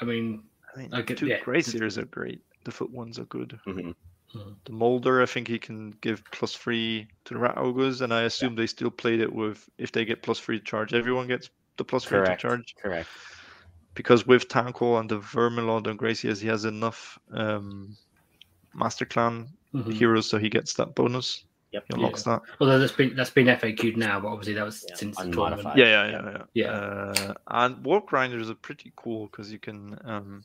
I 0.00 0.04
mean, 0.04 0.42
I 0.74 0.78
mean, 0.80 0.88
I 0.92 1.02
get- 1.02 1.18
two 1.18 1.26
yeah. 1.26 1.40
Grey 1.40 1.62
Seers 1.62 1.96
are 1.98 2.04
great. 2.04 2.42
The 2.64 2.70
foot 2.72 2.90
ones 2.90 3.18
are 3.18 3.24
good. 3.24 3.58
Mhm. 3.66 3.94
The 4.34 4.72
Molder, 4.72 5.22
I 5.22 5.26
think 5.26 5.48
he 5.48 5.58
can 5.58 5.92
give 6.02 6.22
plus 6.32 6.54
three 6.54 7.08
to 7.24 7.34
the 7.34 7.40
Rat 7.40 7.56
Ogres, 7.56 8.02
and 8.02 8.12
I 8.12 8.22
assume 8.24 8.54
they 8.56 8.66
still 8.66 8.90
played 8.90 9.20
it 9.20 9.32
with 9.32 9.66
if 9.78 9.90
they 9.90 10.04
get 10.04 10.22
plus 10.22 10.38
three 10.38 10.58
to 10.58 10.64
charge, 10.64 10.92
everyone 10.92 11.26
gets 11.28 11.48
the 11.78 11.84
plus 11.84 12.04
three 12.04 12.18
Correct. 12.18 12.40
to 12.42 12.48
charge. 12.48 12.74
Correct. 12.80 13.08
Because 13.98 14.28
with 14.28 14.46
Tanko 14.46 15.00
and 15.00 15.10
the 15.10 15.18
Verminlord 15.18 15.88
and 15.88 15.98
Grey 15.98 16.14
Seers, 16.14 16.40
he 16.40 16.46
has 16.46 16.64
enough 16.64 17.18
um, 17.32 17.96
Master 18.72 19.04
Clan 19.04 19.48
mhm. 19.74 19.92
heroes, 19.92 20.30
so 20.30 20.38
he 20.38 20.48
gets 20.48 20.74
that 20.74 20.94
bonus. 20.94 21.44
Yep. 21.72 21.84
He 21.88 21.94
unlocks 21.94 22.22
that. 22.22 22.40
although 22.60 22.78
that's 22.78 22.92
been 22.92 23.16
that's 23.16 23.30
been 23.30 23.48
FAQ'd 23.48 23.96
now, 23.96 24.20
but 24.20 24.28
obviously 24.28 24.54
that 24.54 24.64
was 24.64 24.86
Yeah, 24.88 24.94
since 24.94 25.16
the 25.16 25.24
unmodified. 25.24 25.62
tournament. 25.64 25.78
Yeah, 25.78 26.10
yeah, 26.10 26.10
yeah, 26.10 26.30
yeah. 26.30 26.44
Yeah. 26.54 26.70
Uh, 26.70 27.34
and 27.48 27.84
Warp 27.84 28.06
Grinders 28.06 28.48
are 28.48 28.54
pretty 28.54 28.92
cool 28.94 29.26
because 29.26 29.50
you 29.50 29.58
can, 29.58 29.98
um, 30.04 30.44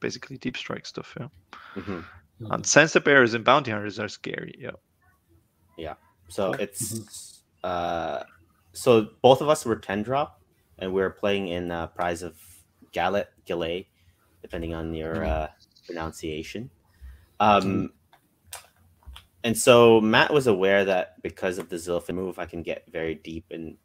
basically 0.00 0.38
deep 0.38 0.56
strike 0.56 0.86
stuff. 0.86 1.14
Yeah. 1.20 1.28
Mhm. 1.74 2.04
And 2.50 2.66
censer 2.66 3.00
bearers 3.00 3.34
and 3.34 3.44
bounty 3.44 3.72
hunters 3.72 3.98
are 4.00 4.08
scary. 4.08 4.54
Yeah. 4.58 4.70
So 6.28 6.52
it's 6.54 7.42
uh, 7.62 8.22
so 8.72 9.08
both 9.20 9.42
of 9.42 9.50
us 9.50 9.66
were 9.66 9.76
ten 9.76 10.02
drop, 10.02 10.40
and 10.78 10.94
we 10.94 11.02
were 11.02 11.10
playing 11.10 11.48
in 11.48 11.70
uh, 11.70 11.88
prize 11.88 12.22
of 12.22 12.40
Gallet 12.94 13.28
Gillet, 13.44 13.86
depending 14.40 14.72
on 14.72 14.94
your 14.94 15.16
Mhm. 15.16 15.28
uh, 15.28 15.48
pronunciation. 15.84 16.70
Um, 17.40 17.92
and 19.42 19.58
so 19.58 20.00
Matt 20.00 20.32
was 20.32 20.46
aware 20.46 20.86
that 20.86 21.20
because 21.22 21.58
of 21.58 21.68
the 21.68 21.76
Zilfin 21.76 22.14
move, 22.14 22.38
I 22.38 22.46
can 22.46 22.62
get 22.62 22.86
very 22.90 23.16
deep, 23.16 23.44
and 23.50 23.76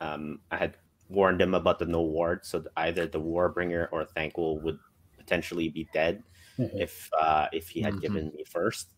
um, 0.00 0.40
I 0.50 0.56
had 0.56 0.74
warned 1.08 1.40
him 1.40 1.54
about 1.54 1.78
the 1.78 1.86
no 1.86 2.02
ward, 2.02 2.44
so 2.44 2.64
either 2.76 3.06
the 3.06 3.20
Warbringer 3.20 3.86
or 3.92 4.04
Thanquol 4.04 4.60
would 4.62 4.78
potentially 5.16 5.68
be 5.68 5.88
dead 5.92 6.24
Mhm. 6.58 6.80
if 6.80 7.08
uh, 7.14 7.46
if 7.52 7.68
he 7.68 7.80
had 7.80 7.94
Mhm. 7.94 8.00
given 8.00 8.32
me 8.34 8.42
first. 8.44 8.88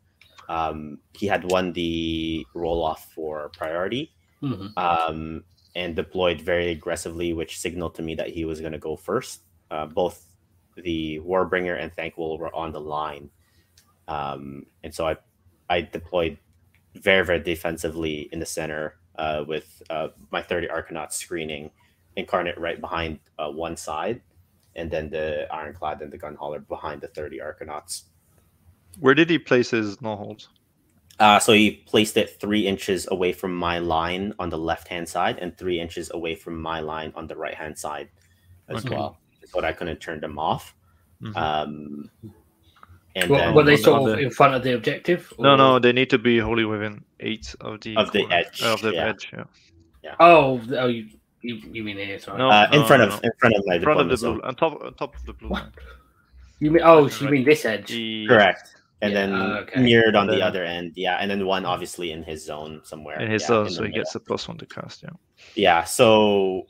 Um, 0.48 1.00
he 1.12 1.26
had 1.26 1.50
won 1.50 1.72
the 1.74 2.46
roll 2.54 2.82
off 2.82 3.12
for 3.12 3.50
priority 3.50 4.14
Mhm. 4.40 4.72
um, 4.78 5.44
and 5.74 5.94
deployed 5.94 6.40
very 6.40 6.70
aggressively, 6.70 7.34
which 7.34 7.58
signaled 7.60 7.94
to 7.96 8.02
me 8.02 8.14
that 8.14 8.30
he 8.30 8.46
was 8.46 8.60
going 8.60 8.72
to 8.72 8.78
go 8.78 8.96
first. 8.96 9.42
Uh, 9.70 9.86
both 9.86 10.24
the 10.76 11.20
Warbringer 11.20 11.80
and 11.80 11.94
Thanquol 11.94 12.38
were 12.38 12.54
on 12.54 12.72
the 12.72 12.80
line, 12.80 13.30
um, 14.06 14.66
and 14.82 14.94
so 14.94 15.06
I 15.06 15.16
I 15.68 15.82
deployed 15.82 16.38
very 16.94 17.24
very 17.24 17.40
defensively 17.40 18.28
in 18.32 18.38
the 18.40 18.46
center 18.46 18.96
uh, 19.16 19.44
with 19.46 19.82
uh, 19.90 20.08
my 20.30 20.42
thirty 20.42 20.66
Arcanauts 20.68 21.12
screening 21.12 21.70
Incarnate 22.16 22.58
right 22.58 22.80
behind 22.80 23.20
uh, 23.38 23.50
one 23.50 23.76
side, 23.76 24.20
and 24.74 24.90
then 24.90 25.10
the 25.10 25.46
Ironclad 25.52 26.00
and 26.02 26.12
the 26.12 26.18
Gun 26.18 26.34
Hauler 26.34 26.60
behind 26.60 27.00
the 27.00 27.08
thirty 27.08 27.38
Arcanauts. 27.38 28.04
Where 28.98 29.14
did 29.14 29.30
he 29.30 29.38
place 29.38 29.70
his 29.70 30.00
no 30.00 30.16
holds? 30.16 30.48
Uh, 31.20 31.38
so 31.38 31.52
he 31.52 31.72
placed 31.86 32.16
it 32.16 32.40
three 32.40 32.66
inches 32.66 33.08
away 33.10 33.32
from 33.32 33.54
my 33.54 33.78
line 33.80 34.32
on 34.38 34.50
the 34.50 34.58
left 34.58 34.88
hand 34.88 35.08
side 35.08 35.38
and 35.38 35.56
three 35.56 35.80
inches 35.80 36.10
away 36.14 36.34
from 36.36 36.60
my 36.60 36.80
line 36.80 37.12
on 37.16 37.26
the 37.26 37.36
right 37.36 37.54
hand 37.54 37.76
side 37.76 38.08
as 38.68 38.84
Okay. 38.84 38.94
well. 38.94 39.18
So 39.48 39.60
that 39.60 39.66
I 39.66 39.72
couldn't 39.72 39.98
turn 40.00 40.20
them 40.20 40.38
off. 40.38 40.74
Mhm. 41.22 41.36
Um, 41.36 42.10
and 43.16 43.30
What, 43.30 43.38
then 43.38 43.54
were 43.54 43.64
they 43.64 43.72
on 43.72 43.76
the- 43.78 43.82
sort 43.82 44.00
of 44.02 44.06
the- 44.16 44.18
in 44.24 44.30
front 44.30 44.54
of 44.54 44.62
the 44.62 44.74
objective? 44.74 45.32
No, 45.38 45.54
or- 45.54 45.56
no, 45.56 45.78
they 45.78 45.92
need 45.92 46.10
to 46.10 46.18
be 46.18 46.38
wholly 46.38 46.64
within 46.64 47.04
eight 47.20 47.54
of 47.60 47.80
the 47.80 47.96
Of 47.96 48.12
the 48.12 48.20
corner- 48.20 48.34
edge, 48.36 48.62
Of 48.62 48.82
the 48.82 48.92
yeah. 48.92 49.06
edge, 49.08 49.28
yeah. 49.32 50.14
Oh, 50.20 50.60
oh, 50.78 50.86
you, 50.86 51.08
you, 51.42 51.56
you 51.72 51.82
mean 51.84 51.96
here? 51.96 52.18
Sorry. 52.18 52.38
No. 52.38 52.48
uh, 52.50 52.68
in 52.72 52.84
front 52.86 53.02
of 53.02 53.10
no. 53.10 53.16
in 53.24 53.30
front 53.38 53.54
of 53.56 53.62
my 53.66 53.74
In 53.76 53.82
front 53.82 54.00
of 54.00 54.08
the 54.08 54.16
deployment 54.16 54.20
blue, 54.20 54.40
zone. 54.40 54.40
on 54.44 54.54
top, 54.54 54.82
on 54.82 54.94
top 54.94 55.16
of 55.16 55.24
the 55.26 55.32
blue 55.32 55.48
What? 55.48 55.62
line. 55.64 55.72
You 56.60 56.70
mean? 56.70 56.82
Oh, 56.84 57.08
so 57.08 57.24
you 57.24 57.30
mean 57.30 57.44
this 57.44 57.64
edge? 57.64 57.88
The- 57.88 58.26
Correct. 58.26 58.74
And 59.00 59.12
Yeah, 59.12 59.26
then 59.26 59.34
oh, 59.34 59.54
okay. 59.60 59.80
mirrored 59.80 60.16
on 60.16 60.28
And 60.28 60.36
the 60.38 60.44
other 60.44 60.64
end, 60.64 60.92
yeah, 60.96 61.18
and 61.20 61.30
then 61.30 61.46
one 61.46 61.64
obviously 61.64 62.10
in 62.10 62.24
his 62.24 62.44
zone 62.44 62.80
somewhere. 62.82 63.20
In 63.20 63.30
his 63.30 63.42
yeah, 63.42 63.48
zone, 63.48 63.66
in 63.66 63.72
so 63.72 63.82
the 63.82 63.86
he 63.88 63.92
gets 63.94 64.12
a 64.16 64.20
plus 64.20 64.48
one 64.48 64.58
to 64.58 64.66
cast. 64.66 65.04
Yeah. 65.04 65.10
Yeah, 65.54 65.84
so 65.84 66.66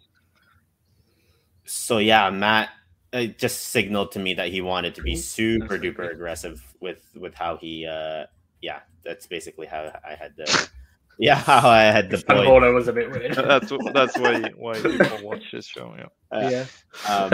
so 1.69 1.99
yeah, 1.99 2.31
Matt 2.31 2.71
uh, 3.13 3.25
just 3.25 3.69
signaled 3.69 4.13
to 4.13 4.19
me 4.19 4.35
that 4.35 4.49
he 4.49 4.61
wanted 4.61 4.95
to 4.97 5.03
be 5.03 5.17
super 5.17 5.79
That's 5.79 5.83
duper 5.83 6.11
aggressive 6.13 6.63
with 6.81 7.03
with 7.17 7.35
how 7.35 7.57
he 7.57 7.87
uh 7.87 8.25
yeah, 8.61 8.81
that's 9.05 9.27
basically 9.27 9.67
how 9.67 9.93
I 10.07 10.15
had 10.15 10.37
the 10.37 10.69
yeah, 11.19 11.37
how 11.37 11.69
I 11.69 11.83
had 11.85 12.11
The 12.11 12.19
deployed. 12.19 12.47
Baller 12.49 12.75
was 12.75 12.89
a 12.89 12.93
bit 12.93 13.11
weird. 13.11 13.35
that's 13.35 13.73
that's 13.93 14.19
why 14.19 14.41
why 14.57 14.81
people 14.81 15.19
watch 15.23 15.45
this 15.53 15.67
show. 15.67 15.95
Yeah. 15.97 16.07
Uh, 16.31 16.51
yeah. 16.51 16.67
um, 17.09 17.33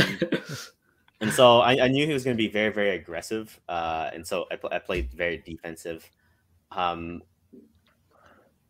and 1.20 1.32
so 1.32 1.60
I, 1.60 1.84
I 1.84 1.88
knew 1.88 2.06
he 2.06 2.12
was 2.12 2.24
going 2.24 2.36
to 2.36 2.42
be 2.42 2.48
very 2.50 2.72
very 2.72 2.90
aggressive 2.90 3.58
uh, 3.68 4.10
and 4.12 4.26
so 4.26 4.46
I, 4.50 4.56
pl- 4.56 4.70
I 4.72 4.78
played 4.78 5.12
very 5.12 5.38
defensive 5.38 6.08
um, 6.72 7.22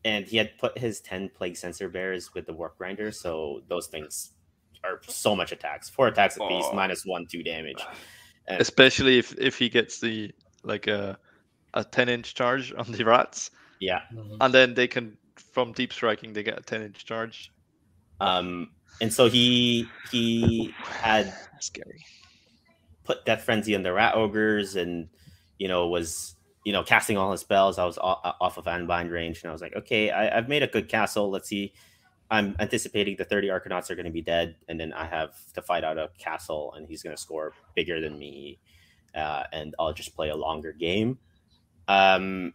and 0.04 0.26
he 0.26 0.36
had 0.36 0.56
put 0.58 0.76
his 0.78 1.00
10 1.00 1.30
plague 1.30 1.56
censer 1.56 1.88
bears 1.88 2.34
with 2.34 2.46
the 2.46 2.52
warp 2.52 2.76
grinder 2.78 3.10
so 3.10 3.62
those 3.68 3.86
things 3.86 4.33
are 4.84 5.00
so 5.06 5.34
much 5.34 5.50
attacks 5.52 5.88
four 5.90 6.08
attacks 6.08 6.36
a 6.36 6.40
piece 6.48 6.64
Oh. 6.68 6.74
minus 6.74 7.04
one 7.04 7.26
two 7.26 7.42
damage 7.42 7.82
and, 8.48 8.60
Especially 8.60 9.18
if 9.18 9.34
if 9.38 9.58
he 9.58 9.68
gets 9.68 9.98
the 10.00 10.30
like 10.62 10.86
a 10.86 11.18
a 11.74 11.82
ten 11.84 12.08
inch 12.08 12.34
charge 12.34 12.72
on 12.76 12.90
the 12.92 13.04
rats, 13.04 13.50
yeah 13.80 14.02
Mhm. 14.12 14.36
and 14.40 14.54
then 14.54 14.74
they 14.74 14.86
can 14.86 15.16
from 15.52 15.72
deep 15.72 15.92
striking 15.92 16.32
they 16.32 16.42
get 16.42 16.58
a 16.58 16.62
ten 16.62 16.82
inch 16.82 17.04
charge. 17.04 17.50
um, 18.20 18.70
and 19.00 19.12
so 19.12 19.28
he 19.28 19.88
he 20.12 20.72
had 20.84 21.34
Scary. 21.60 22.04
put 23.04 23.24
death 23.24 23.42
frenzy 23.42 23.74
on 23.74 23.82
the 23.82 23.92
rat 23.92 24.14
ogres 24.14 24.76
and 24.76 25.08
you 25.58 25.66
know 25.68 25.88
was 25.88 26.36
you 26.64 26.72
know 26.72 26.82
casting 26.84 27.16
all 27.18 27.30
his 27.32 27.40
spells 27.40 27.78
i 27.78 27.84
was 27.84 27.98
off 28.00 28.56
of 28.56 28.66
unbind 28.68 29.10
range 29.10 29.42
and 29.42 29.50
i 29.50 29.52
was 29.52 29.60
like 29.60 29.74
okay 29.76 30.10
I, 30.10 30.38
i've 30.38 30.48
made 30.48 30.62
a 30.62 30.66
good 30.68 30.88
castle 30.88 31.28
let's 31.30 31.48
see 31.48 31.72
i'm 32.30 32.56
anticipating 32.58 33.16
the 33.16 33.24
30 33.24 33.48
arcanauts 33.48 33.90
are 33.90 33.94
going 33.94 34.06
to 34.06 34.12
be 34.12 34.22
dead 34.22 34.56
and 34.68 34.78
then 34.78 34.92
i 34.92 35.04
have 35.04 35.34
to 35.52 35.62
fight 35.62 35.84
out 35.84 35.98
a 35.98 36.10
castle 36.18 36.72
and 36.76 36.88
he's 36.88 37.02
going 37.02 37.14
to 37.14 37.20
score 37.20 37.52
bigger 37.74 38.00
than 38.00 38.18
me 38.18 38.58
uh, 39.14 39.44
and 39.52 39.74
i'll 39.78 39.92
just 39.92 40.14
play 40.14 40.30
a 40.30 40.36
longer 40.36 40.72
game 40.72 41.18
um 41.88 42.52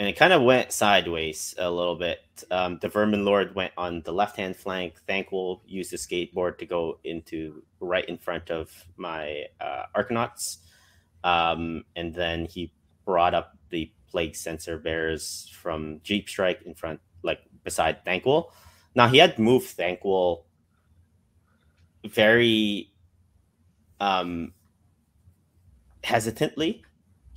and 0.00 0.08
it 0.08 0.16
kind 0.16 0.32
of 0.32 0.40
went 0.40 0.72
sideways 0.72 1.54
a 1.58 1.70
little 1.70 1.94
bit. 1.94 2.20
Um, 2.50 2.78
the 2.80 2.88
Vermin 2.88 3.26
Lord 3.26 3.54
went 3.54 3.74
on 3.76 4.00
the 4.00 4.14
left 4.14 4.34
hand 4.34 4.56
flank. 4.56 4.94
Thanquol 5.06 5.60
used 5.66 5.92
the 5.92 5.98
skateboard 5.98 6.56
to 6.56 6.64
go 6.64 6.98
into 7.04 7.62
right 7.80 8.08
in 8.08 8.16
front 8.16 8.50
of 8.50 8.70
my 8.96 9.44
uh, 9.60 9.84
Arcanauts. 9.94 10.56
Um, 11.22 11.84
and 11.94 12.14
then 12.14 12.46
he 12.46 12.72
brought 13.04 13.34
up 13.34 13.58
the 13.68 13.92
Plague 14.10 14.36
Sensor 14.36 14.78
Bears 14.78 15.52
from 15.52 15.98
Deep 15.98 16.30
Strike 16.30 16.62
in 16.64 16.74
front, 16.74 17.00
like 17.22 17.40
beside 17.64 18.04
Thanquol. 18.04 18.50
Now 18.94 19.08
he 19.08 19.18
had 19.18 19.38
moved 19.38 19.76
Thanquol 19.76 20.44
very 22.04 22.90
um, 24.00 24.52
hesitantly 26.02 26.82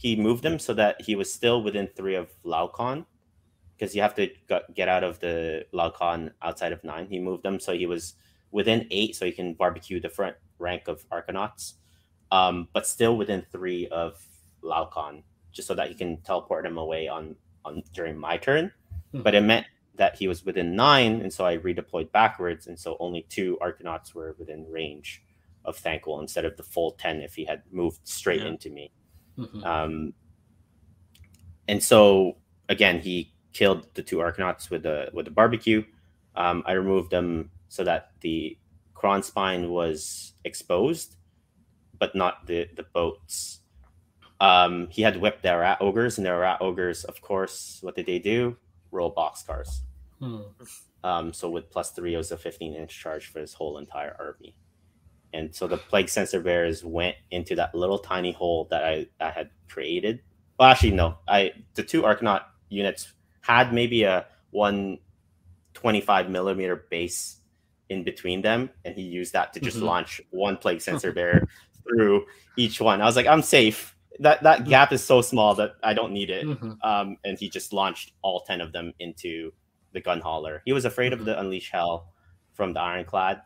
he 0.03 0.17
moved 0.17 0.43
him 0.45 0.59
so 0.59 0.73
that 0.73 1.01
he 1.01 1.15
was 1.15 1.33
still 1.33 1.63
within 1.63 1.87
three 1.87 2.15
of 2.15 2.29
Lauchon 2.43 3.05
because 3.73 3.95
you 3.95 4.01
have 4.01 4.13
to 4.15 4.29
get- 4.75 4.89
out 4.89 5.01
of 5.01 5.19
the 5.21 5.65
Lauchon 5.73 6.33
outside 6.41 6.73
of 6.73 6.83
nine. 6.83 7.07
He 7.07 7.19
moved 7.19 7.43
them 7.43 7.57
so 7.57 7.71
he 7.73 7.85
was 7.85 8.15
within 8.51 8.85
eight, 8.91 9.15
so 9.15 9.25
he 9.25 9.31
can 9.31 9.53
barbecue 9.53 10.01
the 10.01 10.09
front 10.09 10.35
rank 10.59 10.89
of 10.89 11.07
Arcanauts, 11.09 11.75
um, 12.31 12.67
but 12.73 12.85
still 12.85 13.15
within 13.15 13.45
three 13.49 13.87
of 13.87 14.21
Lauchon, 14.61 15.23
just 15.53 15.69
so 15.69 15.73
that 15.73 15.87
he 15.87 15.95
can 15.95 16.17
teleport 16.21 16.65
him 16.65 16.77
away 16.77 17.07
on 17.07 17.37
on 17.63 17.81
during 17.93 18.17
my 18.17 18.35
turn. 18.35 18.73
Hmm. 19.13 19.21
But 19.21 19.35
it 19.35 19.41
meant 19.41 19.65
that 19.95 20.15
he 20.15 20.27
was 20.27 20.43
within 20.43 20.75
nine, 20.75 21.21
and 21.21 21.31
so 21.31 21.45
I 21.45 21.57
redeployed 21.57 22.11
backwards, 22.11 22.67
and 22.67 22.77
so 22.79 22.97
only 22.99 23.23
two 23.29 23.57
Arcanauts 23.61 24.13
were 24.15 24.35
within 24.39 24.65
range 24.71 25.23
of 25.65 25.77
Thanquol 25.77 26.19
instead 26.21 26.45
of 26.45 26.57
the 26.57 26.63
full 26.63 26.91
ten 26.91 27.21
if 27.21 27.35
he 27.35 27.45
had 27.45 27.61
moved 27.71 28.07
straight 28.07 28.41
Yeah. 28.41 28.47
into 28.47 28.69
me. 28.69 28.91
Mhm. 29.37 29.63
Um, 29.65 30.13
and 31.67 31.81
so 31.81 32.37
again, 32.69 32.99
he 32.99 33.33
killed 33.53 33.87
the 33.93 34.01
two 34.03 34.17
Arcanauts 34.17 34.69
with 34.69 34.83
the 34.83 35.09
with 35.13 35.25
the 35.25 35.31
barbecue. 35.31 35.83
Um, 36.35 36.63
I 36.65 36.73
removed 36.73 37.11
them 37.11 37.51
so 37.69 37.83
that 37.83 38.11
the 38.21 38.57
Kronspine 38.95 39.69
was 39.69 40.33
exposed, 40.43 41.15
but 41.99 42.15
not 42.15 42.47
the 42.47 42.67
the 42.75 42.83
boats. 42.83 43.59
Um, 44.39 44.87
he 44.89 45.03
had 45.03 45.17
whipped 45.17 45.43
their 45.43 45.59
rat 45.59 45.77
ogres, 45.79 46.17
and 46.17 46.25
their 46.25 46.39
rat 46.39 46.57
ogres, 46.61 47.05
of 47.05 47.21
course, 47.21 47.77
what 47.81 47.95
did 47.95 48.07
they 48.07 48.19
do? 48.19 48.57
Roll 48.93 49.13
boxcars. 49.13 49.79
Mhm. 50.21 50.45
Um, 51.03 51.33
so 51.33 51.49
with 51.49 51.69
plus 51.69 51.91
three, 51.91 52.13
it 52.13 52.17
was 52.17 52.31
a 52.31 52.37
15 52.37 52.75
inch 52.75 52.97
charge 52.97 53.27
for 53.27 53.39
his 53.41 53.53
whole 53.53 53.77
entire 53.77 54.15
army. 54.19 54.55
And 55.33 55.53
so 55.53 55.67
the 55.67 55.77
plague 55.77 56.09
censer 56.09 56.39
bears 56.39 56.83
went 56.85 57.15
into 57.31 57.55
that 57.55 57.73
little 57.75 57.97
tiny 57.99 58.31
hole 58.31 58.67
that 58.69 58.83
I, 58.85 59.07
I 59.19 59.31
had 59.31 59.49
created. 59.67 60.21
Well, 60.59 60.69
actually, 60.69 60.91
no. 60.91 61.17
I 61.27 61.51
the 61.73 61.83
two 61.83 62.03
Arcanaut 62.03 62.43
units 62.69 63.11
had 63.41 63.73
maybe 63.73 64.03
a 64.03 64.27
one 64.51 64.99
25 65.73 66.29
millimeter 66.29 66.85
base 66.89 67.37
in 67.89 68.03
between 68.03 68.41
them, 68.41 68.69
and 68.85 68.95
he 68.95 69.01
used 69.01 69.33
that 69.33 69.51
to 69.53 69.59
just 69.59 69.77
Mhm. 69.77 69.83
launch 69.83 70.21
one 70.29 70.55
plague 70.57 70.81
censer 70.81 71.11
bear 71.19 71.47
through 71.83 72.25
each 72.55 72.79
one. 72.79 73.01
I 73.01 73.05
was 73.05 73.15
like, 73.15 73.27
I'm 73.27 73.41
safe. 73.41 73.92
That 74.19 74.43
that 74.43 74.65
gap 74.65 74.91
is 74.91 75.03
so 75.03 75.21
small 75.21 75.55
that 75.55 75.75
I 75.83 75.93
don't 75.93 76.13
need 76.13 76.29
it 76.29 76.45
Mhm. 76.45 76.77
um, 76.83 77.17
and 77.23 77.37
he 77.39 77.49
just 77.49 77.73
launched 77.73 78.13
all 78.21 78.41
10 78.41 78.61
of 78.61 78.71
them 78.71 78.93
into 78.99 79.51
the 79.91 80.01
gun 80.01 80.21
hauler. 80.21 80.61
He 80.65 80.73
was 80.73 80.85
afraid 80.85 81.13
of 81.13 81.25
the 81.25 81.39
unleash 81.39 81.71
hell 81.71 82.13
from 82.53 82.73
the 82.73 82.79
ironclad, 82.79 83.41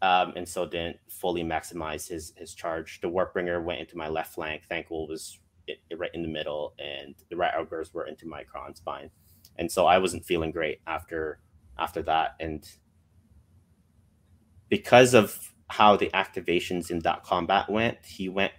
um, 0.00 0.32
and 0.36 0.48
so 0.48 0.66
didn't 0.66 0.98
fully 1.08 1.42
maximize 1.42 2.08
his 2.08 2.32
his 2.36 2.54
charge. 2.54 3.00
The 3.00 3.08
warpbringer 3.08 3.62
went 3.64 3.80
into 3.80 3.96
my 3.96 4.08
left 4.08 4.34
flank. 4.34 4.62
Thanquol 4.70 5.08
was 5.08 5.38
i- 5.68 5.94
right 5.94 6.10
in 6.14 6.22
the 6.22 6.28
middle, 6.28 6.74
and 6.78 7.14
the 7.30 7.36
rat 7.36 7.54
ogres 7.56 7.92
were 7.92 8.06
into 8.06 8.26
my 8.26 8.44
Kronspine. 8.44 9.10
And 9.56 9.70
so 9.70 9.86
I 9.86 9.98
wasn't 9.98 10.24
feeling 10.24 10.50
great 10.52 10.80
after 10.86 11.40
after 11.78 12.02
that, 12.02 12.36
and 12.38 12.64
because 14.68 15.14
of 15.14 15.52
how 15.68 15.96
the 15.96 16.10
activations 16.10 16.90
in 16.90 16.98
that 17.00 17.22
combat 17.24 17.68
went. 17.68 17.98
He 18.04 18.28
went 18.28 18.52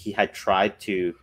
he 0.00 0.12
had 0.12 0.32
tried 0.32 0.80
to 0.80 1.14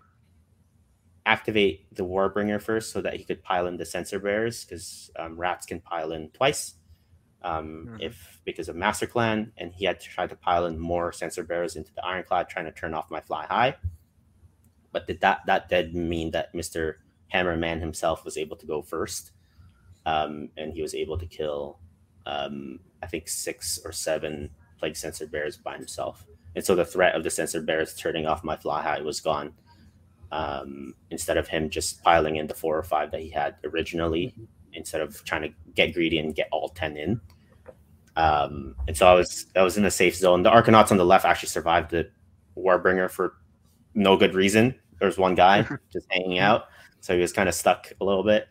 activate 1.26 1.94
the 1.94 2.04
Warbringer 2.06 2.62
first 2.62 2.92
so 2.92 3.02
that 3.02 3.16
he 3.16 3.24
could 3.24 3.44
pile 3.44 3.68
in 3.68 3.78
the 3.78 3.86
censer 3.86 4.20
bearers 4.20 4.64
because 4.64 5.12
um, 5.20 5.38
rats 5.38 5.66
can 5.66 5.82
pile 5.82 6.12
in 6.12 6.30
twice 6.30 6.76
um, 7.42 7.88
Mhm. 7.90 8.02
if 8.02 8.42
because 8.46 8.70
of 8.70 8.76
Master 8.76 9.06
Clan, 9.08 9.52
and 9.58 9.74
he 9.74 9.86
had 9.86 10.00
to 10.00 10.10
try 10.10 10.26
to 10.28 10.36
pile 10.36 10.66
in 10.66 10.80
more 10.80 11.12
censer 11.12 11.44
bearers 11.44 11.76
into 11.76 11.94
the 11.94 12.04
Ironclad, 12.04 12.50
trying 12.50 12.66
to 12.66 12.72
turn 12.72 12.94
off 12.94 13.12
my 13.12 13.22
fly 13.22 13.46
high. 13.46 13.76
But 14.92 15.06
did 15.08 15.22
that 15.22 15.46
that 15.46 15.70
did 15.70 15.94
mean 15.94 16.32
that 16.32 16.54
Mister 16.56 17.00
Hammerman 17.34 17.80
himself 17.80 18.26
was 18.26 18.38
able 18.38 18.58
to 18.58 18.66
go 18.66 18.82
first, 18.82 19.32
um, 20.06 20.50
and 20.58 20.74
he 20.74 20.82
was 20.82 20.96
able 20.96 21.18
to 21.20 21.28
kill, 21.28 21.80
um, 22.26 22.80
I 23.04 23.08
think 23.08 23.28
six 23.30 23.80
or 23.86 23.92
seven 23.92 24.50
plague 24.80 24.96
censer 24.96 25.28
bears 25.28 25.58
by 25.58 25.76
himself. 25.76 26.26
And 26.58 26.66
so 26.66 26.74
the 26.74 26.84
threat 26.84 27.14
of 27.14 27.24
the 27.24 27.30
censer 27.30 27.62
bears 27.62 27.94
turning 27.94 28.26
off 28.26 28.44
my 28.44 28.58
fly 28.58 28.82
high 28.82 29.00
was 29.02 29.22
gone. 29.22 29.54
Um, 30.32 30.96
instead 31.12 31.38
of 31.38 31.48
him 31.48 31.70
just 31.70 32.02
piling 32.02 32.38
in 32.38 32.48
the 32.48 32.56
four 32.56 32.76
or 32.76 32.82
five 32.82 33.12
that 33.12 33.22
he 33.22 33.30
had 33.30 33.58
originally, 33.64 34.34
instead 34.74 35.02
of 35.02 35.24
trying 35.24 35.44
to 35.44 35.50
get 35.76 35.94
greedy 35.94 36.18
and 36.18 36.34
get 36.34 36.50
all 36.52 36.70
ten 36.70 36.98
in. 36.98 37.22
Um, 38.16 38.74
and 38.88 38.98
so 38.98 39.06
I 39.06 39.14
was 39.14 39.46
I 39.56 39.62
was 39.62 39.78
in 39.78 39.86
a 39.86 39.92
safe 39.92 40.16
zone. 40.16 40.42
The 40.42 40.50
Arcanauts 40.50 40.90
on 40.90 40.98
the 40.98 41.06
left 41.06 41.26
actually 41.26 41.50
survived 41.50 41.92
the 41.92 42.10
Warbringer 42.58 43.12
for 43.12 43.36
no 43.94 44.18
good 44.18 44.34
reason. 44.34 44.74
There 44.98 45.06
was 45.06 45.20
one 45.20 45.36
guy 45.36 45.62
just 45.94 46.08
hanging 46.10 46.40
out, 46.40 46.70
so 47.02 47.14
he 47.14 47.22
was 47.22 47.32
kind 47.32 47.48
of 47.48 47.54
stuck 47.54 47.94
a 48.02 48.04
little 48.04 48.24
bit. 48.24 48.48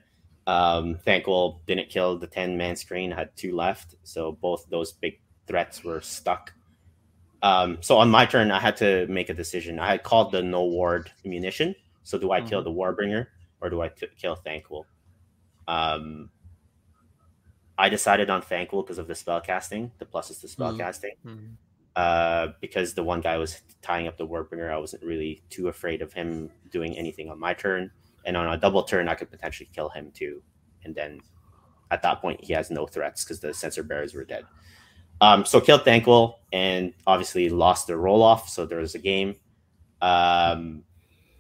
Um, 0.47 1.01
Thanquol 1.05 1.59
didn't 1.66 1.89
kill 1.89 2.16
the 2.20 2.28
ten 2.28 2.57
man 2.57 2.77
screen. 2.77 3.11
Had 3.11 3.37
two 3.37 3.57
left, 3.57 3.97
so 4.05 4.31
both 4.31 4.65
those 4.70 4.93
big 4.93 5.19
threats 5.49 5.83
were 5.83 6.01
stuck. 6.01 6.53
Um, 7.42 7.78
so 7.80 7.98
on 7.98 8.10
my 8.10 8.26
turn, 8.26 8.50
I 8.50 8.58
had 8.60 8.76
to 8.78 9.06
make 9.08 9.28
a 9.28 9.34
decision. 9.34 9.78
I 9.78 9.88
had 9.90 10.02
called 10.02 10.32
the 10.32 10.42
no 10.42 10.64
ward 10.64 11.10
munition. 11.24 11.74
So 12.02 12.18
do 12.18 12.30
I 12.32 12.40
kill 12.40 12.62
the 12.62 12.70
Warbringer 12.70 13.26
or 13.60 13.70
do 13.70 13.82
I 13.82 13.88
t- 13.88 14.06
kill 14.16 14.36
Thanquol? 14.36 14.84
Um, 15.68 16.30
I 17.78 17.88
decided 17.88 18.30
on 18.30 18.40
Thanquol 18.42 18.84
because 18.84 18.98
of 18.98 19.06
the 19.06 19.14
spell 19.14 19.40
casting, 19.40 19.92
the 19.98 20.06
pluses 20.06 20.40
to 20.40 20.48
spell 20.48 20.72
Mhm. 20.72 20.78
casting. 20.78 21.12
Mhm. 21.24 21.56
Uh, 21.94 22.48
because 22.60 22.94
the 22.94 23.02
one 23.02 23.20
guy 23.20 23.36
was 23.38 23.62
tying 23.82 24.06
up 24.06 24.16
the 24.16 24.26
Warbringer, 24.26 24.70
I 24.70 24.78
wasn't 24.78 25.02
really 25.02 25.42
too 25.50 25.68
afraid 25.68 26.02
of 26.02 26.12
him 26.12 26.50
doing 26.70 26.96
anything 26.96 27.30
on 27.30 27.38
my 27.38 27.54
turn. 27.54 27.90
And 28.24 28.36
on 28.36 28.52
a 28.52 28.56
double 28.56 28.82
turn, 28.82 29.08
I 29.08 29.14
could 29.14 29.30
potentially 29.30 29.68
kill 29.72 29.88
him 29.90 30.10
too. 30.12 30.42
And 30.84 30.94
then 30.94 31.20
at 31.90 32.02
that 32.02 32.20
point, 32.20 32.42
he 32.44 32.52
has 32.54 32.70
no 32.70 32.86
threats 32.86 33.24
because 33.24 33.40
the 33.40 33.52
censer 33.54 33.82
bearers 33.82 34.14
were 34.14 34.24
dead. 34.24 34.44
Um, 35.20 35.44
so 35.44 35.60
killed 35.60 35.84
Thanquol 35.84 36.34
and 36.52 36.93
obviously 37.06 37.48
lost 37.48 37.86
the 37.86 37.97
roll 37.97 38.22
off. 38.22 38.48
So 38.48 38.66
there 38.66 38.78
was 38.78 38.94
a 38.94 38.98
game. 38.98 39.36
Um, 40.02 40.84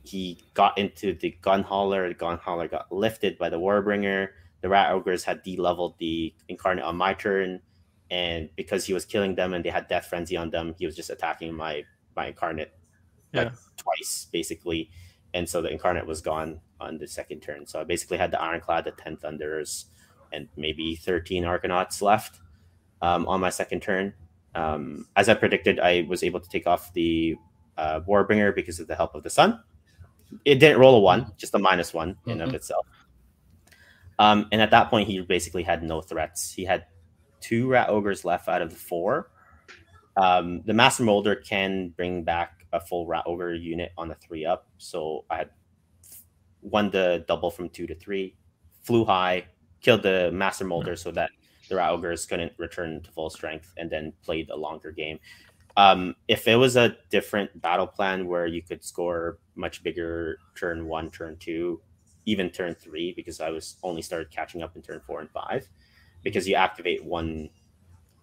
he 0.02 0.44
got 0.54 0.78
into 0.78 1.14
the 1.14 1.36
gun 1.42 1.62
hauler. 1.62 2.08
The 2.08 2.14
gun 2.14 2.38
hauler 2.38 2.68
got 2.68 2.90
lifted 2.90 3.36
by 3.38 3.50
the 3.50 3.58
Warbringer. 3.58 4.28
The 4.62 4.68
Rat 4.68 4.92
Ogres 4.92 5.24
had 5.24 5.42
de-leveled 5.42 5.98
the 5.98 6.34
Incarnate 6.48 6.84
on 6.84 6.96
my 6.96 7.12
turn, 7.12 7.60
and 8.10 8.48
because 8.56 8.86
he 8.86 8.94
was 8.94 9.04
killing 9.04 9.34
them 9.34 9.52
and 9.52 9.64
they 9.64 9.68
had 9.68 9.86
Death 9.86 10.06
Frenzy 10.06 10.36
on 10.36 10.50
them, 10.50 10.74
he 10.78 10.86
was 10.86 10.96
just 10.96 11.10
attacking 11.10 11.54
my 11.54 11.84
my 12.16 12.28
Incarnate 12.28 12.72
like 13.34 13.52
twice 13.76 14.28
basically, 14.32 14.90
and 15.34 15.46
so 15.46 15.60
the 15.60 15.68
Incarnate 15.68 16.06
was 16.06 16.22
gone 16.22 16.60
on 16.80 16.96
the 16.98 17.06
second 17.06 17.40
turn. 17.40 17.66
So 17.66 17.80
I 17.80 17.84
basically 17.84 18.16
had 18.16 18.30
the 18.30 18.40
Ironclad, 18.40 18.84
the 18.84 18.92
Ten 18.92 19.18
Thunders, 19.18 19.86
and 20.32 20.48
maybe 20.56 20.96
thirteen 20.96 21.44
Arcanauts 21.44 22.00
left 22.00 22.40
um, 23.02 23.26
on 23.26 23.40
my 23.40 23.50
second 23.50 23.80
turn. 23.82 24.12
Um, 24.54 25.06
as 25.16 25.28
I 25.28 25.34
predicted, 25.34 25.80
I 25.80 26.06
was 26.08 26.22
able 26.22 26.40
to 26.40 26.48
take 26.48 26.66
off 26.66 26.92
the 26.94 27.36
uh, 27.76 28.00
Warbringer 28.08 28.54
because 28.54 28.80
of 28.80 28.88
the 28.88 28.94
help 28.94 29.14
of 29.14 29.22
the 29.22 29.30
Sun. 29.30 29.60
It 30.44 30.56
didn't 30.56 30.78
roll 30.80 30.96
a 30.96 31.00
one, 31.00 31.32
just 31.36 31.54
a 31.54 31.58
minus 31.58 31.94
one 31.94 32.16
in 32.26 32.40
of 32.40 32.54
itself. 32.54 32.86
Um, 34.18 34.48
and 34.50 34.60
at 34.62 34.70
that 34.70 34.88
point, 34.88 35.08
he 35.08 35.20
basically 35.20 35.62
had 35.62 35.82
no 35.82 36.00
threats. 36.00 36.50
He 36.52 36.64
had 36.64 36.86
two 37.40 37.68
rat 37.68 37.90
ogres 37.90 38.24
left 38.24 38.48
out 38.48 38.62
of 38.62 38.70
the 38.70 38.76
four. 38.76 39.30
Um, 40.16 40.62
the 40.64 40.72
master 40.72 41.02
molder 41.02 41.36
can 41.36 41.90
bring 41.90 42.24
back 42.24 42.66
a 42.72 42.80
full 42.80 43.06
rat 43.06 43.24
ogre 43.26 43.54
unit 43.54 43.92
on 43.98 44.10
a 44.10 44.14
three 44.14 44.44
up. 44.44 44.66
So 44.78 45.24
I 45.30 45.36
had 45.36 45.50
won 46.62 46.90
the 46.90 47.24
double 47.28 47.50
from 47.50 47.68
two 47.68 47.86
to 47.86 47.94
three, 47.94 48.34
flew 48.82 49.04
high, 49.04 49.46
killed 49.80 50.02
the 50.02 50.30
master 50.32 50.64
molder 50.64 50.96
so 50.96 51.10
that 51.12 51.30
the 51.68 51.76
rat 51.76 51.98
couldn't 52.28 52.52
return 52.58 53.02
to 53.02 53.10
full 53.10 53.30
strength, 53.30 53.72
and 53.76 53.90
then 53.90 54.12
played 54.22 54.50
a 54.50 54.56
longer 54.56 54.92
game. 54.92 55.18
Um, 55.76 56.16
if 56.26 56.48
it 56.48 56.56
was 56.56 56.76
a 56.76 56.96
different 57.10 57.60
battle 57.60 57.86
plan 57.86 58.26
where 58.26 58.46
you 58.46 58.62
could 58.62 58.82
score 58.82 59.38
much 59.56 59.82
bigger 59.82 60.38
turn 60.54 60.86
one, 60.86 61.10
turn 61.10 61.36
two, 61.38 61.80
even 62.24 62.50
turn 62.50 62.74
three, 62.74 63.12
because 63.14 63.40
I 63.40 63.50
was 63.50 63.76
only 63.82 64.02
started 64.02 64.30
catching 64.30 64.62
up 64.62 64.74
in 64.74 64.82
turn 64.82 65.00
four 65.06 65.20
and 65.20 65.30
five, 65.30 65.68
because 66.22 66.48
you 66.48 66.54
activate 66.54 67.04
one 67.04 67.50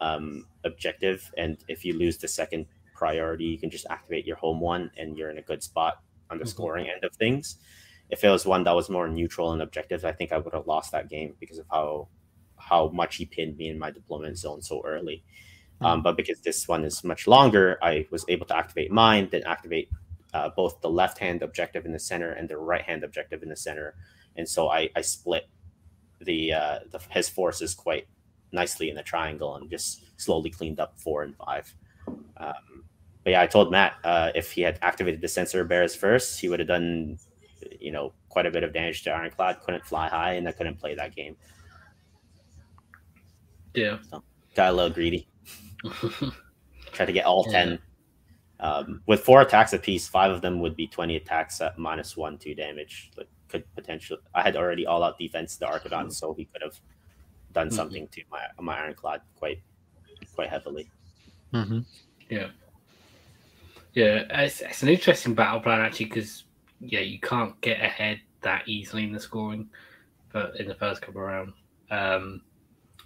um, 0.01 0.47
objective, 0.65 1.31
and 1.37 1.57
if 1.67 1.85
you 1.85 1.97
lose 1.97 2.17
the 2.17 2.27
second 2.27 2.65
priority, 2.95 3.45
you 3.45 3.57
can 3.57 3.69
just 3.69 3.85
activate 3.89 4.25
your 4.25 4.35
home 4.37 4.59
one, 4.59 4.91
and 4.97 5.17
you're 5.17 5.29
in 5.29 5.37
a 5.37 5.41
good 5.41 5.63
spot 5.63 6.01
on 6.29 6.39
the 6.39 6.45
Mhm. 6.45 6.49
scoring 6.49 6.89
end 6.89 7.03
of 7.03 7.13
things. 7.15 7.57
If 8.09 8.23
it 8.23 8.29
was 8.29 8.45
one 8.45 8.63
that 8.63 8.75
was 8.75 8.89
more 8.89 9.07
neutral 9.07 9.53
and 9.53 9.61
objective, 9.61 10.03
I 10.05 10.11
think 10.11 10.31
I 10.31 10.37
would 10.37 10.53
have 10.53 10.67
lost 10.67 10.91
that 10.91 11.09
game 11.09 11.35
because 11.39 11.59
of 11.59 11.67
how 11.71 12.09
how 12.73 12.89
much 12.89 13.17
he 13.17 13.25
pinned 13.25 13.55
me 13.57 13.67
in 13.69 13.77
my 13.77 13.91
deployment 13.91 14.37
zone 14.37 14.61
so 14.61 14.81
early. 14.93 15.23
Um, 15.81 16.01
but 16.01 16.15
because 16.15 16.39
this 16.39 16.67
one 16.67 16.83
is 16.85 17.03
much 17.03 17.27
longer, 17.27 17.77
I 17.81 18.07
was 18.09 18.23
able 18.29 18.45
to 18.47 18.55
activate 18.55 18.89
mine, 18.91 19.27
then 19.31 19.43
activate 19.45 19.89
uh, 20.33 20.49
both 20.55 20.81
the 20.81 20.89
left 20.89 21.17
hand 21.17 21.43
objective 21.43 21.85
in 21.85 21.91
the 21.91 21.99
center 21.99 22.31
and 22.31 22.47
the 22.47 22.57
right 22.57 22.85
hand 22.89 23.03
objective 23.03 23.43
in 23.43 23.49
the 23.49 23.55
center, 23.55 23.95
and 24.37 24.47
so 24.47 24.69
I, 24.69 24.89
I 24.95 25.01
split 25.01 25.45
the, 26.21 26.53
uh, 26.53 26.79
the 26.91 26.99
his 27.09 27.27
forces 27.29 27.75
quite 27.75 28.07
nicely 28.51 28.89
in 28.89 28.95
the 28.95 29.03
triangle 29.03 29.55
and 29.55 29.69
just 29.69 29.89
slowly 30.17 30.49
cleaned 30.49 30.79
up 30.79 30.97
four 30.97 31.23
and 31.23 31.35
five. 31.35 31.65
Um, 32.37 32.85
but 33.23 33.31
yeah, 33.31 33.41
I 33.41 33.47
told 33.47 33.71
Matt 33.71 33.93
uh, 34.03 34.31
if 34.33 34.51
he 34.51 34.61
had 34.61 34.79
activated 34.81 35.21
the 35.21 35.27
censer 35.27 35.63
bears 35.65 35.95
first, 35.95 36.39
he 36.39 36.49
would 36.49 36.59
have 36.59 36.71
done 36.77 37.19
you 37.79 37.91
know 37.91 38.13
quite 38.29 38.45
a 38.45 38.51
bit 38.51 38.63
of 38.63 38.73
damage 38.73 39.03
to 39.03 39.11
Ironclad. 39.11 39.61
Couldn't 39.61 39.85
fly 39.85 40.07
high, 40.07 40.33
and 40.33 40.47
I 40.47 40.53
couldn't 40.53 40.79
play 40.79 40.95
that 40.95 41.15
game. 41.15 41.35
Yeah. 43.73 43.97
So, 44.09 44.23
Got 44.55 44.71
a 44.71 44.73
little 44.73 44.91
greedy. 44.91 45.27
Tried 46.91 47.05
to 47.07 47.11
get 47.13 47.25
all 47.25 47.43
ten. 47.43 47.79
Um, 48.59 49.01
with 49.07 49.21
four 49.21 49.41
attacks 49.41 49.73
apiece, 49.73 50.07
five 50.07 50.31
of 50.31 50.41
them 50.41 50.59
would 50.61 50.75
be 50.75 50.87
twenty 50.87 51.15
attacks 51.15 51.59
at 51.61 51.77
minus 51.77 52.15
one 52.15 52.37
two 52.37 52.53
damage. 52.55 53.11
Like 53.17 53.27
could 53.49 53.63
potentially. 53.75 54.19
I 54.33 54.41
had 54.43 54.55
already 54.55 54.85
all 54.85 55.03
out 55.03 55.17
defense 55.17 55.57
the 55.57 55.65
Archidon, 55.65 56.11
so 56.13 56.33
he 56.33 56.45
could 56.45 56.61
have 56.61 56.79
done 57.51 57.69
Mhm. 57.69 57.73
something 57.73 58.07
to 58.09 58.21
my 58.31 58.41
my 58.59 58.77
Ironclad 58.79 59.21
quite 59.35 59.61
quite 60.35 60.49
heavily. 60.49 60.89
Mm-hmm. 61.53 61.79
Yeah, 63.93 64.23
it's, 64.29 64.61
it's 64.61 64.81
an 64.81 64.89
interesting 64.89 65.35
battle 65.35 65.59
plan 65.59 65.81
actually 65.81 66.07
because 66.07 66.45
yeah, 66.79 67.01
you 67.01 67.19
can't 67.19 67.59
get 67.61 67.79
ahead 67.79 68.19
that 68.41 68.67
easily 68.67 69.03
in 69.03 69.11
the 69.11 69.19
scoring, 69.19 69.69
but 70.31 70.59
in 70.59 70.67
the 70.67 70.73
first 70.75 71.01
couple 71.01 71.21
of 71.21 71.27
rounds, 71.27 71.53
um, 71.91 72.41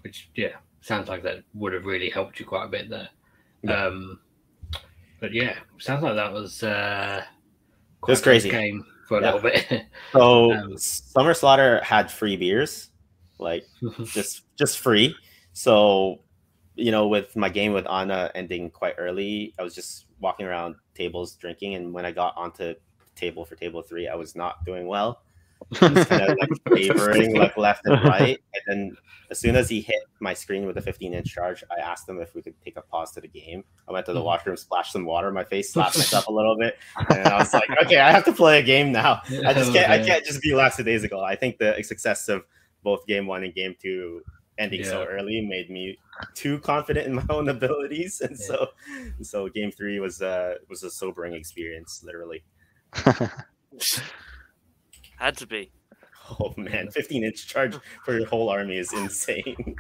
which 0.08 0.30
yeah, 0.36 0.56
sounds 0.80 1.10
like 1.10 1.22
that 1.24 1.44
would 1.54 1.74
have 1.74 1.86
really 1.86 2.10
helped 2.10 2.40
you 2.40 2.46
quite 2.46 2.66
a 2.66 2.70
bit 2.70 2.90
there. 2.90 3.10
Yeah. 3.62 3.86
Um, 3.88 4.20
but 5.20 5.34
yeah, 5.34 5.56
sounds 5.80 6.02
like 6.04 6.16
that 6.16 6.32
was 6.32 6.64
uh, 6.64 7.24
quite 8.00 8.12
was 8.14 8.22
crazy. 8.22 8.50
game 8.50 8.86
for 9.08 9.18
a 9.20 9.22
Yeah. 9.22 9.34
little 9.34 9.50
bit. 9.50 9.84
So 10.14 10.54
Um, 10.54 10.78
Summer 10.78 11.34
Slaughter 11.34 11.82
had 11.84 12.10
free 12.10 12.38
beers, 12.38 12.90
like 13.38 13.66
just 14.06 14.44
just 14.58 14.80
free. 14.80 15.14
So 15.54 16.22
you 16.76 16.92
know, 16.92 17.08
with 17.08 17.36
my 17.36 17.50
game 17.50 17.74
with 17.74 17.88
Anna 17.90 18.32
ending 18.36 18.70
quite 18.70 18.96
early, 18.98 19.54
I 19.60 19.64
was 19.64 19.76
just 19.76 20.06
walking 20.22 20.46
around 20.46 20.76
tables 20.96 21.36
drinking, 21.36 21.76
and 21.76 21.92
when 21.94 22.06
I 22.06 22.12
got 22.12 22.38
onto 22.38 22.76
table 23.16 23.44
for 23.44 23.56
table 23.56 23.82
three, 23.82 24.08
I 24.08 24.16
was 24.16 24.36
not 24.36 24.64
doing 24.64 24.88
well. 24.88 25.22
Just 25.74 26.10
kind 26.10 26.22
of 26.22 26.38
like 26.40 26.50
favoring 26.74 27.36
like 27.36 27.58
left 27.58 27.86
and 27.86 28.02
right, 28.04 28.40
and 28.54 28.62
then 28.68 28.98
as 29.30 29.40
soon 29.40 29.58
as 29.58 29.68
he 29.68 29.82
hit 29.82 30.00
my 30.22 30.34
screen 30.34 30.66
with 30.66 30.78
a 30.78 30.82
15 30.82 31.14
inch 31.14 31.28
charge, 31.34 31.62
I 31.70 31.82
asked 31.82 32.08
him 32.08 32.22
if 32.22 32.34
we 32.34 32.42
could 32.42 32.54
take 32.64 32.78
a 32.78 32.82
pause 32.82 33.12
to 33.14 33.22
the 33.22 33.28
game. 33.28 33.66
I 33.88 33.92
went 33.92 34.06
to 34.06 34.14
the 34.14 34.22
Mhm. 34.22 34.26
washroom, 34.26 34.56
splashed 34.56 34.94
some 34.94 35.04
water 35.06 35.28
in 35.28 35.34
my 35.34 35.44
face, 35.44 35.74
slapped 35.74 35.98
myself 35.98 36.28
a 36.28 36.32
little 36.32 36.58
bit, 36.58 36.78
and 37.10 37.28
I 37.28 37.38
was 37.38 37.54
like, 37.54 37.70
okay, 37.84 37.98
I 38.00 38.12
have 38.12 38.24
to 38.26 38.32
play 38.32 38.60
a 38.60 38.64
game 38.64 38.92
now. 38.94 39.22
I 39.46 39.54
just 39.54 39.74
can't. 39.74 39.92
I 39.92 39.98
can't 40.06 40.24
just 40.24 40.42
be 40.42 40.54
lackadaisical. 40.56 41.20
I 41.22 41.36
think 41.36 41.58
the 41.58 41.76
success 41.84 42.30
of 42.30 42.46
both 42.84 43.06
game 43.06 43.28
one 43.28 43.44
and 43.44 43.54
game 43.54 43.76
two 43.82 44.22
ending 44.58 44.84
so 44.86 45.04
early 45.04 45.42
made 45.42 45.70
me 45.70 46.00
too 46.34 46.58
confident 46.60 47.06
in 47.08 47.14
my 47.16 47.26
own 47.30 47.50
abilities, 47.50 48.22
and 48.22 48.40
so 48.40 48.68
so 49.22 49.50
game 49.50 49.72
three 49.72 50.00
was 50.00 50.22
uh 50.22 50.56
was 50.70 50.84
a 50.84 50.90
sobering 50.90 51.34
experience, 51.34 52.02
literally. 52.06 52.44
Had 55.18 55.38
to 55.38 55.48
be. 55.48 55.72
Oh 56.41 56.53
man, 56.57 56.89
15 56.91 57.23
inch 57.23 57.48
charge 57.48 57.77
for 58.03 58.18
your 58.19 58.27
whole 58.27 58.49
army 58.49 58.77
is 58.77 58.91
insane. 58.91 59.56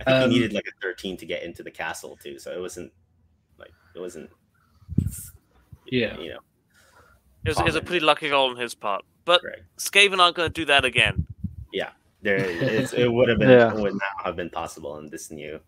I 0.00 0.04
think 0.04 0.08
Um, 0.24 0.30
he 0.30 0.38
needed 0.38 0.52
like 0.52 0.66
a 0.66 0.72
13 0.82 1.16
to 1.18 1.26
get 1.26 1.42
into 1.44 1.62
the 1.62 1.70
castle 1.70 2.18
too, 2.22 2.38
so 2.40 2.50
it 2.52 2.60
wasn't 2.60 2.92
like 3.58 3.70
it 3.94 4.00
wasn't. 4.00 4.30
Yeah. 5.86 6.18
You 6.18 6.30
know, 6.30 6.38
It 7.44 7.50
was, 7.50 7.58
it 7.60 7.64
was 7.64 7.74
a 7.76 7.82
pretty 7.82 8.04
lucky 8.04 8.28
goal 8.30 8.50
on 8.50 8.56
his 8.56 8.74
part. 8.74 9.04
But 9.24 9.42
correct. 9.42 9.62
Skaven 9.78 10.18
aren't 10.18 10.36
going 10.36 10.48
to 10.48 10.52
do 10.52 10.64
that 10.66 10.84
again. 10.84 11.26
Yeah, 11.72 11.90
there, 12.22 12.36
it's, 12.38 12.92
it 12.92 13.12
would 13.12 13.28
have 13.28 13.38
been 13.38 13.50
Yeah. 13.50 13.72
would 13.74 13.92
not 13.92 14.24
have 14.24 14.34
been 14.36 14.50
possible 14.50 14.98
in 14.98 15.08
this 15.08 15.30
new. 15.30 15.60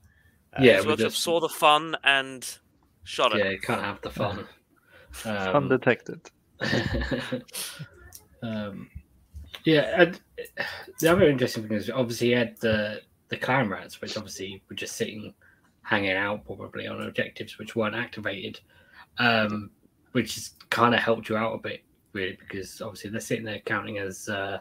uh, 0.57 0.61
Yeah, 0.63 0.79
so 0.81 0.85
we 0.87 0.91
we 0.91 0.97
just 0.97 1.15
just- 1.15 1.23
saw 1.23 1.39
the 1.39 1.49
fun 1.49 1.97
and 2.03 2.59
shot 3.05 3.35
it. 3.35 3.39
Yeah, 3.39 3.51
you 3.51 3.61
can't 3.61 3.83
have 3.83 4.01
the 4.01 4.11
fun. 4.11 4.47
Um, 5.25 5.57
Undetected. 5.57 6.31
um, 8.43 8.89
yeah, 9.65 10.03
and 10.03 10.21
the 11.01 11.13
other 11.13 11.29
interesting 11.29 11.69
thing 11.69 11.77
is 11.77 11.91
obviously 11.91 12.29
he 12.29 12.33
had 12.33 12.57
the 12.61 13.01
the 13.29 13.37
clan 13.37 13.69
rats, 13.69 14.01
which 14.01 14.17
obviously 14.17 14.63
were 14.69 14.77
just 14.77 14.97
sitting, 14.97 15.35
hanging 15.83 16.13
out 16.13 16.45
probably 16.45 16.87
on 16.87 17.01
objectives 17.03 17.59
which 17.59 17.75
weren't 17.77 17.95
activated, 17.95 18.61
um, 19.19 19.71
which 20.13 20.35
has 20.35 20.51
kind 20.71 20.95
of 20.95 21.01
helped 21.01 21.29
you 21.29 21.37
out 21.37 21.55
a 21.55 21.59
bit 21.59 21.83
really 22.13 22.37
because 22.39 22.83
obviously 22.83 23.11
they're 23.11 23.21
sitting 23.21 23.45
there 23.45 23.61
counting 23.61 23.99
as 23.99 24.29
uh, 24.29 24.59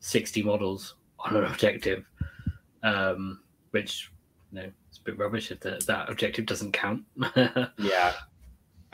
sixty 0.00 0.42
models 0.42 0.94
on 1.18 1.36
an 1.36 1.44
objective, 1.50 2.04
um, 2.82 3.40
which 3.70 4.10
you 4.52 4.60
know 4.60 4.70
it's 4.88 4.98
a 4.98 5.02
bit 5.02 5.18
rubbish 5.18 5.50
if 5.50 5.60
the, 5.60 5.82
that 5.86 6.10
objective 6.10 6.46
doesn't 6.46 6.72
count. 6.72 7.02
Yeah. 7.78 8.12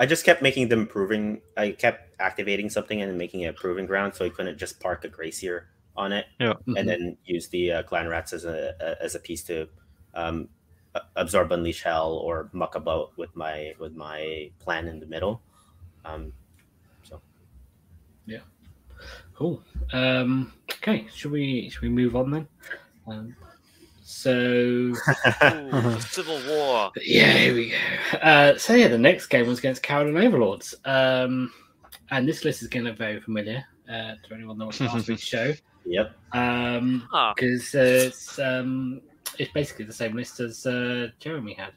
I 0.00 0.06
just 0.06 0.24
kept 0.24 0.40
making 0.40 0.68
them 0.68 0.86
proving. 0.86 1.42
I 1.56 1.72
kept 1.72 2.18
activating 2.18 2.70
something 2.70 3.02
and 3.02 3.16
making 3.18 3.42
it 3.42 3.48
a 3.48 3.52
proving 3.52 3.86
ground, 3.86 4.14
so 4.14 4.24
he 4.24 4.30
couldn't 4.30 4.56
just 4.58 4.80
park 4.80 5.04
a 5.04 5.08
Grey 5.08 5.30
Seer 5.30 5.68
on 5.96 6.12
it 6.12 6.24
Mm-hmm. 6.40 6.76
and 6.76 6.88
then 6.88 7.16
use 7.24 7.48
the 7.48 7.72
uh, 7.72 7.82
clan 7.82 8.08
rats 8.08 8.32
as 8.32 8.44
a, 8.46 8.74
a 8.80 9.04
as 9.04 9.14
a 9.14 9.20
piece 9.20 9.42
to 9.44 9.68
um, 10.14 10.48
absorb 11.16 11.52
unleash 11.52 11.82
hell 11.82 12.14
or 12.14 12.48
muck 12.52 12.74
about 12.76 13.10
with 13.18 13.34
my 13.36 13.74
with 13.78 13.94
my 13.94 14.50
plan 14.58 14.88
in 14.88 15.00
the 15.00 15.06
middle. 15.06 15.42
Um, 16.04 16.32
so 17.02 17.20
yeah, 18.26 18.40
Cool. 19.34 19.62
Um, 19.92 20.52
okay, 20.76 21.06
should 21.14 21.30
we 21.32 21.68
should 21.68 21.82
we 21.82 21.88
move 21.90 22.16
on 22.16 22.30
then? 22.30 22.48
Um, 23.06 23.36
so 24.10 24.30
Ooh. 24.32 24.94
Civil 26.00 26.40
War. 26.48 26.90
yeah, 27.02 27.32
here 27.32 27.54
we 27.54 27.70
go. 27.70 28.18
Uh, 28.18 28.58
so 28.58 28.74
yeah, 28.74 28.88
the 28.88 28.98
next 28.98 29.26
game 29.28 29.46
was 29.46 29.58
against 29.60 29.82
Kharadron 29.82 30.22
Overlords, 30.24 30.74
um, 30.84 31.52
and 32.10 32.28
this 32.28 32.44
list 32.44 32.62
is 32.62 32.68
going 32.68 32.84
to 32.84 32.90
look 32.90 32.98
very 32.98 33.20
familiar 33.20 33.64
uh, 33.88 34.14
to 34.26 34.34
anyone 34.34 34.58
that 34.58 34.64
watched 34.66 34.80
last 34.80 35.08
week's 35.08 35.22
show 35.22 35.52
yep, 35.86 36.14
because 36.32 37.02
Huh. 37.72 37.78
uh, 37.78 37.82
it's 37.82 38.38
um, 38.38 39.00
it's 39.38 39.52
basically 39.52 39.84
the 39.84 39.92
same 39.92 40.14
list 40.16 40.40
as 40.40 40.66
uh, 40.66 41.08
Jeremy 41.20 41.54
had. 41.54 41.72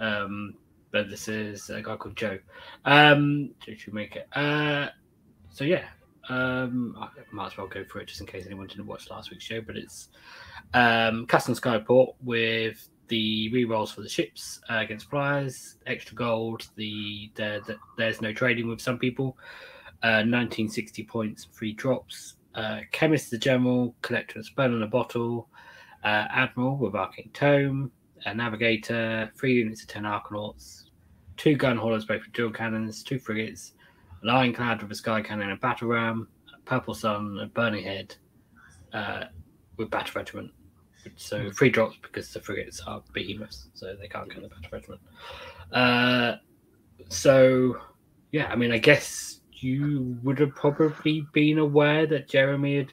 Um, 0.00 0.54
but 0.90 1.10
this 1.10 1.28
is 1.28 1.68
a 1.70 1.82
guy 1.82 1.96
called 1.96 2.16
Joe. 2.16 2.38
Um, 2.86 3.50
Joe 3.64 3.74
Shoemaker. 3.76 4.24
Uh, 4.32 4.86
so 5.50 5.64
yeah, 5.64 5.84
um, 6.28 6.96
I 6.98 7.08
might 7.32 7.46
as 7.46 7.56
well 7.56 7.66
go 7.66 7.84
for 7.84 8.00
it 8.00 8.06
just 8.06 8.20
in 8.20 8.26
case 8.26 8.46
anyone 8.46 8.66
didn't 8.66 8.86
watch 8.86 9.10
last 9.10 9.30
week's 9.30 9.44
show. 9.44 9.60
But 9.60 9.76
it's 9.76 10.08
um, 10.74 11.26
custom 11.26 11.54
skyport 11.54 12.14
with 12.22 12.88
the 13.08 13.50
rerolls 13.52 13.94
for 13.94 14.02
the 14.02 14.08
ships 14.08 14.60
uh, 14.70 14.78
against 14.78 15.08
flyers, 15.08 15.76
extra 15.86 16.14
gold. 16.14 16.68
The, 16.76 17.30
the, 17.34 17.62
the 17.66 17.76
there's 17.96 18.20
no 18.20 18.32
trading 18.32 18.68
with 18.68 18.80
some 18.80 18.98
people. 18.98 19.36
Uh, 20.02 20.22
1960 20.22 21.04
points, 21.04 21.48
free 21.52 21.72
drops. 21.72 22.34
Uh, 22.54 22.80
Khemist 22.92 23.30
the 23.30 23.38
General, 23.38 23.94
Collector 24.02 24.38
of 24.38 24.46
Spell 24.46 24.66
in 24.66 24.82
a 24.82 24.86
Bottle, 24.86 25.48
uh, 26.04 26.26
Admiral 26.30 26.76
with 26.76 26.94
Arcane 26.94 27.30
Tome, 27.32 27.90
a 28.24 28.34
Navigator, 28.34 29.30
three 29.36 29.54
units 29.54 29.82
of 29.82 29.88
10 29.88 30.04
Arcanauts, 30.04 30.84
two 31.36 31.54
gun 31.54 31.76
haulers, 31.76 32.04
both 32.04 32.22
with 32.22 32.32
dual 32.32 32.50
cannons, 32.50 33.02
two 33.02 33.18
frigates, 33.18 33.74
an 34.22 34.30
Ironclad 34.30 34.82
with 34.82 34.90
a 34.92 34.94
Sky 34.94 35.22
Cannon 35.22 35.50
and 35.50 35.58
a 35.58 35.60
Battle 35.60 35.88
Ram, 35.88 36.28
Purple 36.64 36.94
Sun, 36.94 37.38
a 37.40 37.46
Burning 37.46 37.84
Head 37.84 38.14
uh, 38.92 39.24
with 39.76 39.90
Battle 39.90 40.12
Regiment. 40.16 40.50
So 41.16 41.50
three 41.50 41.70
drops 41.70 41.96
because 42.02 42.32
the 42.32 42.40
frigates 42.40 42.80
are 42.86 43.02
behemoths, 43.12 43.68
so 43.74 43.94
they 43.98 44.08
can't 44.08 44.30
in 44.32 44.42
the 44.42 44.48
Battle 44.48 44.68
Regiment. 44.72 45.00
Uh, 45.72 46.36
so, 47.08 47.78
yeah, 48.32 48.46
I 48.48 48.56
mean, 48.56 48.72
I 48.72 48.78
guess 48.78 49.40
you 49.52 50.18
would 50.22 50.38
have 50.38 50.54
probably 50.54 51.26
been 51.32 51.58
aware 51.58 52.06
that 52.06 52.28
Jeremy 52.28 52.76
had 52.78 52.92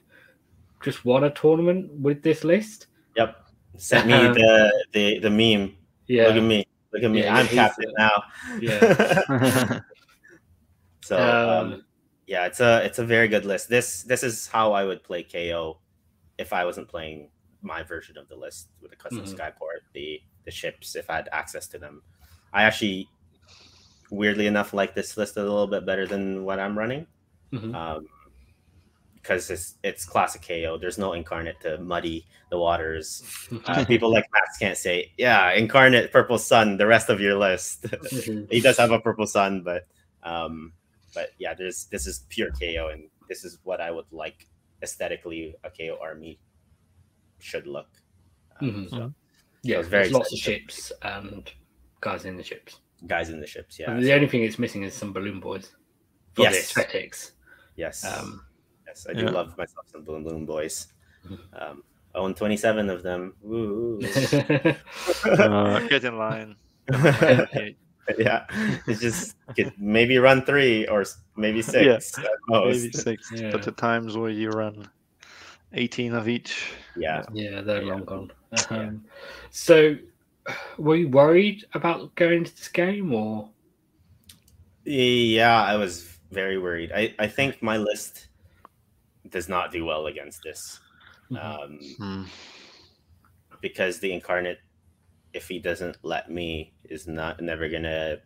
just 0.84 1.04
won 1.04 1.24
a 1.24 1.32
tournament 1.32 1.92
with 2.00 2.22
this 2.24 2.44
list. 2.44 2.88
yep. 3.16 3.42
Sent 3.78 4.08
me 4.08 4.14
Um, 4.14 4.34
the, 4.34 4.86
the 4.94 5.20
the 5.20 5.30
meme. 5.30 5.76
Yeah, 6.08 6.28
Look 6.28 6.38
at 6.38 6.44
me. 6.44 6.66
Look 6.94 7.04
at 7.04 7.12
me. 7.12 7.24
Yeah, 7.24 7.36
I'm 7.36 7.48
captain 7.48 7.92
now. 7.98 8.24
yeah. 8.62 9.80
so 11.06 11.18
um, 11.18 11.74
Um, 11.74 11.86
yeah, 12.28 12.46
it's 12.48 12.60
a 12.60 12.84
it's 12.84 12.98
a 13.00 13.06
very 13.06 13.28
good 13.28 13.46
list. 13.46 13.70
This 13.70 14.02
this 14.04 14.24
is 14.24 14.48
how 14.48 14.74
I 14.74 14.84
would 14.84 15.04
play 15.04 15.22
KO 15.24 15.78
if 16.38 16.52
I 16.54 16.66
wasn't 16.66 16.88
playing 16.90 17.30
my 17.62 17.84
version 17.84 18.18
of 18.18 18.28
the 18.28 18.36
list 18.36 18.70
with 18.82 18.92
the 18.92 18.98
custom 18.98 19.22
Mhm. 19.26 19.34
skyport, 19.38 19.82
the 19.94 20.20
the 20.46 20.52
ships 20.52 20.96
if 20.96 21.10
I 21.10 21.16
had 21.18 21.30
access 21.32 21.68
to 21.70 21.78
them. 21.78 22.02
I 22.54 22.64
actually 22.64 23.08
weirdly 24.12 24.48
enough 24.48 24.74
like 24.74 24.94
this 24.96 25.18
list 25.18 25.38
a 25.38 25.42
little 25.42 25.68
bit 25.68 25.86
better 25.86 26.06
than 26.08 26.44
what 26.46 26.60
I'm 26.60 26.78
running. 26.78 27.06
Mhm. 27.54 27.74
Um 27.76 28.08
because 29.16 29.50
it's 29.50 29.76
it's 29.84 30.06
classic 30.06 30.42
KO. 30.42 30.78
There's 30.78 30.98
no 30.98 31.14
incarnate 31.14 31.60
to 31.62 31.78
muddy 31.80 32.26
the 32.52 32.58
waters. 32.60 33.24
Uh, 33.66 33.84
people 33.86 34.12
like 34.12 34.26
Max 34.34 34.58
can't 34.58 34.78
say, 34.78 35.12
yeah, 35.18 35.52
incarnate 35.54 36.12
purple 36.12 36.38
sun, 36.38 36.78
the 36.78 36.86
rest 36.86 37.10
of 37.10 37.20
your 37.20 37.36
list. 37.38 37.84
Mhm. 37.84 38.48
he 38.56 38.62
does 38.62 38.78
have 38.78 38.92
a 38.92 39.00
purple 39.00 39.26
sun, 39.28 39.62
but 39.64 39.88
um, 40.24 40.74
but 41.16 41.30
yeah, 41.40 41.54
there's 41.56 41.86
this 41.86 42.06
is 42.06 42.26
pure 42.30 42.52
KO, 42.52 42.90
and 42.94 43.10
this 43.30 43.44
is 43.44 43.58
what 43.64 43.82
I 43.82 43.90
would 43.92 44.06
like 44.12 44.48
aesthetically 44.84 45.56
a 45.64 45.70
KO 45.72 45.98
army 46.02 46.40
should 47.40 47.66
look. 47.66 47.88
Um, 48.62 48.70
Mhm. 48.70 48.90
so, 48.92 49.14
yeah, 49.64 49.78
was 49.80 49.88
very 49.88 50.04
there's 50.04 50.14
lots 50.14 50.32
of 50.34 50.38
excited. 50.38 50.72
ships 50.72 50.92
and 51.02 51.52
guys 52.02 52.26
in 52.26 52.38
the 52.38 52.44
ships. 52.44 52.82
guys 53.08 53.30
in 53.30 53.40
the 53.42 53.48
ships, 53.48 53.78
yeah. 53.80 53.92
And 53.92 54.04
the 54.04 54.14
only 54.14 54.28
thing 54.28 54.44
it's 54.44 54.58
missing 54.58 54.84
is 54.84 54.94
some 54.94 55.12
balloon 55.14 55.40
boys 55.40 55.72
for 56.34 56.44
the 56.48 56.54
Yes. 56.54 56.56
aesthetics. 56.70 57.34
yes, 57.76 58.04
Um, 58.06 58.46
yes, 58.88 59.06
I 59.10 59.14
do 59.14 59.26
Yeah. 59.26 59.32
love 59.32 59.58
myself 59.58 59.86
some 59.92 60.04
Bloom 60.04 60.24
Bloom 60.24 60.46
boys. 60.46 60.88
Mhm. 61.26 61.40
Um, 61.62 61.84
I 62.16 62.20
own 62.20 62.34
27 62.34 62.90
of 62.90 63.04
them. 63.04 63.36
Woo. 63.42 64.00
Uh, 65.26 65.80
get 65.90 66.04
in 66.06 66.18
line. 66.18 66.56
yeah, 68.18 68.46
it's 68.88 69.02
just 69.02 69.36
could 69.56 69.74
maybe 69.78 70.18
run 70.18 70.44
three 70.44 70.88
or 70.88 71.04
maybe 71.36 71.62
six 71.76 72.18
at 72.18 72.26
most. 72.48 72.82
Maybe 72.82 72.92
six. 72.92 73.32
Yeah. 73.36 73.50
But 73.52 73.64
the 73.64 73.72
times 73.72 74.18
where 74.18 74.30
you 74.30 74.50
run 74.50 74.88
18 75.74 76.14
of 76.14 76.28
each. 76.28 76.72
Yeah, 76.96 77.24
yeah, 77.34 77.62
they're 77.62 77.82
Yeah. 77.82 77.94
long 77.94 78.06
gone. 78.06 78.32
Um, 78.70 79.06
So, 79.52 79.98
were 80.78 80.96
you 80.96 81.10
worried 81.10 81.66
about 81.74 82.14
going 82.16 82.40
into 82.40 82.56
this 82.56 82.68
game, 82.70 83.14
or 83.14 83.50
Yeah, 84.86 85.62
I 85.64 85.76
was 85.76 86.08
very 86.32 86.58
worried. 86.58 86.92
I, 86.94 87.16
I 87.18 87.28
think 87.28 87.62
my 87.62 87.78
list 87.78 88.28
does 89.30 89.50
not 89.50 89.72
do 89.72 89.84
well 89.86 90.06
against 90.06 90.42
this 90.44 90.80
um, 91.40 91.80
Hmm. 91.98 92.24
because 93.62 94.00
the 94.00 94.14
incarnate, 94.14 94.60
if 95.36 95.48
he 95.50 95.60
doesn't 95.60 95.98
let 96.02 96.32
me, 96.32 96.74
is 96.86 97.08
not 97.08 97.42
never 97.42 97.68
gonna 97.70 98.18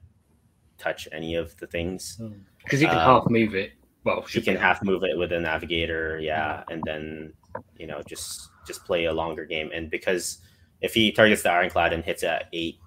touch 0.78 1.08
any 1.12 1.36
of 1.36 1.58
the 1.58 1.68
things. 1.68 2.22
because 2.64 2.82
you 2.82 2.88
can 2.88 2.98
Um, 2.98 3.22
half 3.22 3.30
move 3.30 3.56
it? 3.56 3.74
Well, 4.06 4.22
He 4.22 4.42
can 4.42 4.56
half 4.56 4.82
move 4.84 5.04
it 5.04 5.18
with 5.18 5.32
a 5.34 5.40
navigator, 5.40 6.20
yeah, 6.20 6.64
and 6.72 6.82
then 6.86 7.34
you 7.76 7.88
know 7.88 8.02
just 8.08 8.50
just 8.68 8.86
play 8.86 9.06
a 9.06 9.14
longer 9.14 9.46
game. 9.46 9.72
And 9.74 9.90
because 9.90 10.38
if 10.82 10.94
he 10.94 11.12
targets 11.12 11.42
the 11.44 11.52
ironclad 11.52 11.92
and 11.94 12.04
hits 12.04 12.24
at 12.24 12.48
eight 12.54 12.78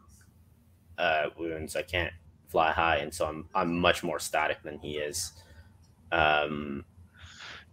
uh, 0.98 1.26
wounds, 1.36 1.76
I 1.76 1.82
can't 1.82 2.12
fly 2.48 2.70
high, 2.70 2.98
and 2.98 3.12
so 3.12 3.26
I'm 3.26 3.48
I'm 3.54 3.78
much 3.78 4.02
more 4.02 4.18
static 4.18 4.62
than 4.62 4.78
he 4.78 4.92
is. 4.98 5.32
Um, 6.12 6.84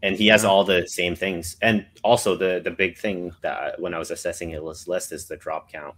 and 0.01 0.15
he 0.15 0.27
has 0.27 0.43
all 0.45 0.63
the 0.63 0.87
same 0.87 1.15
things, 1.15 1.57
and 1.61 1.85
also 2.03 2.35
the 2.35 2.59
the 2.63 2.71
big 2.71 2.97
thing 2.97 3.31
that 3.41 3.79
when 3.79 3.93
I 3.93 3.99
was 3.99 4.11
assessing 4.11 4.49
his 4.49 4.87
list 4.87 5.11
is 5.11 5.27
the 5.27 5.37
drop 5.37 5.71
count. 5.71 5.95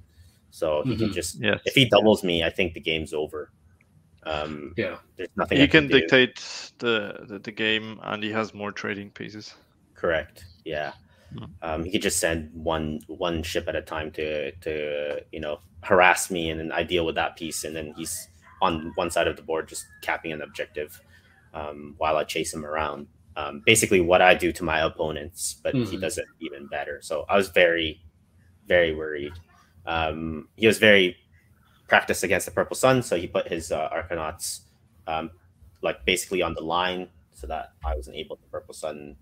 So 0.51 0.83
he 0.83 0.95
can 0.97 1.09
Mhm. 1.09 1.13
just 1.13 1.39
Yes. 1.41 1.59
if 1.65 1.73
he 1.73 1.85
doubles 1.85 2.23
me, 2.23 2.43
I 2.43 2.49
think 2.49 2.73
the 2.73 2.79
game's 2.81 3.13
over. 3.13 3.51
Um, 4.23 4.73
Yeah. 4.77 4.99
there's 5.17 5.29
nothing 5.35 5.57
He 5.57 5.63
I 5.63 5.67
can 5.67 5.87
do. 5.87 5.99
dictate 5.99 6.35
the, 6.77 7.25
the 7.27 7.39
the 7.39 7.51
game, 7.51 7.99
and 8.03 8.23
he 8.23 8.31
has 8.31 8.53
more 8.53 8.71
trading 8.71 9.09
pieces. 9.11 9.55
Correct. 9.95 10.45
Yeah. 10.65 10.93
Hmm. 11.33 11.45
Um, 11.61 11.83
he 11.85 11.91
could 11.91 12.01
just 12.01 12.19
send 12.19 12.51
one 12.53 12.99
one 13.07 13.41
ship 13.43 13.67
at 13.67 13.75
a 13.75 13.81
time 13.81 14.11
to 14.11 14.51
to 14.51 15.23
you 15.31 15.39
know 15.39 15.59
harass 15.83 16.29
me, 16.29 16.49
and 16.51 16.59
then 16.59 16.71
I 16.71 16.83
deal 16.83 17.05
with 17.05 17.15
that 17.15 17.35
piece, 17.37 17.63
and 17.63 17.75
then 17.75 17.93
he's 17.97 18.27
on 18.61 18.91
one 18.95 19.09
side 19.09 19.27
of 19.27 19.35
the 19.37 19.41
board 19.41 19.67
just 19.67 19.85
capping 20.01 20.31
an 20.33 20.41
objective 20.41 20.99
um, 21.53 21.95
while 21.97 22.17
I 22.17 22.23
chase 22.23 22.53
him 22.53 22.65
around. 22.65 23.07
Um, 23.37 23.63
basically, 23.65 24.01
what 24.01 24.21
I 24.21 24.33
do 24.35 24.51
to 24.51 24.63
my 24.63 24.81
opponents, 24.81 25.59
but 25.63 25.73
he 25.73 25.97
Mhm. 25.97 26.01
does 26.01 26.17
it 26.17 26.25
even 26.41 26.67
better. 26.67 27.01
So 27.01 27.25
I 27.29 27.37
was 27.37 27.49
very, 27.49 28.01
very 28.67 28.93
worried. 28.93 29.33
Um, 29.91 30.47
he 30.55 30.67
was 30.67 30.79
very 30.79 31.17
practiced 31.89 32.23
against 32.23 32.45
the 32.45 32.51
Purple 32.53 32.77
Sun, 32.77 33.03
so 33.03 33.17
he 33.17 33.27
put 33.27 33.47
his 33.49 33.73
uh, 33.73 33.89
Arcanauts 33.89 34.61
um, 35.05 35.31
like 35.81 36.05
basically 36.05 36.41
on 36.41 36.53
the 36.53 36.61
line 36.61 37.09
so 37.33 37.45
that 37.47 37.73
I 37.83 37.95
wasn't 37.95 38.15
able 38.15 38.37
to 38.37 38.43
Purple 38.49 38.73
Sun. 38.73 39.17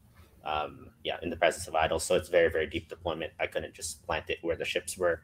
Um, 0.46 0.92
yeah, 1.04 1.18
in 1.24 1.30
the 1.30 1.36
presence 1.36 1.68
of 1.68 1.76
idols, 1.76 2.04
so 2.04 2.16
it's 2.16 2.30
very 2.30 2.50
very 2.50 2.68
deep 2.68 2.88
deployment. 2.88 3.34
I 3.40 3.48
couldn't 3.48 3.74
just 3.74 4.06
plant 4.06 4.30
it 4.30 4.38
where 4.42 4.56
the 4.56 4.66
ships 4.66 4.96
were 4.98 5.22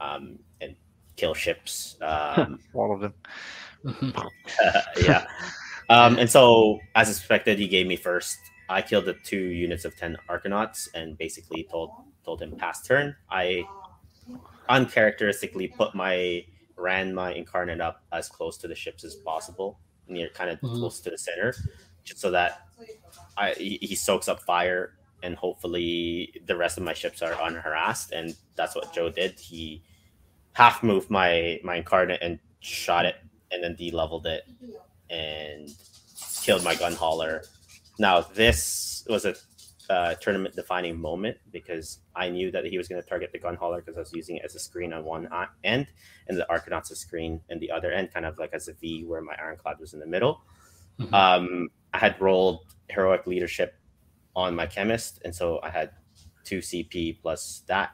um, 0.00 0.38
and 0.60 0.76
kill 1.16 1.34
ships. 1.34 1.96
Um, 2.02 2.60
All 2.72 2.94
of 2.94 3.00
them. 3.00 3.14
yeah. 5.02 5.26
Um, 5.88 6.18
and 6.18 6.30
so, 6.30 6.78
as 6.94 7.10
expected, 7.10 7.58
he 7.58 7.68
gave 7.68 7.86
me 7.86 7.96
first. 7.96 8.38
I 8.68 8.82
killed 8.82 9.06
the 9.06 9.14
two 9.24 9.36
units 9.36 9.84
of 9.84 9.96
ten 9.96 10.16
Arcanauts 10.28 10.88
and 10.94 11.18
basically 11.18 11.66
told 11.70 11.90
told 12.24 12.40
him 12.40 12.56
pass 12.56 12.82
turn. 12.82 13.16
I 13.30 13.64
uncharacteristically 14.68 15.68
put 15.68 15.94
my 15.94 16.44
ran 16.76 17.14
my 17.14 17.32
incarnate 17.32 17.80
up 17.80 18.02
as 18.12 18.28
close 18.28 18.58
to 18.58 18.68
the 18.68 18.74
ships 18.74 19.02
as 19.04 19.14
possible, 19.16 19.78
near 20.08 20.28
kind 20.30 20.50
of 20.50 20.60
Mhm. 20.60 20.78
close 20.78 21.00
to 21.00 21.10
the 21.10 21.16
center, 21.18 21.54
just 22.04 22.20
so 22.20 22.30
that 22.30 22.62
I 23.36 23.52
he, 23.52 23.78
he 23.80 23.94
soaks 23.94 24.28
up 24.28 24.40
fire 24.42 24.98
and 25.22 25.34
hopefully 25.36 26.42
the 26.46 26.56
rest 26.56 26.76
of 26.76 26.84
my 26.84 26.92
ships 26.92 27.22
are 27.22 27.32
unharassed. 27.42 28.12
And 28.12 28.36
that's 28.54 28.74
what 28.74 28.92
Joe 28.92 29.08
did. 29.10 29.38
He 29.40 29.82
half 30.52 30.82
moved 30.82 31.10
my 31.10 31.60
my 31.64 31.76
incarnate 31.76 32.20
and 32.22 32.38
shot 32.60 33.06
it, 33.06 33.16
and 33.50 33.62
then 33.64 33.74
de-leveled 33.76 34.26
it 34.26 34.44
and 35.08 35.70
killed 36.42 36.62
my 36.64 36.74
gun 36.74 36.92
hauler. 36.94 37.44
Now 37.98 38.20
this 38.20 39.04
was 39.08 39.24
a 39.24 39.34
uh, 39.88 40.14
tournament 40.14 40.54
defining 40.56 41.00
moment 41.00 41.36
because 41.52 42.00
I 42.14 42.28
knew 42.28 42.50
that 42.50 42.64
he 42.64 42.78
was 42.78 42.88
going 42.88 43.02
to 43.02 43.08
target 43.08 43.30
the 43.32 43.38
gun 43.38 43.54
hauler 43.54 43.80
because 43.80 43.96
I 43.96 44.00
was 44.00 44.12
using 44.12 44.36
it 44.36 44.42
as 44.44 44.54
a 44.54 44.58
screen 44.58 44.92
on 44.92 45.04
one 45.04 45.28
end 45.64 45.86
and 46.28 46.36
the 46.36 46.46
Arcanauts 46.50 46.90
a 46.90 46.96
screen 46.96 47.40
and 47.50 47.60
the 47.60 47.70
other 47.70 47.92
end, 47.92 48.12
kind 48.12 48.26
of 48.26 48.38
like 48.38 48.52
as 48.52 48.68
a 48.68 48.74
V 48.74 49.04
where 49.04 49.20
my 49.22 49.34
Ironclad 49.38 49.78
was 49.78 49.94
in 49.94 50.00
the 50.00 50.06
middle. 50.06 50.40
Mhm. 50.98 51.12
Um, 51.12 51.68
I 51.92 51.98
had 51.98 52.20
rolled 52.20 52.74
heroic 52.88 53.26
leadership 53.26 53.74
on 54.34 54.54
my 54.54 54.66
Khemist, 54.66 55.20
and 55.24 55.34
so 55.34 55.60
I 55.62 55.70
had 55.70 55.90
two 56.44 56.58
CP 56.58 57.20
plus 57.22 57.62
that. 57.66 57.90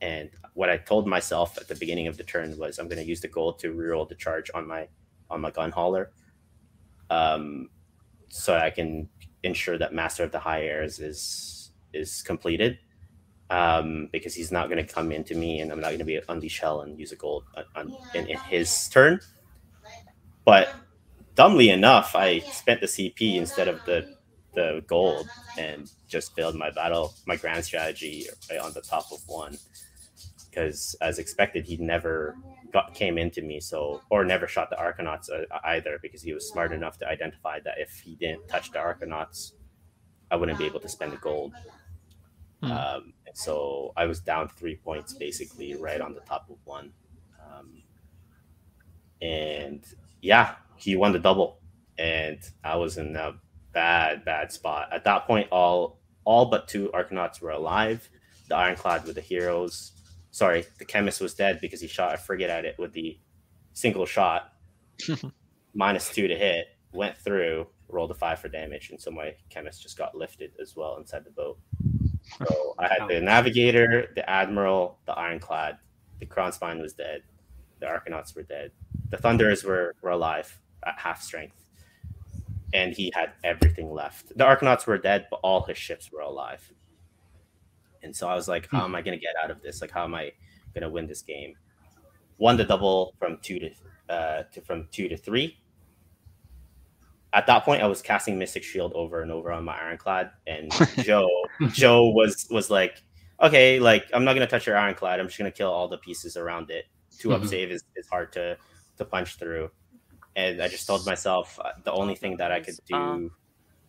And 0.00 0.30
what 0.54 0.68
I 0.68 0.76
told 0.76 1.06
myself 1.06 1.56
at 1.58 1.68
the 1.68 1.74
beginning 1.76 2.06
of 2.06 2.16
the 2.16 2.24
turn 2.24 2.56
was 2.58 2.78
I'm 2.78 2.88
going 2.88 3.02
to 3.02 3.08
use 3.08 3.20
the 3.20 3.28
gold 3.28 3.58
to 3.60 3.72
reroll 3.72 4.08
the 4.08 4.14
charge 4.14 4.50
on 4.54 4.66
my 4.66 4.88
on 5.30 5.40
my 5.40 5.50
gun 5.50 5.70
hauler, 5.70 6.12
um, 7.10 7.70
so 8.28 8.56
I 8.56 8.70
can 8.70 9.08
ensure 9.44 9.78
that 9.78 9.94
Master 9.94 10.24
of 10.24 10.32
the 10.32 10.40
High 10.40 10.62
Airs 10.64 10.98
is 10.98 11.70
is 11.92 12.22
completed. 12.22 12.78
Um, 13.50 14.08
because 14.10 14.34
he's 14.34 14.50
not 14.50 14.70
going 14.70 14.84
to 14.84 14.92
come 14.92 15.12
into 15.12 15.34
me, 15.34 15.60
and 15.60 15.70
I'm 15.70 15.80
not 15.80 15.88
going 15.88 15.98
to 15.98 16.04
be 16.04 16.18
unleash 16.28 16.60
hell 16.60 16.80
and 16.80 16.98
use 16.98 17.12
a 17.12 17.16
gold 17.16 17.44
on, 17.54 17.64
on, 17.76 17.96
in, 18.14 18.26
in 18.26 18.38
his 18.38 18.88
turn. 18.88 19.20
But 20.46 20.74
dumbly 21.34 21.68
enough, 21.68 22.16
I 22.16 22.40
spent 22.40 22.80
the 22.80 22.86
CP 22.86 23.36
instead 23.36 23.68
of 23.68 23.84
the 23.84 24.14
the 24.54 24.82
gold 24.86 25.28
and 25.58 25.90
just 26.08 26.36
build 26.36 26.54
my 26.54 26.70
battle, 26.70 27.12
my 27.26 27.36
grand 27.36 27.64
strategy 27.64 28.26
on 28.62 28.72
the 28.72 28.80
top 28.80 29.10
of 29.12 29.20
one. 29.26 29.56
Because 30.54 30.94
as 31.00 31.18
expected, 31.18 31.64
he 31.64 31.76
never 31.78 32.36
got 32.72 32.94
came 32.94 33.18
into 33.18 33.42
me, 33.42 33.60
so 33.60 34.02
or 34.10 34.24
never 34.24 34.46
shot 34.46 34.70
the 34.70 34.76
Arcanauts 34.76 35.28
uh, 35.30 35.44
either, 35.64 35.98
because 36.00 36.22
he 36.22 36.32
was 36.32 36.48
smart 36.48 36.72
enough 36.72 36.98
to 36.98 37.08
identify 37.08 37.58
that 37.60 37.74
if 37.78 38.00
he 38.00 38.14
didn't 38.14 38.46
touch 38.46 38.70
the 38.70 38.78
Arcanauts, 38.78 39.52
I 40.30 40.36
wouldn't 40.36 40.58
be 40.58 40.66
able 40.66 40.80
to 40.80 40.88
spend 40.88 41.12
the 41.12 41.16
gold. 41.16 41.54
Hmm. 42.62 42.72
Um, 42.72 43.12
so 43.34 43.92
I 43.96 44.06
was 44.06 44.20
down 44.20 44.48
three 44.48 44.76
points, 44.76 45.12
basically 45.12 45.74
right 45.74 46.00
on 46.00 46.14
the 46.14 46.20
top 46.20 46.48
of 46.50 46.56
one. 46.64 46.92
Um, 47.44 47.82
and 49.20 49.84
yeah, 50.22 50.54
he 50.76 50.94
won 50.94 51.12
the 51.12 51.18
double, 51.18 51.58
and 51.98 52.38
I 52.62 52.76
was 52.76 52.96
in 52.96 53.16
a 53.16 53.34
bad, 53.72 54.24
bad 54.24 54.52
spot. 54.52 54.88
At 54.92 55.04
that 55.04 55.26
point, 55.26 55.48
all 55.50 55.98
all 56.24 56.46
but 56.46 56.68
two 56.68 56.90
Arcanauts 56.94 57.40
were 57.40 57.50
alive. 57.50 58.08
The 58.48 58.56
Ironclad 58.56 59.04
with 59.04 59.16
the 59.16 59.20
heroes. 59.20 59.93
Sorry, 60.34 60.64
the 60.80 60.84
Khemist 60.84 61.20
was 61.20 61.32
dead 61.32 61.60
because 61.60 61.80
he 61.80 61.86
shot 61.86 62.12
a 62.12 62.18
frigate 62.18 62.50
at 62.50 62.64
it 62.64 62.74
with 62.76 62.92
the 62.92 63.20
single 63.72 64.04
shot, 64.04 64.52
minus 65.74 66.10
two 66.10 66.26
to 66.26 66.34
hit. 66.34 66.66
Went 66.92 67.16
through, 67.16 67.68
rolled 67.88 68.10
a 68.10 68.14
five 68.14 68.40
for 68.40 68.48
damage, 68.48 68.90
and 68.90 69.00
so 69.00 69.12
my 69.12 69.36
Khemist 69.48 69.80
just 69.80 69.96
got 69.96 70.16
lifted 70.16 70.50
as 70.60 70.74
well 70.74 70.96
inside 70.96 71.24
the 71.24 71.30
boat. 71.30 71.60
So 72.38 72.74
I 72.80 72.88
had 72.88 73.06
the 73.08 73.20
navigator, 73.20 74.08
the 74.16 74.28
admiral, 74.28 74.98
the 75.06 75.12
ironclad. 75.12 75.78
The 76.18 76.26
Kronspine 76.26 76.80
was 76.82 76.94
dead. 76.94 77.22
The 77.78 77.86
Arcanauts 77.86 78.34
were 78.34 78.42
dead. 78.42 78.72
The 79.10 79.18
Thunderers 79.18 79.62
were, 79.62 79.94
were 80.02 80.10
alive 80.10 80.60
at 80.84 80.98
half 80.98 81.22
strength. 81.22 81.62
And 82.72 82.92
he 82.92 83.12
had 83.14 83.34
everything 83.44 83.92
left. 83.92 84.36
The 84.36 84.42
Arcanauts 84.42 84.84
were 84.84 84.98
dead, 84.98 85.28
but 85.30 85.38
all 85.44 85.62
his 85.62 85.78
ships 85.78 86.10
were 86.10 86.22
alive. 86.22 86.72
And 88.04 88.14
so 88.14 88.28
I 88.28 88.34
was 88.34 88.46
like, 88.46 88.68
how 88.70 88.84
am 88.84 88.94
I 88.94 89.02
going 89.02 89.18
to 89.18 89.22
get 89.22 89.34
out 89.42 89.50
of 89.50 89.62
this? 89.62 89.80
Like, 89.80 89.90
how 89.90 90.04
am 90.04 90.14
I 90.14 90.30
going 90.74 90.82
to 90.82 90.90
win 90.90 91.06
this 91.06 91.22
game? 91.22 91.54
Won 92.38 92.56
the 92.56 92.64
double 92.64 93.14
from 93.18 93.38
two 93.42 93.58
to, 93.58 93.70
uh, 94.08 94.42
to 94.52 94.60
from 94.60 94.86
two 94.92 95.08
to 95.08 95.16
three. 95.16 95.58
At 97.32 97.46
that 97.48 97.64
point, 97.64 97.82
I 97.82 97.86
was 97.88 98.00
casting 98.00 98.38
Mystic 98.38 98.62
Shield 98.62 98.92
over 98.94 99.20
and 99.22 99.32
over 99.32 99.50
on 99.50 99.64
my 99.64 99.76
Ironclad, 99.76 100.30
and 100.46 100.70
Joe 101.02 101.28
Joe 101.72 102.10
was 102.10 102.46
was 102.50 102.70
like, 102.70 103.02
okay, 103.42 103.80
like 103.80 104.04
I'm 104.14 104.24
not 104.24 104.34
gonna 104.34 104.46
touch 104.46 104.66
your 104.66 104.76
Ironclad. 104.76 105.18
I'm 105.18 105.26
just 105.26 105.38
gonna 105.38 105.50
kill 105.50 105.70
all 105.70 105.88
the 105.88 105.98
pieces 105.98 106.36
around 106.36 106.70
it. 106.70 106.84
2 107.18 107.32
up 107.32 107.42
Mhm. 107.42 107.48
save 107.48 107.70
is, 107.72 107.82
is 107.96 108.06
hard 108.08 108.32
to 108.34 108.56
to 108.98 109.04
punch 109.04 109.36
through, 109.36 109.70
and 110.36 110.62
I 110.62 110.68
just 110.68 110.86
told 110.86 111.04
myself 111.06 111.58
uh, 111.58 111.72
the 111.82 111.92
only 111.92 112.14
thing 112.14 112.36
that 112.36 112.52
I 112.52 112.60
could 112.60 112.76
do 112.86 112.94
Um, 112.94 113.30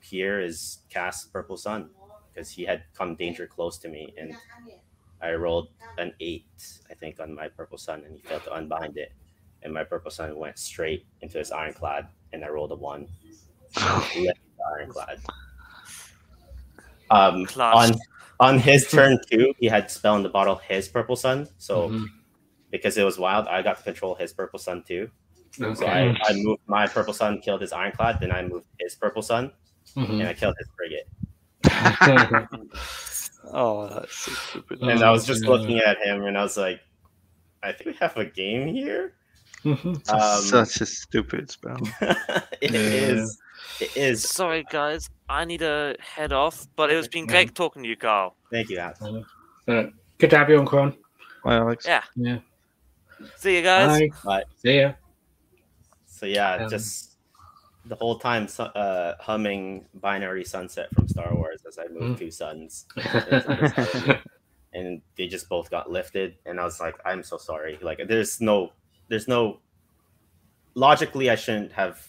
here 0.01 0.39
is 0.39 0.79
cast 0.89 1.31
Purple 1.31 1.57
Sun 1.57 1.91
because 2.35 2.51
he 2.51 2.63
had 2.65 2.83
come 2.93 3.15
danger 3.15 3.47
close 3.47 3.77
to 3.79 3.87
me, 3.87 4.13
and 4.17 4.35
I 5.21 5.33
rolled 5.33 5.69
an 5.97 6.13
eight, 6.19 6.45
I 6.91 6.93
think, 6.93 7.19
on 7.21 7.33
my 7.33 7.47
Purple 7.47 7.77
Sun, 7.77 8.03
and 8.05 8.15
he 8.15 8.21
failed 8.21 8.43
to 8.43 8.53
unbind 8.53 8.97
it, 8.97 9.13
and 9.63 9.73
my 9.73 9.83
Purple 9.83 10.11
Sun 10.11 10.37
went 10.37 10.59
straight 10.59 11.05
into 11.21 11.37
his 11.37 11.51
Ironclad, 11.51 12.07
and 12.33 12.43
I 12.43 12.49
rolled 12.49 12.71
a 12.71 12.75
one. 12.75 13.07
Ironclad. 14.77 15.19
Um, 17.09 17.45
Class. 17.45 17.91
on 17.91 17.99
on 18.39 18.59
his 18.59 18.87
turn 18.89 19.19
two, 19.31 19.53
he 19.59 19.67
had 19.67 19.89
spell 19.89 20.15
in 20.17 20.23
the 20.23 20.29
bottle 20.29 20.55
his 20.57 20.89
Purple 20.89 21.15
Sun, 21.15 21.47
so 21.57 21.89
Mhm. 21.89 22.05
because 22.71 22.97
it 22.97 23.03
was 23.05 23.17
wild, 23.17 23.47
I 23.47 23.61
got 23.61 23.77
to 23.77 23.83
control 23.83 24.15
his 24.15 24.33
Purple 24.33 24.59
Sun 24.59 24.83
too. 24.83 25.09
So 25.75 25.85
I, 25.87 26.13
I 26.21 26.33
moved 26.33 26.61
my 26.67 26.85
Purple 26.87 27.13
Sun, 27.13 27.39
killed 27.41 27.61
his 27.61 27.71
Ironclad, 27.71 28.19
then 28.19 28.31
I 28.31 28.41
moved 28.41 28.67
his 28.79 28.95
Purple 28.95 29.21
Sun, 29.21 29.53
and 29.95 30.07
Mhm. 30.07 30.27
I 30.27 30.33
killed 30.33 30.55
his 30.59 30.67
frigate. 30.75 31.07
Oh, 33.53 33.87
that's 33.87 34.15
so 34.15 34.31
stupid. 34.31 34.81
and 34.81 35.03
I 35.03 35.11
was 35.11 35.25
just 35.25 35.43
yeah. 35.43 35.49
looking 35.51 35.77
at 35.79 35.97
him, 36.01 36.23
and 36.25 36.35
I 36.37 36.41
was 36.41 36.57
like, 36.57 36.79
I 37.61 37.71
think 37.71 37.85
we 37.85 37.93
have 37.99 38.17
a 38.17 38.25
game 38.25 38.67
here. 38.67 39.13
Um, 39.65 40.03
Such 40.03 40.81
a 40.81 40.85
stupid 40.85 41.49
spell. 41.51 41.77
it 42.61 42.71
Yeah. 42.71 42.79
is. 42.79 43.37
It 43.79 43.95
is. 43.97 44.23
Sorry, 44.27 44.65
guys. 44.69 45.09
I 45.29 45.45
need 45.45 45.59
to 45.59 45.95
head 45.99 46.33
off, 46.33 46.67
but 46.75 46.91
it 46.91 46.95
was 46.95 47.07
been 47.07 47.25
Yeah. 47.25 47.31
great 47.31 47.55
talking 47.55 47.83
to 47.83 47.89
you, 47.89 47.95
Carl. 47.97 48.35
Thank 48.51 48.69
you, 48.69 48.77
Alex. 48.79 49.01
Uh, 49.01 49.83
good 50.17 50.29
to 50.31 50.37
have 50.37 50.49
you 50.49 50.57
on, 50.59 50.65
Kron. 50.65 50.95
Hi, 51.43 51.55
Alex. 51.55 51.85
Yeah. 51.87 52.03
Yeah. 52.15 52.39
See 53.37 53.57
you 53.57 53.63
guys. 53.63 53.99
Bye. 53.99 54.09
Bye. 54.23 54.43
See 54.57 54.79
ya. 54.81 54.93
So 56.07 56.25
yeah, 56.25 56.55
Um, 56.63 56.69
just 56.69 57.14
the 57.87 57.95
whole 57.95 58.17
time 58.17 58.47
uh, 58.59 59.13
humming 59.19 59.85
"Binary 59.95 60.43
Sunset" 60.43 60.93
from 60.93 61.07
Star 61.07 61.33
Wars 61.33 61.61
as 61.67 61.77
I 61.77 61.87
moved 61.87 62.15
Mm. 62.15 62.19
two 62.19 62.31
suns, 62.31 62.85
and 64.73 65.01
they 65.15 65.27
just 65.27 65.47
both 65.49 65.69
got 65.69 65.89
lifted, 65.89 66.35
and 66.45 66.59
I 66.59 66.63
was 66.65 66.79
like, 66.79 66.95
I'm 67.05 67.23
so 67.23 67.37
sorry. 67.37 67.77
Like, 67.81 67.99
there's 68.07 68.41
no, 68.41 68.71
there's 69.07 69.27
no. 69.27 69.59
Logically, 70.73 71.29
I 71.29 71.35
shouldn't 71.35 71.71
have 71.71 72.05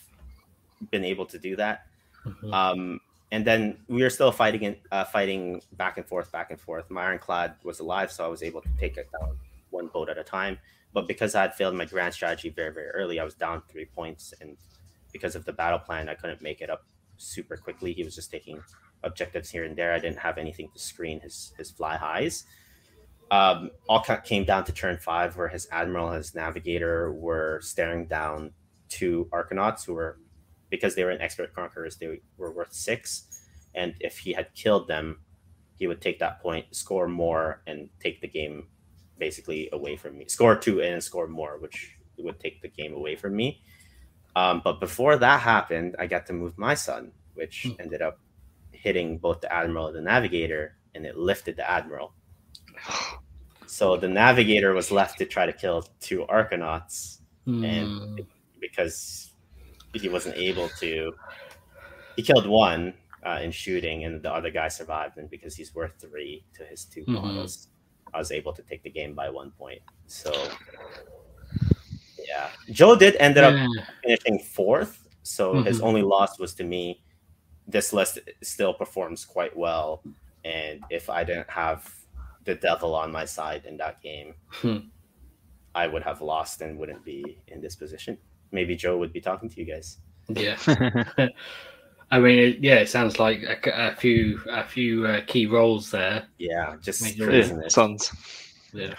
been 0.90 1.04
able 1.04 1.26
to 1.26 1.38
do 1.38 1.56
that. 1.56 1.86
Mhm. 2.24 2.52
Um, 2.52 3.00
and 3.30 3.44
then 3.44 3.78
we 3.88 4.02
were 4.02 4.10
still 4.10 4.32
fighting 4.32 4.62
in, 4.62 4.76
uh, 4.90 5.04
fighting 5.04 5.62
back 5.72 5.98
and 5.98 6.06
forth, 6.06 6.32
back 6.32 6.50
and 6.50 6.60
forth. 6.60 6.90
My 6.90 7.04
ironclad 7.04 7.54
was 7.62 7.78
alive, 7.80 8.10
so 8.10 8.24
I 8.24 8.28
was 8.28 8.42
able 8.42 8.60
to 8.62 8.68
take 8.78 8.96
it 8.96 9.08
down 9.12 9.38
one 9.70 9.88
boat 9.88 10.08
at 10.08 10.18
a 10.18 10.24
time. 10.24 10.58
But 10.92 11.06
because 11.06 11.34
I 11.34 11.42
had 11.42 11.54
failed 11.54 11.74
my 11.76 11.84
grand 11.84 12.14
strategy 12.14 12.48
very, 12.50 12.72
very 12.72 12.88
early, 12.88 13.20
I 13.20 13.24
was 13.24 13.34
down 13.34 13.62
three 13.68 13.84
points, 13.84 14.32
and 14.40 14.56
because 15.16 15.34
of 15.36 15.44
the 15.44 15.52
battle 15.52 15.78
plan, 15.78 16.08
I 16.08 16.14
couldn't 16.14 16.42
make 16.42 16.60
it 16.60 16.70
up 16.70 16.82
super 17.16 17.56
quickly. 17.56 17.92
He 17.92 18.04
was 18.04 18.14
just 18.14 18.30
taking 18.30 18.60
objectives 19.02 19.48
here 19.50 19.64
and 19.64 19.76
there. 19.76 19.92
I 19.92 19.98
didn't 19.98 20.18
have 20.18 20.38
anything 20.38 20.68
to 20.74 20.78
screen 20.78 21.20
his 21.20 21.52
his 21.56 21.70
fly 21.70 21.96
highs. 21.96 22.44
Um, 23.30 23.70
all 23.88 24.04
came 24.24 24.44
down 24.44 24.64
to 24.64 24.72
turn 24.72 24.98
five, 24.98 25.36
where 25.36 25.48
his 25.48 25.66
admiral 25.72 26.12
his 26.12 26.34
navigator 26.34 27.12
were 27.12 27.60
staring 27.62 28.06
down 28.06 28.52
two 28.88 29.28
Arcanauts 29.32 29.84
who 29.84 29.94
were 29.94 30.18
because 30.70 30.94
they 30.94 31.04
were 31.04 31.10
in 31.10 31.20
expert 31.20 31.54
conquerors, 31.54 31.96
they 31.96 32.20
were 32.36 32.52
worth 32.52 32.72
six. 32.72 33.26
And 33.74 33.94
if 34.00 34.18
he 34.18 34.32
had 34.32 34.54
killed 34.54 34.88
them, 34.88 35.20
he 35.76 35.86
would 35.86 36.00
take 36.00 36.18
that 36.18 36.40
point, 36.40 36.74
score 36.74 37.08
more, 37.08 37.62
and 37.66 37.88
take 38.00 38.20
the 38.20 38.28
game 38.28 38.68
basically 39.18 39.68
away 39.72 39.96
from 39.96 40.18
me. 40.18 40.26
Score 40.28 40.56
two 40.56 40.80
and 40.80 41.02
score 41.02 41.28
more, 41.28 41.58
which 41.58 41.96
would 42.18 42.40
take 42.40 42.62
the 42.62 42.68
game 42.68 42.94
away 42.94 43.16
from 43.16 43.36
me. 43.36 43.60
Um, 44.36 44.62
but 44.64 44.80
before 44.80 45.18
that 45.18 45.40
happened, 45.42 45.96
I 45.98 46.06
got 46.08 46.26
to 46.28 46.34
move 46.34 46.58
my 46.58 46.74
sun, 46.74 47.12
which 47.34 47.56
Hmm. 47.64 47.80
ended 47.80 48.02
up 48.02 48.20
hitting 48.72 49.18
both 49.18 49.40
the 49.42 49.52
admiral 49.52 49.88
and 49.88 49.96
the 49.96 50.02
navigator, 50.02 50.76
and 50.94 51.06
it 51.06 51.16
lifted 51.18 51.56
the 51.56 51.68
admiral. 51.70 52.14
So 53.66 53.96
the 53.96 54.08
navigator 54.08 54.72
was 54.74 54.90
left 54.90 55.18
to 55.18 55.26
try 55.26 55.46
to 55.46 55.52
kill 55.52 55.82
two 56.00 56.24
arcanauts 56.30 57.20
Hmm. 57.46 57.62
and 57.62 58.26
because 58.60 59.32
he 59.92 60.08
wasn't 60.08 60.36
able 60.36 60.70
to, 60.70 61.12
he 62.16 62.22
killed 62.22 62.46
one 62.48 62.94
uh, 63.24 63.40
in 63.42 63.50
shooting, 63.50 64.04
and 64.04 64.22
the 64.22 64.32
other 64.32 64.50
guy 64.50 64.68
survived. 64.68 65.18
And 65.18 65.28
because 65.30 65.56
he's 65.56 65.74
worth 65.74 65.92
three 66.00 66.44
to 66.54 66.64
his 66.64 66.84
2 66.84 67.06
Mhm. 67.06 67.12
models, 67.12 67.68
I 68.14 68.18
was 68.18 68.32
able 68.32 68.52
to 68.54 68.62
take 68.62 68.82
the 68.82 68.90
game 68.90 69.14
by 69.14 69.30
one 69.30 69.52
point. 69.52 69.82
So, 70.06 70.60
yeah, 72.36 72.50
Joe 72.70 72.94
did 72.96 73.16
ended 73.18 73.44
up 73.44 73.54
Yeah. 73.54 73.84
finishing 74.04 74.38
fourth, 74.40 75.06
so 75.22 75.62
his 75.62 75.80
Mhm. 75.80 75.84
only 75.88 76.02
loss 76.02 76.38
was 76.38 76.54
to 76.54 76.64
me. 76.64 77.02
This 77.66 77.92
list 77.92 78.18
still 78.42 78.74
performs 78.74 79.24
quite 79.24 79.56
well, 79.56 80.02
and 80.44 80.82
if 80.90 81.08
I 81.10 81.24
didn't 81.24 81.50
have 81.50 81.80
the 82.44 82.54
devil 82.54 82.94
on 82.94 83.10
my 83.10 83.24
side 83.24 83.62
in 83.66 83.76
that 83.78 84.00
game, 84.02 84.34
Hmm. 84.62 84.78
I 85.74 85.86
would 85.86 86.02
have 86.04 86.20
lost 86.22 86.62
and 86.62 86.78
wouldn't 86.78 87.04
be 87.04 87.38
in 87.48 87.60
this 87.60 87.74
position. 87.76 88.16
Maybe 88.52 88.76
Joe 88.76 88.96
would 88.98 89.12
be 89.12 89.20
talking 89.20 89.48
to 89.50 89.56
you 89.60 89.66
guys. 89.66 89.98
Yeah. 90.28 90.56
I 92.10 92.20
mean, 92.20 92.58
yeah, 92.62 92.76
it 92.76 92.88
sounds 92.88 93.18
like 93.18 93.42
a, 93.42 93.90
a 93.90 93.96
few 93.96 94.40
a 94.48 94.62
few 94.64 95.06
uh, 95.06 95.20
key 95.26 95.46
roles 95.46 95.90
there. 95.90 96.28
Yeah, 96.38 96.76
just 96.80 97.02
Make 97.02 97.18
yeah, 97.18 97.26
craziness. 97.26 97.74
sons. 97.74 98.12
Yeah. 98.72 98.94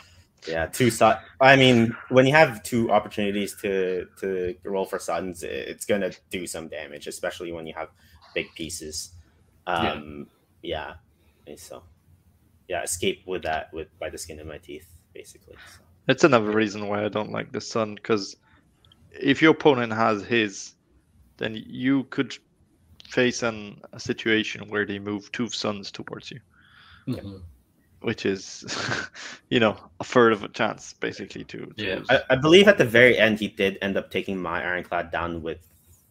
Yeah, 0.48 0.68
two 0.68 0.90
side. 0.90 1.20
I 1.42 1.56
mean, 1.56 1.96
when 2.10 2.26
you 2.26 2.34
have 2.34 2.64
two 2.64 2.90
opportunities 2.92 3.56
to 3.62 4.08
to 4.20 4.56
roll 4.64 4.86
for 4.86 5.00
suns, 5.00 5.44
it's 5.44 5.86
gonna 5.86 6.12
do 6.30 6.48
some 6.48 6.68
damage, 6.68 7.08
especially 7.08 7.52
when 7.52 7.68
you 7.68 7.74
have 7.76 7.90
big 8.34 8.48
pieces. 8.56 9.12
Um, 9.66 10.28
yeah. 10.62 10.96
And 11.48 11.60
So, 11.60 11.84
yeah, 12.68 12.84
escape 12.84 13.24
with 13.26 13.44
that 13.44 13.74
with 13.74 13.88
by 14.00 14.10
the 14.10 14.18
skin 14.18 14.40
of 14.40 14.48
my 14.48 14.58
teeth, 14.58 14.88
basically. 15.14 15.56
So, 15.56 15.84
It's 16.08 16.24
another 16.24 16.52
reason 16.52 16.88
why 16.88 17.04
I 17.06 17.10
don't 17.10 17.32
like 17.32 17.52
the 17.52 17.62
sun 17.62 17.96
because 17.96 18.36
if 19.12 19.42
your 19.42 19.52
opponent 19.52 19.94
has 19.94 20.24
his, 20.24 20.74
then 21.38 21.62
you 21.66 22.06
could 22.06 22.38
face 23.10 23.44
an, 23.44 23.82
a 23.94 24.00
situation 24.00 24.70
where 24.70 24.86
they 24.86 25.00
move 25.00 25.32
two 25.32 25.50
suns 25.50 25.92
towards 25.92 26.32
you, 26.32 26.40
Mhm. 27.08 27.42
Which 28.02 28.26
is, 28.26 28.64
you 29.50 29.60
know, 29.60 29.78
a 30.00 30.04
third 30.04 30.34
of 30.34 30.44
a 30.44 30.48
chance 30.50 30.94
basically 30.94 31.44
to. 31.46 31.66
to 31.78 31.84
Yeah. 31.86 32.00
I, 32.10 32.22
I 32.32 32.36
believe 32.36 32.68
at 32.68 32.78
the 32.78 32.86
very 32.86 33.18
end 33.18 33.40
he 33.40 33.48
did 33.48 33.78
end 33.82 33.98
up 33.98 34.12
taking 34.12 34.38
my 34.42 34.64
ironclad 34.64 35.12
down 35.12 35.42
with 35.42 35.60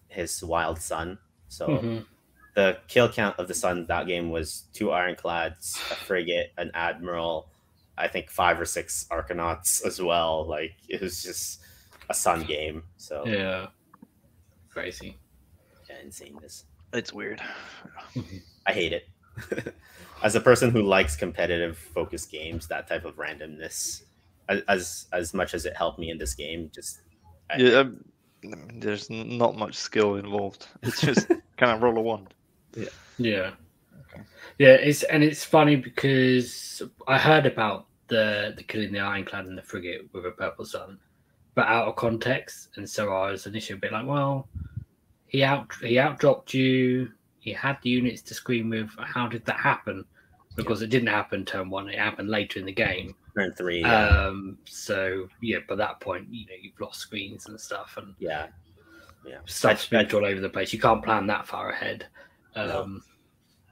his 0.09 0.43
wild 0.43 0.81
sun. 0.81 1.19
So 1.49 1.69
Mhm. 1.69 2.07
the 2.55 2.79
kill 2.89 3.09
count 3.13 3.39
of 3.39 3.49
the 3.49 3.55
sun 3.55 3.87
that 3.87 4.07
game 4.07 4.31
was 4.31 4.65
two 4.73 4.91
ironclads, 4.91 5.77
a 5.91 5.95
frigate, 5.95 6.53
an 6.59 6.71
admiral, 6.75 7.51
I 7.99 8.09
think 8.09 8.31
five 8.31 8.61
or 8.61 8.65
six 8.67 9.07
arcanauts 9.11 9.85
as 9.87 10.01
well. 10.03 10.47
Like 10.47 10.73
it 10.89 11.01
was 11.01 11.23
just 11.23 11.61
a 12.11 12.15
sun 12.15 12.45
game. 12.45 12.83
So 12.97 13.25
yeah, 13.27 13.67
crazy. 14.69 15.07
Yeah. 15.09 15.13
Crazy. 15.87 16.07
insaneness. 16.09 16.65
It's 16.93 17.13
weird. 17.13 17.41
I 18.67 18.73
hate 18.73 18.93
it. 18.93 19.05
as 20.23 20.35
a 20.35 20.41
person 20.41 20.71
who 20.71 20.83
likes 20.83 21.17
competitive 21.17 21.77
focused 21.79 22.31
games, 22.31 22.67
that 22.69 22.89
type 22.89 23.05
of 23.05 23.17
randomness, 23.17 24.03
as 24.49 24.63
as, 24.69 25.07
as 25.13 25.35
much 25.35 25.55
as 25.55 25.67
it 25.67 25.77
helped 25.77 25.99
me 25.99 26.11
in 26.11 26.19
this 26.19 26.35
game, 26.35 26.71
just 26.75 27.01
I- 27.51 27.57
Yeah, 27.59 27.79
um, 27.81 28.05
there's 28.75 29.09
not 29.11 29.57
much 29.57 29.75
skill 29.75 30.17
involved. 30.17 30.69
It's 30.83 31.01
just 31.01 31.29
kind 31.57 31.73
of 31.73 31.83
roll 31.83 31.99
a 31.99 32.01
one. 32.01 32.29
Yeah. 33.19 33.51
Yeah, 34.59 34.73
it's 34.75 35.03
and 35.05 35.23
it's 35.23 35.45
funny 35.45 35.77
because 35.77 36.83
I 37.07 37.19
heard 37.19 37.47
about 37.47 37.87
the 38.09 38.55
the 38.57 38.63
killing 38.63 38.93
the 38.93 39.01
ironclad 39.01 39.47
and 39.47 39.57
the 39.59 39.63
frigate 39.63 40.09
with 40.13 40.25
a 40.27 40.31
purple 40.31 40.65
sun, 40.65 40.99
but 41.55 41.67
out 41.67 41.89
of 41.89 41.97
context, 41.97 42.69
and 42.77 42.89
so 42.89 43.13
I 43.13 43.31
was 43.33 43.47
initially 43.47 43.77
a 43.77 43.81
bit 43.81 43.93
like, 43.93 44.07
well, 44.07 44.49
he 45.27 45.43
out 45.43 45.73
he 45.83 45.99
outdropped 45.99 46.55
you. 46.55 47.11
He 47.47 47.53
had 47.53 47.79
the 47.83 47.91
units 47.91 48.23
to 48.23 48.35
screen 48.35 48.69
with. 48.69 48.91
How 48.99 49.29
did 49.29 49.45
that 49.47 49.61
happen? 49.61 50.05
Because 50.57 50.83
it 50.83 50.89
didn't 50.89 51.09
happen 51.09 51.45
turn 51.45 51.71
one. 51.71 51.89
It 51.89 51.97
happened 51.99 52.29
later 52.29 52.59
in 52.59 52.67
the 52.67 52.73
game. 52.73 53.15
turn 53.37 53.53
three. 53.53 53.81
Yeah, 53.83 54.09
Um. 54.27 54.59
So 54.67 55.29
yeah, 55.41 55.59
by 55.69 55.77
that 55.77 56.01
point, 56.01 56.27
you 56.31 56.45
know, 56.47 56.55
you've 56.61 56.81
lost 56.81 56.99
screens 57.01 57.47
and 57.47 57.59
stuff, 57.61 57.95
and 57.99 58.15
yeah. 58.19 58.49
yeah. 59.25 59.39
stuff's 59.45 59.89
all 59.93 60.25
over 60.27 60.41
the 60.41 60.49
place. 60.49 60.73
You 60.73 60.81
can't 60.81 61.05
plan 61.05 61.27
that 61.29 61.47
far 61.47 61.71
ahead. 61.71 62.07
No. 62.57 62.83
Um. 62.83 63.03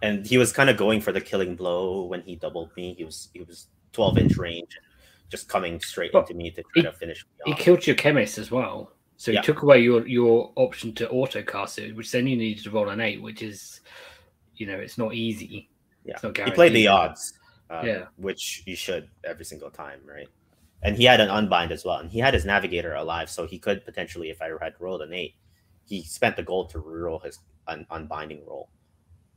and 0.02 0.24
he 0.24 0.38
was 0.38 0.52
kind 0.52 0.70
of 0.70 0.76
going 0.76 1.00
for 1.00 1.10
the 1.10 1.20
killing 1.20 1.56
blow 1.56 2.04
when 2.04 2.20
he 2.22 2.36
doubled 2.36 2.70
me. 2.76 2.94
He 2.96 3.02
was 3.04 3.28
he 3.34 3.40
was 3.40 3.66
twelve 3.92 4.16
inch 4.18 4.36
range, 4.36 4.78
just 5.30 5.48
coming 5.48 5.80
straight 5.80 6.12
Well, 6.14 6.22
into 6.22 6.34
me 6.34 6.50
to 6.52 6.62
try 6.62 6.70
he- 6.76 6.82
to 6.82 6.92
finish 6.92 7.24
me 7.44 7.52
He 7.52 7.60
killed 7.60 7.86
your 7.88 7.96
Khemist 7.96 8.38
as 8.38 8.52
well. 8.52 8.92
So 9.16 9.30
he 9.30 9.36
Yeah. 9.36 9.42
took 9.42 9.62
away 9.62 9.80
your 9.80 10.06
your 10.06 10.52
option 10.56 10.92
to 10.96 11.08
auto 11.10 11.42
cast 11.42 11.78
it, 11.78 11.94
which 11.96 12.10
then 12.10 12.26
you 12.26 12.36
needed 12.36 12.64
to 12.64 12.70
roll 12.70 12.88
an 12.88 13.00
eight, 13.00 13.22
which 13.22 13.42
is, 13.42 13.80
you 14.56 14.66
know, 14.66 14.76
it's 14.78 14.98
not 14.98 15.14
easy. 15.14 15.68
Yeah, 16.04 16.14
It's 16.14 16.22
not 16.22 16.36
he 16.36 16.50
played 16.50 16.72
the 16.74 16.88
odds. 16.88 17.38
um, 17.70 17.86
Yeah. 17.86 18.06
which 18.16 18.62
you 18.66 18.76
should 18.76 19.08
every 19.24 19.44
single 19.44 19.70
time, 19.70 20.00
right? 20.04 20.28
And 20.82 20.96
he 20.96 21.04
had 21.04 21.20
an 21.20 21.30
unbind 21.30 21.72
as 21.72 21.84
well, 21.84 21.98
and 22.00 22.10
he 22.10 22.18
had 22.18 22.34
his 22.34 22.44
navigator 22.44 22.94
alive, 22.94 23.30
so 23.30 23.46
he 23.46 23.58
could 23.58 23.84
potentially, 23.86 24.28
if 24.30 24.42
I 24.42 24.50
had 24.60 24.74
rolled 24.80 25.00
an 25.00 25.14
eight, 25.14 25.34
he 25.86 26.02
spent 26.02 26.36
the 26.36 26.42
gold 26.42 26.68
to 26.70 26.78
reroll 26.78 27.22
his 27.24 27.38
un- 27.68 27.86
unbinding 27.90 28.44
roll 28.46 28.68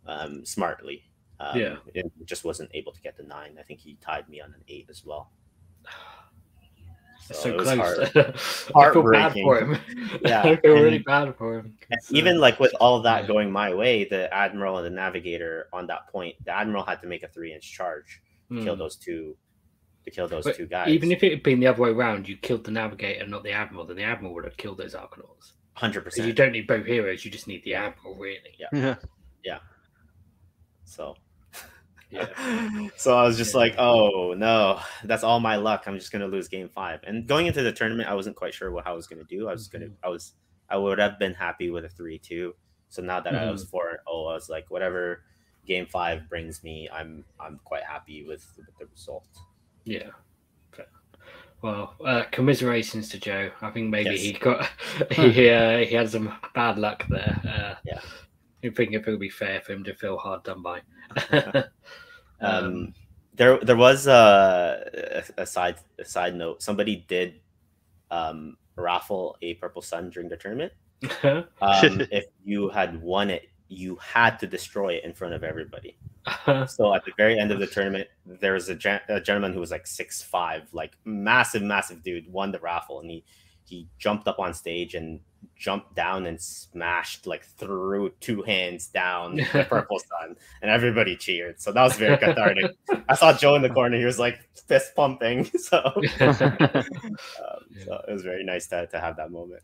um, 0.06 0.44
smartly. 0.46 1.04
Um, 1.40 1.60
Yeah. 1.60 1.78
and 1.96 2.12
just 2.26 2.44
wasn't 2.44 2.72
able 2.74 2.92
to 2.92 3.00
get 3.02 3.16
the 3.16 3.24
nine. 3.24 3.58
I 3.60 3.62
think 3.64 3.80
he 3.80 3.96
tied 4.02 4.28
me 4.28 4.42
on 4.42 4.54
an 4.54 4.64
eight 4.68 4.88
as 4.90 5.06
well. 5.06 5.32
So, 7.34 7.50
it 7.50 7.58
was 7.58 7.68
close. 7.68 7.78
hard. 7.78 8.00
I 8.16 8.92
feel 8.92 9.04
bad 9.04 9.34
Heartbreaking. 9.34 9.44
for 9.44 9.60
him. 9.60 9.80
Yeah, 10.26 10.42
I 10.44 10.56
feel 10.56 10.74
really 10.76 11.00
bad 11.00 11.36
for 11.36 11.60
him. 11.60 11.78
And 11.90 12.00
'cause, 12.00 12.12
even 12.12 12.40
like 12.40 12.60
with 12.60 12.74
all 12.80 13.02
that 13.02 13.24
yeah. 13.24 13.28
going 13.28 13.52
my 13.52 13.74
way, 13.74 14.06
the 14.06 14.34
admiral 14.34 14.78
and 14.78 14.86
the 14.86 14.90
navigator 14.90 15.68
on 15.74 15.88
that 15.88 16.08
point, 16.08 16.36
the 16.46 16.52
admiral 16.52 16.84
had 16.84 17.02
to 17.02 17.08
make 17.08 17.24
a 17.24 17.28
three 17.28 17.54
inch 17.54 17.72
charge 17.72 18.22
to 18.50 18.64
kill 18.64 18.76
hmm. 18.76 18.80
those 18.80 18.96
two, 18.96 19.36
to 20.06 20.12
kill 20.12 20.28
those 20.28 20.46
But 20.46 20.56
two 20.56 20.68
guys. 20.68 20.90
Even 20.90 21.12
if 21.12 21.22
it 21.24 21.32
had 21.32 21.44
been 21.44 21.60
the 21.60 21.68
other 21.68 21.82
way 21.82 21.90
around, 21.90 22.30
you 22.30 22.38
killed 22.38 22.64
the 22.64 22.72
navigator, 22.72 23.28
not 23.28 23.44
the 23.44 23.52
admiral, 23.52 23.86
then 23.86 23.98
the 23.98 24.04
admiral 24.04 24.34
would 24.34 24.46
have 24.46 24.58
killed 24.58 24.78
those 24.78 24.96
Arcanauts. 24.96 25.52
hundred 25.74 26.06
Because 26.06 26.26
you 26.26 26.34
don't 26.34 26.54
need 26.54 26.68
both 26.68 26.86
heroes; 26.86 27.26
you 27.26 27.32
just 27.32 27.48
need 27.48 27.64
the 27.64 27.76
admiral, 27.76 28.16
really. 28.16 28.56
Yeah. 28.58 28.96
Yeah. 29.44 29.60
So 30.86 31.16
Yeah. 32.10 32.88
so 32.98 33.18
I 33.18 33.24
was 33.24 33.38
just 33.38 33.54
Yeah. 33.54 33.60
like, 33.60 33.76
oh 33.78 34.34
no, 34.38 34.80
that's 35.04 35.24
all 35.24 35.40
my 35.40 35.56
luck. 35.58 35.84
I'm 35.88 35.98
just 35.98 36.12
gonna 36.12 36.28
lose 36.28 36.48
game 36.48 36.70
five. 36.70 37.02
And 37.04 37.28
going 37.28 37.48
into 37.48 37.64
the 37.64 37.72
tournament, 37.72 38.10
I 38.10 38.14
wasn't 38.14 38.36
quite 38.36 38.54
sure 38.54 38.72
what 38.72 38.88
I 38.88 38.92
was 38.94 39.08
gonna 39.08 39.24
do. 39.26 39.48
I 39.50 39.52
was 39.52 39.68
gonna, 39.68 39.90
I 40.04 40.10
was, 40.10 40.34
I 40.70 40.78
would 40.78 41.00
have 41.00 41.20
been 41.20 41.34
happy 41.34 41.70
with 41.70 41.86
a 41.86 41.90
three-two. 41.90 42.56
So 42.90 43.02
now 43.02 43.20
that 43.20 43.36
I 43.36 43.52
was 43.52 43.66
four, 43.66 44.00
oh, 44.08 44.28
I 44.28 44.34
was 44.34 44.48
like, 44.50 44.70
whatever 44.72 45.24
game 45.66 45.86
five 45.86 46.30
brings 46.30 46.64
me, 46.64 46.88
I'm, 46.92 47.26
I'm 47.40 47.60
quite 47.66 47.84
happy 47.84 48.24
with, 48.26 48.46
with 48.56 48.68
the 48.80 48.86
result. 48.86 49.28
Yeah. 49.84 50.10
Well, 51.62 51.96
uh, 52.06 52.24
commiserations 52.32 53.10
to 53.10 53.20
Joe. 53.20 53.50
I 53.62 53.72
think 53.72 53.90
maybe 53.90 54.12
Yes. 54.12 54.22
he 54.22 54.32
got 54.34 54.70
he 55.12 55.50
uh, 55.50 55.80
he 55.80 55.96
had 55.96 56.10
some 56.10 56.32
bad 56.54 56.78
luck 56.78 57.06
there. 57.10 57.42
Uh, 57.44 57.76
Yeah. 57.84 58.00
I 58.64 58.70
think 58.70 58.94
it 58.94 59.06
would 59.06 59.20
be 59.20 59.30
fair 59.30 59.62
for 59.62 59.74
him 59.74 59.84
to 59.84 59.94
feel 59.94 60.18
hard 60.18 60.44
done 60.44 60.62
by. 60.62 60.82
Um, 62.40 62.94
there, 63.34 63.60
there 63.60 63.76
was 63.76 64.08
a, 64.08 65.24
a 65.38 65.46
side, 65.46 65.78
a 66.00 66.06
side 66.06 66.36
note. 66.36 66.62
Somebody 66.62 67.06
did 67.08 67.40
um, 68.12 68.58
raffle 68.76 69.38
a 69.42 69.56
purple 69.56 69.82
sun 69.82 70.10
during 70.10 70.30
the 70.30 70.38
tournament. 70.38 70.74
um, 71.24 71.46
if 72.12 72.26
you 72.44 72.70
had 72.70 73.02
won 73.02 73.30
it, 73.30 73.50
you 73.70 73.96
had 73.98 74.40
to 74.40 74.48
destroy 74.48 74.94
it 74.94 75.04
in 75.04 75.14
front 75.14 75.34
of 75.34 75.44
everybody. 75.44 75.98
So 76.68 76.94
at 76.94 77.06
the 77.06 77.14
very 77.16 77.40
end 77.40 77.52
of 77.52 77.60
the 77.60 77.68
tournament, 77.68 78.10
there 78.26 78.54
was 78.54 78.68
a, 78.70 78.76
gen- 78.76 79.02
a 79.08 79.20
gentleman 79.22 79.54
who 79.54 79.62
was 79.62 79.72
like 79.72 79.88
six 79.88 80.22
five, 80.22 80.64
like 80.74 80.98
massive, 81.06 81.62
massive 81.62 82.04
dude, 82.04 82.32
won 82.32 82.52
the 82.52 82.60
raffle, 82.60 83.00
and 83.00 83.10
he 83.10 83.24
he 83.64 83.88
jumped 83.98 84.28
up 84.28 84.40
on 84.40 84.54
stage 84.54 84.94
and 84.94 85.20
jumped 85.60 85.96
down 85.96 86.26
and 86.26 86.40
smashed 86.40 87.28
like 87.28 87.46
threw 87.46 88.10
two 88.20 88.42
hands 88.44 88.88
down 88.88 89.36
the 89.54 89.66
purple 89.70 90.00
sun, 90.00 90.36
and 90.62 90.72
everybody 90.72 91.16
cheered. 91.16 91.60
So 91.60 91.72
that 91.72 91.84
was 91.84 91.96
very 91.96 92.18
cathartic. 92.18 92.76
I 93.10 93.16
saw 93.16 93.34
Joe 93.34 93.56
in 93.56 93.62
the 93.62 93.70
corner; 93.70 93.98
he 93.98 94.06
was 94.06 94.20
like 94.20 94.40
fist 94.68 94.96
pumping. 94.96 95.50
So, 95.60 95.78
um, 95.86 96.02
so 97.84 98.02
it 98.08 98.12
was 98.14 98.24
very 98.24 98.44
nice 98.44 98.68
to 98.68 98.88
to 98.88 99.00
have 99.00 99.18
that 99.18 99.32
moment. 99.32 99.64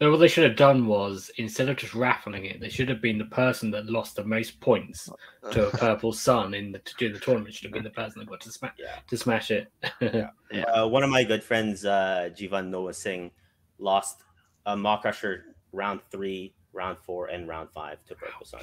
No, 0.00 0.10
what 0.12 0.18
they 0.18 0.28
should 0.28 0.44
have 0.44 0.56
done 0.56 0.86
was 0.86 1.28
instead 1.38 1.68
of 1.68 1.76
just 1.76 1.92
raffling 1.94 2.44
it, 2.44 2.60
they 2.60 2.68
should 2.68 2.88
have 2.88 3.02
been 3.02 3.18
the 3.18 3.24
person 3.24 3.70
that 3.72 3.86
lost 3.86 4.14
the 4.14 4.24
most 4.24 4.60
points 4.60 5.08
to 5.50 5.68
a 5.68 5.70
purple 5.72 6.12
sun 6.12 6.54
in 6.54 6.70
the 6.70 6.78
to 6.78 6.94
do 6.98 7.12
the 7.12 7.18
tournament 7.18 7.52
should 7.54 7.64
have 7.64 7.72
been 7.72 7.82
the 7.82 7.90
person 7.90 8.20
that 8.20 8.28
got 8.28 8.40
to 8.42 8.50
smash 8.52 8.74
Yeah. 8.78 8.98
to 9.08 9.16
smash 9.16 9.50
it. 9.50 9.72
Uh, 10.00 10.88
one 10.88 11.02
of 11.02 11.10
my 11.10 11.24
good 11.24 11.42
friends, 11.42 11.84
uh, 11.84 12.30
Jivan 12.32 12.68
Noah 12.68 12.94
Singh, 12.94 13.32
lost 13.78 14.22
a 14.68 14.76
Maw-krusha 14.76 15.40
round 15.72 16.00
three, 16.10 16.54
round 16.72 16.98
four, 16.98 17.26
and 17.28 17.48
round 17.48 17.70
five 17.70 17.98
to 18.06 18.14
break 18.14 18.30
Purple 18.32 18.46
Sun. 18.46 18.60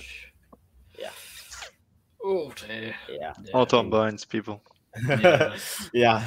Yeah. 0.99 1.09
Oh 2.23 2.51
dear. 2.55 2.95
Yeah. 3.09 3.33
Yeah. 3.43 3.51
Auto 3.53 3.83
binds 3.83 4.23
people. 4.25 4.61
Yeah. 5.07 5.55
yeah. 5.93 6.23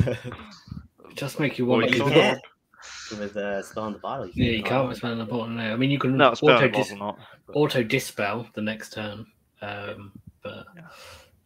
Just 1.15 1.41
make 1.41 1.59
you 1.59 1.67
Well, 1.67 1.79
want 1.81 1.91
you 1.91 1.99
you 1.99 2.05
to. 2.05 2.11
can't- 2.11 2.41
can't. 2.43 3.21
With 3.21 3.37
uh, 3.37 3.63
spell 3.63 3.85
on 3.85 3.93
the 3.95 3.99
bottle. 3.99 4.29
Yeah, 4.35 4.51
you 4.53 4.63
can't 4.63 4.87
with 4.89 4.99
spell 4.99 5.11
on 5.13 5.19
the 5.19 5.25
bottom 5.25 5.57
now. 5.57 5.73
I 5.73 5.77
mean, 5.77 5.91
you 5.91 5.99
can 5.99 6.17
No, 6.17 6.31
auto, 6.31 6.69
dis- 6.69 6.91
was 6.91 6.99
not. 6.99 7.19
auto 7.55 7.83
dispel 7.83 8.47
the 8.55 8.61
next 8.63 8.93
turn, 8.93 9.27
um, 9.63 10.13
but 10.43 10.67
Yeah. 10.77 10.83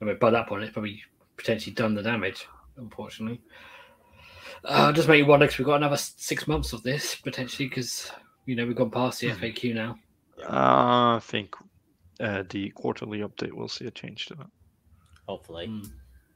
I 0.01 0.05
mean, 0.05 0.19
by 0.19 0.31
that 0.31 0.47
point, 0.49 0.65
it's 0.65 0.73
probably 0.73 1.01
potentially 1.37 1.73
done 1.75 1.95
the 1.95 2.03
damage. 2.03 2.47
Unfortunately, 2.77 3.41
uh, 4.65 4.93
just 4.93 5.09
make 5.09 5.19
you 5.19 5.27
wonder 5.27 5.47
because 5.47 5.59
we've 5.59 5.67
got 5.67 5.77
another 5.77 5.97
six 5.97 6.47
months 6.49 6.73
of 6.73 6.83
this 6.83 7.15
potentially 7.17 7.69
because 7.69 8.11
you 8.47 8.57
know 8.57 8.67
we've 8.67 8.77
gone 8.77 8.91
past 8.91 9.21
the 9.21 9.29
FAQ 9.29 9.75
now. 9.75 9.99
Uh, 10.43 11.17
I 11.17 11.21
think 11.23 11.55
uh, 12.21 12.43
the 12.49 12.71
quarterly 12.71 13.21
update 13.21 13.53
will 13.53 13.69
see 13.69 13.87
a 13.87 13.91
change 13.91 14.27
to 14.27 14.35
that. 14.37 14.51
Hopefully. 15.29 15.69
Mm. 15.69 15.91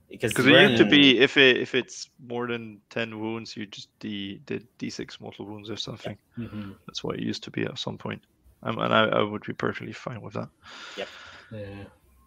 Because 0.09 0.33
Because 0.33 0.47
it 0.47 0.70
used 0.70 0.77
to 0.77 0.85
be 0.85 1.19
if 1.19 1.37
it 1.37 1.57
if 1.57 1.74
it's 1.74 2.11
more 2.28 2.47
than 2.47 2.81
ten 2.91 3.19
wounds, 3.19 3.57
you 3.57 3.66
just 3.66 3.89
d 3.99 4.41
did 4.47 4.69
d 4.78 4.89
six 4.89 5.20
mortal 5.20 5.47
wounds 5.47 5.69
or 5.69 5.77
something. 5.77 6.16
hmm 6.37 6.73
That's 6.87 7.03
what 7.03 7.16
it 7.16 7.23
used 7.23 7.43
to 7.45 7.51
be 7.51 7.65
at 7.65 7.78
some 7.78 7.99
point. 7.99 8.23
Um, 8.62 8.78
and 8.78 8.95
I, 8.95 9.05
I 9.07 9.23
would 9.23 9.43
be 9.45 9.53
perfectly 9.53 9.93
fine 9.93 10.20
with 10.23 10.35
that. 10.35 10.49
Yeah. 10.97 11.66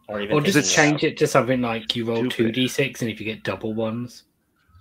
or 0.09 0.21
even 0.21 0.35
Or 0.35 0.41
just 0.41 0.75
change 0.75 0.95
out- 0.97 1.03
it 1.03 1.17
to 1.19 1.27
something 1.27 1.61
like 1.61 1.95
you 1.95 2.03
roll 2.05 2.27
two 2.29 2.51
d 2.51 2.67
six, 2.67 3.01
and 3.01 3.09
if 3.09 3.19
you 3.19 3.25
get 3.25 3.43
double 3.43 3.73
ones, 3.73 4.23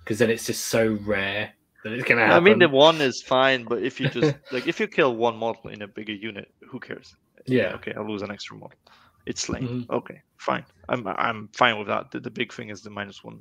because 0.03 0.19
then 0.19 0.29
it's 0.29 0.45
just 0.45 0.65
so 0.65 0.97
rare 1.05 1.53
that 1.83 1.93
it's 1.93 2.03
gonna 2.03 2.21
happen. 2.25 2.37
I 2.37 2.39
mean, 2.39 2.59
the 2.59 2.69
one 2.69 2.99
is 3.01 3.21
fine, 3.21 3.63
but 3.63 3.81
if 3.83 3.99
you 3.99 4.09
just 4.09 4.35
like 4.51 4.67
if 4.67 4.79
you 4.79 4.87
kill 4.87 5.15
one 5.15 5.37
model 5.37 5.69
in 5.71 5.81
a 5.81 5.87
bigger 5.87 6.13
unit, 6.13 6.51
who 6.69 6.79
cares? 6.79 7.15
Yeah. 7.45 7.73
Okay, 7.75 7.93
I'll 7.95 8.07
lose 8.07 8.21
an 8.21 8.31
extra 8.31 8.57
model. 8.57 8.77
It's 9.25 9.41
slain. 9.41 9.67
Mhm. 9.67 9.89
Okay, 9.89 10.21
fine. 10.37 10.65
I'm 10.89 11.07
I'm 11.07 11.49
fine 11.53 11.77
with 11.77 11.87
that. 11.87 12.11
The, 12.11 12.19
the 12.19 12.31
big 12.31 12.51
thing 12.53 12.69
is 12.69 12.81
the 12.81 12.89
minus 12.89 13.23
one 13.23 13.39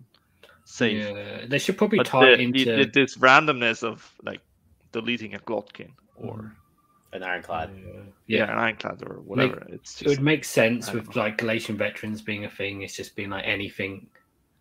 save. 0.65 1.03
Yeah, 1.17 1.47
they 1.49 1.59
should 1.59 1.79
probably 1.79 1.99
But 1.99 2.07
tie 2.07 2.37
the, 2.37 2.41
into. 2.41 2.65
the, 2.65 2.85
the- 2.85 2.91
this 2.93 3.17
randomness 3.17 3.83
of 3.83 4.11
like 4.23 4.41
deleting 4.93 5.35
a 5.35 5.39
Glotkin 5.39 5.91
or 6.17 6.55
an 7.13 7.23
ironclad. 7.23 7.71
yeah, 8.27 8.39
yeah, 8.39 8.53
an 8.53 8.59
ironclad 8.59 9.03
or 9.03 9.21
whatever. 9.23 9.67
it's 9.71 10.03
it 10.03 10.09
would 10.09 10.21
make 10.23 10.45
sense 10.45 10.89
I 10.89 10.93
don't 10.93 11.07
with 11.07 11.17
like 11.17 11.39
Galletian 11.39 11.77
veterans 11.77 12.21
being 12.23 12.45
a 12.45 12.51
thing. 12.51 12.83
It's 12.83 12.95
just 12.97 13.17
being 13.17 13.31
like 13.31 13.45
anything 13.47 14.09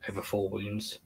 over 0.08 0.22
four 0.22 0.50
wounds, 0.50 1.00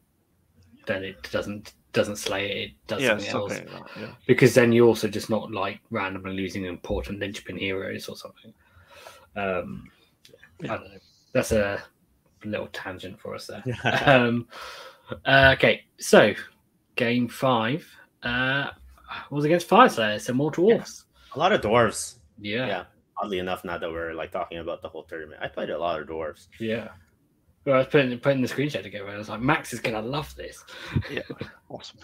then 0.86 1.04
it 1.04 1.28
doesn't 1.32 1.74
doesn't 1.94 2.18
slay 2.18 2.50
it. 2.50 2.58
It 2.58 2.72
does 2.88 3.02
yeah, 3.02 3.18
something 3.18 3.30
else. 3.36 3.52
like 3.52 3.70
that, 3.70 4.02
yeah. 4.02 4.12
Because 4.28 4.54
then 4.54 4.72
you're 4.72 4.88
also 4.88 5.08
just 5.08 5.30
not 5.30 5.52
like 5.52 5.80
randomly 5.90 6.34
losing 6.34 6.66
important 6.66 7.20
linchpin 7.20 7.58
heroes 7.58 8.08
or 8.08 8.16
something. 8.16 8.54
Um, 9.36 9.90
I 10.64 10.68
don't 10.68 10.84
know. 10.84 11.00
That's 11.34 11.52
a 11.52 11.84
little 12.44 12.68
tangent 12.68 13.20
for 13.20 13.36
us 13.36 13.48
there. 13.48 13.64
um, 14.06 14.48
uh, 15.26 15.54
okay, 15.58 15.84
so 16.00 16.34
game 16.96 17.28
five 17.28 17.88
uh, 18.24 18.70
was 19.30 19.46
against 19.46 19.70
Fyreslayer, 19.70 20.20
so 20.20 20.34
more 20.34 20.52
dwarfs. 20.52 21.06
A 21.36 21.40
lot 21.40 21.52
of 21.52 21.62
dwarves. 21.62 22.16
Yeah, 22.40 22.58
yeah. 22.58 22.68
Yeah. 22.68 22.84
Oddly 23.22 23.40
enough, 23.40 23.64
now 23.64 23.78
that 23.78 23.90
we're 23.90 24.14
like 24.14 24.32
talking 24.32 24.58
about 24.58 24.82
the 24.82 24.90
whole 24.90 25.04
tournament, 25.04 25.42
I 25.42 25.48
played 25.48 25.70
a 25.70 25.78
lot 25.78 26.02
of 26.02 26.08
dwarves. 26.08 26.48
Well, 27.66 27.76
I 27.76 27.78
was 27.80 27.88
putting 27.88 28.18
putting 28.20 28.42
the 28.42 28.48
screenshot 28.48 28.82
together. 28.84 29.08
I 29.10 29.18
was 29.18 29.30
like, 29.30 29.42
Max 29.42 29.74
is 29.74 29.80
gonna 29.80 30.02
love 30.02 30.34
this. 30.36 30.64
yeah, 31.12 31.22
Awesome. 31.70 32.00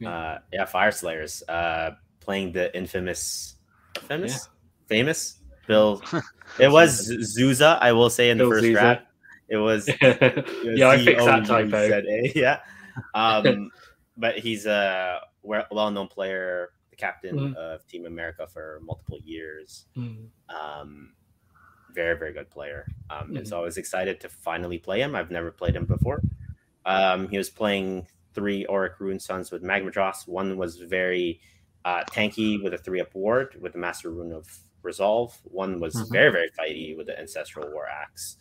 Yeah. 0.00 0.10
Uh, 0.10 0.38
yeah, 0.52 0.64
Fyreslayers. 0.66 1.42
Uh, 1.48 1.90
playing 2.20 2.52
the 2.52 2.74
infamous, 2.76 3.56
famous, 4.06 4.48
famous 4.86 5.38
Bill. 5.66 6.02
It 6.58 6.68
was 6.72 7.08
Zuza, 7.36 7.78
I 7.80 7.92
will 7.92 8.08
say 8.10 8.30
in 8.30 8.38
the 8.38 8.48
first 8.48 8.64
Zuza. 8.64 8.72
draft. 8.72 9.02
It 9.48 9.56
was 9.58 9.86
yeah, 10.00 10.88
I 10.88 11.04
fixed 11.04 11.26
that 11.26 11.46
typo. 11.46 12.02
Yeah. 12.34 12.60
Um, 13.14 13.70
but 14.16 14.38
he's 14.38 14.64
a 14.66 15.20
well-known 15.42 16.08
player, 16.08 16.70
the 16.90 16.96
captain 16.96 17.36
Mhm. 17.38 17.54
of 17.54 17.86
Team 17.86 18.06
America 18.06 18.46
for 18.46 18.80
multiple 18.82 19.18
years. 19.24 19.86
Mm. 19.96 20.28
Um, 20.48 21.12
very, 21.92 22.18
very 22.18 22.32
good 22.32 22.50
player. 22.50 22.86
Um, 23.10 23.36
And 23.36 23.46
Mhm. 23.46 23.48
so 23.48 23.60
I 23.60 23.64
was 23.64 23.76
excited 23.78 24.20
to 24.20 24.28
finally 24.28 24.78
play 24.78 25.00
him. 25.00 25.14
I've 25.14 25.30
never 25.30 25.50
played 25.50 25.76
him 25.76 25.86
before. 25.86 26.22
Um, 26.84 27.28
he 27.28 27.38
was 27.38 27.50
playing 27.50 28.06
three 28.34 28.64
Auric 28.66 28.96
Runesons 28.98 29.50
with 29.50 29.62
Magmadroths. 29.62 30.26
One 30.28 30.56
was 30.56 30.76
very 30.78 31.40
uh, 31.84 32.04
tanky 32.10 32.62
with 32.62 32.74
a 32.74 32.78
three 32.78 33.00
up 33.00 33.14
ward 33.14 33.56
with 33.60 33.72
the 33.72 33.78
Master 33.78 34.10
Rune 34.10 34.32
of 34.32 34.46
Resolve. 34.82 35.38
One 35.44 35.80
was 35.80 35.94
Mhm. 35.94 36.10
very, 36.10 36.30
very 36.32 36.50
fighty 36.50 36.94
with 36.96 37.06
the 37.06 37.18
Ancestral 37.18 37.70
War 37.70 37.86
Axe, 37.88 38.36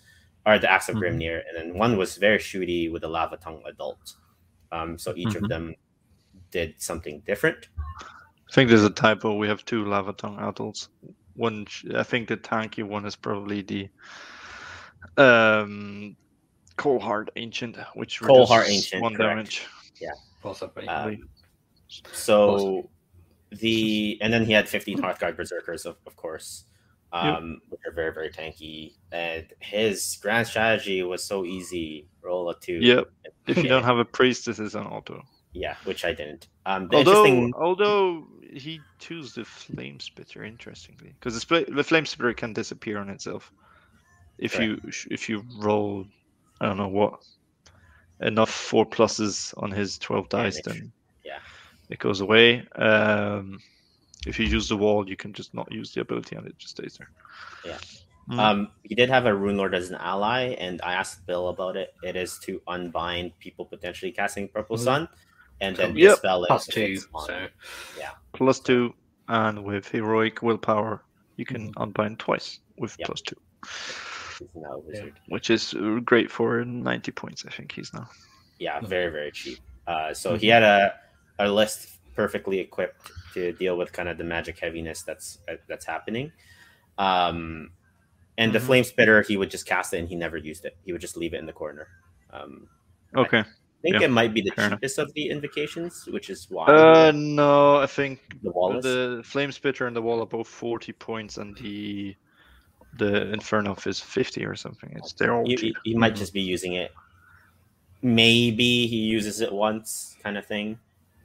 or 0.46 0.60
the 0.60 0.70
Axe 0.70 0.90
of 0.90 0.96
Mhm. 0.96 1.02
Grimnir. 1.02 1.44
And 1.48 1.56
then 1.56 1.78
one 1.78 1.98
was 1.98 2.18
very 2.18 2.40
shooty 2.40 2.92
with 2.92 3.04
the 3.04 3.08
Lava 3.08 3.38
Tongue 3.38 3.64
Adult. 3.66 4.16
Um, 4.72 4.98
so 4.98 5.14
each 5.16 5.36
of 5.36 5.48
them 5.48 5.76
did 6.52 6.82
something 6.82 7.22
different. 7.22 7.70
I 8.00 8.52
think 8.52 8.70
there's 8.70 8.84
a 8.84 8.90
typo. 8.90 9.36
We 9.36 9.48
have 9.48 9.64
two 9.64 9.86
lava 9.86 10.14
tongue 10.14 10.40
adults. 10.40 10.90
One, 11.38 11.66
I 11.96 12.04
think 12.04 12.28
the 12.28 12.36
tanky 12.38 12.84
one 12.84 13.06
is 13.06 13.16
probably 13.16 13.62
the 13.62 13.90
um, 15.18 16.18
Cold 16.76 17.02
Heart 17.02 17.32
Ancient, 17.38 17.78
which 17.96 18.22
Cold 18.22 18.50
Heart 18.50 18.68
Ancient, 18.68 19.02
one 19.02 19.16
correct. 19.16 19.30
damage. 19.30 19.68
Possibly. 20.42 20.88
Uh, 20.88 21.04
believe. 21.04 21.26
So 22.12 22.90
the 23.52 24.18
and 24.22 24.32
then 24.32 24.46
he 24.46 24.54
had 24.54 24.68
15 24.68 25.00
Hearthguard 25.00 25.36
Berzerkers, 25.36 25.86
of, 25.86 25.98
of 26.06 26.16
course, 26.16 26.66
um, 27.12 27.62
which 27.70 27.82
are 27.86 27.94
very 27.94 28.14
very 28.14 28.30
tanky. 28.30 28.94
And 29.12 29.48
his 29.60 30.18
grand 30.22 30.48
strategy 30.48 31.04
was 31.04 31.24
so 31.24 31.46
easy: 31.46 32.08
roll 32.22 32.50
a 32.50 32.60
two. 32.60 32.80
Yep. 32.82 33.10
If 33.48 33.58
you 33.58 33.64
don't 33.70 33.84
have 33.84 33.98
a 33.98 34.06
priest, 34.06 34.46
this 34.46 34.60
is 34.60 34.76
an 34.76 34.86
auto. 34.86 35.24
Yeah, 35.54 35.76
which 35.86 36.06
I 36.06 36.14
didn't. 36.14 36.50
Um, 36.66 36.90
Although, 36.94 37.26
interesting, 37.26 37.54
although 37.58 38.28
he 38.52 38.82
chose 39.00 39.34
the 39.34 39.46
flame 39.46 40.00
spitter, 40.00 40.44
interestingly, 40.44 41.14
because 41.20 41.44
the, 41.44 41.84
flame 41.84 42.06
spitter 42.06 42.34
can 42.34 42.54
disappear 42.54 43.00
on 43.00 43.10
itself 43.10 43.52
if 44.38 44.60
you 44.60 44.80
if 45.10 45.30
you 45.30 45.44
roll, 45.58 46.06
I 46.62 46.68
don't 46.68 46.78
know 46.78 46.88
what, 46.88 47.24
enough 48.22 48.50
four 48.52 48.86
pluses 48.86 49.54
on 49.58 49.72
his 49.72 49.98
twelve 49.98 50.30
dice, 50.30 50.62
Damage. 50.62 50.80
then 50.82 50.92
Yeah. 51.24 51.40
it 51.90 52.00
goes 52.00 52.22
away. 52.22 52.68
Um, 52.76 53.60
if 54.26 54.40
you 54.40 54.46
use 54.46 54.68
the 54.70 54.78
wall, 54.78 55.08
you 55.10 55.16
can 55.16 55.34
just 55.34 55.54
not 55.54 55.72
use 55.72 55.94
the 55.94 56.02
ability, 56.02 56.36
and 56.36 56.46
it 56.48 56.58
just 56.58 56.78
stays 56.78 56.98
there. 56.98 57.10
Yeah. 57.66 57.78
Mm. 58.30 58.40
um, 58.40 58.68
he 58.84 58.94
did 58.94 59.10
have 59.10 59.26
a 59.26 59.32
Runelord 59.32 59.74
as 59.74 59.90
an 59.90 59.96
ally, 59.96 60.50
and 60.60 60.82
I 60.82 60.94
asked 60.94 61.26
Bill 61.26 61.48
about 61.48 61.78
it. 61.78 61.94
It 62.04 62.18
is 62.18 62.38
to 62.40 62.62
unbind 62.68 63.32
people 63.40 63.64
potentially 63.66 64.12
casting 64.12 64.50
Purple 64.50 64.76
Mhm. 64.76 64.84
Sun, 64.84 65.10
and 65.62 65.76
then 65.76 65.96
Yep. 65.96 66.12
dispel 66.16 66.44
it 66.44 66.48
Plus 66.48 66.68
two. 66.68 66.82
it's 66.82 67.08
on- 67.14 67.28
So 67.28 67.48
plus 68.34 68.60
two, 68.60 68.94
and 69.28 69.64
with 69.64 69.88
heroic 69.90 70.42
willpower, 70.42 71.04
you 71.38 71.46
can 71.46 71.72
unbind 71.78 72.20
twice 72.20 72.60
with 72.78 72.96
Yep. 73.00 73.08
plus 73.08 73.22
two, 73.22 73.36
he's 74.40 74.56
now 74.56 74.74
a 74.74 74.80
wizard. 74.80 75.20
which 75.28 75.50
is 75.50 75.74
uh, 75.74 76.00
great 76.06 76.30
for 76.32 76.64
ninety 76.66 77.12
points. 77.12 77.46
I 77.46 77.52
think 77.52 77.72
he's 77.72 77.94
now. 77.94 78.08
yeah 78.60 78.80
very 78.82 79.12
very 79.12 79.32
cheap 79.32 79.60
uh, 79.86 80.14
so 80.14 80.32
Mm-hmm. 80.32 80.40
he 80.42 80.48
had 80.48 80.64
a, 80.64 80.94
a 81.40 81.48
list 81.48 82.00
perfectly 82.16 82.58
equipped 82.60 83.12
to 83.36 83.52
deal 83.54 83.78
with 83.78 83.92
kind 83.94 84.10
of 84.10 84.18
the 84.18 84.24
magic 84.24 84.58
heaviness 84.60 85.04
that's 85.04 85.38
uh, 85.48 85.58
that's 85.70 85.86
happening 85.86 86.32
um, 86.98 87.70
and 88.40 88.52
the 88.54 88.58
Mhm. 88.60 88.66
flame 88.68 88.84
spitter 88.84 89.22
he 89.22 89.38
would 89.38 89.52
just 89.52 89.68
cast 89.68 89.94
it 89.94 90.00
and 90.00 90.10
he 90.10 90.16
never 90.16 90.38
used 90.38 90.66
it 90.66 90.76
he 90.86 90.92
would 90.92 91.02
just 91.02 91.18
leave 91.18 91.34
it 91.36 91.40
in 91.40 91.46
the 91.46 91.54
corner 91.54 91.88
um, 92.32 92.68
Okay. 93.16 93.40
i 93.40 93.46
think 93.88 94.02
Yeah, 94.02 94.08
it 94.08 94.12
might 94.12 94.34
be 94.34 94.42
the 94.42 94.52
fair 94.52 94.66
enough. 94.68 94.80
cheapest 94.80 95.00
of 95.00 95.14
the 95.14 95.30
invocations 95.30 96.08
which 96.12 96.30
is 96.30 96.48
why 96.50 96.68
Uh, 96.68 97.12
no, 97.16 97.78
I 97.78 97.88
think 97.88 98.20
the 98.44 98.52
wall 98.52 98.78
is 98.78 98.84
the 98.84 99.22
flame 99.24 99.52
spitter 99.52 99.88
and 99.88 99.96
the 99.96 100.02
wall 100.02 100.22
are 100.22 100.26
both 100.26 100.48
forty 100.48 100.92
points, 100.92 101.38
and 101.38 101.56
the 101.58 102.16
the 102.98 103.32
inferno 103.32 103.76
is 103.86 104.00
fifty 104.00 104.46
or 104.46 104.56
something. 104.56 104.92
It's 104.96 105.14
they're 105.14 105.34
all 105.34 105.46
he, 105.46 105.56
cheap. 105.56 105.76
he- 105.84 105.92
he 105.92 105.98
might 105.98 106.16
just 106.16 106.34
be 106.34 106.42
using 106.42 106.74
it 106.74 106.92
maybe 108.04 108.86
he 108.88 108.98
uses 108.98 109.42
it 109.42 109.52
once 109.52 110.16
kind 110.24 110.38
of 110.38 110.46
thing 110.46 110.78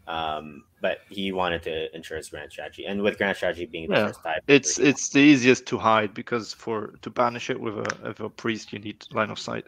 um, 0.09 0.65
but 0.81 0.99
he 1.11 1.31
wanted 1.31 1.63
to 1.63 1.95
ensure 1.95 2.17
his 2.17 2.29
grand 2.31 2.51
strategy 2.51 2.87
and 2.87 3.01
with 3.03 3.19
grand 3.19 3.37
strategy 3.37 3.67
being 3.67 3.89
the 3.89 3.95
Yeah, 3.97 4.07
first 4.07 4.23
type 4.23 4.43
It's 4.49 4.79
it's 4.79 5.11
the 5.11 5.21
easiest 5.21 5.67
to 5.67 5.79
hide 5.79 6.15
because 6.15 6.55
for 6.55 6.95
to 7.03 7.11
banish 7.11 7.51
it 7.51 7.61
with 7.61 7.77
a 7.77 8.09
with 8.09 8.21
a 8.21 8.31
priest, 8.31 8.73
you 8.73 8.79
need 8.79 9.05
line 9.13 9.31
of 9.31 9.39
sight. 9.39 9.67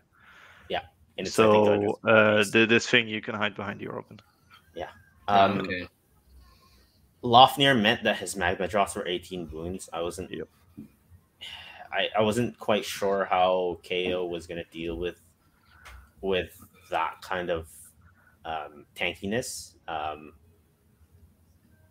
And 1.16 1.26
it's, 1.26 1.38
I 1.38 1.42
think, 1.50 1.66
So 1.66 1.98
uh, 2.04 2.44
the, 2.50 2.66
this 2.68 2.88
thing 2.88 3.06
you 3.08 3.20
can 3.20 3.34
hide 3.34 3.54
behind 3.54 3.80
your 3.80 3.98
open. 3.98 4.20
Yeah. 4.74 4.88
Um, 5.28 5.60
okay. 5.60 5.88
Lofnir 7.22 7.80
meant 7.80 8.02
that 8.04 8.18
his 8.18 8.34
Magmadroths 8.34 8.96
were 8.96 9.06
18 9.06 9.50
wounds. 9.50 9.88
I 9.92 10.02
wasn't. 10.02 10.30
Yep. 10.30 10.48
I, 11.92 12.08
I 12.18 12.22
wasn't 12.22 12.58
quite 12.58 12.84
sure 12.84 13.24
how 13.24 13.78
KO 13.88 14.26
was 14.26 14.46
going 14.48 14.62
to 14.62 14.70
deal 14.70 14.96
with 14.96 15.20
with 16.20 16.60
that 16.90 17.22
kind 17.22 17.50
of 17.50 17.68
um, 18.44 18.86
tankiness. 18.96 19.74
Um, 19.86 20.32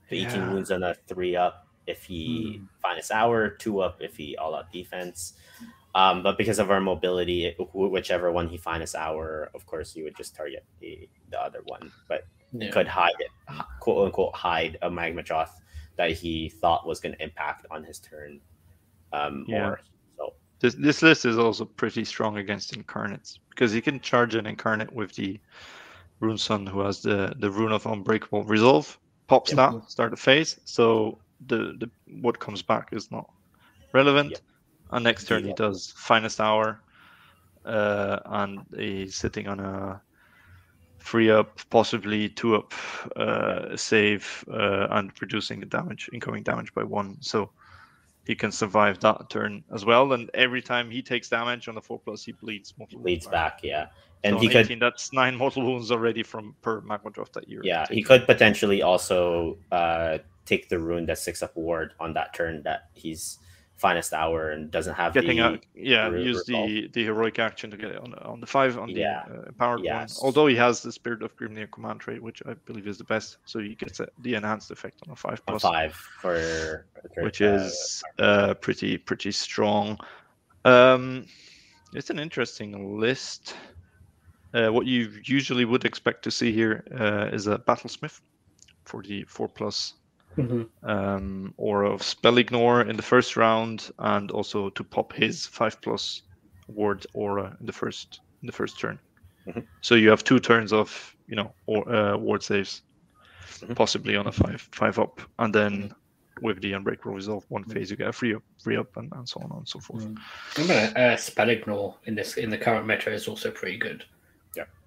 the 0.09 0.17
18 0.19 0.41
Yeah. 0.41 0.53
wounds 0.53 0.71
on 0.71 0.83
a 0.83 0.95
three 1.07 1.35
up 1.35 1.67
if 1.87 2.03
he 2.03 2.57
Hmm. 2.59 2.65
finest 2.81 3.11
hour, 3.11 3.49
two 3.49 3.79
up 3.79 4.01
if 4.01 4.17
he 4.17 4.35
all 4.35 4.53
out 4.55 4.71
defense. 4.71 5.33
Um, 5.95 6.23
but 6.23 6.37
because 6.37 6.57
of 6.59 6.71
our 6.71 6.81
mobility, 6.81 7.55
whichever 7.73 8.31
one 8.31 8.47
he 8.47 8.57
finest 8.57 8.95
hour, 8.95 9.51
of 9.53 9.65
course, 9.65 9.95
you 9.95 10.03
would 10.05 10.15
just 10.15 10.35
target 10.35 10.65
the, 10.79 11.07
the 11.29 11.39
other 11.39 11.61
one. 11.65 11.91
But 12.07 12.25
Yeah. 12.51 12.71
could 12.71 12.87
hide 12.87 13.13
it, 13.19 13.31
quote 13.79 14.05
unquote, 14.07 14.35
hide 14.35 14.77
a 14.81 14.89
Magmadroth 14.89 15.51
that 15.97 16.11
he 16.11 16.49
thought 16.49 16.87
was 16.87 16.99
going 16.99 17.13
to 17.15 17.23
impact 17.23 17.67
on 17.69 17.83
his 17.83 17.99
turn 17.99 18.41
um, 19.11 19.45
Yeah. 19.47 19.61
more. 19.61 19.79
So 20.17 20.33
This 20.59 20.73
this 20.75 21.01
list 21.03 21.25
is 21.25 21.37
also 21.37 21.65
pretty 21.65 22.03
strong 22.05 22.37
against 22.37 22.75
incarnates 22.75 23.39
because 23.49 23.75
you 23.75 23.81
can 23.81 23.99
charge 23.99 24.33
an 24.35 24.47
incarnate 24.47 24.91
with 24.91 25.13
the 25.13 25.39
Runeson 26.21 26.67
who 26.67 26.79
has 26.79 27.01
the 27.01 27.35
the 27.39 27.51
rune 27.51 27.71
of 27.71 27.85
unbreakable 27.85 28.43
resolve, 28.45 28.97
pops 29.27 29.51
Yep. 29.51 29.57
that, 29.57 29.91
start 29.91 30.11
the 30.11 30.17
phase. 30.17 30.59
So 30.65 31.19
the, 31.45 31.75
the 31.79 31.91
what 32.21 32.39
comes 32.39 32.63
back 32.63 32.89
is 32.93 33.11
not 33.11 33.29
relevant. 33.93 34.31
Yep. 34.31 34.41
And 34.93 35.03
next 35.03 35.27
turn 35.27 35.43
he 35.43 35.53
does 35.53 35.93
finest 35.97 36.39
hour, 36.39 36.79
uh, 37.65 38.19
and 38.25 38.61
he's 38.75 39.15
sitting 39.15 39.47
on 39.47 39.59
a 39.59 40.01
free 40.99 41.29
up, 41.29 41.59
possibly 41.69 42.29
two 42.29 42.55
up 42.55 42.73
uh, 43.15 43.75
save, 43.75 44.45
uh, 44.51 44.87
and 44.91 45.11
reducing 45.19 45.59
the 45.59 45.65
damage, 45.65 46.09
incoming 46.13 46.43
damage 46.43 46.73
by 46.73 46.83
one. 46.83 47.17
So 47.21 47.49
he 48.25 48.35
can 48.35 48.51
survive 48.51 48.99
that 48.99 49.29
turn 49.29 49.63
as 49.73 49.83
well. 49.83 50.13
And 50.13 50.29
every 50.33 50.61
time 50.61 50.89
he 50.89 51.01
takes 51.01 51.27
damage 51.27 51.67
on 51.67 51.75
the 51.75 51.81
four 51.81 51.99
plus, 51.99 52.23
he 52.23 52.31
bleeds. 52.31 52.73
multiple 52.77 53.03
leads 53.03 53.25
wounds 53.25 53.33
back, 53.33 53.59
yeah. 53.63 53.87
And 54.23 54.35
So 54.35 54.39
he 54.39 54.47
on 54.47 54.51
could 54.53 54.65
18, 54.65 54.79
that's 54.79 55.11
nine 55.11 55.35
mortal 55.43 55.65
wounds 55.65 55.91
already 55.91 56.23
from 56.23 56.55
per 56.61 56.81
Magmadroth 56.81 57.33
that 57.33 57.49
year. 57.49 57.61
Yeah, 57.63 57.85
he 57.89 58.01
could 58.01 58.25
potentially 58.25 58.81
also 58.81 59.57
uh, 59.71 60.19
take 60.45 60.69
the 60.69 60.79
rune 60.79 61.05
that 61.07 61.17
six 61.17 61.43
up 61.43 61.55
ward 61.57 61.93
on 61.99 62.13
that 62.13 62.33
turn 62.33 62.63
that 62.63 62.89
he's 62.93 63.39
finest 63.83 64.13
hour 64.13 64.39
and 64.53 64.71
doesn't 64.71 64.95
have 64.95 65.13
getting 65.13 65.37
the, 65.37 65.43
out. 65.43 65.59
Yeah, 65.75 66.07
re- 66.07 66.23
use 66.23 66.43
the 66.45 66.89
the 66.95 67.03
heroic 67.09 67.37
action 67.49 67.67
to 67.71 67.77
get 67.83 67.91
it 67.95 67.99
on 68.05 68.11
the, 68.11 68.21
on 68.31 68.39
the 68.39 68.47
five 68.47 68.77
on 68.83 68.89
Yeah. 68.89 69.23
the 69.27 69.35
uh, 69.39 69.51
empowered 69.51 69.81
Yes. 69.83 70.17
one. 70.19 70.25
Although 70.27 70.47
he 70.47 70.55
has 70.55 70.81
the 70.81 70.91
spirit 70.99 71.21
of 71.21 71.35
Grimnir 71.37 71.69
command 71.75 71.99
trait, 71.99 72.21
which 72.27 72.39
I 72.49 72.53
believe 72.67 72.87
is 72.87 72.97
the 72.97 73.03
best, 73.15 73.37
so 73.45 73.59
he 73.59 73.75
gets 73.75 73.99
a, 73.99 74.07
the 74.25 74.33
enhanced 74.35 74.71
effect 74.71 74.97
on 75.05 75.11
a 75.11 75.15
five 75.15 75.39
on 75.47 75.53
plus. 75.59 75.61
five 75.61 75.93
for 76.21 76.85
which 77.25 77.41
uh, 77.41 77.45
is 77.45 78.03
uh, 78.19 78.53
pretty 78.65 78.97
pretty 78.97 79.31
strong. 79.31 79.97
Um, 80.65 81.25
it's 81.93 82.09
an 82.09 82.19
interesting 82.19 82.99
list. 82.99 83.55
Uh, 84.53 84.69
what 84.75 84.85
you 84.85 84.99
usually 85.25 85.65
would 85.65 85.83
expect 85.83 86.23
to 86.23 86.31
see 86.31 86.51
here 86.53 86.75
uh, 86.99 87.35
is 87.35 87.47
a 87.47 87.57
battlesmith 87.67 88.21
for 88.85 89.01
the 89.03 89.23
four 89.35 89.47
plus 89.49 89.95
Mhm. 90.37 90.69
um, 90.83 91.53
or 91.57 91.83
of 91.83 92.01
spell 92.03 92.37
ignore 92.37 92.81
in 92.81 92.95
the 92.95 93.03
first 93.03 93.37
round, 93.37 93.91
and 93.99 94.31
also 94.31 94.69
to 94.71 94.83
pop 94.83 95.13
his 95.13 95.45
five 95.45 95.81
plus 95.81 96.21
ward 96.67 97.05
aura 97.13 97.55
in 97.59 97.65
the 97.65 97.73
first 97.73 98.21
in 98.41 98.47
the 98.47 98.53
first 98.53 98.79
turn. 98.79 98.99
Mhm. 99.47 99.65
So 99.81 99.95
you 99.95 100.09
have 100.09 100.23
two 100.23 100.39
turns 100.39 100.73
of 100.73 101.15
you 101.27 101.35
know 101.35 101.53
or 101.67 101.87
uh, 101.89 102.17
ward 102.17 102.43
saves, 102.43 102.81
Mhm. 103.61 103.75
possibly 103.75 104.15
on 104.15 104.27
a 104.27 104.31
five 104.31 104.67
five 104.71 104.99
up, 104.99 105.21
and 105.39 105.53
then 105.53 105.93
with 106.41 106.61
the 106.61 106.73
unbreakable 106.73 107.13
resolve 107.13 107.45
one 107.49 107.63
phase 107.65 107.91
you 107.91 107.95
get 107.97 108.07
a 108.07 108.13
free 108.13 108.33
up 108.33 108.43
free 108.63 108.75
up 108.77 108.97
and, 108.97 109.11
and 109.13 109.29
so 109.29 109.39
on 109.41 109.51
and 109.57 109.67
so 109.67 109.79
forth. 109.79 110.03
Mm. 110.03 110.17
I'm 110.57 110.67
gonna 110.67 111.13
uh, 111.13 111.15
spell 111.15 111.49
ignore 111.49 111.95
in 112.05 112.15
this 112.15 112.37
in 112.37 112.49
the 112.49 112.57
current 112.57 112.87
meta 112.87 113.11
is 113.13 113.27
also 113.27 113.51
pretty 113.51 113.77
good. 113.77 114.03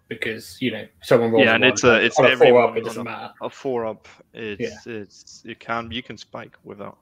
Yeah. 0.08 0.16
because 0.16 0.60
you 0.60 0.70
know 0.70 0.86
someone 1.02 1.30
rolls 1.32 1.44
Yeah, 1.44 1.52
a 1.52 1.54
and 1.54 1.64
one, 1.64 1.72
it's 1.72 1.84
a- 1.84 2.04
it's 2.04 2.18
on 2.18 2.24
a 2.26 2.28
four 2.28 2.32
everyone 2.32 2.70
up, 2.70 2.76
it 2.76 2.84
doesn't 2.84 3.00
a- 3.00 3.04
matter. 3.04 3.34
A 3.42 3.50
four 3.50 3.86
up, 3.86 4.08
it's 4.34 4.86
it's 4.86 5.42
you 5.44 5.56
can 5.56 5.90
you 5.90 6.02
can 6.02 6.16
spike 6.16 6.56
without 6.64 6.98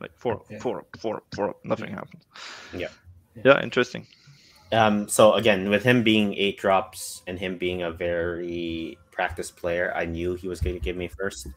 like 0.00 0.12
four 0.16 0.34
up, 0.34 0.46
Yeah. 0.50 0.58
four 0.58 0.78
up, 0.78 0.86
four 0.98 1.16
up, 1.16 1.24
four 1.34 1.50
up, 1.50 1.64
nothing 1.64 1.90
happens. 1.92 2.24
Yeah. 2.74 2.88
Yeah, 3.44 3.62
interesting. 3.62 4.06
Um, 4.72 5.08
so 5.08 5.34
again, 5.34 5.68
with 5.68 5.82
him 5.82 6.02
being 6.02 6.34
eight 6.34 6.58
drops 6.58 7.22
and 7.26 7.38
him 7.38 7.58
being 7.58 7.82
a 7.82 7.90
very 7.90 8.98
practiced 9.10 9.56
player, 9.56 9.92
I 9.94 10.04
knew 10.06 10.34
he 10.34 10.48
was 10.48 10.60
going 10.60 10.74
to 10.76 10.80
give 10.82 10.96
me 10.96 11.08
first. 11.08 11.48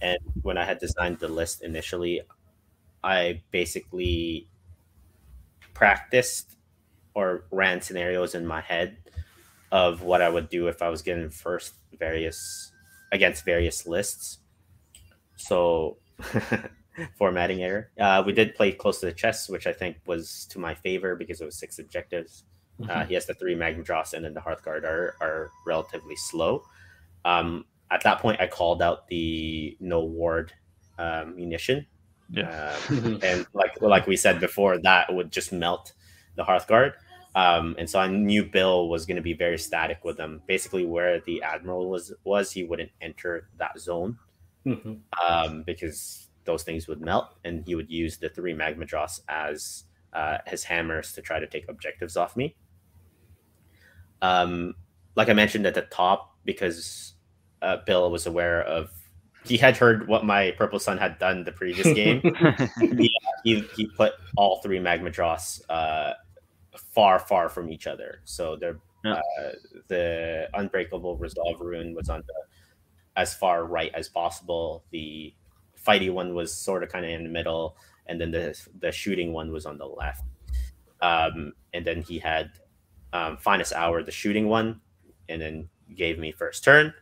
And 0.00 0.18
when 0.42 0.56
I 0.58 0.64
had 0.64 0.78
designed 0.78 1.18
the 1.18 1.28
list 1.28 1.62
initially, 1.62 2.20
I 3.02 3.42
basically 3.50 4.48
practiced 5.74 6.56
or 7.14 7.44
ran 7.50 7.80
scenarios 7.80 8.34
in 8.34 8.46
my 8.46 8.60
head 8.60 8.96
of 9.70 10.02
what 10.02 10.22
I 10.22 10.28
would 10.28 10.48
do 10.48 10.68
if 10.68 10.82
I 10.82 10.88
was 10.88 11.02
getting 11.02 11.30
first 11.30 11.74
various 11.98 12.72
against 13.12 13.44
various 13.44 13.86
lists. 13.86 14.38
So 15.36 15.98
formatting 17.18 17.62
error. 17.62 17.90
Uh, 17.98 18.22
we 18.24 18.32
did 18.32 18.54
play 18.54 18.72
close 18.72 19.00
to 19.00 19.06
the 19.06 19.12
chest, 19.12 19.50
which 19.50 19.66
I 19.66 19.72
think 19.72 19.96
was 20.06 20.46
to 20.50 20.58
my 20.58 20.74
favor 20.74 21.14
because 21.14 21.40
it 21.40 21.44
was 21.44 21.56
six 21.56 21.78
objectives. 21.78 22.44
Uh, 22.88 23.04
he 23.04 23.14
has 23.14 23.26
the 23.26 23.34
three 23.34 23.56
Magmadroths 23.56 24.12
and 24.14 24.24
then 24.24 24.34
the 24.34 24.40
Hearthguard 24.40 24.84
are, 24.84 25.16
are 25.20 25.50
relatively 25.66 26.14
slow. 26.14 26.62
Um, 27.24 27.64
at 27.90 28.02
that 28.04 28.20
point, 28.20 28.40
I 28.40 28.46
called 28.46 28.82
out 28.82 29.08
the 29.08 29.76
no 29.80 30.04
ward 30.04 30.52
um, 30.98 31.34
munition. 31.34 31.86
Yeah. 32.30 32.76
Um, 32.88 33.18
and 33.22 33.46
like 33.52 33.80
like 33.80 34.06
we 34.06 34.16
said 34.16 34.38
before, 34.38 34.78
that 34.82 35.12
would 35.12 35.32
just 35.32 35.52
melt 35.52 35.92
the 36.36 36.44
Hearthguard. 36.44 36.92
Um, 37.38 37.76
and 37.78 37.88
so 37.88 38.00
I 38.00 38.08
knew 38.08 38.42
Bill 38.44 38.88
was 38.88 39.06
going 39.06 39.16
to 39.16 39.22
be 39.22 39.32
very 39.32 39.58
static 39.58 40.04
with 40.04 40.16
them. 40.16 40.42
Basically, 40.48 40.84
where 40.84 41.20
the 41.20 41.40
Admiral 41.42 41.88
was 41.88 42.12
was 42.24 42.50
he 42.50 42.64
wouldn't 42.64 42.90
enter 43.00 43.48
that 43.58 43.78
zone 43.78 44.18
Mhm. 44.66 45.00
um, 45.24 45.62
because 45.62 46.28
those 46.44 46.64
things 46.64 46.88
would 46.88 47.00
melt, 47.00 47.36
and 47.44 47.64
he 47.64 47.74
would 47.76 47.90
use 47.90 48.16
the 48.16 48.28
three 48.28 48.54
Magmadroths 48.54 49.20
as 49.28 49.84
uh, 50.12 50.38
his 50.46 50.64
hammers 50.64 51.12
to 51.12 51.22
try 51.22 51.38
to 51.38 51.46
take 51.46 51.68
objectives 51.68 52.16
off 52.16 52.36
me. 52.36 52.56
Um, 54.20 54.74
like 55.14 55.28
I 55.28 55.32
mentioned 55.32 55.66
at 55.66 55.74
the 55.74 55.82
top, 55.82 56.34
because 56.44 57.14
uh, 57.62 57.76
Bill 57.86 58.10
was 58.10 58.26
aware 58.26 58.62
of, 58.62 58.90
he 59.44 59.56
had 59.58 59.76
heard 59.76 60.08
what 60.08 60.24
my 60.24 60.52
Purple 60.58 60.80
Sun 60.80 60.98
had 60.98 61.18
done 61.18 61.44
the 61.44 61.52
previous 61.52 61.86
game. 61.94 62.20
he 63.44 63.60
he 63.76 63.86
put 63.96 64.14
all 64.36 64.60
three 64.62 64.78
Magmadroths 64.80 65.60
uh, 65.68 66.14
far 66.94 67.18
far 67.18 67.48
from 67.48 67.70
each 67.70 67.86
other. 67.86 68.20
So 68.24 68.56
they're 68.56 68.78
Yeah. 69.04 69.20
uh, 69.40 69.52
the 69.88 70.48
unbreakable 70.54 71.16
resolve 71.16 71.60
rune 71.60 71.94
was 71.94 72.08
on 72.08 72.22
the 72.26 72.34
as 73.16 73.34
far 73.34 73.64
right 73.64 73.92
as 73.94 74.08
possible. 74.08 74.84
The 74.90 75.34
fighty 75.86 76.10
one 76.12 76.34
was 76.34 76.54
sort 76.54 76.82
of 76.82 76.88
kind 76.88 77.04
of 77.04 77.10
in 77.12 77.22
the 77.24 77.30
middle, 77.30 77.76
and 78.06 78.20
then 78.20 78.30
the 78.30 78.58
the 78.80 78.92
shooting 78.92 79.32
one 79.32 79.52
was 79.52 79.66
on 79.66 79.78
the 79.78 79.86
left. 79.86 80.24
Um, 81.00 81.52
and 81.72 81.84
then 81.86 82.02
he 82.02 82.18
had 82.18 82.50
um, 83.12 83.36
finest 83.38 83.72
hour, 83.72 84.02
the 84.02 84.10
shooting 84.10 84.48
one, 84.48 84.80
and 85.28 85.40
then 85.40 85.68
gave 85.94 86.18
me 86.18 86.32
first 86.32 86.64
turn. 86.64 86.92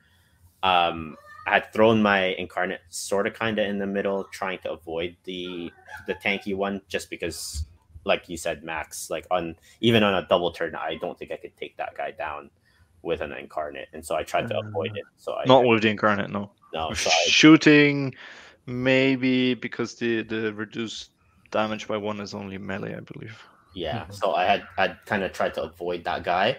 Um, 0.62 1.16
I 1.46 1.54
had 1.54 1.72
thrown 1.72 2.02
my 2.02 2.34
incarnate 2.38 2.80
sort 2.90 3.26
of 3.26 3.34
kind 3.34 3.58
of 3.58 3.66
in 3.66 3.78
the 3.78 3.86
middle, 3.86 4.24
trying 4.24 4.58
to 4.60 4.72
avoid 4.72 5.16
the 5.24 5.72
the 6.06 6.14
tanky 6.14 6.54
one, 6.56 6.82
just 6.88 7.08
because, 7.10 7.66
like 8.07 8.28
you 8.28 8.37
said, 8.39 8.62
Max, 8.62 9.11
like 9.11 9.27
on 9.31 9.57
even 9.81 10.03
on 10.03 10.15
a 10.15 10.27
double 10.28 10.53
turn, 10.53 10.74
I 10.74 10.97
don't 11.01 11.19
think 11.19 11.33
I 11.33 11.37
could 11.37 11.57
take 11.57 11.77
that 11.77 11.95
guy 11.97 12.12
down 12.12 12.51
with 13.03 13.20
an 13.20 13.33
incarnate, 13.33 13.89
and 13.93 14.05
so 14.05 14.15
I 14.16 14.23
tried 14.23 14.49
to 14.49 14.57
Uh, 14.57 14.62
avoid 14.66 14.97
it. 14.97 15.05
So 15.16 15.35
I 15.35 15.45
Not 15.45 15.65
with 15.66 15.83
the 15.83 15.91
incarnate, 15.91 16.31
no. 16.31 16.51
no, 16.73 16.93
so 16.95 17.11
I, 17.11 17.15
Shooting, 17.28 18.15
maybe 18.66 19.55
because 19.55 19.95
the 19.97 20.23
the 20.23 20.53
reduced 20.55 21.11
damage 21.51 21.87
by 21.89 21.97
one 21.97 22.20
is 22.20 22.35
only 22.35 22.59
melee, 22.59 22.95
I 22.97 23.01
believe. 23.01 23.37
yeah. 23.74 24.07
Mhm. 24.07 24.15
So 24.15 24.35
I 24.35 24.45
had 24.45 24.66
I 24.78 24.89
kind 25.05 25.23
of 25.23 25.33
tried 25.33 25.55
to 25.55 25.62
avoid 25.62 26.05
that 26.05 26.24
guy, 26.24 26.59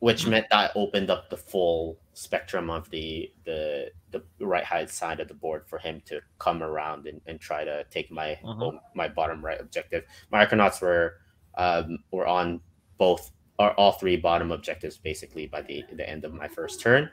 which 0.00 0.26
meant 0.26 0.46
that 0.50 0.70
I 0.70 0.78
opened 0.78 1.10
up 1.10 1.28
the 1.30 1.36
full 1.36 1.98
spectrum 2.18 2.68
of 2.68 2.90
the 2.90 3.30
the 3.44 3.92
the 4.10 4.20
right 4.40 4.64
hand 4.64 4.90
side 4.90 5.20
of 5.20 5.28
the 5.28 5.34
board 5.34 5.62
for 5.66 5.78
him 5.78 6.02
to 6.04 6.20
come 6.38 6.62
around 6.62 7.06
and, 7.06 7.20
and 7.26 7.40
try 7.40 7.64
to 7.64 7.84
take 7.90 8.10
my 8.10 8.36
oh, 8.44 8.78
my 8.94 9.06
bottom 9.06 9.44
right 9.44 9.60
objective. 9.60 10.04
My 10.30 10.44
Arcanauts 10.44 10.80
were 10.80 11.18
um, 11.56 11.98
were 12.10 12.26
on 12.26 12.60
both 12.98 13.30
or 13.58 13.72
all 13.74 13.92
three 13.92 14.16
bottom 14.16 14.50
objectives 14.50 14.98
basically 14.98 15.46
by 15.46 15.62
the 15.62 15.84
the 15.92 16.08
end 16.08 16.24
of 16.24 16.34
my 16.34 16.48
first 16.48 16.80
turn. 16.80 17.08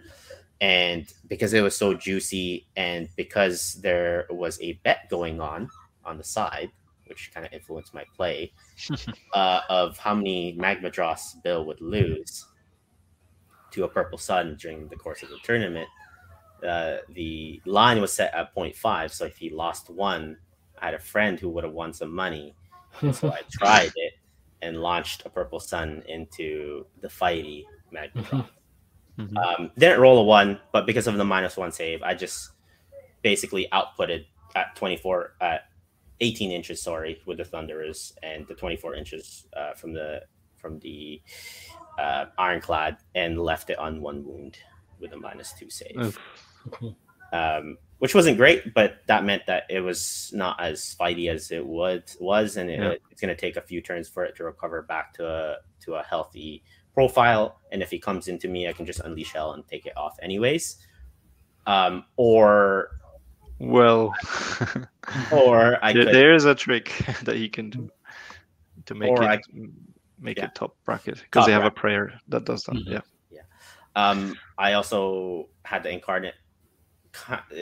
And 0.62 1.12
because 1.28 1.54
it 1.54 1.62
was 1.62 1.76
so 1.76 1.94
juicy, 1.94 2.68
and 2.78 3.10
because 3.18 3.74
there 3.84 4.26
was 4.30 4.60
a 4.62 4.74
bet 4.84 5.10
going 5.10 5.42
on 5.42 5.70
on 6.06 6.18
the 6.18 6.24
side, 6.24 6.72
which 7.08 7.30
kind 7.34 7.46
of 7.46 7.52
influenced 7.52 7.94
my 7.94 8.06
play, 8.16 8.54
uh, 9.34 9.62
of 9.70 9.98
how 9.98 10.16
many 10.16 10.54
Magma 10.54 10.90
Dross 10.90 11.36
Bill 11.44 11.66
would 11.66 11.82
lose 11.82 12.46
to 13.76 13.84
a 13.84 13.88
Purple 13.88 14.18
Sun 14.18 14.58
during 14.60 14.88
the 14.88 14.96
course 14.96 15.22
of 15.22 15.30
the 15.30 15.38
tournament, 15.44 15.88
uh, 16.68 16.98
the 17.10 17.62
line 17.66 18.02
was 18.02 18.12
set 18.14 18.34
at 18.34 18.56
0.5. 18.56 19.12
So 19.12 19.26
if 19.26 19.38
he 19.38 19.50
lost 19.50 19.90
one, 19.90 20.38
I 20.82 20.86
had 20.86 20.94
a 20.94 21.00
friend 21.00 21.40
who 21.40 21.50
would 21.50 21.64
have 21.64 21.74
won 21.74 21.94
some 21.94 22.12
money. 22.12 22.56
So 23.12 23.32
I 23.32 23.42
tried 23.52 23.92
it 23.96 24.14
and 24.62 24.82
launched 24.82 25.26
a 25.26 25.30
purple 25.30 25.60
sun 25.60 26.04
into 26.08 26.86
the 27.02 27.08
fighty 27.08 27.66
Magmadroth. 27.94 28.50
Mhm. 29.20 29.38
Um, 29.38 29.72
didn't 29.78 30.02
roll 30.02 30.20
a 30.20 30.24
one, 30.24 30.60
but 30.74 30.86
because 30.86 31.08
of 31.08 31.16
the 31.16 31.24
minus 31.24 31.56
one 31.56 31.72
save, 31.72 32.04
I 32.04 32.14
just 32.14 32.52
basically 33.22 33.68
outputted 33.72 34.26
at 34.56 34.76
24 34.76 35.36
at 35.40 35.70
18 36.20 36.52
inches, 36.52 36.82
sorry, 36.82 37.22
with 37.26 37.38
the 37.38 37.46
Thunderers 37.46 38.14
and 38.24 38.46
the 38.48 38.56
24 38.56 38.96
inches 38.96 39.48
uh, 39.56 39.74
from 39.74 39.94
the 39.94 40.24
from 40.58 40.80
the 40.80 41.22
uh, 42.00 42.26
Ironclad 42.38 42.98
and 43.16 43.40
left 43.40 43.70
it 43.70 43.78
on 43.80 44.02
one 44.02 44.24
wound 44.26 44.58
with 45.00 45.14
a 45.14 45.18
minus 45.18 45.54
two 45.54 45.70
save, 45.70 46.18
um, 47.34 47.78
which 48.00 48.14
wasn't 48.16 48.38
great, 48.38 48.74
but 48.74 48.98
that 49.08 49.24
meant 49.24 49.44
that 49.48 49.64
it 49.70 49.80
was 49.82 50.32
not 50.34 50.62
as 50.62 50.96
fighty 51.00 51.30
as 51.30 51.52
it 51.52 51.66
would 51.66 52.04
was, 52.20 52.58
and 52.58 52.70
it, 52.70 52.80
Yeah. 52.80 52.94
it's 53.12 53.22
going 53.22 53.34
to 53.36 53.40
take 53.40 53.56
a 53.58 53.62
few 53.62 53.82
turns 53.82 54.08
for 54.10 54.24
it 54.26 54.36
to 54.38 54.44
recover 54.44 54.82
back 54.84 55.14
to 55.16 55.28
a 55.28 55.58
to 55.82 55.96
a 55.96 56.04
healthy 56.04 56.64
profile. 56.94 57.60
And 57.72 57.82
if 57.82 57.92
he 57.92 58.00
comes 58.00 58.28
into 58.28 58.48
me, 58.48 58.68
I 58.68 58.74
can 58.74 58.86
just 58.86 59.00
unleash 59.02 59.34
hell 59.34 59.54
and 59.54 59.68
take 59.68 59.86
it 59.86 59.96
off 59.98 60.18
anyways. 60.22 60.78
Um, 61.68 62.06
or 62.16 63.00
Well, 63.60 64.14
or 65.32 65.78
I 65.84 65.94
there- 65.94 66.06
could 66.06 66.14
there 66.16 66.34
is 66.34 66.46
a 66.46 66.56
trick 66.56 66.92
that 67.24 67.36
he 67.36 67.50
can 67.50 67.70
do 67.70 67.90
to 68.86 68.96
make 68.96 69.12
it 69.12 69.20
I- 69.20 69.40
make 70.20 70.38
yeah. 70.38 70.46
it 70.46 70.56
top 70.56 70.76
bracket 70.86 71.22
because 71.22 71.46
they 71.46 71.52
have 71.52 71.62
bracket. 71.62 71.78
a 71.78 71.82
prayer 71.82 72.20
that 72.30 72.46
does 72.46 72.64
that. 72.64 72.76
Mhm. 72.76 73.02
Yeah. 73.30 73.42
Um, 73.96 74.36
I 74.58 74.74
also 74.74 75.50
had 75.64 75.84
the 75.84 75.90
incarnate 75.90 76.36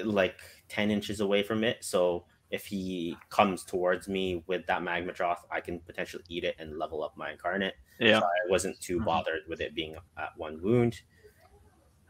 like 0.03 0.39
10 0.69 0.89
inches 0.91 1.19
away 1.19 1.43
from 1.43 1.63
it. 1.63 1.84
So 1.84 2.25
if 2.49 2.65
he 2.65 3.17
comes 3.30 3.63
towards 3.63 4.07
me 4.07 4.43
with 4.47 4.65
that 4.67 4.84
magma 4.84 5.13
Magmadroth, 5.13 5.39
I 5.51 5.61
can 5.61 5.80
potentially 5.80 6.23
eat 6.30 6.43
it 6.43 6.55
and 6.59 6.77
level 6.77 7.03
up 7.03 7.15
my 7.17 7.31
incarnate. 7.31 7.75
Yeah. 7.99 8.19
So 8.19 8.25
I 8.25 8.49
wasn't 8.49 8.80
too 8.80 8.99
Mhm. 8.99 9.05
bothered 9.05 9.41
with 9.47 9.61
it 9.61 9.75
being 9.75 9.95
at 10.17 10.30
one 10.38 10.61
wound. 10.61 11.01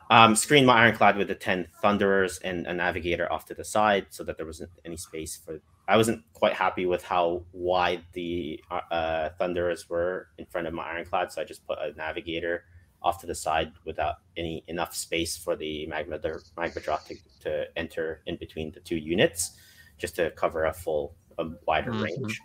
Um, 0.10 0.36
screened 0.36 0.68
my 0.68 0.84
Ironclad 0.84 1.18
with 1.18 1.28
the 1.30 1.36
10 1.36 1.68
Thunderers 1.82 2.38
and 2.40 2.68
a 2.68 2.74
Navigator 2.74 3.32
off 3.32 3.46
to 3.48 3.54
the 3.54 3.64
side 3.64 4.08
so 4.10 4.24
that 4.26 4.38
there 4.38 4.46
wasn't 4.46 4.72
any 4.86 4.98
space 4.98 5.38
for. 5.38 5.60
I 5.88 5.98
wasn't 5.98 6.24
quite 6.34 6.54
happy 6.54 6.86
with 6.86 7.04
how 7.04 7.44
wide 7.52 8.04
the 8.14 8.60
uh, 8.92 9.30
Thunderers 9.38 9.90
were 9.90 10.30
in 10.38 10.46
front 10.46 10.68
of 10.68 10.74
my 10.74 10.84
Ironclad, 10.84 11.32
so 11.32 11.42
I 11.42 11.46
just 11.46 11.66
put 11.68 11.78
a 11.80 11.94
Navigator 11.98 12.64
off 13.02 13.20
to 13.20 13.28
the 13.28 13.36
side 13.36 13.72
without 13.86 14.16
any 14.38 14.64
enough 14.68 14.96
space 14.96 15.36
for 15.36 15.56
the 15.58 15.86
magma 15.88 16.18
the 16.18 16.42
Magmadroth 16.58 17.06
to, 17.08 17.16
to 17.42 17.66
enter 17.78 18.22
in 18.28 18.38
between 18.38 18.72
the 18.72 18.80
two 18.80 18.96
units 18.96 19.58
just 19.98 20.16
to 20.16 20.32
cover 20.32 20.66
a 20.66 20.74
full 20.74 21.14
a 21.38 21.46
wider 21.68 21.92
Mhm. 21.92 22.02
range 22.04 22.42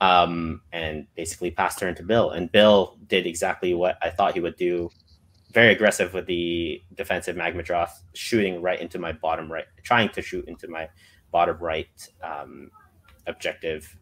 um 0.00 0.60
and 0.72 1.06
basically 1.14 1.50
passed 1.52 1.78
her 1.78 1.86
into 1.88 2.02
bill 2.02 2.30
and 2.30 2.50
bill 2.50 2.98
did 3.06 3.26
exactly 3.26 3.74
what 3.74 3.96
i 4.02 4.10
thought 4.10 4.34
he 4.34 4.40
would 4.40 4.56
do 4.56 4.90
very 5.52 5.70
aggressive 5.72 6.14
with 6.14 6.26
the 6.26 6.82
defensive 6.94 7.36
Magmadroth 7.36 7.92
shooting 8.14 8.60
right 8.62 8.80
into 8.80 8.98
my 8.98 9.12
bottom 9.12 9.52
right 9.52 9.66
trying 9.84 10.08
to 10.08 10.22
shoot 10.22 10.48
into 10.48 10.66
my 10.66 10.88
bottom 11.32 11.56
right 11.58 12.08
um 12.22 12.70
objective 13.26 13.96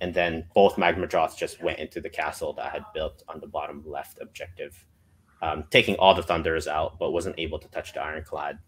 and 0.00 0.12
then 0.12 0.44
both 0.54 0.76
Magmadroths 0.76 1.36
just 1.36 1.62
went 1.62 1.78
into 1.78 2.00
the 2.00 2.10
castle 2.10 2.52
that 2.54 2.66
I 2.66 2.68
had 2.68 2.84
built 2.92 3.22
on 3.28 3.40
the 3.40 3.46
bottom 3.46 3.82
left 3.86 4.18
objective 4.20 4.84
um, 5.42 5.64
taking 5.70 5.96
all 5.96 6.14
the 6.14 6.22
thunders 6.22 6.66
out, 6.66 6.98
but 6.98 7.12
wasn't 7.12 7.38
able 7.38 7.58
to 7.58 7.68
touch 7.68 7.92
the 7.92 8.02
ironclad, 8.02 8.58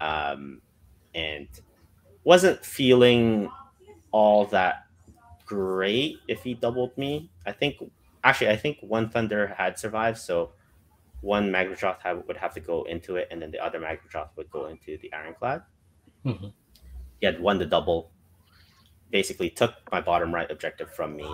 um, 0.00 0.60
and 1.14 1.48
wasn't 2.24 2.64
feeling 2.64 3.50
all 4.10 4.46
that 4.46 4.86
great 5.44 6.18
if 6.28 6.42
he 6.42 6.54
doubled 6.54 6.96
me. 6.96 7.30
I 7.46 7.52
think 7.52 7.76
actually, 8.24 8.50
I 8.50 8.56
think 8.56 8.78
one 8.80 9.08
thunder 9.08 9.46
had 9.46 9.78
survived, 9.78 10.18
so 10.18 10.52
one 11.20 11.50
Magmadroth 11.50 12.00
had, 12.00 12.26
would 12.26 12.36
have 12.36 12.54
to 12.54 12.60
go 12.60 12.84
into 12.84 13.16
it, 13.16 13.28
and 13.30 13.40
then 13.42 13.50
the 13.50 13.64
other 13.64 13.80
Magmadroth 13.80 14.30
would 14.36 14.50
go 14.50 14.66
into 14.66 14.98
the 14.98 15.12
ironclad. 15.12 15.62
Mhm. 16.24 16.52
He 17.20 17.26
had 17.26 17.40
won 17.40 17.58
the 17.58 17.66
double, 17.66 18.10
basically 19.10 19.50
took 19.50 19.74
my 19.90 20.00
bottom 20.00 20.34
right 20.34 20.50
objective 20.50 20.90
from 20.94 21.16
me, 21.16 21.28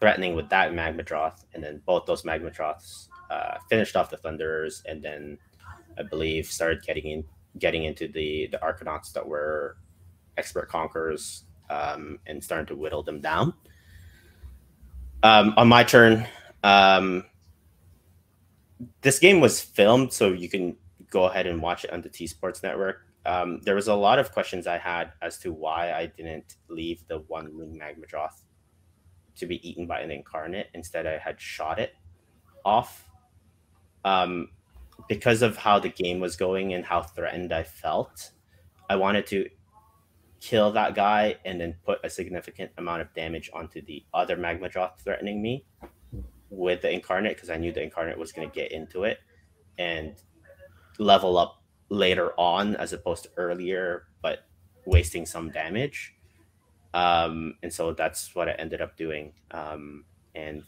threatening 0.00 0.34
with 0.34 0.48
that 0.48 0.72
Magmadroth, 0.72 1.44
and 1.54 1.62
then 1.62 1.82
both 1.86 2.06
those 2.06 2.22
Magmadroths 2.22 3.08
uh, 3.30 3.58
finished 3.68 3.96
off 3.96 4.10
the 4.10 4.16
Thunderers, 4.16 4.82
and 4.86 5.02
then 5.02 5.38
I 5.98 6.02
believe 6.02 6.46
started 6.46 6.82
getting 6.82 7.06
in, 7.06 7.24
getting 7.58 7.84
into 7.84 8.08
the 8.08 8.48
the 8.50 8.58
Arcanauts 8.58 9.12
that 9.12 9.26
were 9.26 9.76
expert 10.36 10.68
conquerors, 10.68 11.44
um, 11.68 12.18
and 12.26 12.42
starting 12.42 12.66
to 12.66 12.76
whittle 12.76 13.02
them 13.02 13.20
down. 13.20 13.54
Um, 15.22 15.52
on 15.56 15.68
my 15.68 15.84
turn, 15.84 16.26
um, 16.64 17.24
this 19.02 19.18
game 19.18 19.40
was 19.40 19.60
filmed, 19.60 20.12
so 20.12 20.32
you 20.32 20.48
can 20.48 20.76
go 21.10 21.24
ahead 21.24 21.46
and 21.46 21.60
watch 21.60 21.84
it 21.84 21.92
on 21.92 22.00
the 22.00 22.08
T 22.08 22.26
Sports 22.26 22.62
Network. 22.62 23.06
Um, 23.26 23.60
there 23.62 23.74
was 23.74 23.88
a 23.88 23.94
lot 23.94 24.18
of 24.18 24.32
questions 24.32 24.66
I 24.66 24.78
had 24.78 25.12
as 25.20 25.38
to 25.38 25.52
why 25.52 25.92
I 25.92 26.06
didn't 26.06 26.56
leave 26.68 27.06
the 27.06 27.18
one 27.28 27.56
wing 27.56 27.78
Magmadroth 27.78 28.44
to 29.36 29.46
be 29.46 29.66
eaten 29.68 29.86
by 29.86 30.00
an 30.00 30.10
incarnate. 30.10 30.68
Instead, 30.74 31.06
I 31.06 31.18
had 31.18 31.40
shot 31.40 31.78
it 31.78 31.94
off. 32.64 33.08
Um, 34.04 34.48
because 35.08 35.42
of 35.42 35.56
how 35.56 35.78
the 35.78 35.88
game 35.88 36.20
was 36.20 36.36
going 36.36 36.74
and 36.74 36.84
how 36.84 37.02
threatened 37.02 37.52
I 37.52 37.62
felt, 37.62 38.32
I 38.88 38.96
wanted 38.96 39.26
to 39.28 39.48
kill 40.40 40.72
that 40.72 40.94
guy 40.94 41.36
and 41.44 41.60
then 41.60 41.76
put 41.84 41.98
a 42.02 42.10
significant 42.10 42.70
amount 42.78 43.02
of 43.02 43.12
damage 43.14 43.50
onto 43.52 43.82
the 43.82 44.04
other 44.14 44.36
Magmadroth 44.36 44.98
threatening 45.02 45.42
me 45.42 45.64
with 46.48 46.82
the 46.82 46.90
incarnate 46.90 47.36
because 47.36 47.50
I 47.50 47.56
knew 47.56 47.72
the 47.72 47.82
incarnate 47.82 48.18
was 48.18 48.32
going 48.32 48.48
to 48.48 48.54
get 48.54 48.72
into 48.72 49.04
it 49.04 49.18
and 49.78 50.14
level 50.98 51.38
up 51.38 51.59
later 51.90 52.32
on 52.38 52.76
as 52.76 52.92
opposed 52.92 53.24
to 53.24 53.30
earlier, 53.36 54.06
but 54.22 54.44
wasting 54.86 55.26
some 55.26 55.50
damage. 55.50 56.14
Um, 56.94 57.54
and 57.62 57.72
so 57.72 57.92
that's 57.92 58.34
what 58.34 58.48
I 58.48 58.52
ended 58.52 58.80
up 58.80 58.96
doing. 58.96 59.32
Um, 59.50 60.04
and 60.34 60.62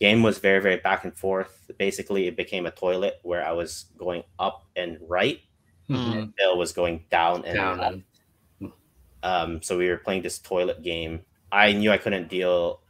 game 0.00 0.22
was 0.22 0.38
very, 0.38 0.60
very 0.60 0.76
back 0.76 1.04
and 1.04 1.14
forth. 1.16 1.70
Basically, 1.78 2.26
it 2.26 2.36
became 2.36 2.66
a 2.66 2.70
toilet 2.70 3.18
where 3.22 3.44
I 3.44 3.52
was 3.52 3.86
going 3.98 4.22
up 4.38 4.66
and 4.76 4.98
right, 5.06 5.40
Mhm. 5.88 6.12
and 6.16 6.36
Bill 6.36 6.56
was 6.56 6.72
going 6.72 7.04
down 7.10 7.44
and 7.44 7.56
Down 7.56 7.78
left. 7.78 8.74
Um, 9.22 9.62
so 9.62 9.76
we 9.76 9.88
were 9.88 9.98
playing 9.98 10.22
this 10.22 10.38
toilet 10.38 10.82
game. 10.82 11.20
I 11.52 11.72
knew 11.72 11.90
I 11.92 11.98
couldn't 11.98 12.28
deal. 12.28 12.80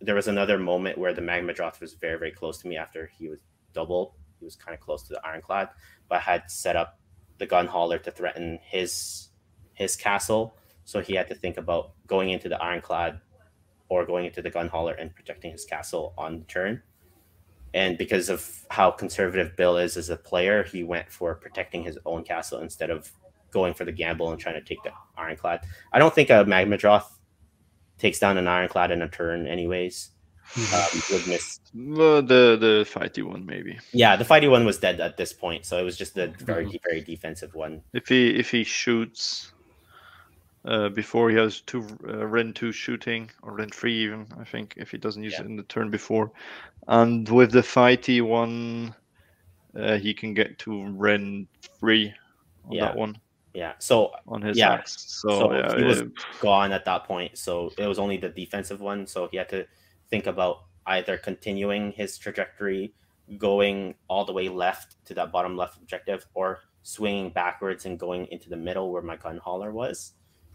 There 0.00 0.14
was 0.14 0.28
another 0.28 0.58
moment 0.58 0.98
where 0.98 1.14
the 1.14 1.22
Magmadroth 1.22 1.80
was 1.80 1.94
very, 1.94 2.18
very 2.18 2.30
close 2.32 2.58
to 2.58 2.68
me 2.68 2.76
after 2.76 3.06
he 3.06 3.28
was 3.28 3.38
double. 3.72 4.16
He 4.38 4.44
was 4.44 4.56
kind 4.56 4.74
of 4.74 4.80
close 4.80 5.02
to 5.04 5.14
the 5.14 5.26
Ironclad, 5.26 5.68
but 6.08 6.20
had 6.20 6.50
set 6.50 6.76
up 6.76 6.98
the 7.38 7.46
gun 7.46 7.66
hauler 7.66 7.98
to 7.98 8.10
threaten 8.10 8.58
his 8.62 9.28
his 9.74 9.96
castle. 9.96 10.56
So 10.84 11.00
he 11.00 11.14
had 11.14 11.28
to 11.28 11.34
think 11.34 11.56
about 11.56 11.92
going 12.06 12.30
into 12.30 12.48
the 12.48 12.62
Ironclad 12.62 13.20
or 13.88 14.06
going 14.06 14.26
into 14.26 14.42
the 14.42 14.50
gun 14.50 14.68
hauler 14.68 14.94
and 14.94 15.14
protecting 15.14 15.52
his 15.52 15.64
castle 15.64 16.14
on 16.16 16.38
the 16.38 16.44
turn. 16.44 16.82
And 17.74 17.98
because 17.98 18.30
of 18.30 18.64
how 18.70 18.90
conservative 18.90 19.56
Bill 19.56 19.76
is 19.76 19.96
as 19.96 20.08
a 20.08 20.16
player, 20.16 20.62
he 20.62 20.82
went 20.82 21.10
for 21.10 21.34
protecting 21.34 21.82
his 21.82 21.98
own 22.06 22.24
castle 22.24 22.60
instead 22.60 22.90
of 22.90 23.12
going 23.50 23.74
for 23.74 23.84
the 23.84 23.92
gamble 23.92 24.30
and 24.30 24.40
trying 24.40 24.54
to 24.54 24.62
take 24.62 24.82
the 24.82 24.92
ironclad. 25.16 25.60
I 25.92 25.98
don't 25.98 26.14
think 26.14 26.30
a 26.30 26.44
Magmadroth 26.44 27.10
takes 27.98 28.18
down 28.18 28.38
an 28.38 28.48
ironclad 28.48 28.90
in 28.90 29.02
a 29.02 29.08
turn, 29.08 29.46
anyways. 29.46 30.10
Um, 30.56 31.02
would 31.10 31.26
miss. 31.26 31.60
Well, 31.78 32.22
the 32.22 32.56
the 32.58 32.86
fighty 32.88 33.22
one 33.22 33.44
maybe. 33.44 33.78
Yeah, 33.92 34.16
the 34.16 34.24
fighty 34.24 34.50
one 34.50 34.64
was 34.64 34.78
dead 34.78 34.98
at 35.00 35.16
this 35.18 35.32
point, 35.32 35.66
so 35.66 35.76
it 35.78 35.82
was 35.82 35.96
just 35.96 36.14
the 36.14 36.28
very 36.38 36.64
Mhm. 36.66 36.80
very 36.88 37.00
defensive 37.02 37.54
one. 37.54 37.82
If 37.92 38.08
he 38.08 38.30
if 38.30 38.50
he 38.50 38.64
shoots 38.64 39.52
uh, 40.64 40.88
before 40.88 41.28
he 41.30 41.36
has 41.36 41.60
two 41.60 41.86
uh, 42.08 42.26
Ren 42.26 42.52
two 42.54 42.72
shooting 42.72 43.30
or 43.42 43.52
Ren 43.54 43.68
three 43.68 43.94
even 44.04 44.26
I 44.40 44.44
think 44.44 44.74
if 44.76 44.90
he 44.90 44.96
doesn't 44.98 45.22
use 45.22 45.34
Yeah. 45.34 45.42
it 45.42 45.46
in 45.46 45.56
the 45.56 45.64
turn 45.64 45.90
before, 45.90 46.32
and 46.88 47.28
with 47.28 47.52
the 47.52 47.60
fighty 47.62 48.22
one, 48.22 48.94
uh, 49.76 49.98
he 49.98 50.14
can 50.14 50.32
get 50.34 50.58
to 50.60 50.86
Ren 50.86 51.46
three 51.78 52.14
on 52.64 52.72
Yeah. 52.72 52.86
that 52.86 52.96
one 52.96 53.20
Yeah, 53.54 53.72
so 53.78 54.12
on 54.28 54.42
his 54.42 54.58
Yeah. 54.58 54.74
axe. 54.74 54.96
So, 55.08 55.28
So 55.28 55.52
yeah, 55.52 55.76
he 55.78 55.84
was- 55.84 56.02
gone 56.40 56.72
at 56.72 56.84
that 56.84 57.04
point. 57.04 57.38
So 57.38 57.72
it 57.78 57.86
was 57.86 57.98
only 57.98 58.18
the 58.18 58.28
defensive 58.28 58.80
one. 58.82 59.06
So 59.06 59.28
he 59.28 59.38
had 59.38 59.48
to 59.48 59.66
think 60.10 60.26
about 60.26 60.64
either 60.86 61.16
continuing 61.18 61.92
his 61.92 62.16
trajectory, 62.18 62.94
going 63.38 63.94
all 64.08 64.24
the 64.24 64.32
way 64.32 64.48
left 64.48 65.04
to 65.06 65.14
that 65.14 65.32
bottom 65.32 65.56
left 65.56 65.76
objective, 65.78 66.26
or 66.34 66.60
swinging 66.82 67.30
backwards 67.30 67.84
and 67.86 67.98
going 67.98 68.26
into 68.26 68.48
the 68.48 68.56
middle 68.56 68.92
where 68.92 69.02
my 69.02 69.16
gun 69.16 69.38
hauler 69.38 69.72
was. 69.72 70.12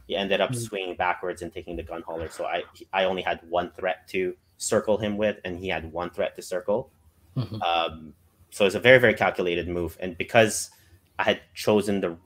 He 0.08 0.16
ended 0.16 0.40
up 0.41 0.52
Mhm. 0.52 0.56
swinging 0.68 0.95
backwards 0.95 1.41
and 1.41 1.53
taking 1.53 1.76
the 1.76 1.84
gun 1.84 2.02
hauler. 2.02 2.30
So 2.30 2.45
I 2.45 2.64
I 2.94 3.03
only 3.06 3.22
had 3.22 3.41
one 3.49 3.72
threat 3.72 4.08
to 4.10 4.36
circle 4.58 4.98
him 4.98 5.18
with, 5.18 5.40
and 5.44 5.58
he 5.60 5.68
had 5.70 5.91
one 5.91 6.10
threat 6.10 6.36
to 6.36 6.41
circle. 6.41 6.91
Mhm. 7.36 7.62
Um, 7.62 8.14
so 8.49 8.66
it's 8.66 8.76
a 8.76 8.80
very 8.80 8.99
very 8.99 9.14
calculated 9.14 9.68
move, 9.68 9.98
and 9.99 10.18
because 10.18 10.72
I 11.20 11.24
had 11.24 11.41
chosen 11.53 12.02
the 12.02 12.18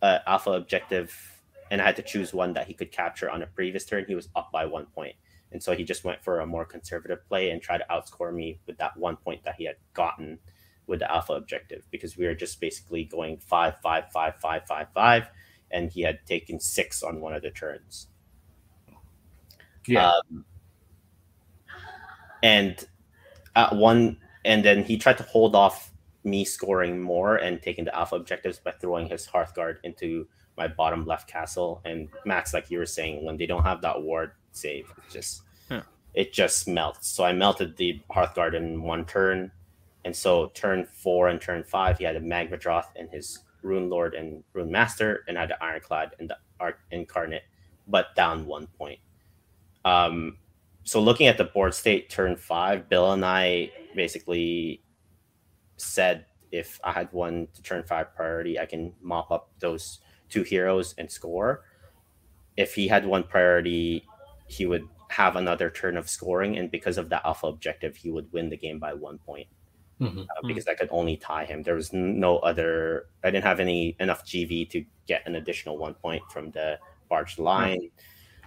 uh, 0.00 0.20
alpha 0.26 0.52
objective, 0.52 1.42
and 1.70 1.82
I 1.82 1.84
had 1.84 1.96
to 1.96 2.02
choose 2.02 2.32
one 2.32 2.52
that 2.52 2.68
he 2.68 2.74
could 2.74 2.92
capture 2.92 3.28
on 3.28 3.42
a 3.42 3.46
previous 3.48 3.84
turn. 3.84 4.04
He 4.06 4.14
was 4.14 4.28
up 4.36 4.52
by 4.52 4.64
one 4.64 4.86
point, 4.86 5.16
and 5.52 5.62
so 5.62 5.74
he 5.74 5.84
just 5.84 6.04
went 6.04 6.22
for 6.22 6.40
a 6.40 6.46
more 6.46 6.64
conservative 6.64 7.26
play 7.26 7.50
and 7.50 7.62
tried 7.62 7.78
to 7.78 7.86
outscore 7.90 8.34
me 8.34 8.60
with 8.66 8.76
that 8.78 8.96
one 8.96 9.16
point 9.16 9.44
that 9.44 9.54
he 9.56 9.64
had 9.64 9.76
gotten 9.94 10.38
with 10.86 11.00
the 11.00 11.10
alpha 11.10 11.34
objective 11.34 11.86
because 11.90 12.16
we 12.16 12.26
were 12.26 12.34
just 12.34 12.60
basically 12.60 13.04
going 13.04 13.38
five, 13.38 13.78
five, 13.80 14.10
five, 14.12 14.34
five, 14.40 14.66
five, 14.66 14.88
five, 14.94 15.28
and 15.70 15.90
he 15.90 16.02
had 16.02 16.24
taken 16.26 16.58
six 16.58 17.02
on 17.02 17.20
one 17.20 17.34
of 17.34 17.42
the 17.42 17.50
turns. 17.50 18.08
Yeah. 19.86 20.12
Um, 20.12 20.44
and 22.42 22.86
at 23.56 23.74
one, 23.74 24.18
and 24.44 24.64
then 24.64 24.82
he 24.82 24.96
tried 24.96 25.18
to 25.18 25.24
hold 25.24 25.54
off 25.54 25.92
me 26.24 26.44
scoring 26.44 27.00
more 27.00 27.36
and 27.36 27.62
taking 27.62 27.84
the 27.84 27.94
alpha 27.94 28.16
objectives 28.16 28.58
by 28.58 28.70
throwing 28.72 29.08
his 29.08 29.26
Hearthguard 29.26 29.76
into 29.84 30.26
my 30.56 30.68
bottom 30.68 31.04
left 31.06 31.28
castle. 31.28 31.80
And 31.84 32.08
Max, 32.24 32.52
like 32.52 32.70
you 32.70 32.78
were 32.78 32.86
saying, 32.86 33.24
when 33.24 33.36
they 33.36 33.46
don't 33.46 33.62
have 33.62 33.80
that 33.82 34.02
ward 34.02 34.32
save, 34.58 34.90
it 34.96 35.12
just 35.12 35.42
Yeah. 35.70 35.82
it 36.14 36.32
just 36.32 36.66
melts. 36.68 37.08
So 37.08 37.24
I 37.24 37.32
melted 37.32 37.76
the 37.76 38.00
Hearthguard 38.10 38.54
in 38.54 38.82
one 38.82 39.04
turn, 39.04 39.50
and 40.04 40.14
so 40.14 40.48
turn 40.48 40.86
four 40.86 41.28
and 41.28 41.40
turn 41.40 41.64
five, 41.64 41.98
he 41.98 42.04
had 42.04 42.16
a 42.16 42.20
Magmadroth 42.20 42.88
and 42.96 43.08
his 43.10 43.40
Runelord 43.62 44.18
and 44.18 44.42
Rune 44.52 44.70
Master, 44.70 45.24
and 45.28 45.36
I 45.36 45.42
had 45.42 45.50
the 45.50 45.62
Ironclad 45.62 46.14
and 46.18 46.30
the 46.30 46.38
Arc 46.60 46.80
Incarnate, 46.90 47.42
but 47.86 48.14
down 48.14 48.46
one 48.46 48.66
point. 48.78 49.00
Um, 49.84 50.38
so 50.84 51.00
looking 51.00 51.26
at 51.26 51.36
the 51.36 51.44
board 51.44 51.74
state, 51.74 52.08
turn 52.08 52.36
five, 52.36 52.88
Bill 52.88 53.12
and 53.12 53.24
I 53.24 53.70
basically 53.94 54.82
said 55.76 56.26
if 56.50 56.80
I 56.82 56.92
had 56.92 57.12
one 57.12 57.48
to 57.54 57.62
turn 57.62 57.82
five 57.84 58.14
priority, 58.14 58.58
I 58.58 58.66
can 58.66 58.94
mop 59.00 59.30
up 59.30 59.50
those 59.58 60.00
two 60.28 60.42
heroes 60.42 60.94
and 60.98 61.10
score. 61.10 61.64
If 62.56 62.74
he 62.74 62.88
had 62.88 63.06
one 63.06 63.24
priority, 63.24 64.06
he 64.48 64.66
would 64.66 64.86
have 65.10 65.36
another 65.36 65.70
turn 65.70 65.96
of 65.96 66.08
scoring, 66.08 66.58
and 66.58 66.70
because 66.70 66.98
of 66.98 67.08
the 67.08 67.24
alpha 67.26 67.46
objective, 67.46 67.96
he 67.96 68.10
would 68.10 68.30
win 68.32 68.48
the 68.50 68.56
game 68.56 68.78
by 68.78 68.92
one 68.92 69.18
point 69.18 69.48
Mhm. 70.00 70.22
uh, 70.24 70.46
because 70.46 70.68
I 70.68 70.74
could 70.74 70.88
only 70.90 71.16
tie 71.16 71.44
him. 71.44 71.62
There 71.62 71.74
was 71.74 71.92
no 71.92 72.38
other. 72.38 73.06
I 73.24 73.30
didn't 73.30 73.44
have 73.44 73.60
any 73.60 73.96
enough 74.00 74.24
GV 74.24 74.64
to 74.70 74.84
get 75.06 75.26
an 75.26 75.34
additional 75.36 75.78
one 75.78 75.94
point 75.94 76.22
from 76.30 76.50
the 76.50 76.78
barge 77.08 77.38
line, 77.38 77.90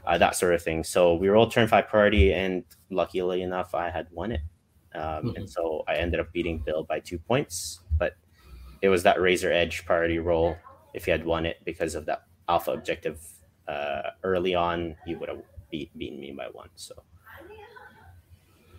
uh, 0.05 0.17
that 0.17 0.35
sort 0.35 0.53
of 0.53 0.61
thing. 0.61 0.83
So 0.83 1.15
we 1.15 1.29
rolled 1.29 1.51
turn 1.51 1.67
five 1.67 1.87
priority, 1.87 2.33
and 2.33 2.63
luckily 2.89 3.41
enough, 3.41 3.73
I 3.75 3.89
had 3.89 4.07
won 4.11 4.31
it. 4.31 4.41
Um, 4.93 5.33
And 5.35 5.49
so 5.49 5.83
I 5.87 5.95
ended 5.95 6.19
up 6.19 6.31
beating 6.31 6.59
Bill 6.59 6.83
by 6.83 6.99
two 6.99 7.17
points, 7.17 7.79
but 7.97 8.13
it 8.81 8.89
was 8.89 9.03
that 9.03 9.19
razor 9.21 9.51
edge 9.51 9.85
priority 9.85 10.19
roll. 10.19 10.57
If 10.93 11.05
he 11.05 11.11
had 11.11 11.25
won 11.25 11.45
it 11.45 11.57
because 11.65 11.95
of 11.95 12.05
that 12.05 12.23
alpha 12.49 12.71
objective 12.71 13.25
uh, 13.67 14.11
early 14.23 14.53
on, 14.53 14.95
he 15.05 15.15
would 15.15 15.29
have 15.29 15.41
beat 15.71 15.97
beaten 15.97 16.19
me 16.19 16.31
by 16.31 16.47
one. 16.51 16.69
So. 16.75 16.93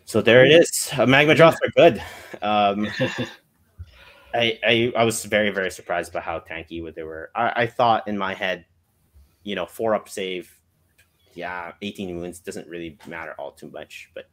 So 0.04 0.20
there 0.20 0.44
it 0.44 0.50
is. 0.52 0.90
Uh, 0.92 1.06
Magmadroths 1.06 1.56
are 1.62 1.70
good. 1.76 2.02
Um, 2.42 2.88
I, 4.34 4.58
I 4.64 4.92
I 4.96 5.04
was 5.04 5.24
very 5.24 5.50
very 5.50 5.70
surprised 5.70 6.12
by 6.12 6.20
how 6.20 6.40
tanky 6.40 6.82
they 6.94 7.02
were. 7.02 7.30
I, 7.34 7.62
I 7.62 7.66
thought 7.66 8.08
in 8.08 8.16
my 8.16 8.34
head, 8.34 8.64
you 9.42 9.54
know, 9.54 9.66
four 9.66 9.94
up 9.94 10.08
save, 10.08 10.50
yeah, 11.34 11.72
eighteen 11.82 12.18
wounds 12.18 12.40
doesn't 12.40 12.68
really 12.68 12.98
matter 13.06 13.34
all 13.38 13.52
too 13.52 13.70
much. 13.70 14.10
But 14.14 14.24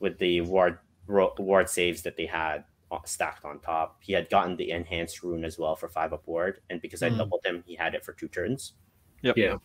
with 0.00 0.18
the 0.18 0.40
ward 0.42 0.78
ward 1.08 1.68
saves 1.68 2.02
that 2.02 2.16
they 2.16 2.26
had 2.26 2.64
uh, 2.92 2.98
stacked 3.04 3.44
on 3.44 3.58
top, 3.60 3.98
he 4.00 4.12
had 4.12 4.30
gotten 4.30 4.56
the 4.56 4.70
enhanced 4.70 5.22
rune 5.22 5.44
as 5.44 5.58
well 5.58 5.74
for 5.76 5.88
five 5.88 6.12
up 6.12 6.26
ward, 6.26 6.60
and 6.70 6.80
because 6.80 7.02
I 7.02 7.10
Mhm. 7.10 7.18
doubled 7.18 7.44
him, 7.44 7.64
he 7.66 7.74
had 7.74 7.94
it 7.94 8.04
for 8.04 8.12
two 8.12 8.28
turns. 8.28 8.74
Yep. 9.22 9.36
Yeah. 9.36 9.56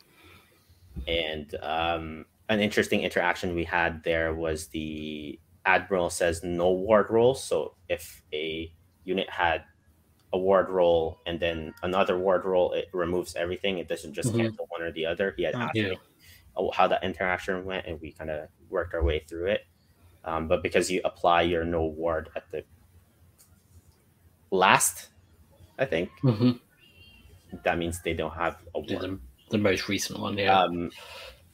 And 1.07 1.53
um, 1.61 2.25
an 2.49 2.59
interesting 2.59 3.01
interaction 3.01 3.55
we 3.55 3.63
had 3.63 4.03
there 4.03 4.33
was 4.33 4.69
the 4.69 5.39
admiral 5.65 6.09
says 6.09 6.43
no 6.43 6.71
ward 6.71 7.09
rolls. 7.09 7.43
So 7.43 7.75
if 7.89 8.23
a 8.33 8.73
unit 9.03 9.29
had 9.29 9.65
a 10.33 10.37
ward 10.39 10.69
roll 10.69 11.21
and 11.25 11.39
then 11.39 11.73
another 11.83 12.17
ward 12.19 12.45
roll, 12.45 12.73
it 12.73 12.87
removes 12.93 13.35
everything. 13.35 13.79
It 13.79 13.87
doesn't 13.87 14.13
just 14.13 14.35
Mhm. 14.35 14.37
cancel 14.37 14.67
one 14.69 14.81
or 14.83 14.91
the 14.91 15.05
other. 15.05 15.33
He 15.37 15.43
had 15.43 15.55
Mm, 15.55 15.69
asked 15.69 15.73
yeah. 15.73 15.89
me 15.89 16.01
oh, 16.55 16.71
how 16.71 16.87
that 16.87 17.03
interaction 17.03 17.65
went, 17.65 17.85
and 17.87 18.01
we 18.01 18.13
kind 18.13 18.29
of 18.31 18.49
worked 18.69 18.93
our 18.93 19.03
way 19.03 19.19
through 19.19 19.47
it. 19.47 19.61
Um, 20.23 20.47
but 20.49 20.63
because 20.63 20.91
you 20.91 21.01
apply 21.05 21.43
your 21.43 21.65
no 21.65 21.85
ward 21.85 22.29
at 22.35 22.51
the 22.51 22.65
last, 24.51 25.09
I 25.79 25.85
think 25.85 26.11
Mhm. 26.23 26.59
that 27.63 27.77
means 27.77 28.01
they 28.01 28.13
don't 28.13 28.33
have 28.33 28.57
a 28.75 28.79
ward. 28.79 29.13
The, 29.49 29.57
the 29.57 29.63
most 29.63 29.87
recent 29.89 30.19
one. 30.19 30.37
Yeah. 30.37 30.59
Um, 30.59 30.91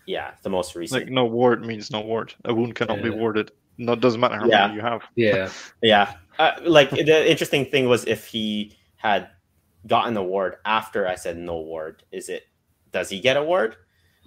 yeah, 0.05 0.31
the 0.43 0.49
most 0.49 0.75
recent. 0.75 1.01
Like 1.03 1.11
no 1.11 1.25
ward 1.25 1.65
means 1.65 1.89
no 1.91 2.01
ward. 2.01 2.33
A 2.45 2.53
wound 2.53 2.75
cannot 2.75 3.01
be 3.01 3.09
Yeah. 3.09 3.15
warded. 3.15 3.51
No, 3.77 3.95
doesn't 3.95 4.21
matter 4.21 4.37
how 4.37 4.47
Yeah. 4.47 4.67
many 4.67 4.75
you 4.75 4.81
have. 4.81 5.03
yeah. 5.15 5.49
Yeah, 5.81 6.13
uh, 6.39 6.51
like 6.63 6.91
the 6.91 7.29
interesting 7.29 7.65
thing 7.65 7.87
was 7.89 8.05
if 8.05 8.25
he 8.27 8.77
had 8.97 9.29
gotten 9.87 10.15
a 10.17 10.23
ward 10.23 10.57
after 10.65 11.07
I 11.07 11.15
said 11.15 11.37
no 11.37 11.59
ward, 11.59 12.03
is 12.11 12.29
it 12.29 12.43
does 12.91 13.09
he 13.09 13.19
get 13.19 13.35
a 13.37 13.43
ward 13.43 13.75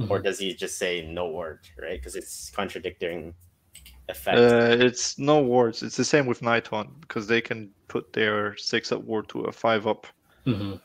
or 0.09 0.21
Mhm. 0.21 0.25
does 0.25 0.39
he 0.39 0.55
just 0.55 0.79
say 0.79 1.03
no 1.07 1.29
ward? 1.29 1.61
Right, 1.81 1.99
because 1.99 2.15
it's 2.17 2.51
contradicting 2.51 3.35
effect. 4.09 4.39
Uh, 4.39 4.77
it's 4.85 5.19
no 5.19 5.41
wards. 5.41 5.83
It's 5.83 5.97
the 5.97 6.05
same 6.05 6.27
with 6.27 6.41
Nighthaunt 6.43 7.01
because 7.01 7.27
they 7.27 7.41
can 7.41 7.71
put 7.89 8.13
their 8.13 8.57
six 8.57 8.93
up 8.93 9.03
ward 9.03 9.29
to 9.31 9.43
a 9.43 9.53
five 9.53 9.87
up 9.87 10.07
Mhm. 10.47 10.81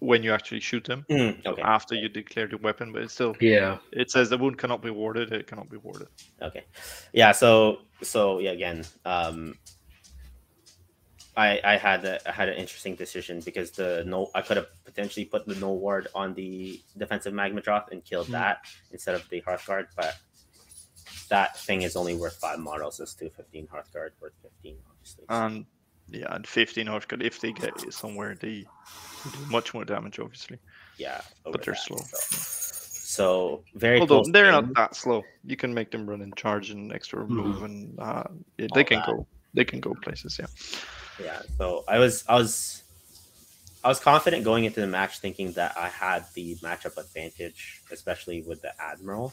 When 0.00 0.22
you 0.22 0.32
actually 0.32 0.60
shoot 0.60 0.84
them 0.84 1.04
Mm, 1.08 1.44
okay, 1.46 1.62
after 1.62 1.94
you 1.94 2.08
declare 2.08 2.46
the 2.46 2.58
weapon. 2.58 2.92
But 2.92 3.02
it's 3.02 3.14
still 3.14 3.34
Yeah. 3.40 3.78
it 3.92 4.10
says 4.10 4.28
the 4.28 4.36
wound 4.38 4.58
cannot 4.58 4.82
be 4.82 4.90
warded. 4.90 5.32
It 5.32 5.46
cannot 5.46 5.70
be 5.70 5.78
warded. 5.78 6.08
okay, 6.42 6.64
yeah. 7.12 7.32
So 7.32 7.78
so 8.02 8.38
yeah, 8.38 8.50
again, 8.52 8.84
um, 9.06 9.56
I 11.36 11.60
I 11.64 11.76
had 11.76 12.04
a, 12.04 12.28
I 12.28 12.32
had 12.32 12.48
an 12.48 12.56
interesting 12.56 12.94
decision 12.94 13.40
because 13.44 13.70
the 13.70 14.04
no 14.06 14.30
I 14.34 14.42
could 14.42 14.56
have 14.56 14.68
potentially 14.84 15.24
put 15.26 15.46
the 15.46 15.54
no 15.56 15.72
ward 15.72 16.08
on 16.14 16.34
the 16.34 16.80
defensive 16.96 17.32
magmadroth 17.34 17.90
and 17.92 18.04
killed 18.04 18.26
Hmm. 18.26 18.32
that 18.32 18.58
instead 18.92 19.14
of 19.14 19.28
the 19.28 19.40
Hearthguard, 19.42 19.86
but 19.96 20.16
that 21.28 21.56
thing 21.58 21.82
is 21.82 21.96
only 21.96 22.14
worth 22.14 22.36
five 22.36 22.58
models. 22.58 23.00
It's 23.00 23.14
two 23.14 23.30
fifteen 23.30 23.66
Hearthguard 23.66 24.10
worth 24.20 24.34
fifteen, 24.42 24.76
obviously. 24.90 25.24
And 25.28 25.66
yeah, 26.10 26.34
and 26.34 26.46
15 26.46 26.86
Hearthguard, 26.86 27.22
if 27.22 27.40
they 27.40 27.52
get 27.52 27.92
somewhere, 27.92 28.34
they 28.34 28.64
do 29.24 29.38
much 29.50 29.74
more 29.74 29.84
damage, 29.84 30.18
obviously. 30.18 30.58
yeah, 30.98 31.20
But 31.44 31.62
they're 31.64 31.74
that, 31.74 31.80
slow. 31.80 31.98
So, 31.98 32.18
so 33.60 33.64
very 33.74 34.00
Although 34.00 34.22
close 34.22 34.32
they're 34.32 34.52
game. 34.52 34.66
not 34.66 34.74
that 34.74 34.96
slow. 34.96 35.24
You 35.44 35.56
can 35.56 35.72
make 35.74 35.90
them 35.90 36.08
run 36.08 36.20
and 36.22 36.36
charge 36.36 36.70
and 36.70 36.92
extra 36.92 37.24
Mhm. 37.24 37.28
move, 37.30 37.62
and 37.62 37.98
uh, 37.98 38.24
yeah, 38.58 38.66
All 38.70 38.74
they 38.74 38.84
can 38.84 38.98
that. 38.98 39.06
go. 39.06 39.26
They 39.54 39.64
can 39.64 39.80
go 39.80 39.94
places. 40.02 40.38
Yeah. 40.38 40.46
Yeah, 41.18 41.40
so 41.56 41.82
I 41.88 41.98
was 41.98 42.24
I 42.28 42.34
was 42.34 42.82
I 43.82 43.88
was 43.88 44.00
confident 44.00 44.44
going 44.44 44.64
into 44.64 44.80
the 44.80 44.86
match, 44.86 45.18
thinking 45.20 45.52
that 45.52 45.76
I 45.78 45.88
had 45.88 46.26
the 46.34 46.56
matchup 46.56 46.98
advantage, 46.98 47.80
especially 47.90 48.42
with 48.42 48.60
the 48.60 48.72
admiral. 48.82 49.32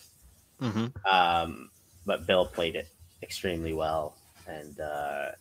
Mm-hmm. 0.62 0.88
Um, 1.06 1.70
but 2.06 2.26
Bill 2.26 2.46
played 2.46 2.76
it 2.76 2.88
extremely 3.22 3.74
well, 3.74 4.16
and 4.48 4.80
uh, 4.80 5.32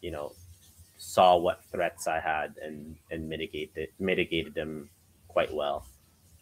you 0.00 0.10
know 0.10 0.32
saw 0.98 1.36
what 1.36 1.64
threats 1.72 2.06
I 2.06 2.20
had 2.20 2.56
and 2.62 2.96
and 3.10 3.28
mitigated 3.28 3.88
mitigated 3.98 4.54
them 4.54 4.90
quite 5.28 5.54
well. 5.54 5.86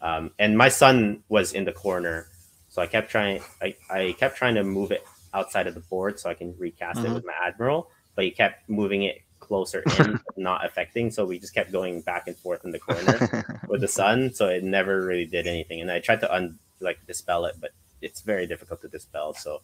Um, 0.01 0.31
and 0.37 0.57
my 0.57 0.69
son 0.69 1.23
was 1.29 1.53
in 1.53 1.63
the 1.65 1.71
corner, 1.71 2.27
so 2.69 2.81
I 2.81 2.87
kept 2.87 3.09
trying. 3.09 3.41
I, 3.61 3.75
I 3.89 4.15
kept 4.19 4.35
trying 4.37 4.55
to 4.55 4.63
move 4.63 4.91
it 4.91 5.03
outside 5.33 5.67
of 5.67 5.73
the 5.73 5.79
board 5.81 6.19
so 6.19 6.29
I 6.29 6.33
can 6.33 6.55
recast 6.57 6.99
it 6.99 7.05
Mhm. 7.07 7.13
with 7.15 7.25
my 7.25 7.33
admiral, 7.41 7.89
but 8.15 8.25
he 8.25 8.31
kept 8.31 8.67
moving 8.69 9.03
it 9.03 9.21
closer 9.39 9.83
in, 9.99 10.19
not 10.37 10.65
affecting. 10.65 11.11
So 11.11 11.25
we 11.25 11.39
just 11.39 11.53
kept 11.53 11.71
going 11.71 12.01
back 12.01 12.27
and 12.27 12.35
forth 12.37 12.65
in 12.65 12.71
the 12.71 12.79
corner 12.79 13.61
with 13.67 13.81
the 13.81 13.87
sun, 13.87 14.33
so 14.33 14.47
it 14.47 14.63
never 14.63 15.01
really 15.05 15.25
did 15.25 15.47
anything. 15.47 15.81
And 15.81 15.91
I 15.91 15.99
tried 15.99 16.21
to 16.21 16.33
un 16.33 16.59
like 16.79 16.99
dispel 17.07 17.45
it, 17.45 17.55
but 17.59 17.71
it's 18.01 18.21
very 18.21 18.45
difficult 18.47 18.81
to 18.81 18.87
dispel. 18.87 19.33
So 19.33 19.61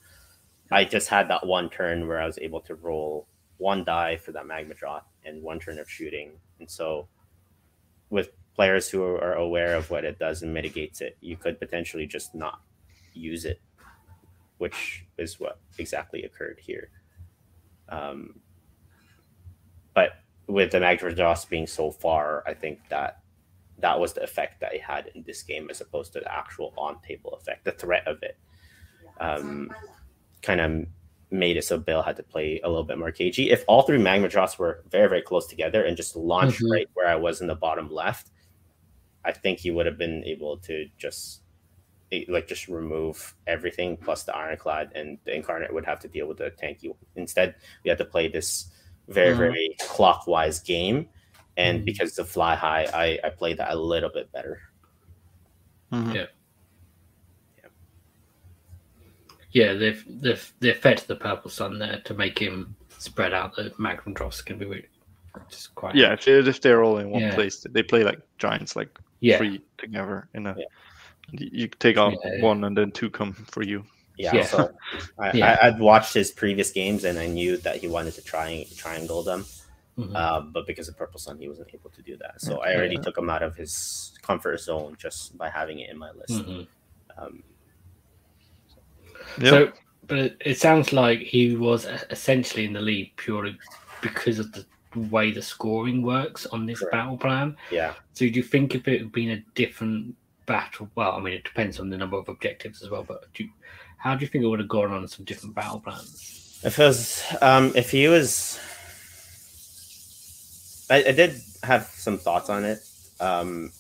I 0.72 0.84
just 0.86 1.08
had 1.10 1.28
that 1.30 1.46
one 1.46 1.70
turn 1.70 2.08
where 2.08 2.20
I 2.20 2.26
was 2.26 2.40
able 2.40 2.62
to 2.62 2.76
roll 2.76 3.28
one 3.64 3.86
die 3.86 4.18
for 4.18 4.34
that 4.34 4.46
Magmadroth 4.46 5.06
and 5.24 5.42
one 5.42 5.58
turn 5.58 5.80
of 5.80 5.90
shooting. 5.90 6.34
And 6.60 6.70
so 6.70 7.08
with 8.10 8.32
players 8.56 8.90
who 8.90 9.02
are 9.02 9.34
aware 9.34 9.76
of 9.76 9.90
what 9.90 10.04
it 10.04 10.20
does 10.20 10.44
and 10.44 10.54
mitigates 10.54 11.00
it, 11.00 11.16
you 11.22 11.38
could 11.38 11.60
potentially 11.60 12.06
just 12.06 12.36
not 12.36 12.60
use 13.14 13.46
it, 13.46 13.62
which 14.58 15.06
is 15.18 15.40
what 15.40 15.62
exactly 15.78 16.24
occurred 16.24 16.60
here. 16.62 16.90
Um, 17.88 18.42
but 19.94 20.10
with 20.48 20.72
the 20.72 20.80
Magmadroth 20.80 21.48
being 21.48 21.66
so 21.66 21.90
far, 21.90 22.44
I 22.46 22.54
think 22.54 22.80
that 22.90 23.20
that 23.80 23.98
was 23.98 24.12
the 24.12 24.24
effect 24.24 24.60
that 24.60 24.74
it 24.76 24.82
had 24.82 25.10
in 25.16 25.24
this 25.24 25.42
game 25.42 25.70
as 25.70 25.80
opposed 25.80 26.12
to 26.14 26.20
the 26.20 26.32
actual 26.32 26.74
on 26.78 27.00
table 27.02 27.32
effect, 27.40 27.64
the 27.64 27.72
threat 27.72 28.06
of 28.08 28.22
it. 28.24 28.38
Um, 29.22 29.72
kind 30.42 30.60
of 30.60 30.86
made 31.34 31.58
it 31.58 31.64
so 31.64 31.78
Bill 31.78 32.02
had 32.04 32.16
to 32.18 32.24
play 32.24 32.62
a 32.64 32.70
little 32.70 32.84
bit 32.84 32.98
more 32.98 33.12
cagey. 33.12 33.50
If 33.52 33.66
all 33.68 33.82
three 33.82 33.98
Magmadroths 33.98 34.58
were 34.58 34.84
very 34.90 35.10
very 35.10 35.22
close 35.22 35.48
together 35.48 35.84
and 35.84 35.98
just 35.98 36.16
launched 36.16 36.62
Mhm. 36.62 36.72
right 36.72 36.90
where 36.94 37.08
I 37.08 37.16
was 37.16 37.42
in 37.42 37.48
the 37.48 37.56
bottom 37.56 37.90
left, 37.92 38.30
I 39.26 39.32
think 39.32 39.60
he 39.60 39.72
would 39.72 39.86
have 39.86 39.98
been 39.98 40.24
able 40.26 40.58
to 40.60 40.88
just 40.98 41.42
eh, 42.12 42.26
like 42.30 42.48
just 42.48 42.68
remove 42.68 43.34
everything 43.48 43.98
plus 43.98 44.24
the 44.24 44.36
ironclad 44.36 44.92
and 44.94 45.18
the 45.26 45.34
incarnate 45.36 45.74
would 45.74 45.86
have 45.86 46.00
to 46.02 46.08
deal 46.08 46.28
with 46.28 46.38
the 46.38 46.52
tanky 46.52 46.88
one. 46.90 46.98
Instead, 47.16 47.56
we 47.84 47.90
had 47.90 47.98
to 47.98 48.06
play 48.06 48.28
this 48.28 48.68
very 49.08 49.34
Mhm. 49.34 49.38
very 49.38 49.76
clockwise 49.82 50.60
game, 50.60 51.10
and 51.58 51.82
Mhm. 51.82 51.86
because 51.86 52.16
the 52.16 52.24
fly 52.26 52.56
high, 52.56 52.86
I 52.94 53.20
I 53.28 53.30
played 53.32 53.58
that 53.58 53.72
a 53.74 53.76
little 53.76 54.12
bit 54.12 54.32
better. 54.32 54.62
Mhm. 55.92 56.14
Yeah. 56.16 56.26
Yeah, 59.54 59.74
the 59.74 59.92
the 60.22 60.40
the 60.60 60.70
effect 60.72 61.02
of 61.02 61.08
the 61.08 61.16
purple 61.16 61.50
sun 61.50 61.80
there 61.80 62.02
to 62.06 62.14
make 62.14 62.38
him 62.40 62.76
spread 62.98 63.34
out 63.34 63.56
the 63.56 63.70
Magmadroths 63.80 64.44
can 64.44 64.58
be 64.58 64.66
really 64.66 64.88
just 65.50 65.74
quite 65.76 65.96
Yeah, 65.96 66.14
if, 66.14 66.26
they- 66.26 66.40
if 66.40 66.62
they're 66.62 66.84
all 66.84 66.98
in 66.98 67.10
one 67.10 67.22
Yeah. 67.22 67.36
place, 67.36 67.66
they 67.70 67.84
play 67.84 68.04
like 68.04 68.20
giants, 68.38 68.76
like 68.76 68.90
yeah 69.20 69.38
three 69.38 69.62
together 69.78 70.28
in 70.34 70.48
a. 70.48 70.56
Yeah. 70.58 70.66
You 71.32 71.50
you 71.52 71.68
take 71.68 71.98
out 71.98 72.14
Yeah. 72.24 72.42
one, 72.42 72.64
and 72.66 72.76
then 72.78 72.92
two 72.92 73.10
come 73.10 73.34
for 73.34 73.64
you. 73.64 73.86
Yeah, 74.18 74.36
Yeah. 74.36 74.46
so 74.46 74.72
I, 75.20 75.32
Yeah. 75.38 75.58
I, 75.62 75.68
I'd 75.68 75.80
watched 75.80 76.14
his 76.14 76.30
previous 76.32 76.70
games 76.72 77.04
and 77.04 77.18
I 77.18 77.28
knew 77.28 77.58
that 77.58 77.78
he 77.78 77.88
wanted 77.88 78.14
to 78.16 78.22
try 78.24 78.50
and 78.50 78.78
triangle 78.78 79.24
them, 79.24 79.46
Mhm. 79.98 80.16
uh, 80.16 80.42
but 80.42 80.68
because 80.68 80.88
of 80.90 80.98
Purple 80.98 81.20
Sun, 81.20 81.40
he 81.40 81.48
wasn't 81.48 81.70
able 81.74 81.90
to 81.92 82.02
do 82.02 82.18
that. 82.18 82.42
So 82.42 82.60
I 82.62 82.76
already 82.76 82.98
took 82.98 83.18
him 83.18 83.30
out 83.30 83.42
of 83.42 83.56
his 83.56 84.14
comfort 84.22 84.60
zone 84.60 84.96
just 85.00 85.38
by 85.38 85.50
having 85.50 85.80
it 85.80 85.90
in 85.90 85.98
my 85.98 86.12
list. 86.12 86.46
Mhm. 86.46 86.68
Um, 87.18 87.44
Yeah. 89.40 89.50
So, 89.50 89.72
but 90.08 90.18
it, 90.20 90.38
it 90.46 90.58
sounds 90.60 90.94
like 90.94 91.20
he 91.20 91.56
was 91.56 91.86
essentially 92.10 92.66
in 92.66 92.74
the 92.74 92.82
lead 92.82 93.12
purely 93.16 93.58
because 94.02 94.40
of 94.40 94.52
the 94.52 94.66
way 95.10 95.32
the 95.32 95.42
scoring 95.42 96.02
works 96.02 96.46
on 96.48 96.66
this 96.66 96.80
Correct. 96.80 96.92
battle 96.92 97.18
plan. 97.18 97.56
yeah, 97.72 97.94
So, 98.14 98.26
do 98.26 98.32
you 98.32 98.44
think 98.44 98.76
if 98.76 98.88
it 98.88 99.00
had 99.00 99.12
been 99.12 99.32
a 99.32 99.44
different 99.56 100.16
battle? 100.46 100.90
Well, 100.96 101.14
I 101.14 101.20
mean, 101.20 101.34
it 101.34 101.44
depends 101.44 101.80
on 101.80 101.90
the 101.90 101.98
number 101.98 102.18
of 102.18 102.30
objectives 102.30 102.84
as 102.84 102.90
well. 102.90 103.04
But 103.04 103.34
do 103.34 103.46
you, 103.46 103.50
how 103.98 104.14
do 104.16 104.22
you 104.22 104.28
think 104.28 104.44
it 104.44 104.48
would 104.48 104.60
have 104.60 104.70
gone 104.70 104.92
on 104.92 105.08
some 105.08 105.26
different 105.26 105.56
battle 105.56 105.80
plans? 105.80 106.60
if 106.64 106.80
it 106.80 106.84
was, 106.84 107.24
um, 107.42 107.74
if 107.76 107.92
he 107.92 108.08
was, 108.08 108.60
I, 110.90 110.98
I 111.10 111.12
did 111.12 111.42
have 111.64 111.84
some 111.86 112.18
thoughts 112.18 112.50
on 112.50 112.64
it. 112.64 112.80
Um, 113.20 113.72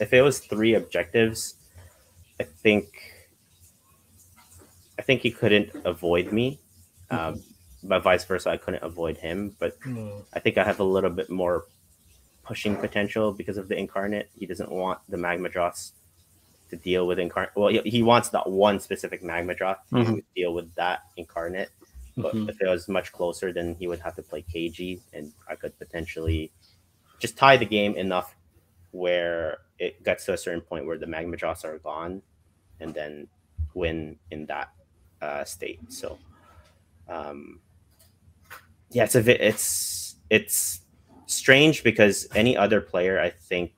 if 0.00 0.12
it 0.12 0.22
was 0.22 0.40
three 0.40 0.74
objectives, 0.74 1.54
I 2.40 2.44
think 2.44 2.86
I 4.98 5.02
think 5.02 5.22
he 5.22 5.30
couldn't 5.30 5.70
avoid 5.84 6.32
me. 6.32 6.58
Um, 7.10 7.42
but 7.82 8.02
vice 8.02 8.24
versa, 8.24 8.50
I 8.50 8.56
couldn't 8.56 8.82
avoid 8.82 9.16
him. 9.16 9.54
But 9.58 9.76
I 10.32 10.40
think 10.40 10.58
I 10.58 10.64
have 10.64 10.80
a 10.80 10.84
little 10.84 11.10
bit 11.10 11.30
more 11.30 11.64
pushing 12.42 12.76
potential 12.76 13.32
because 13.32 13.56
of 13.56 13.68
the 13.68 13.76
incarnate. 13.76 14.28
He 14.38 14.46
doesn't 14.46 14.70
want 14.70 14.98
the 15.08 15.16
Magmadroths 15.16 15.92
to 16.70 16.76
deal 16.76 17.06
with 17.06 17.18
incarnate. 17.18 17.52
Well, 17.54 17.68
he, 17.68 17.80
he 17.88 18.02
wants 18.02 18.30
that 18.30 18.48
one 18.48 18.80
specific 18.80 19.22
Magmadroth 19.22 19.78
to 19.90 19.94
Mhm. 19.96 20.24
deal 20.34 20.52
with 20.52 20.74
that 20.74 21.00
incarnate. 21.16 21.70
But 22.16 22.34
Mhm. 22.34 22.48
if 22.50 22.60
it 22.60 22.66
was 22.68 22.88
much 22.88 23.12
closer, 23.12 23.52
then 23.52 23.76
he 23.76 23.86
would 23.86 24.00
have 24.00 24.16
to 24.16 24.22
play 24.22 24.42
KG, 24.42 25.00
and 25.12 25.32
I 25.48 25.54
could 25.54 25.78
potentially 25.78 26.50
just 27.20 27.36
tie 27.38 27.56
the 27.56 27.64
game 27.64 27.94
enough 27.96 28.34
where 28.90 29.58
it 29.78 30.02
gets 30.02 30.24
to 30.24 30.32
a 30.32 30.36
certain 30.36 30.60
point 30.60 30.84
where 30.86 30.98
the 30.98 31.06
Magmadroths 31.06 31.64
are 31.64 31.78
gone, 31.78 32.22
and 32.80 32.92
then 32.92 33.28
win 33.74 34.18
in 34.30 34.46
that 34.46 34.70
uh, 35.20 35.44
state. 35.44 35.80
So, 35.92 36.18
um, 37.08 37.60
yeah, 38.90 39.04
it's 39.04 39.14
a 39.14 39.46
it's 39.46 40.16
it's 40.30 40.80
strange 41.26 41.82
because 41.82 42.26
any 42.34 42.56
other 42.56 42.80
player, 42.80 43.20
I 43.20 43.30
think, 43.30 43.72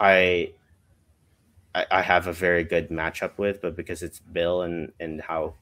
I. 0.00 0.52
I 1.74 1.86
I 1.90 2.02
have 2.02 2.28
a 2.28 2.32
very 2.32 2.62
good 2.62 2.88
matchup 2.88 3.36
with, 3.36 3.60
but 3.60 3.74
because 3.74 4.02
it's 4.02 4.20
Bill 4.20 4.62
and 4.62 4.92
and 5.00 5.20
how 5.20 5.54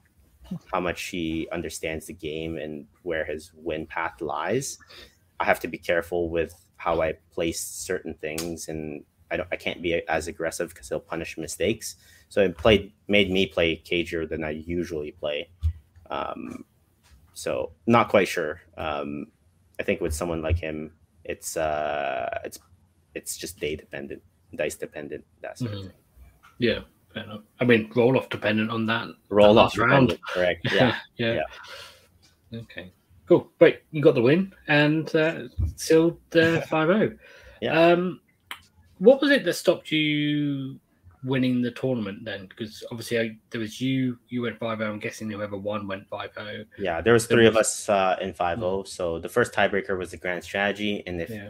how 0.71 0.79
much 0.79 1.05
he 1.05 1.47
understands 1.51 2.05
the 2.05 2.13
game 2.13 2.57
and 2.57 2.85
where 3.01 3.25
his 3.25 3.51
win 3.55 3.87
path 3.87 4.21
lies, 4.21 4.77
I 5.39 5.45
have 5.45 5.59
to 5.61 5.67
be 5.67 5.79
careful 5.79 6.29
with 6.29 6.53
how 6.77 7.01
I 7.01 7.13
place 7.31 7.59
certain 7.61 8.13
things, 8.13 8.67
and 8.67 9.03
I 9.31 9.37
don't 9.37 9.49
I 9.51 9.55
can't 9.55 9.81
be 9.81 10.07
as 10.07 10.27
aggressive 10.27 10.69
because 10.69 10.89
he'll 10.89 10.99
punish 10.99 11.37
mistakes. 11.37 11.95
So 12.33 12.41
it 12.41 12.57
played 12.57 12.91
made 13.07 13.29
me 13.29 13.45
play 13.45 13.75
cagier 13.85 14.27
than 14.27 14.43
I 14.43 14.49
usually 14.49 15.11
play. 15.11 15.49
Um, 16.09 16.65
so 17.35 17.73
not 17.85 18.09
quite 18.09 18.27
sure. 18.27 18.59
Um, 18.75 19.27
I 19.79 19.83
think 19.83 20.01
with 20.01 20.15
someone 20.15 20.41
like 20.41 20.57
him, 20.57 20.93
it's 21.25 21.55
uh, 21.57 22.39
it's 22.43 22.57
it's 23.13 23.37
just 23.37 23.59
day 23.59 23.75
dependent, 23.75 24.23
dice 24.55 24.73
dependent, 24.73 25.23
that 25.43 25.59
sort 25.59 25.73
of 25.73 25.79
Mhm. 25.79 25.83
thing. 25.83 25.93
Yeah. 26.57 26.79
I 27.61 27.65
mean, 27.65 27.91
roll 27.95 28.17
off 28.17 28.29
dependent 28.29 28.71
on 28.71 28.87
that. 28.87 29.09
Roll 29.29 29.59
off 29.59 29.77
round. 29.77 30.09
dependent, 30.09 30.21
correct? 30.25 30.61
Yeah, 30.73 30.97
yeah. 31.17 31.43
Okay. 32.61 32.91
Cool. 33.27 33.47
Great. 33.59 33.81
You 33.91 34.01
got 34.01 34.15
the 34.15 34.23
win 34.23 34.51
and 34.67 35.15
uh, 35.15 35.49
sealed 35.75 36.17
uh, 36.35 36.61
5 36.73 36.87
0. 36.87 37.17
Yeah. 37.61 37.79
Um, 37.79 38.21
what 38.97 39.21
was 39.21 39.29
it 39.29 39.45
that 39.45 39.53
stopped 39.53 39.91
you 39.91 40.79
winning 41.23 41.61
the 41.61 41.71
tournament 41.71 42.23
then? 42.25 42.47
Because 42.47 42.83
obviously 42.91 43.19
I, 43.19 43.37
there 43.49 43.61
was 43.61 43.79
you, 43.79 44.17
you 44.29 44.41
went 44.41 44.59
5 44.59 44.77
0. 44.79 44.91
I'm 44.91 44.99
guessing 44.99 45.29
whoever 45.29 45.57
won 45.57 45.87
went 45.87 46.07
5 46.09 46.31
0. 46.33 46.65
yeah. 46.77 47.01
There 47.01 47.13
was 47.13 47.27
There 47.27 47.37
three 47.37 47.47
of 47.47 47.55
us 47.55 47.89
uh, 47.89 48.17
in 48.21 48.33
five 48.33 48.59
zero. 48.59 48.83
So 48.83 49.19
the 49.19 49.29
first 49.29 49.53
tiebreaker 49.53 49.97
was 49.97 50.11
the 50.11 50.17
grand 50.17 50.43
strategy, 50.43 51.03
and 51.07 51.21
if 51.21 51.29
Yeah. 51.29 51.49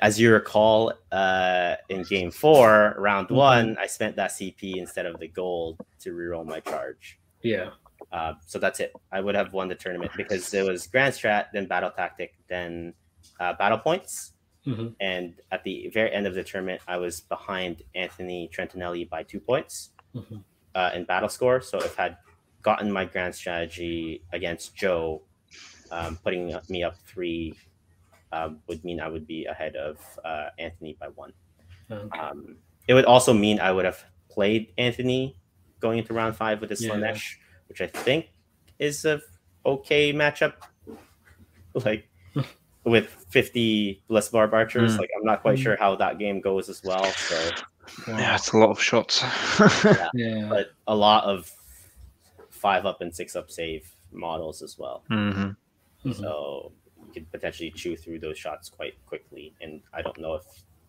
as 0.00 0.18
you 0.20 0.32
recall, 0.32 0.92
uh, 1.10 1.76
in 1.88 2.02
game 2.04 2.30
four, 2.30 2.94
round 2.98 3.28
Mhm. 3.28 3.34
one, 3.36 3.76
I 3.78 3.86
spent 3.86 4.16
that 4.16 4.30
CP 4.32 4.78
instead 4.78 5.06
of 5.06 5.18
the 5.18 5.28
gold 5.28 5.80
to 6.00 6.12
reroll 6.12 6.46
my 6.46 6.60
charge. 6.60 7.18
Yeah. 7.42 7.70
Uh, 8.10 8.34
so 8.46 8.58
that's 8.58 8.80
it. 8.80 8.92
I 9.10 9.20
would 9.20 9.34
have 9.34 9.52
won 9.52 9.68
the 9.68 9.74
tournament 9.74 10.12
because 10.16 10.52
it 10.54 10.64
was 10.66 10.86
grand 10.86 11.14
strat, 11.14 11.46
then 11.52 11.66
battle 11.66 11.90
tactic, 11.90 12.34
then 12.48 12.94
uh, 13.40 13.52
battle 13.54 13.78
points. 13.78 14.31
Hmm 14.64 14.88
And 15.00 15.34
at 15.50 15.64
the 15.64 15.90
very 15.92 16.12
end 16.12 16.26
of 16.26 16.34
the 16.34 16.44
tournament, 16.44 16.82
I 16.86 16.96
was 16.96 17.20
behind 17.20 17.82
Anthony 17.94 18.48
Trentinelli 18.54 19.08
by 19.08 19.22
two 19.24 19.40
points 19.40 19.90
hmm 20.14 20.38
uh, 20.74 20.90
in 20.94 21.04
battle 21.04 21.28
score. 21.28 21.60
So 21.60 21.78
if 21.78 21.98
I'd 22.00 22.16
gotten 22.62 22.90
my 22.90 23.04
grand 23.04 23.34
strategy 23.34 24.22
against 24.32 24.74
Joe, 24.74 25.22
um, 25.90 26.18
putting 26.24 26.56
me 26.68 26.82
up 26.82 26.96
three 27.04 27.54
um, 28.32 28.60
would 28.66 28.82
mean 28.84 29.00
I 29.00 29.08
would 29.08 29.26
be 29.26 29.44
ahead 29.44 29.76
of 29.76 29.98
uh, 30.24 30.48
Anthony 30.58 30.96
by 30.98 31.08
one. 31.08 31.32
Okay. 31.90 32.18
Um, 32.18 32.56
it 32.88 32.94
would 32.94 33.04
also 33.04 33.32
mean 33.34 33.60
I 33.60 33.70
would 33.70 33.84
have 33.84 34.02
played 34.30 34.72
Anthony 34.78 35.36
going 35.80 35.98
into 35.98 36.14
round 36.14 36.36
five 36.36 36.60
with 36.60 36.70
his 36.70 36.80
Yeah. 36.82 36.92
Slaanesh, 36.92 37.36
which 37.68 37.80
I 37.80 37.86
think 37.86 38.30
is 38.78 39.04
a 39.04 39.20
okay 39.66 40.12
matchup. 40.12 40.54
Like 41.74 42.08
with 42.84 43.06
50 43.30 44.02
less 44.08 44.28
barb 44.28 44.52
archers, 44.54 44.96
Mm. 44.96 44.98
like 45.00 45.10
I'm 45.16 45.24
not 45.24 45.42
quite 45.42 45.58
Mm. 45.58 45.62
sure 45.62 45.76
how 45.76 45.94
that 45.96 46.18
game 46.18 46.40
goes 46.40 46.68
as 46.68 46.82
well. 46.82 47.04
So, 47.04 47.50
Yeah, 48.08 48.34
it's 48.36 48.52
a 48.52 48.58
lot 48.58 48.70
of 48.70 48.80
shots. 48.82 49.22
Yeah. 50.14 50.46
but 50.48 50.70
a 50.86 50.94
lot 50.94 51.24
of 51.24 51.50
five 52.50 52.86
up 52.86 53.00
and 53.00 53.14
six 53.14 53.34
up 53.36 53.50
save 53.50 53.90
models 54.12 54.62
as 54.62 54.78
well. 54.78 55.02
hmm 55.08 55.50
Mhm. 56.04 56.14
So 56.16 56.72
you 57.06 57.12
could 57.12 57.30
potentially 57.30 57.70
chew 57.70 57.96
through 57.96 58.18
those 58.20 58.38
shots 58.38 58.68
quite 58.68 58.94
quickly. 59.06 59.54
And 59.60 59.82
I 59.92 60.02
don't 60.02 60.18
know 60.18 60.34
if 60.34 60.44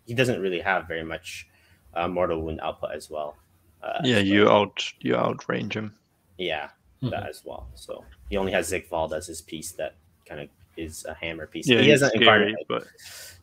he 0.05 0.13
doesn't 0.13 0.41
really 0.41 0.59
have 0.59 0.87
very 0.87 1.03
much 1.03 1.47
uh, 1.95 2.07
mortal 2.07 2.41
wound 2.41 2.59
output 2.61 2.89
as 2.95 3.11
well. 3.11 3.37
Uh, 3.83 4.01
Yeah, 4.03 4.15
so- 4.15 4.21
you 4.23 4.49
out 4.49 4.91
you 5.01 5.13
outrange 5.13 5.73
him. 5.73 5.93
yeah, 6.39 6.69
Mhm. 7.03 7.11
that 7.11 7.29
as 7.29 7.43
well. 7.45 7.69
So 7.75 8.03
he 8.29 8.37
only 8.37 8.51
has 8.51 8.67
Sigvald 8.69 9.13
as 9.13 9.27
his 9.27 9.41
piece 9.43 9.73
that 9.73 9.93
kind 10.25 10.41
of 10.41 10.49
is 10.77 11.05
a 11.05 11.13
hammer 11.13 11.47
piece. 11.47 11.67
Yeah, 11.67 11.77
he 11.79 11.83
he's 11.91 12.01
has 12.01 12.13
an 12.13 12.21
scary, 12.21 12.49
incarnate. 12.51 12.65
but 12.67 12.87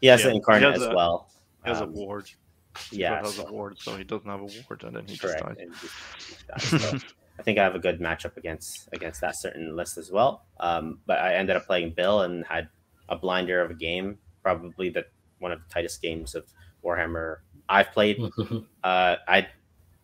He 0.01 0.07
has 0.09 0.20
yeah, 0.20 0.27
an 0.27 0.32
he 0.32 0.36
incarnate 0.39 0.73
has 0.73 0.82
as 0.82 0.89
a- 0.89 0.94
well. 0.94 1.31
he 1.65 1.70
has 1.70 1.81
Um, 1.81 1.89
a 1.90 1.93
ward. 1.93 2.31
Yeah, 2.93 3.16
But 3.16 3.24
has 3.27 3.35
so- 3.36 3.47
a 3.47 3.52
ward, 3.52 3.78
so 3.78 3.97
he 3.97 4.05
doesn't 4.05 4.28
have 4.28 4.40
a 4.40 4.44
ward, 4.44 4.82
and 4.85 4.97
then 4.97 5.07
he 5.07 5.16
correct. 5.19 5.43
just 5.44 5.48
dies. 5.48 5.57
and 5.59 5.74
just 5.74 6.47
dies. 6.81 7.01
So 7.01 7.07
I 7.39 7.43
think 7.43 7.59
I 7.59 7.62
have 7.65 7.74
a 7.74 7.78
good 7.78 8.01
matchup 8.01 8.36
against 8.36 8.89
against 8.93 9.20
that 9.23 9.35
certain 9.36 9.74
list 9.74 9.97
as 9.98 10.11
well. 10.11 10.44
Um, 10.61 11.01
but 11.07 11.19
I 11.19 11.35
ended 11.35 11.57
up 11.57 11.66
playing 11.66 11.93
Bill 11.93 12.23
and 12.23 12.44
had 12.44 12.69
a 13.09 13.16
blinder 13.16 13.61
of 13.62 13.70
a 13.70 13.74
game, 13.74 14.19
probably 14.43 14.90
the 14.90 15.07
one 15.39 15.51
of 15.52 15.59
the 15.61 15.69
tightest 15.73 16.02
games 16.02 16.35
of 16.35 16.44
Warhammer 16.85 17.39
I've 17.69 17.93
played. 17.93 18.19
Uh, 18.85 19.16
I 19.28 19.47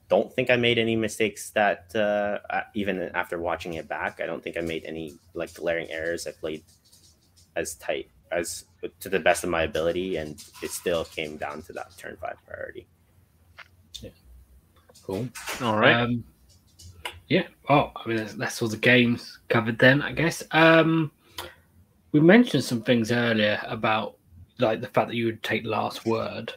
don't 0.09 0.32
think 0.35 0.51
I 0.51 0.57
made 0.57 0.78
any 0.78 0.94
mistakes 0.97 1.51
that 1.51 1.90
uh, 1.94 2.39
uh, 2.51 2.62
even 2.74 3.11
after 3.15 3.39
watching 3.39 3.74
it 3.74 3.89
back, 3.89 4.20
I 4.20 4.27
don't 4.27 4.43
think 4.43 4.57
I 4.57 4.61
made 4.61 4.85
any 4.85 5.19
like 5.35 5.53
glaring 5.55 5.90
errors. 5.90 6.27
I 6.27 6.32
played 6.32 6.62
as 7.57 7.74
tight 7.74 8.11
as 8.33 8.65
to 9.01 9.09
the 9.09 9.19
best 9.19 9.45
of 9.45 9.51
my 9.51 9.62
ability, 9.62 10.16
and 10.16 10.45
it 10.62 10.70
still 10.70 11.05
came 11.05 11.37
down 11.37 11.62
to 11.62 11.73
that 11.73 11.97
turn 11.97 12.16
five 12.20 12.37
priority. 12.47 12.87
Yeah. 14.01 14.11
Cool. 15.05 15.28
All 15.62 15.78
right. 15.78 15.95
Um, 15.95 16.24
Yeah. 17.28 17.47
Oh, 17.69 17.91
I 17.97 18.09
mean, 18.09 18.19
that's, 18.19 18.35
that's 18.35 18.62
all 18.62 18.69
the 18.69 18.77
games 18.77 19.39
covered 19.49 19.78
then, 19.78 20.01
I 20.03 20.12
guess. 20.12 20.43
Um, 20.53 21.11
we 22.12 22.20
mentioned 22.20 22.62
some 22.65 22.83
things 22.83 23.11
earlier 23.11 23.61
about 23.66 24.16
like 24.59 24.81
the 24.81 24.87
fact 24.89 25.09
that 25.09 25.16
you 25.16 25.27
would 25.27 25.43
take 25.43 25.65
last 25.65 26.07
word. 26.07 26.53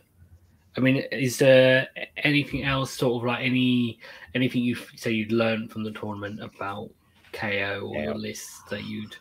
I 0.78 0.82
mean, 0.82 0.98
is 1.12 1.38
there 1.38 1.88
anything 2.18 2.64
else, 2.64 2.92
sort 2.92 3.22
of 3.22 3.28
like 3.28 3.44
any 3.44 4.00
anything 4.36 4.62
you 4.64 4.76
say 4.96 5.12
you'd 5.12 5.32
learned 5.32 5.72
from 5.72 5.84
the 5.84 5.92
tournament 5.92 6.42
about 6.42 6.90
KO 7.34 7.90
or 7.92 7.96
Yeah. 7.96 8.04
your 8.06 8.16
list 8.16 8.48
that 8.70 8.86
you'd 8.86 9.16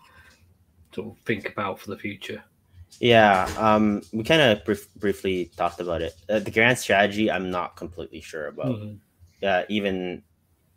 sort 0.94 1.08
of 1.08 1.18
think 1.24 1.48
about 1.48 1.78
for 1.78 1.90
the 1.90 1.98
future? 1.98 2.42
Yeah, 3.00 3.48
um, 3.58 4.02
we 4.12 4.24
kind 4.24 4.40
of 4.40 4.64
brief, 4.64 4.92
briefly 4.94 5.50
talked 5.56 5.80
about 5.80 6.02
it. 6.02 6.14
Uh, 6.28 6.38
the 6.40 6.50
grand 6.50 6.78
strategy, 6.78 7.30
I'm 7.30 7.50
not 7.50 7.76
completely 7.76 8.20
sure 8.20 8.46
about. 8.48 8.66
Mhm. 8.66 8.98
uh, 9.42 9.62
even 9.68 10.22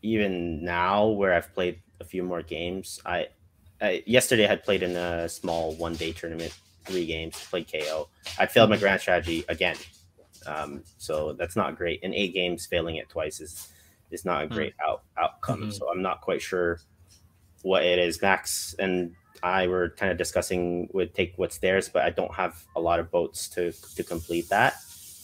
even 0.03 0.63
now 0.63 1.07
where 1.07 1.33
I've 1.33 1.51
played 1.53 1.81
a 1.99 2.03
few 2.03 2.23
more 2.23 2.41
games, 2.43 2.99
I, 3.05 3.29
I 3.81 4.03
yesterday 4.05 4.45
I 4.45 4.47
had 4.47 4.63
played 4.63 4.83
in 4.83 4.95
a 4.95 5.29
small 5.29 5.73
one 5.75 5.95
day 5.95 6.11
tournament, 6.11 6.55
three 6.85 7.05
games, 7.05 7.39
played 7.49 7.71
KO. 7.71 8.09
I 8.39 8.45
failed 8.45 8.69
my 8.69 8.77
grand 8.77 9.01
strategy 9.01 9.43
again, 9.49 9.77
um, 10.45 10.83
so 10.97 11.33
that's 11.33 11.55
not 11.55 11.75
great. 11.77 12.01
In 12.03 12.13
eight 12.13 12.33
games, 12.33 12.65
failing 12.67 12.97
it 12.97 13.09
twice 13.09 13.39
is 13.39 13.71
is 14.11 14.25
not 14.25 14.43
a 14.43 14.47
great 14.47 14.73
out 14.85 15.03
outcome. 15.17 15.63
Mhm. 15.63 15.73
So 15.73 15.89
I'm 15.89 16.01
not 16.01 16.21
quite 16.21 16.41
sure 16.41 16.79
what 17.63 17.83
it 17.83 17.97
is. 17.97 18.21
Max 18.21 18.75
and 18.77 19.15
I 19.43 19.67
were 19.67 19.89
kind 19.97 20.11
of 20.11 20.17
discussing 20.17 20.89
would 20.93 21.13
take 21.13 21.33
what's 21.37 21.57
theirs, 21.59 21.89
but 21.89 22.03
I 22.03 22.09
don't 22.11 22.33
have 22.35 22.63
a 22.75 22.79
lot 22.81 22.99
of 22.99 23.09
boats 23.11 23.49
to 23.49 23.71
to 23.95 24.03
complete 24.03 24.49
that. 24.49 24.75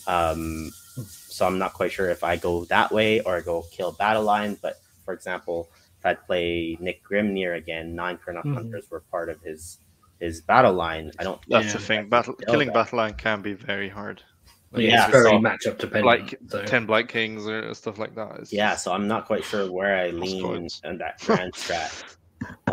Um, 0.08 0.72
so 1.06 1.46
I'm 1.46 1.60
not 1.60 1.74
quite 1.74 1.92
sure 1.92 2.10
if 2.10 2.24
I 2.24 2.36
go 2.38 2.66
that 2.66 2.92
way 2.92 3.20
or 3.22 3.38
I 3.38 3.42
go 3.42 3.66
kill 3.72 3.92
battle 3.92 4.24
line. 4.24 4.58
But 4.62 4.80
for 5.06 5.14
example, 5.14 5.70
if 6.00 6.06
I 6.06 6.14
play 6.16 6.78
Nick 6.80 7.04
Grimnir 7.04 7.56
again, 7.58 7.94
nine 7.96 8.18
Kurnoth 8.18 8.44
Mhm. 8.46 8.54
hunters 8.56 8.90
were 8.90 9.02
part 9.12 9.30
of 9.30 9.42
his 9.42 9.80
his 10.20 10.42
battle 10.42 10.74
line. 10.74 11.12
I 11.20 11.24
don't. 11.24 11.40
That's 11.48 11.74
the 11.74 11.80
thing. 11.80 12.10
Battle 12.10 12.34
killing 12.34 12.68
that. 12.70 12.74
battle 12.74 12.98
line 12.98 13.14
can 13.14 13.42
be 13.44 13.54
very 13.54 13.90
hard. 13.90 14.24
Like, 14.72 14.84
Yeah, 14.84 14.90
Yeah, 14.90 15.04
it's 15.04 15.12
very 15.12 15.30
so- 15.30 15.40
matchup 15.40 15.78
dependent. 15.78 16.06
like 16.06 16.40
so. 16.50 16.64
ten 16.66 16.86
Black 16.88 17.08
Kings 17.08 17.48
or 17.48 17.74
stuff 17.76 18.00
like 18.00 18.16
that. 18.16 18.36
It's 18.40 18.52
Yeah, 18.52 18.76
so 18.76 18.92
I'm 18.94 19.08
not 19.08 19.26
quite 19.28 19.44
sure 19.46 19.72
where 19.72 19.96
I 19.96 20.10
lean 20.10 20.68
on 20.84 20.98
that 20.98 21.20
grand 21.20 21.54
strat. 21.54 22.04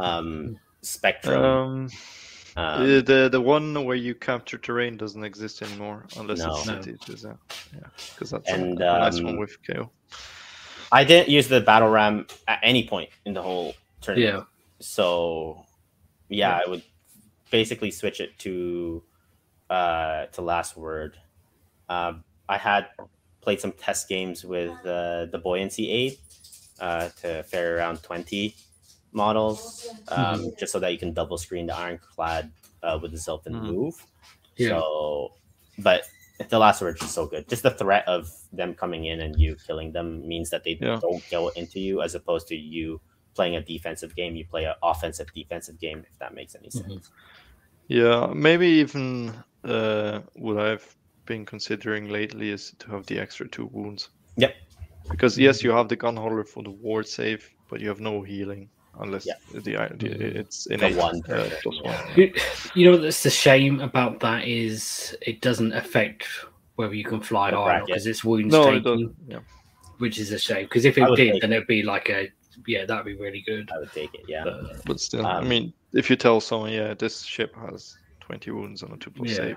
Um, 0.01 0.59
Spectrum. 0.85 1.43
Um, 1.44 1.89
um, 2.56 2.86
the, 2.86 3.01
the 3.02 3.28
the 3.31 3.40
one 3.40 3.85
where 3.85 3.97
you 3.97 4.15
capture 4.15 4.59
terrain 4.59 4.97
doesn't 4.97 5.24
exist 5.24 5.61
anymore 5.62 6.06
unless 6.16 6.39
No. 6.39 6.56
it's 6.56 6.66
No. 6.66 6.81
city. 6.82 6.97
Is 7.12 7.23
that? 7.23 7.36
Yeah, 7.74 7.81
because 8.12 8.31
that's 8.31 8.48
And, 8.48 8.81
a, 8.81 8.97
a 8.97 8.98
nice 9.01 9.20
one 9.20 9.35
um, 9.35 9.39
with 9.39 9.56
KO. 9.66 9.90
I 10.93 11.02
didn't 11.02 11.28
use 11.28 11.48
the 11.48 11.61
battle 11.61 11.89
ram 11.89 12.27
at 12.47 12.61
any 12.62 12.86
point 12.86 13.11
in 13.24 13.35
the 13.35 13.43
whole 13.43 13.74
tournament. 14.01 14.35
Yeah. 14.36 14.44
So 14.78 15.65
yeah, 16.28 16.61
I 16.65 16.69
would 16.69 16.82
basically 17.51 17.90
switch 17.90 18.20
it 18.20 18.39
to 18.40 19.02
uh 19.70 20.27
to 20.27 20.43
last 20.43 20.77
word. 20.77 21.16
Um, 21.89 22.23
I 22.48 22.56
had 22.59 22.89
played 23.40 23.61
some 23.61 23.73
test 23.73 24.09
games 24.09 24.44
with 24.44 24.70
uh, 24.86 25.27
the 25.27 25.40
buoyancy 25.43 25.90
aid 25.90 26.19
uh, 26.81 27.09
to 27.20 27.43
fare 27.44 27.77
around 27.77 28.02
20 28.02 28.55
models 29.15 29.89
um, 30.09 30.53
just 30.59 30.73
so 30.73 30.78
that 30.81 30.93
you 30.93 30.99
can 30.99 31.12
double 31.12 31.39
screen 31.39 31.66
the 31.66 31.74
ironclad 31.74 32.51
uh, 32.82 32.99
with 33.01 33.12
the 33.12 33.16
Zilfin 33.19 33.53
Mhm. 33.55 33.73
move. 33.73 33.95
Yeah. 34.57 34.69
So, 34.70 35.32
but 35.78 36.03
the 36.49 36.59
last 36.59 36.82
word 36.82 37.01
is 37.01 37.11
so 37.11 37.27
good. 37.27 37.49
Just 37.49 37.62
the 37.62 37.70
threat 37.70 38.07
of 38.09 38.28
them 38.53 38.74
coming 38.74 39.07
in 39.07 39.20
and 39.20 39.39
you 39.39 39.57
killing 39.66 39.93
them 39.93 40.27
means 40.27 40.51
that 40.51 40.65
they 40.65 40.78
Yeah. 40.81 40.99
don't 41.01 41.23
go 41.31 41.49
into 41.51 41.81
you, 41.81 42.03
as 42.03 42.15
opposed 42.15 42.49
to 42.49 42.57
you 42.57 43.01
playing 43.35 43.57
a 43.57 43.61
defensive 43.62 44.15
game. 44.15 44.36
You 44.36 44.45
play 44.45 44.65
an 44.65 44.74
offensive 44.82 45.32
defensive 45.35 45.78
game, 45.81 46.05
if 46.11 46.19
that 46.19 46.35
makes 46.35 46.55
any 46.55 46.69
Mhm. 46.69 46.89
sense. 46.89 47.11
Yeah, 47.89 48.32
maybe 48.35 48.66
even 48.66 49.32
uh, 49.65 50.20
what 50.35 50.59
I've 50.59 50.95
been 51.24 51.47
considering 51.47 52.11
lately 52.11 52.51
is 52.51 52.74
to 52.81 52.91
have 52.91 53.07
the 53.07 53.19
extra 53.19 53.49
two 53.49 53.66
wounds. 53.73 54.11
Yep. 54.36 54.55
Because 55.11 55.39
yes, 55.39 55.62
you 55.65 55.70
have 55.70 55.89
the 55.89 55.97
gun 55.97 56.16
hauler 56.16 56.45
for 56.45 56.62
the 56.62 56.70
ward 56.70 57.09
save, 57.09 57.51
but 57.70 57.81
you 57.81 57.89
have 57.89 58.01
no 58.01 58.20
healing 58.23 58.69
unless 59.01 59.27
Yeah. 59.27 59.35
the, 59.53 59.61
the 59.61 60.39
it's 60.39 60.66
in 60.66 60.83
a 60.83 60.93
one 60.95 61.23
uh, 61.31 61.49
plus 61.62 61.83
one. 61.83 61.97
You, 62.16 62.33
you 62.75 62.91
know 62.91 62.99
what's 62.99 63.23
the 63.23 63.31
shame 63.31 63.81
about 63.81 64.21
that 64.21 64.47
is 64.47 65.16
it 65.23 65.41
doesn't 65.41 65.73
affect 65.73 66.27
whether 66.77 66.95
you 66.95 67.05
can 67.05 67.21
fly 67.21 67.51
The 67.51 67.57
high 67.57 67.62
or 67.62 67.65
bracket. 67.66 67.87
because 67.87 68.07
it's 68.07 68.25
wounds 68.25 68.53
No, 68.53 68.71
taken, 68.73 69.15
it. 69.29 69.33
Yeah. 69.33 69.39
which 69.99 70.19
is 70.19 70.33
a 70.33 70.39
shame. 70.39 70.65
Because 70.65 70.85
if 70.85 70.99
it 70.99 71.07
did, 71.16 71.41
then 71.41 71.53
it'd 71.53 71.66
be 71.66 71.83
like 71.83 72.09
a 72.11 72.29
yeah, 72.66 72.85
that'd 72.85 73.05
be 73.05 73.16
really 73.16 73.43
good. 73.47 73.69
I 73.75 73.79
would 73.81 73.93
take 73.93 74.15
it. 74.15 74.25
Yeah. 74.29 74.45
But, 74.45 74.85
But 74.87 75.01
still, 75.01 75.27
I 75.27 75.39
Um, 75.39 75.49
mean, 75.49 75.73
if 75.93 76.09
you 76.09 76.15
tell 76.16 76.41
someone, 76.41 76.71
yeah, 76.73 76.95
this 76.95 77.23
ship 77.23 77.55
has 77.57 77.97
20 78.21 78.51
wounds 78.53 78.83
on 78.85 78.93
a 78.93 78.97
2 78.97 79.11
plus 79.11 79.31
Yeah. 79.31 79.37
save. 79.37 79.57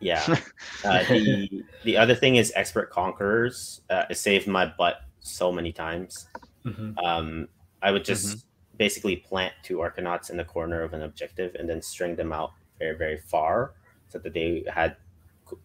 Yeah. 0.00 0.36
Uh, 0.84 1.02
the 1.08 1.62
the 1.84 1.96
other 1.96 2.14
thing 2.14 2.36
is 2.36 2.52
expert 2.56 2.90
conquerors. 2.90 3.82
Uh, 3.90 4.04
it 4.08 4.16
saved 4.16 4.46
my 4.46 4.64
butt 4.78 5.02
so 5.20 5.52
many 5.52 5.72
times. 5.72 6.26
mhm. 6.64 6.96
Um, 7.04 7.48
I 7.82 7.90
would 7.90 8.04
just 8.04 8.46
basically 8.76 9.16
plant 9.16 9.52
two 9.62 9.78
Arcanauts 9.78 10.30
in 10.30 10.36
the 10.36 10.44
corner 10.44 10.82
of 10.82 10.92
an 10.94 11.02
objective 11.02 11.54
and 11.54 11.68
then 11.68 11.82
string 11.82 12.16
them 12.16 12.32
out 12.32 12.52
very 12.78 12.96
very 12.96 13.18
far, 13.18 13.74
so 14.08 14.18
that 14.18 14.32
they 14.34 14.64
had 14.72 14.96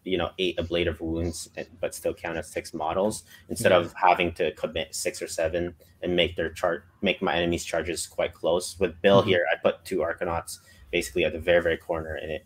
you 0.04 0.18
know 0.18 0.32
eight 0.40 0.58
ablative 0.58 1.00
wounds, 1.02 1.50
but 1.80 1.94
still 1.94 2.14
count 2.14 2.38
as 2.38 2.48
six 2.52 2.74
models 2.74 3.24
instead 3.50 3.72
of 3.72 3.94
having 4.02 4.34
to 4.34 4.52
commit 4.54 4.96
six 4.96 5.22
or 5.22 5.28
seven 5.28 5.76
and 6.02 6.16
make 6.16 6.36
their 6.36 6.50
chart 6.50 6.86
make 7.02 7.22
my 7.22 7.36
enemy's 7.36 7.64
charges 7.64 8.08
quite 8.08 8.34
close. 8.34 8.80
With 8.80 9.02
Bill 9.02 9.22
Mhm. 9.22 9.28
here, 9.28 9.46
I 9.52 9.56
put 9.58 9.86
two 9.86 10.00
Arcanauts 10.00 10.60
basically 10.92 11.24
at 11.26 11.34
the 11.34 11.40
very 11.40 11.62
very 11.62 11.78
corner, 11.78 12.16
and 12.16 12.32
it 12.32 12.46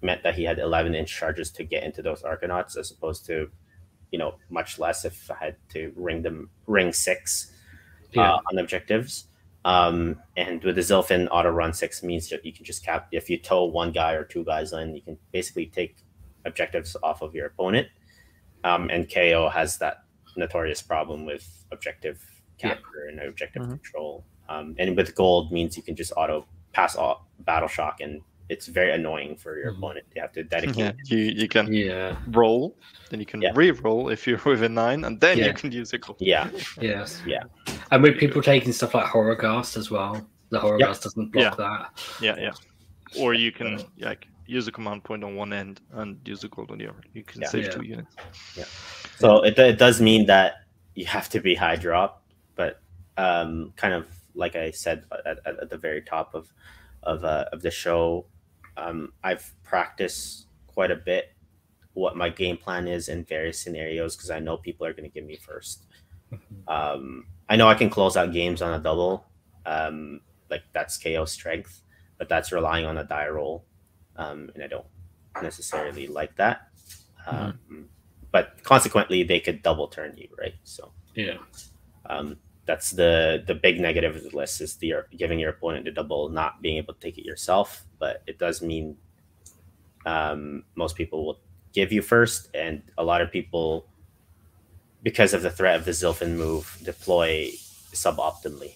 meant 0.00 0.22
that 0.22 0.36
he 0.36 0.44
had 0.44 0.58
11 0.58 0.94
inch 0.94 1.10
charges 1.12 1.50
to 1.50 1.64
get 1.64 1.82
into 1.82 2.02
those 2.02 2.22
Arcanauts 2.22 2.76
as 2.76 2.90
opposed 2.90 3.26
to 3.26 3.50
you 4.10 4.18
know 4.18 4.38
much 4.48 4.78
less 4.78 5.04
if 5.04 5.30
I 5.30 5.34
had 5.36 5.56
to 5.70 5.92
ring 5.96 6.22
them 6.22 6.50
ring 6.66 6.92
six 6.92 7.52
yeah, 8.12 8.34
uh, 8.34 8.40
on 8.50 8.58
objectives. 8.58 9.24
Um, 9.64 10.16
and 10.36 10.62
with 10.62 10.76
the 10.76 10.80
Zilfin 10.82 11.28
auto 11.30 11.50
run 11.50 11.72
six 11.72 12.02
means 12.02 12.28
that 12.30 12.44
you 12.44 12.52
can 12.52 12.64
just 12.64 12.84
cap 12.84 13.08
if 13.12 13.28
you 13.28 13.38
tow 13.38 13.64
one 13.64 13.92
guy 13.92 14.12
or 14.12 14.24
two 14.24 14.44
guys 14.44 14.72
in, 14.72 14.94
you 14.94 15.02
can 15.02 15.18
basically 15.32 15.66
take 15.66 15.96
objectives 16.44 16.96
off 17.02 17.22
of 17.22 17.34
your 17.34 17.46
opponent. 17.46 17.88
Um, 18.64 18.88
and 18.90 19.12
KO 19.12 19.48
has 19.48 19.78
that 19.78 20.04
notorious 20.36 20.80
problem 20.82 21.26
with 21.26 21.64
objective 21.72 22.24
Yeah. 22.58 22.70
capture 22.74 23.06
and 23.08 23.20
objective 23.20 23.62
Mhm. 23.62 23.70
control. 23.70 24.24
Um, 24.48 24.74
and 24.78 24.96
with 24.96 25.14
gold 25.14 25.52
means 25.52 25.76
you 25.76 25.82
can 25.82 25.94
just 25.96 26.12
auto 26.16 26.46
pass 26.72 26.96
off 26.96 27.20
battle 27.40 27.68
shock, 27.68 28.00
and 28.00 28.22
it's 28.48 28.66
very 28.66 28.92
annoying 28.92 29.36
for 29.36 29.58
your 29.58 29.72
Mhm. 29.72 29.78
opponent. 29.78 30.06
You 30.14 30.22
have 30.22 30.32
to 30.32 30.42
dedicate. 30.44 30.76
Yeah, 30.76 30.92
you 31.04 31.18
you 31.18 31.48
can 31.48 31.72
yeah, 31.72 32.16
roll, 32.28 32.76
then 33.10 33.20
you 33.20 33.26
can 33.26 33.42
Yeah. 33.42 33.52
re-roll 33.54 34.08
if 34.08 34.26
you're 34.26 34.40
within 34.52 34.74
nine, 34.74 35.04
and 35.04 35.20
then 35.20 35.38
Yeah. 35.38 35.46
you 35.46 35.52
can 35.54 35.70
use 35.72 35.92
a 35.92 35.98
gold. 35.98 36.18
Yeah, 36.20 36.48
yes, 36.80 37.22
Yeah. 37.26 37.42
And 37.90 38.02
with 38.02 38.18
people 38.18 38.42
taking 38.42 38.72
stuff 38.72 38.94
like 38.94 39.06
Horrorghast 39.06 39.76
as 39.76 39.90
well, 39.90 40.26
the 40.50 40.58
Horrorghast 40.60 41.02
doesn't 41.02 41.30
block 41.32 41.56
that. 41.58 41.90
Yeah, 42.20 42.36
yeah. 42.38 42.52
Or 43.20 43.34
you 43.34 43.52
can 43.52 43.82
like 43.98 44.26
use 44.46 44.66
a 44.66 44.72
command 44.72 45.04
point 45.04 45.22
on 45.24 45.36
one 45.36 45.52
end 45.52 45.80
and 45.92 46.18
use 46.26 46.40
the 46.40 46.48
gold 46.48 46.70
on 46.70 46.78
the 46.78 46.88
other. 46.88 47.02
You 47.12 47.22
can 47.22 47.42
Yeah. 47.42 47.48
save 47.48 47.64
Yeah. 47.64 47.70
two 47.70 47.82
units. 47.84 48.16
Yeah. 48.56 48.64
So 49.18 49.42
it, 49.44 49.58
it 49.58 49.78
does 49.78 50.00
mean 50.00 50.24
that 50.26 50.62
you 50.94 51.04
have 51.04 51.28
to 51.30 51.40
be 51.40 51.54
high 51.54 51.76
drop, 51.76 52.22
but 52.54 52.80
um, 53.18 53.72
kind 53.76 53.92
of 53.94 54.08
like 54.34 54.54
I 54.56 54.70
said 54.70 55.04
at, 55.26 55.38
at, 55.44 55.60
at 55.64 55.68
the 55.70 55.76
very 55.76 56.00
top 56.02 56.34
of 56.34 56.50
of, 57.04 57.24
uh, 57.24 57.44
of 57.52 57.62
the 57.62 57.70
show, 57.70 58.26
um, 58.78 59.12
I've 59.24 59.52
practiced 59.64 60.46
quite 60.66 60.90
a 60.90 60.96
bit 60.96 61.32
what 61.94 62.16
my 62.16 62.28
game 62.28 62.56
plan 62.56 62.86
is 62.86 63.08
in 63.08 63.24
various 63.24 63.60
scenarios 63.60 64.14
because 64.16 64.30
I 64.30 64.38
know 64.38 64.56
people 64.56 64.86
are 64.86 64.92
going 64.92 65.10
to 65.10 65.14
give 65.14 65.24
me 65.24 65.36
first. 65.36 65.84
Um, 66.68 67.24
I 67.48 67.56
know 67.56 67.66
I 67.66 67.74
can 67.74 67.88
close 67.88 68.14
out 68.14 68.30
games 68.30 68.60
on 68.60 68.78
a 68.78 68.78
double, 68.78 69.24
um, 69.64 70.20
like 70.50 70.60
that's 70.74 70.98
KO 70.98 71.24
strength, 71.24 71.80
but 72.18 72.28
that's 72.28 72.52
relying 72.52 72.84
on 72.84 72.98
a 72.98 73.04
die 73.04 73.28
roll, 73.28 73.64
um, 74.16 74.50
and 74.54 74.62
I 74.62 74.66
don't 74.66 74.84
necessarily 75.42 76.06
like 76.06 76.36
that. 76.36 76.68
Um, 77.26 77.88
But 78.30 78.62
consequently, 78.62 79.22
they 79.22 79.40
could 79.40 79.62
double 79.62 79.88
turn 79.88 80.14
you, 80.18 80.28
right? 80.38 80.56
So 80.64 80.92
Yeah, 81.14 81.38
um, 82.10 82.36
that's 82.68 82.90
the 82.90 83.42
the 83.46 83.54
big 83.54 83.80
negative 83.80 84.14
of 84.14 84.22
the 84.30 84.36
list 84.36 84.60
is 84.60 84.76
the 84.76 84.92
giving 85.16 85.38
your 85.38 85.50
opponent 85.50 85.86
the 85.86 85.90
double, 85.90 86.28
not 86.28 86.60
being 86.60 86.76
able 86.76 86.92
to 86.92 87.00
take 87.00 87.16
it 87.16 87.24
yourself. 87.24 87.82
But 87.98 88.22
it 88.26 88.38
does 88.38 88.60
mean 88.60 88.98
um, 90.04 90.64
most 90.76 90.94
people 90.94 91.24
will 91.24 91.40
give 91.72 91.92
you 91.92 92.02
first, 92.02 92.50
and 92.54 92.82
a 92.98 93.02
lot 93.02 93.22
of 93.22 93.32
people, 93.32 93.86
because 95.02 95.32
of 95.32 95.40
the 95.40 95.50
threat 95.50 95.76
of 95.76 95.86
the 95.86 95.92
Zilfin 95.92 96.36
move, 96.36 96.78
deploy 96.84 97.50
suboptimally 97.94 98.74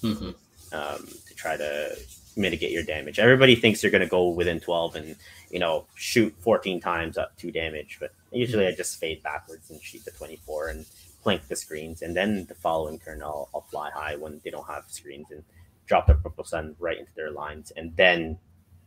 hmm 0.00 0.30
um, 0.72 1.06
to 1.26 1.34
try 1.34 1.56
to 1.56 1.96
mitigate 2.36 2.70
your 2.70 2.84
damage. 2.84 3.18
Everybody 3.18 3.56
thinks 3.56 3.82
you're 3.82 3.92
going 3.92 4.02
to 4.02 4.08
go 4.08 4.28
within 4.28 4.60
12 4.60 4.96
and 4.96 5.16
you 5.50 5.58
know 5.58 5.84
shoot 5.96 6.32
14 6.38 6.80
times 6.80 7.18
up 7.18 7.36
two 7.36 7.50
damage, 7.50 7.98
but 7.98 8.12
usually 8.30 8.68
I 8.68 8.72
just 8.72 9.00
fade 9.00 9.20
backwards 9.24 9.68
and 9.68 9.82
shoot 9.82 10.04
the 10.04 10.12
24 10.12 10.68
and 10.68 10.86
blink 11.22 11.46
the 11.48 11.56
screens, 11.56 12.02
and 12.02 12.16
then 12.16 12.44
the 12.46 12.54
following 12.54 12.98
turn 12.98 13.22
I'll, 13.22 13.48
I'll 13.54 13.62
fly 13.70 13.90
high 13.94 14.16
when 14.16 14.40
they 14.44 14.50
don't 14.50 14.66
have 14.66 14.84
screens 14.88 15.26
and 15.30 15.42
drop 15.86 16.06
the 16.06 16.14
purple 16.14 16.44
sun 16.44 16.74
right 16.78 16.98
into 16.98 17.14
their 17.14 17.30
lines, 17.30 17.70
and 17.76 17.94
then 17.96 18.38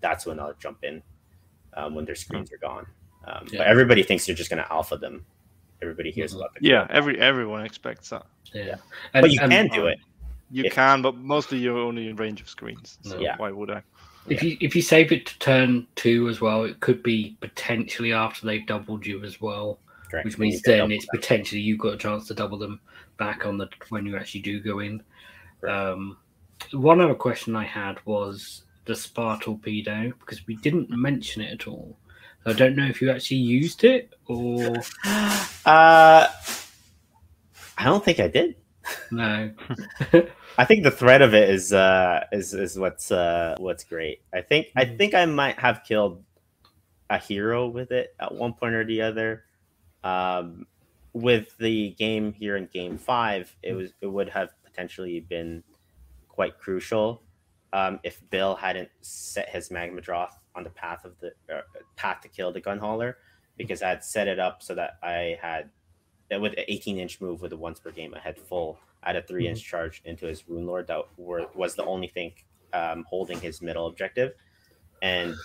that's 0.01 0.25
when 0.25 0.39
I'll 0.39 0.53
jump 0.59 0.83
in 0.83 1.01
um, 1.73 1.95
when 1.95 2.05
their 2.05 2.15
screens 2.15 2.51
are 2.51 2.57
gone. 2.57 2.85
Um, 3.25 3.47
Yeah. 3.51 3.59
But 3.59 3.67
everybody 3.67 4.03
thinks 4.03 4.27
you're 4.27 4.37
just 4.37 4.49
going 4.49 4.63
to 4.63 4.71
alpha 4.71 4.97
them. 4.97 5.25
Everybody 5.81 6.11
hears 6.11 6.33
Mhm. 6.33 6.37
about 6.37 6.53
the 6.53 6.67
Yeah, 6.67 6.87
every 6.89 7.19
everyone 7.19 7.65
expects 7.65 8.09
that. 8.09 8.25
Yeah, 8.53 8.75
but 9.13 9.31
you 9.31 9.39
can 9.39 9.67
do 9.67 9.87
it. 9.87 9.99
You 10.51 10.65
If- 10.65 10.73
can, 10.73 11.01
but 11.01 11.15
mostly 11.17 11.57
you're 11.57 11.77
only 11.77 12.07
in 12.07 12.15
range 12.15 12.39
of 12.41 12.47
screens. 12.49 12.97
So 13.01 13.19
Yeah. 13.19 13.35
why 13.37 13.51
would 13.51 13.71
I? 13.71 13.81
If 14.27 14.41
you 14.41 14.57
if 14.61 14.75
you 14.75 14.81
save 14.81 15.11
it 15.11 15.25
to 15.27 15.37
turn 15.39 15.85
two 15.95 16.29
as 16.29 16.39
well, 16.41 16.63
it 16.63 16.79
could 16.79 17.03
be 17.03 17.37
potentially 17.41 18.13
after 18.13 18.45
they've 18.47 18.65
doubled 18.65 19.05
you 19.05 19.23
as 19.23 19.39
well, 19.41 19.79
Correct. 20.09 20.25
which 20.25 20.37
means 20.37 20.61
then 20.61 20.91
it's 20.91 21.05
potentially 21.07 21.61
you've 21.61 21.79
got 21.79 21.93
a 21.93 21.97
chance 21.97 22.27
to 22.27 22.33
double 22.33 22.57
them 22.57 22.79
back 23.17 23.45
on 23.45 23.57
the 23.57 23.67
when 23.89 24.05
you 24.05 24.15
actually 24.17 24.41
do 24.41 24.59
go 24.59 24.79
in. 24.79 25.01
Um, 25.67 26.17
one 26.71 27.01
other 27.01 27.15
question 27.15 27.55
I 27.55 27.63
had 27.65 27.97
was 28.05 28.63
the 28.85 28.95
spar 28.95 29.39
torpedo 29.39 30.11
because 30.19 30.45
we 30.47 30.55
didn't 30.57 30.89
mention 30.89 31.41
it 31.41 31.51
at 31.53 31.67
all. 31.67 31.97
I 32.45 32.53
don't 32.53 32.75
know 32.75 32.85
if 32.85 33.01
you 33.01 33.09
actually 33.09 33.37
used 33.37 33.83
it 33.83 34.13
or 34.27 34.81
Uh, 35.65 36.27
I 37.77 37.83
don't 37.83 38.03
think 38.05 38.19
I 38.19 38.27
did. 38.27 38.55
no. 39.11 39.51
I 40.57 40.63
think 40.65 40.83
the 40.83 40.91
threat 40.91 41.21
of 41.23 41.33
it 41.33 41.49
is 41.49 41.73
uh 41.73 42.25
is 42.31 42.53
is 42.53 42.77
what's 42.77 43.11
uh 43.11 43.55
what's 43.57 43.83
great. 43.83 44.21
I 44.33 44.41
think 44.41 44.67
I 44.75 44.85
Mhm. 44.85 44.97
think 44.97 45.13
I 45.15 45.25
might 45.25 45.57
have 45.59 45.83
killed 45.83 46.23
a 47.09 47.17
hero 47.17 47.67
with 47.67 47.91
it 47.91 48.15
at 48.19 48.33
one 48.33 48.53
point 48.53 48.75
or 48.75 48.85
the 48.85 49.01
other. 49.01 49.44
Um 50.05 50.67
with 51.13 51.57
the 51.57 51.91
game 51.91 52.33
here 52.33 52.57
in 52.57 52.67
game 52.67 52.97
5, 52.97 53.55
it 53.63 53.73
was 53.73 53.93
it 54.01 54.07
would 54.07 54.29
have 54.29 54.51
potentially 54.63 55.19
been 55.21 55.63
quite 56.29 56.57
crucial 56.59 57.23
um 57.73 57.99
if 58.03 58.21
Bill 58.29 58.55
hadn't 58.55 58.89
set 59.01 59.49
his 59.49 59.69
Magmadroth 59.69 60.33
on 60.55 60.63
the 60.63 60.69
path 60.69 61.03
of 61.03 61.13
the 61.19 61.33
uh, 61.53 61.61
path 61.97 62.21
to 62.21 62.29
kill 62.29 62.51
the 62.51 62.61
gun 62.61 62.77
hauler 62.77 63.17
because 63.57 63.81
I 63.81 63.89
had 63.89 64.03
set 64.03 64.27
it 64.27 64.39
up 64.39 64.61
so 64.61 64.75
that 64.75 64.97
I 65.03 65.37
had 65.41 65.69
with 66.31 66.53
an 66.53 66.65
18 66.67 66.99
inch 66.99 67.21
move 67.21 67.41
with 67.41 67.51
the 67.51 67.57
once 67.57 67.79
per 67.79 67.91
game 67.91 68.13
I 68.15 68.19
had 68.19 68.37
full 68.37 68.79
I 69.05 69.09
had 69.09 69.17
a 69.17 69.21
three 69.21 69.47
inch 69.47 69.63
charge 69.63 70.01
into 70.05 70.25
his 70.25 70.43
Runelord 70.43 70.87
that 70.87 71.03
were, 71.17 71.45
was 71.53 71.75
the 71.75 71.85
only 71.85 72.07
thing 72.07 72.33
um, 72.73 73.05
holding 73.07 73.39
his 73.39 73.61
middle 73.61 73.85
objective. 73.85 74.33
And 75.05 75.35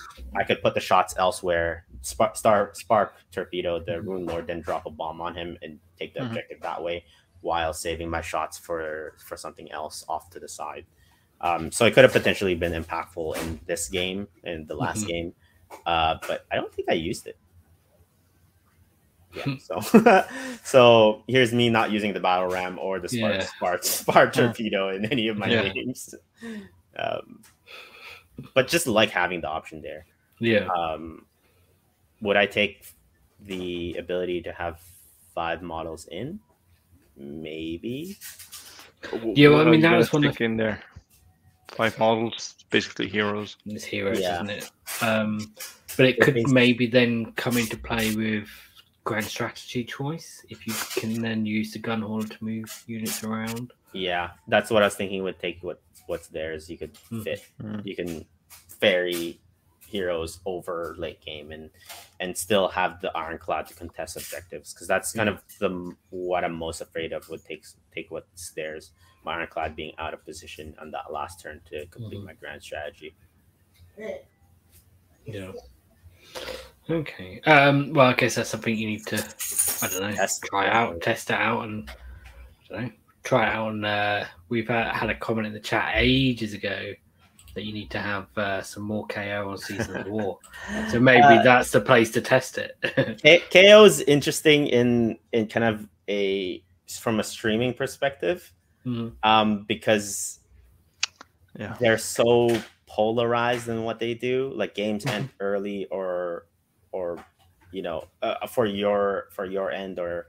I 0.41 0.43
could 0.45 0.63
put 0.63 0.73
the 0.75 0.81
shots 0.81 1.13
elsewhere. 1.19 1.85
Spark, 2.01 2.35
star, 2.37 2.71
spark 2.73 3.09
torpedo 3.31 3.79
the 3.79 3.97
Runelord, 4.09 4.47
then 4.47 4.63
drop 4.63 4.87
a 4.87 4.91
bomb 4.91 5.21
on 5.21 5.35
him 5.35 5.59
and 5.63 5.79
take 5.99 6.15
the 6.15 6.21
Mhm. 6.21 6.27
objective 6.29 6.59
that 6.63 6.81
way, 6.83 7.05
while 7.43 7.75
saving 7.75 8.09
my 8.17 8.23
shots 8.23 8.57
for 8.57 9.15
for 9.27 9.37
something 9.37 9.69
else 9.71 9.97
off 10.09 10.31
to 10.31 10.41
the 10.41 10.49
side. 10.49 10.87
Um, 11.43 11.71
so 11.73 11.85
it 11.87 11.93
could 11.95 12.05
have 12.05 12.13
potentially 12.21 12.55
been 12.55 12.73
impactful 12.83 13.37
in 13.43 13.61
this 13.67 13.89
game, 13.89 14.29
in 14.45 14.67
the 14.67 14.75
last 14.85 15.05
Mhm. 15.05 15.09
game, 15.13 15.29
uh, 15.85 16.15
but 16.29 16.39
I 16.51 16.57
don't 16.57 16.73
think 16.75 16.89
I 16.89 16.95
used 17.11 17.27
it. 17.27 17.37
Yeah, 19.35 19.57
so 19.59 19.75
so 20.65 21.23
here's 21.29 21.53
me 21.53 21.69
not 21.69 21.91
using 21.91 22.13
the 22.15 22.21
battle 22.21 22.49
ram 22.49 22.79
or 22.79 22.99
the 22.99 23.09
spark 23.09 23.35
Yeah. 23.35 23.47
spark, 23.57 23.85
spark 23.85 24.33
torpedo 24.33 24.89
in 24.97 25.05
any 25.05 25.29
of 25.29 25.37
my 25.37 25.49
Yeah. 25.49 25.69
games. 25.69 26.15
Um, 26.97 27.43
but 28.55 28.69
just 28.69 28.87
like 28.87 29.11
having 29.11 29.41
the 29.41 29.49
option 29.49 29.81
there. 29.83 30.07
Yeah. 30.39 30.67
Um, 30.69 31.27
would 32.21 32.37
I 32.37 32.47
take 32.47 32.87
the 33.41 33.97
ability 33.99 34.43
to 34.43 34.53
have 34.53 34.81
five 35.35 35.63
models 35.63 36.07
in? 36.11 36.41
Maybe. 37.17 38.17
Yeah, 39.35 39.49
well, 39.49 39.57
I 39.57 39.59
What 39.59 39.67
are 39.67 39.71
mean, 39.71 39.81
you 39.81 39.89
that 39.89 39.97
was 39.97 40.13
one 40.13 40.25
of- 40.25 40.35
stick 40.35 40.43
in 40.45 40.57
there. 40.57 40.83
Five 41.73 41.99
models, 41.99 42.57
basically 42.71 43.09
heroes. 43.09 43.57
It's 43.65 43.85
heroes, 43.85 44.21
Yeah. 44.21 44.35
isn't 44.43 44.51
it? 44.51 44.71
Um, 45.03 45.55
but 45.97 46.07
it 46.07 46.17
Yeah, 46.19 46.25
could 46.25 46.35
basically. 46.35 46.53
maybe 46.55 46.87
then 46.87 47.33
come 47.33 47.57
into 47.57 47.77
play 47.77 48.15
with 48.15 48.49
grand 49.05 49.25
strategy 49.25 49.85
choice 49.85 50.45
if 50.51 50.67
you 50.67 50.75
can 51.01 51.23
then 51.23 51.47
use 51.47 51.73
the 51.73 51.79
gun 51.79 52.03
hauler 52.03 52.27
to 52.27 52.45
move 52.45 52.85
units 52.87 53.25
around. 53.25 53.73
Yeah, 53.93 54.31
that's 54.49 54.71
what 54.71 54.83
I 54.83 54.87
was 54.87 54.95
thinking. 54.97 55.23
Would 55.23 55.39
take 55.39 55.63
what 55.63 55.81
what's 56.11 56.29
theirs. 56.29 56.69
You 56.69 56.77
could 56.77 56.95
Mhm. 57.11 57.25
fit. 57.25 57.47
Mm. 57.63 57.87
You 57.87 57.97
can 57.97 58.27
ferry 58.81 59.41
heroes 59.87 60.39
over 60.47 60.95
late 60.99 61.21
game 61.21 61.51
and 61.51 61.69
and 62.21 62.37
still 62.37 62.69
have 62.69 63.01
the 63.01 63.11
ironclad 63.17 63.67
to 63.67 63.75
contest 63.75 64.17
objectives 64.17 64.73
because 64.73 64.87
that's 64.87 65.13
kind 65.13 65.29
of 65.29 65.43
the 65.59 65.71
what 66.11 66.45
I'm 66.45 66.55
most 66.55 66.81
afraid 66.81 67.13
of. 67.13 67.29
Would 67.29 67.45
take 67.45 67.65
take 67.95 68.11
what's 68.11 68.51
theirs. 68.51 68.93
My 69.25 69.35
ironclad 69.35 69.75
being 69.77 69.95
out 69.99 70.15
of 70.15 70.25
position 70.25 70.75
on 70.81 70.91
that 70.93 71.13
last 71.13 71.41
turn 71.41 71.61
to 71.71 71.87
complete 71.87 72.21
Mhm. 72.21 72.25
my 72.25 72.35
grand 72.35 72.63
strategy. 72.63 73.15
Yeah. 75.27 75.53
Okay. 76.89 77.41
Um, 77.43 77.93
well, 77.93 78.07
I 78.09 78.15
guess 78.15 78.35
that's 78.37 78.49
something 78.49 78.75
you 78.77 78.87
need 78.89 79.07
to, 79.09 79.17
I 79.17 79.89
don't 79.89 80.01
know, 80.11 80.13
Test. 80.17 80.43
try 80.45 80.69
out, 80.69 81.01
test 81.03 81.31
it 81.31 81.35
out, 81.37 81.65
and 81.65 81.89
I 82.71 82.75
don't 82.75 82.83
know, 82.87 82.93
try 83.23 83.47
it 83.47 83.55
out. 83.55 83.73
And 83.73 83.85
uh, 83.85 84.25
we've 84.49 84.69
had, 84.69 84.95
had 84.95 85.11
a 85.11 85.15
comment 85.15 85.47
in 85.47 85.53
the 85.53 85.61
chat 85.61 85.93
ages 85.97 86.55
ago 86.55 86.93
that 87.55 87.65
you 87.65 87.73
need 87.73 87.91
to 87.91 87.99
have 87.99 88.27
uh, 88.39 88.63
some 88.63 88.83
more 88.85 89.07
KO 89.09 89.49
on 89.51 89.59
Season 89.59 89.97
of 89.97 90.07
War. 90.07 90.39
So 90.89 91.01
maybe 91.01 91.23
Uh, 91.39 91.43
that's 91.43 91.71
the 91.71 91.81
place 91.81 92.11
to 92.13 92.21
test 92.21 92.59
it. 92.59 92.77
K- 93.23 93.43
KO 93.51 93.85
is 93.85 94.01
interesting 94.03 94.67
in 94.69 95.19
in 95.33 95.47
kind 95.49 95.65
of 95.65 95.89
a 96.09 96.63
from 97.01 97.19
a 97.21 97.25
streaming 97.25 97.73
perspective 97.75 98.53
Mhm. 98.87 99.13
um, 99.23 99.65
because 99.65 100.41
Yeah. 101.59 101.77
they're 101.81 101.99
so 101.99 102.57
polarized 102.87 103.69
in 103.69 103.83
what 103.85 103.99
they 103.99 104.15
do. 104.15 104.53
Like 104.55 104.75
games 104.75 105.07
end 105.07 105.31
early 105.41 105.87
or 105.87 106.47
or 106.93 107.25
you 107.73 107.83
know 107.83 108.05
uh, 108.23 108.47
for 108.47 108.67
your 108.67 109.29
for 109.33 109.45
your 109.45 109.71
end 109.71 109.99
or 109.99 110.27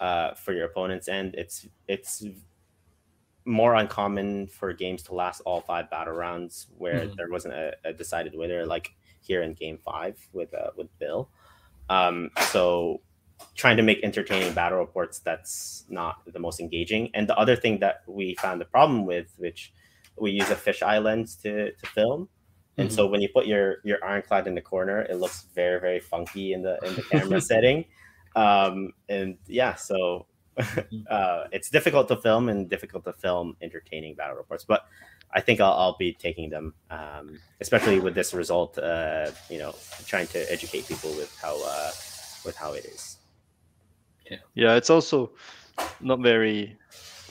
uh, 0.00 0.34
for 0.34 0.52
your 0.52 0.66
opponent's 0.66 1.08
end. 1.08 1.34
It's 1.36 1.66
it's 1.86 2.24
more 3.44 3.74
uncommon 3.74 4.46
for 4.46 4.72
games 4.72 5.02
to 5.04 5.14
last 5.14 5.40
all 5.46 5.60
five 5.60 5.90
battle 5.90 6.14
rounds 6.14 6.66
where 6.76 7.00
Mhm. 7.06 7.16
there 7.16 7.28
wasn't 7.30 7.54
a, 7.54 7.74
a 7.84 7.92
decided 7.92 8.34
winner 8.34 8.66
like 8.66 8.94
here 9.22 9.42
in 9.42 9.54
game 9.54 9.78
five 9.78 10.18
with 10.32 10.52
uh, 10.54 10.70
with 10.76 10.88
Bill. 10.98 11.30
Um, 11.88 12.30
so 12.52 13.00
trying 13.54 13.76
to 13.78 13.82
make 13.82 13.98
entertaining 14.04 14.52
battle 14.52 14.78
reports 14.78 15.18
that's 15.20 15.84
not 15.88 16.16
the 16.30 16.38
most 16.38 16.60
engaging. 16.60 17.10
And 17.14 17.26
the 17.28 17.36
other 17.38 17.56
thing 17.56 17.80
that 17.80 18.02
we 18.06 18.34
found 18.36 18.60
the 18.60 18.66
problem 18.66 19.06
with, 19.06 19.32
which 19.38 19.72
we 20.18 20.30
use 20.32 20.50
a 20.50 20.54
fisheye 20.54 21.02
lens 21.02 21.36
to, 21.36 21.72
to 21.72 21.86
film. 21.86 22.28
And 22.76 22.90
so 22.92 23.06
when 23.06 23.20
you 23.20 23.28
put 23.34 23.46
your 23.46 23.76
your 23.84 24.02
ironclad 24.04 24.46
in 24.46 24.54
the 24.54 24.60
corner, 24.62 25.02
it 25.02 25.16
looks 25.16 25.42
very 25.54 25.80
very 25.80 26.00
funky 26.00 26.52
in 26.52 26.62
the 26.62 26.78
in 26.84 26.94
the 26.94 27.02
camera 27.02 27.40
setting. 27.52 27.84
Um, 28.36 28.92
and 29.08 29.38
yeah, 29.46 29.74
so 29.74 30.26
uh, 31.10 31.44
it's 31.52 31.70
difficult 31.70 32.08
to 32.08 32.16
film 32.16 32.48
and 32.48 32.68
difficult 32.68 33.04
to 33.04 33.12
film 33.12 33.56
entertaining 33.60 34.14
battle 34.14 34.36
reports. 34.36 34.64
But 34.64 34.86
I 35.32 35.40
think 35.40 35.60
I'll, 35.60 35.72
I'll 35.72 35.96
be 35.96 36.12
taking 36.12 36.50
them, 36.50 36.74
um, 36.90 37.38
especially 37.60 38.00
with 38.00 38.14
this 38.14 38.34
result. 38.34 38.78
Uh, 38.78 39.30
you 39.48 39.58
know, 39.58 39.74
trying 40.06 40.26
to 40.28 40.52
educate 40.52 40.86
people 40.88 41.10
with 41.10 41.36
how 41.40 41.56
uh, 41.64 41.90
with 42.44 42.56
how 42.56 42.72
it 42.72 42.84
is. 42.84 43.18
Yeah, 44.30 44.38
yeah, 44.54 44.74
it's 44.76 44.90
also 44.90 45.32
not 46.00 46.20
very 46.20 46.76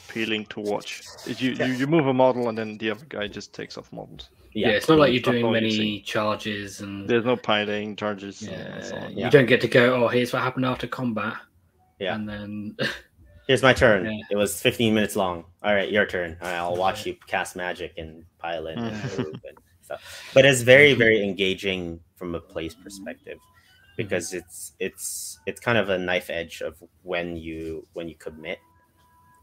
appealing 0.08 0.46
to 0.48 0.60
watch. 0.60 1.02
You, 1.26 1.52
Yeah. 1.52 1.66
you 1.68 1.74
you 1.74 1.88
move 1.88 2.08
a 2.08 2.14
model 2.14 2.50
and 2.50 2.58
then 2.58 2.78
the 2.78 2.92
other 2.92 3.06
guy 3.08 3.28
just 3.28 3.54
takes 3.54 3.78
off 3.78 3.92
models. 3.94 4.30
Yeah. 4.54 4.70
it's 4.70 4.90
not 4.90 5.00
like 5.00 5.14
you're 5.14 5.22
doing 5.22 5.44
all 5.44 5.56
you 5.56 5.62
many 5.62 6.02
charges 6.02 6.82
and 6.82 7.08
There's 7.08 7.26
no 7.26 7.36
piling 7.36 7.96
charges. 7.96 8.42
and 8.42 8.52
yeah, 8.52 8.82
so 8.82 8.96
on. 8.98 9.18
you 9.18 9.30
don't 9.30 9.46
get 9.46 9.62
to 9.62 9.68
go. 9.68 10.04
Oh, 10.04 10.08
here's 10.08 10.34
what 10.34 10.42
happened 10.42 10.66
after 10.66 10.88
combat. 10.88 11.36
Yeah. 12.00 12.16
and 12.16 12.28
then 12.28 12.78
Here's 13.50 13.64
my 13.64 13.74
turn. 13.74 14.06
Yeah. 14.06 14.22
It 14.30 14.36
was 14.36 14.62
15 14.62 14.94
minutes 14.94 15.16
long. 15.16 15.44
All 15.64 15.74
right, 15.74 15.92
your 15.92 16.06
turn. 16.06 16.38
All 16.40 16.48
right, 16.48 16.58
I'll 16.58 16.76
watch 16.76 17.08
you 17.08 17.18
cast 17.26 17.56
magic 17.56 17.94
and 17.98 18.24
pile 18.38 18.68
in 18.68 18.78
and 18.78 18.96
mm. 18.96 19.18
and 19.18 19.58
stuff. 19.82 20.30
But 20.36 20.46
it's 20.46 20.62
very, 20.62 20.92
mm-hmm. 20.92 21.00
very 21.00 21.24
engaging 21.24 22.00
from 22.16 22.36
a 22.36 22.40
place 22.40 22.76
perspective 22.76 23.40
because 23.98 24.30
mm-hmm. 24.30 24.38
it's 24.38 24.74
it's 24.80 25.40
it's 25.48 25.60
kind 25.60 25.80
of 25.80 25.90
a 25.90 25.98
knife 25.98 26.30
edge 26.30 26.62
of 26.62 26.76
when 27.02 27.38
you 27.38 27.88
when 27.94 28.08
you 28.08 28.14
commit. 28.14 28.60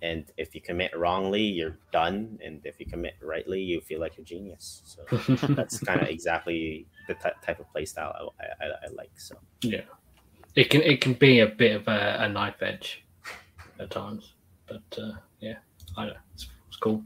And 0.07 0.25
if 0.37 0.55
you 0.55 0.61
commit 0.61 0.97
wrongly, 0.97 1.43
you're 1.43 1.79
done. 1.93 2.39
And 2.45 2.61
if 2.65 2.79
you 2.81 2.87
commit 2.87 3.15
rightly, 3.21 3.61
you 3.61 3.81
feel 3.81 4.01
like 4.01 4.17
a 4.19 4.23
genius. 4.23 4.67
So 4.85 5.01
that's 5.59 5.81
kind 5.81 6.01
of 6.01 6.09
exactly 6.09 6.87
the 7.09 7.15
ty- 7.15 7.39
type 7.45 7.59
of 7.61 7.67
playstyle 7.75 8.13
I, 8.41 8.65
I, 8.65 8.67
I 8.85 8.89
like. 9.01 9.11
So 9.17 9.35
Yeah, 9.63 9.83
it 10.55 10.71
can 10.71 10.83
it 10.83 11.01
can 11.01 11.15
be 11.15 11.41
a 11.41 11.47
bit 11.47 11.73
of 11.81 11.89
a, 11.89 12.19
a 12.21 12.29
knife 12.29 12.63
edge 12.63 13.05
at 13.81 13.91
times, 13.91 14.35
but 14.69 14.83
uh, 15.05 15.13
yeah, 15.41 15.57
I 15.97 16.05
don't 16.07 16.15
know. 16.15 16.21
It's, 16.35 16.49
it's 16.69 16.77
cool. 16.77 17.03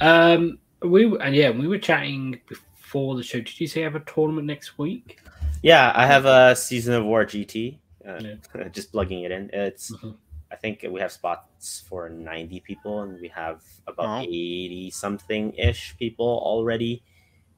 Um, 0.00 0.58
we 0.82 1.00
and 1.18 1.34
yeah, 1.34 1.50
we 1.50 1.66
were 1.66 1.78
chatting 1.78 2.40
before 2.48 3.16
the 3.16 3.22
show. 3.24 3.38
Did 3.38 3.58
you 3.60 3.66
say 3.66 3.80
you 3.80 3.84
have 3.90 3.96
a 3.96 4.00
tournament 4.14 4.46
next 4.46 4.78
week? 4.78 5.18
yeah, 5.62 5.90
I 5.96 6.06
have 6.06 6.26
a 6.26 6.54
season 6.54 6.94
of 6.94 7.04
war 7.04 7.24
GT. 7.24 7.78
Uh, 8.06 8.20
Yeah. 8.20 8.68
just 8.78 8.92
plugging 8.92 9.24
it 9.24 9.32
in. 9.32 9.50
It's 9.52 9.90
Mhm. 9.96 10.16
I 10.56 10.58
think 10.58 10.86
we 10.90 11.00
have 11.00 11.12
spots 11.12 11.84
for 11.86 12.08
90 12.08 12.60
people, 12.60 13.02
and 13.02 13.20
we 13.20 13.28
have 13.28 13.62
about 13.86 14.06
Wow. 14.06 14.20
80 14.22 14.90
something 14.90 15.52
ish 15.52 15.94
people 15.98 16.26
already 16.42 17.02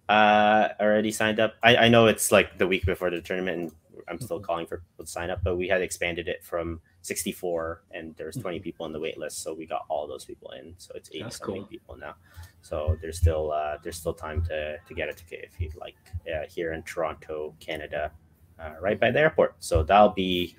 uh 0.09 0.69
already 0.81 1.12
signed 1.12 1.39
up. 1.39 1.55
I, 1.62 1.77
I 1.85 1.89
know 1.89 2.07
it's 2.07 2.33
like 2.33 2.59
the 2.59 2.66
week 2.66 2.85
before 2.87 3.11
the 3.11 3.20
tournament, 3.20 3.57
and 3.59 4.03
I'm 4.09 4.19
still 4.19 4.41
calling 4.41 4.66
for 4.66 4.79
people 4.79 5.05
to 5.05 5.11
sign 5.11 5.31
up, 5.31 5.41
but 5.45 5.55
we 5.57 5.69
had 5.69 5.81
expanded 5.81 6.27
it 6.27 6.43
from 6.43 6.81
64, 7.03 7.83
and 7.93 8.16
there's 8.16 8.37
20 8.37 8.59
people 8.59 8.85
on 8.85 8.93
the 8.93 8.99
wait 8.99 9.16
list, 9.16 9.43
so 9.45 9.55
we 9.55 9.65
got 9.65 9.85
all 9.89 10.09
those 10.09 10.25
people 10.25 10.51
in. 10.59 10.75
So 10.79 10.91
it's 10.97 11.09
80 11.11 11.23
That's 11.23 11.37
something 11.39 11.62
cool. 11.62 11.66
people 11.66 11.97
now. 11.97 12.15
So 12.62 12.97
there's 13.01 13.19
still 13.19 13.53
uh 13.53 13.77
there's 13.83 13.97
still 13.97 14.15
time 14.15 14.43
to 14.47 14.79
to 14.89 14.93
get 14.95 15.09
a 15.09 15.12
ticket 15.12 15.41
if 15.45 15.61
you'd 15.61 15.77
like 15.77 15.95
uh, 16.27 16.47
here 16.51 16.73
in 16.73 16.83
Toronto, 16.83 17.55
Canada, 17.61 18.11
uh, 18.59 18.73
right 18.81 18.99
by 18.99 19.12
the 19.12 19.20
airport. 19.20 19.55
So 19.61 19.85
that'll 19.85 20.11
be. 20.27 20.57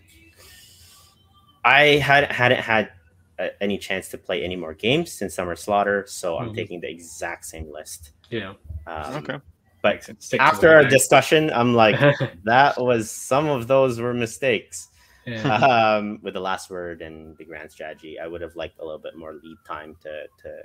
I 1.66 1.98
had 1.98 2.32
hadn't 2.32 2.62
had 2.62 2.92
uh, 3.38 3.48
any 3.62 3.78
chance 3.78 4.10
to 4.10 4.18
play 4.18 4.44
any 4.44 4.56
more 4.56 4.74
games 4.74 5.12
since 5.12 5.34
Summer 5.36 5.56
Slaughter, 5.56 6.04
so 6.08 6.38
I'm 6.38 6.50
Mhm. 6.50 6.56
taking 6.56 6.82
the 6.82 6.90
exact 6.90 7.46
same 7.46 7.72
list. 7.72 8.12
Yeah. 8.30 8.54
Mm-hmm. 8.88 9.16
Um, 9.16 9.24
Okay. 9.24 9.40
But 9.82 10.10
after 10.40 10.68
our 10.76 10.84
discussion, 10.84 11.50
I'm 11.52 11.74
like, 11.74 11.96
that 12.44 12.82
was 12.82 13.10
some 13.10 13.48
of 13.48 13.68
those 13.68 14.00
were 14.02 14.14
mistakes. 14.14 14.90
yeah. 15.26 15.58
Um, 15.98 16.20
with 16.22 16.34
the 16.34 16.42
last 16.42 16.70
word 16.70 17.02
and 17.02 17.38
the 17.38 17.46
grand 17.46 17.72
strategy, 17.72 18.20
I 18.20 18.28
would 18.28 18.42
have 18.42 18.56
liked 18.58 18.80
a 18.80 18.84
little 18.84 19.00
bit 19.00 19.16
more 19.16 19.34
lead 19.34 19.58
time 19.66 19.96
to 20.02 20.26
to 20.44 20.64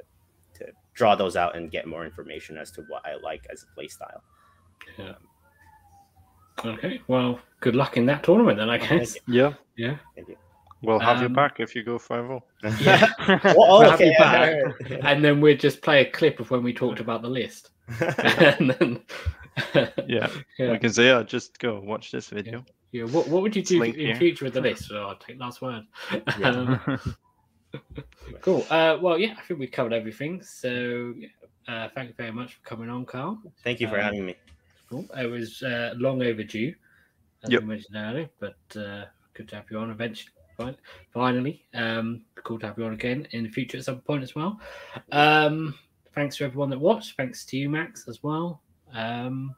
to 0.58 0.72
draw 0.94 1.14
those 1.14 1.36
out 1.36 1.54
and 1.56 1.70
get 1.70 1.86
more 1.86 2.04
information 2.04 2.56
as 2.58 2.70
to 2.72 2.82
what 2.88 3.04
I 3.06 3.14
like 3.16 3.46
as 3.52 3.62
a 3.64 3.66
play 3.74 3.86
style. 3.88 4.22
Yeah. 4.98 5.14
Okay. 6.64 7.00
Well, 7.08 7.40
good 7.60 7.74
luck 7.76 7.96
in 7.96 8.06
that 8.06 8.22
tournament 8.22 8.58
then, 8.58 8.70
I 8.70 8.78
guess. 8.78 9.16
Yeah. 9.26 9.54
Yeah. 9.76 9.96
Thank 10.14 10.28
you. 10.28 10.36
We'll 10.86 10.98
have 11.00 11.20
you 11.20 11.26
Um, 11.26 11.32
back 11.32 11.60
if 11.60 11.74
you 11.74 11.82
go 11.82 11.94
oh. 11.94 11.98
5 11.98 12.42
Yeah. 12.80 13.08
Well, 13.44 13.54
We'll 13.56 13.80
have 13.82 13.94
okay, 13.94 14.10
you 14.10 14.18
back. 14.18 14.56
yeah. 14.90 14.98
and 15.10 15.24
then 15.24 15.40
we'd 15.40 15.60
just 15.60 15.82
play 15.82 16.00
a 16.02 16.10
clip 16.10 16.40
of 16.40 16.50
when 16.50 16.62
we 16.62 16.72
talked 16.72 17.00
about 17.00 17.22
the 17.22 17.28
list. 17.28 17.70
then, 17.98 19.00
Yeah. 20.06 20.28
yeah. 20.58 20.72
We 20.72 20.78
can 20.78 20.92
say, 20.92 21.06
yeah, 21.06 21.22
just 21.22 21.58
go 21.58 21.80
watch 21.80 22.10
this 22.10 22.28
video. 22.28 22.64
yeah. 22.92 23.04
What, 23.04 23.28
what 23.28 23.42
would 23.42 23.54
you 23.56 23.62
do 23.62 23.80
Link 23.80 23.96
in 23.96 24.06
here. 24.06 24.16
future 24.16 24.44
with 24.44 24.54
the 24.54 24.60
list? 24.60 24.90
Oh, 24.92 25.08
I'll 25.08 25.16
take 25.16 25.38
last 25.38 25.60
word. 25.62 25.84
Yeah. 26.38 26.48
Um, 26.50 27.00
cool. 28.40 28.64
Uh, 28.70 28.98
well, 29.00 29.18
yeah, 29.18 29.34
I 29.38 29.42
think 29.42 29.60
we 29.60 29.66
covered 29.66 29.92
everything. 29.92 30.42
So, 30.42 31.14
uh, 31.68 31.88
thank 31.94 32.08
you 32.08 32.14
very 32.16 32.30
much 32.32 32.54
for 32.54 32.62
coming 32.62 32.88
on, 32.90 33.04
Carl. 33.04 33.40
Thank 33.62 33.80
you 33.80 33.88
for 33.88 33.96
Um, 33.96 34.02
having 34.02 34.26
me. 34.26 34.36
Cool. 34.90 35.06
It 35.16 35.26
was 35.30 35.62
uh, 35.62 35.94
long 35.96 36.22
overdue, 36.22 36.74
as 37.42 37.50
Yep. 37.50 37.62
we 37.62 37.66
mentioned 37.68 37.96
earlier, 37.96 38.28
but 38.38 38.56
uh, 38.76 39.04
good 39.34 39.48
to 39.48 39.56
have 39.56 39.64
you 39.70 39.78
on 39.78 39.90
eventually. 39.90 40.30
Fin- 40.56 40.76
Finally, 41.12 41.64
um, 41.74 42.22
cool 42.42 42.58
to 42.58 42.66
have 42.66 42.78
you 42.78 42.84
on 42.84 42.92
again 42.94 43.26
in 43.32 43.44
the 43.44 43.48
future 43.50 43.78
at 43.78 43.84
some 43.84 44.00
point 44.00 44.22
as 44.22 44.34
well. 44.34 44.60
Um, 45.12 45.74
thanks 46.14 46.36
to 46.36 46.44
everyone 46.44 46.70
that 46.70 46.78
watched. 46.80 47.16
Thanks 47.16 47.44
to 47.46 47.56
you, 47.56 47.68
Max, 47.68 48.06
as 48.08 48.22
well. 48.22 48.62
Um, 48.92 49.54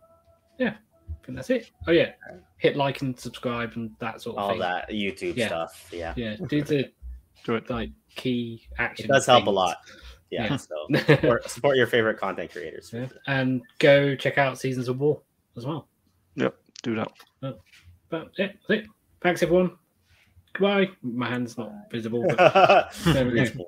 yeah, 0.58 0.74
I 1.10 1.24
think 1.26 1.36
that's 1.36 1.50
it. 1.50 1.70
Oh 1.86 1.92
yeah, 1.92 2.12
hit 2.58 2.76
like 2.76 3.02
and 3.02 3.18
subscribe 3.18 3.72
and 3.76 3.90
that 3.98 4.20
sort 4.20 4.36
of 4.36 4.42
All 4.42 4.50
thing. 4.50 4.60
that 4.60 4.88
YouTube 4.90 5.36
Yeah. 5.36 5.46
stuff. 5.48 5.88
Yeah. 5.92 6.14
Yeah, 6.16 6.36
do 6.48 6.62
the 6.62 6.90
Do 7.44 7.54
it. 7.54 7.68
like 7.70 7.90
key 8.14 8.62
action. 8.78 9.04
It 9.06 9.08
does 9.12 9.26
help 9.26 9.46
a 9.46 9.50
lot. 9.50 9.76
Yeah. 10.30 10.44
Yeah. 10.44 10.56
So 10.56 10.74
support, 11.06 11.50
support 11.50 11.76
your 11.76 11.86
favorite 11.86 12.18
content 12.18 12.50
creators. 12.50 12.90
Yeah, 12.92 13.06
and 13.26 13.62
go 13.78 14.14
check 14.16 14.38
out 14.38 14.58
Seasons 14.58 14.88
of 14.88 14.98
War 14.98 15.20
as 15.56 15.64
well. 15.66 15.86
Yep, 16.36 16.56
do 16.82 16.94
that. 16.96 17.12
But 17.40 18.30
yeah, 18.38 18.48
that's 18.48 18.70
it. 18.70 18.86
Thanks 19.20 19.42
everyone. 19.42 19.72
Goodbye. 20.58 20.90
My 21.02 21.28
hand's 21.28 21.56
not 21.58 21.72
visible. 21.90 22.24
But 22.28 22.92
there 23.04 23.26
we 23.26 23.32
go. 23.44 23.64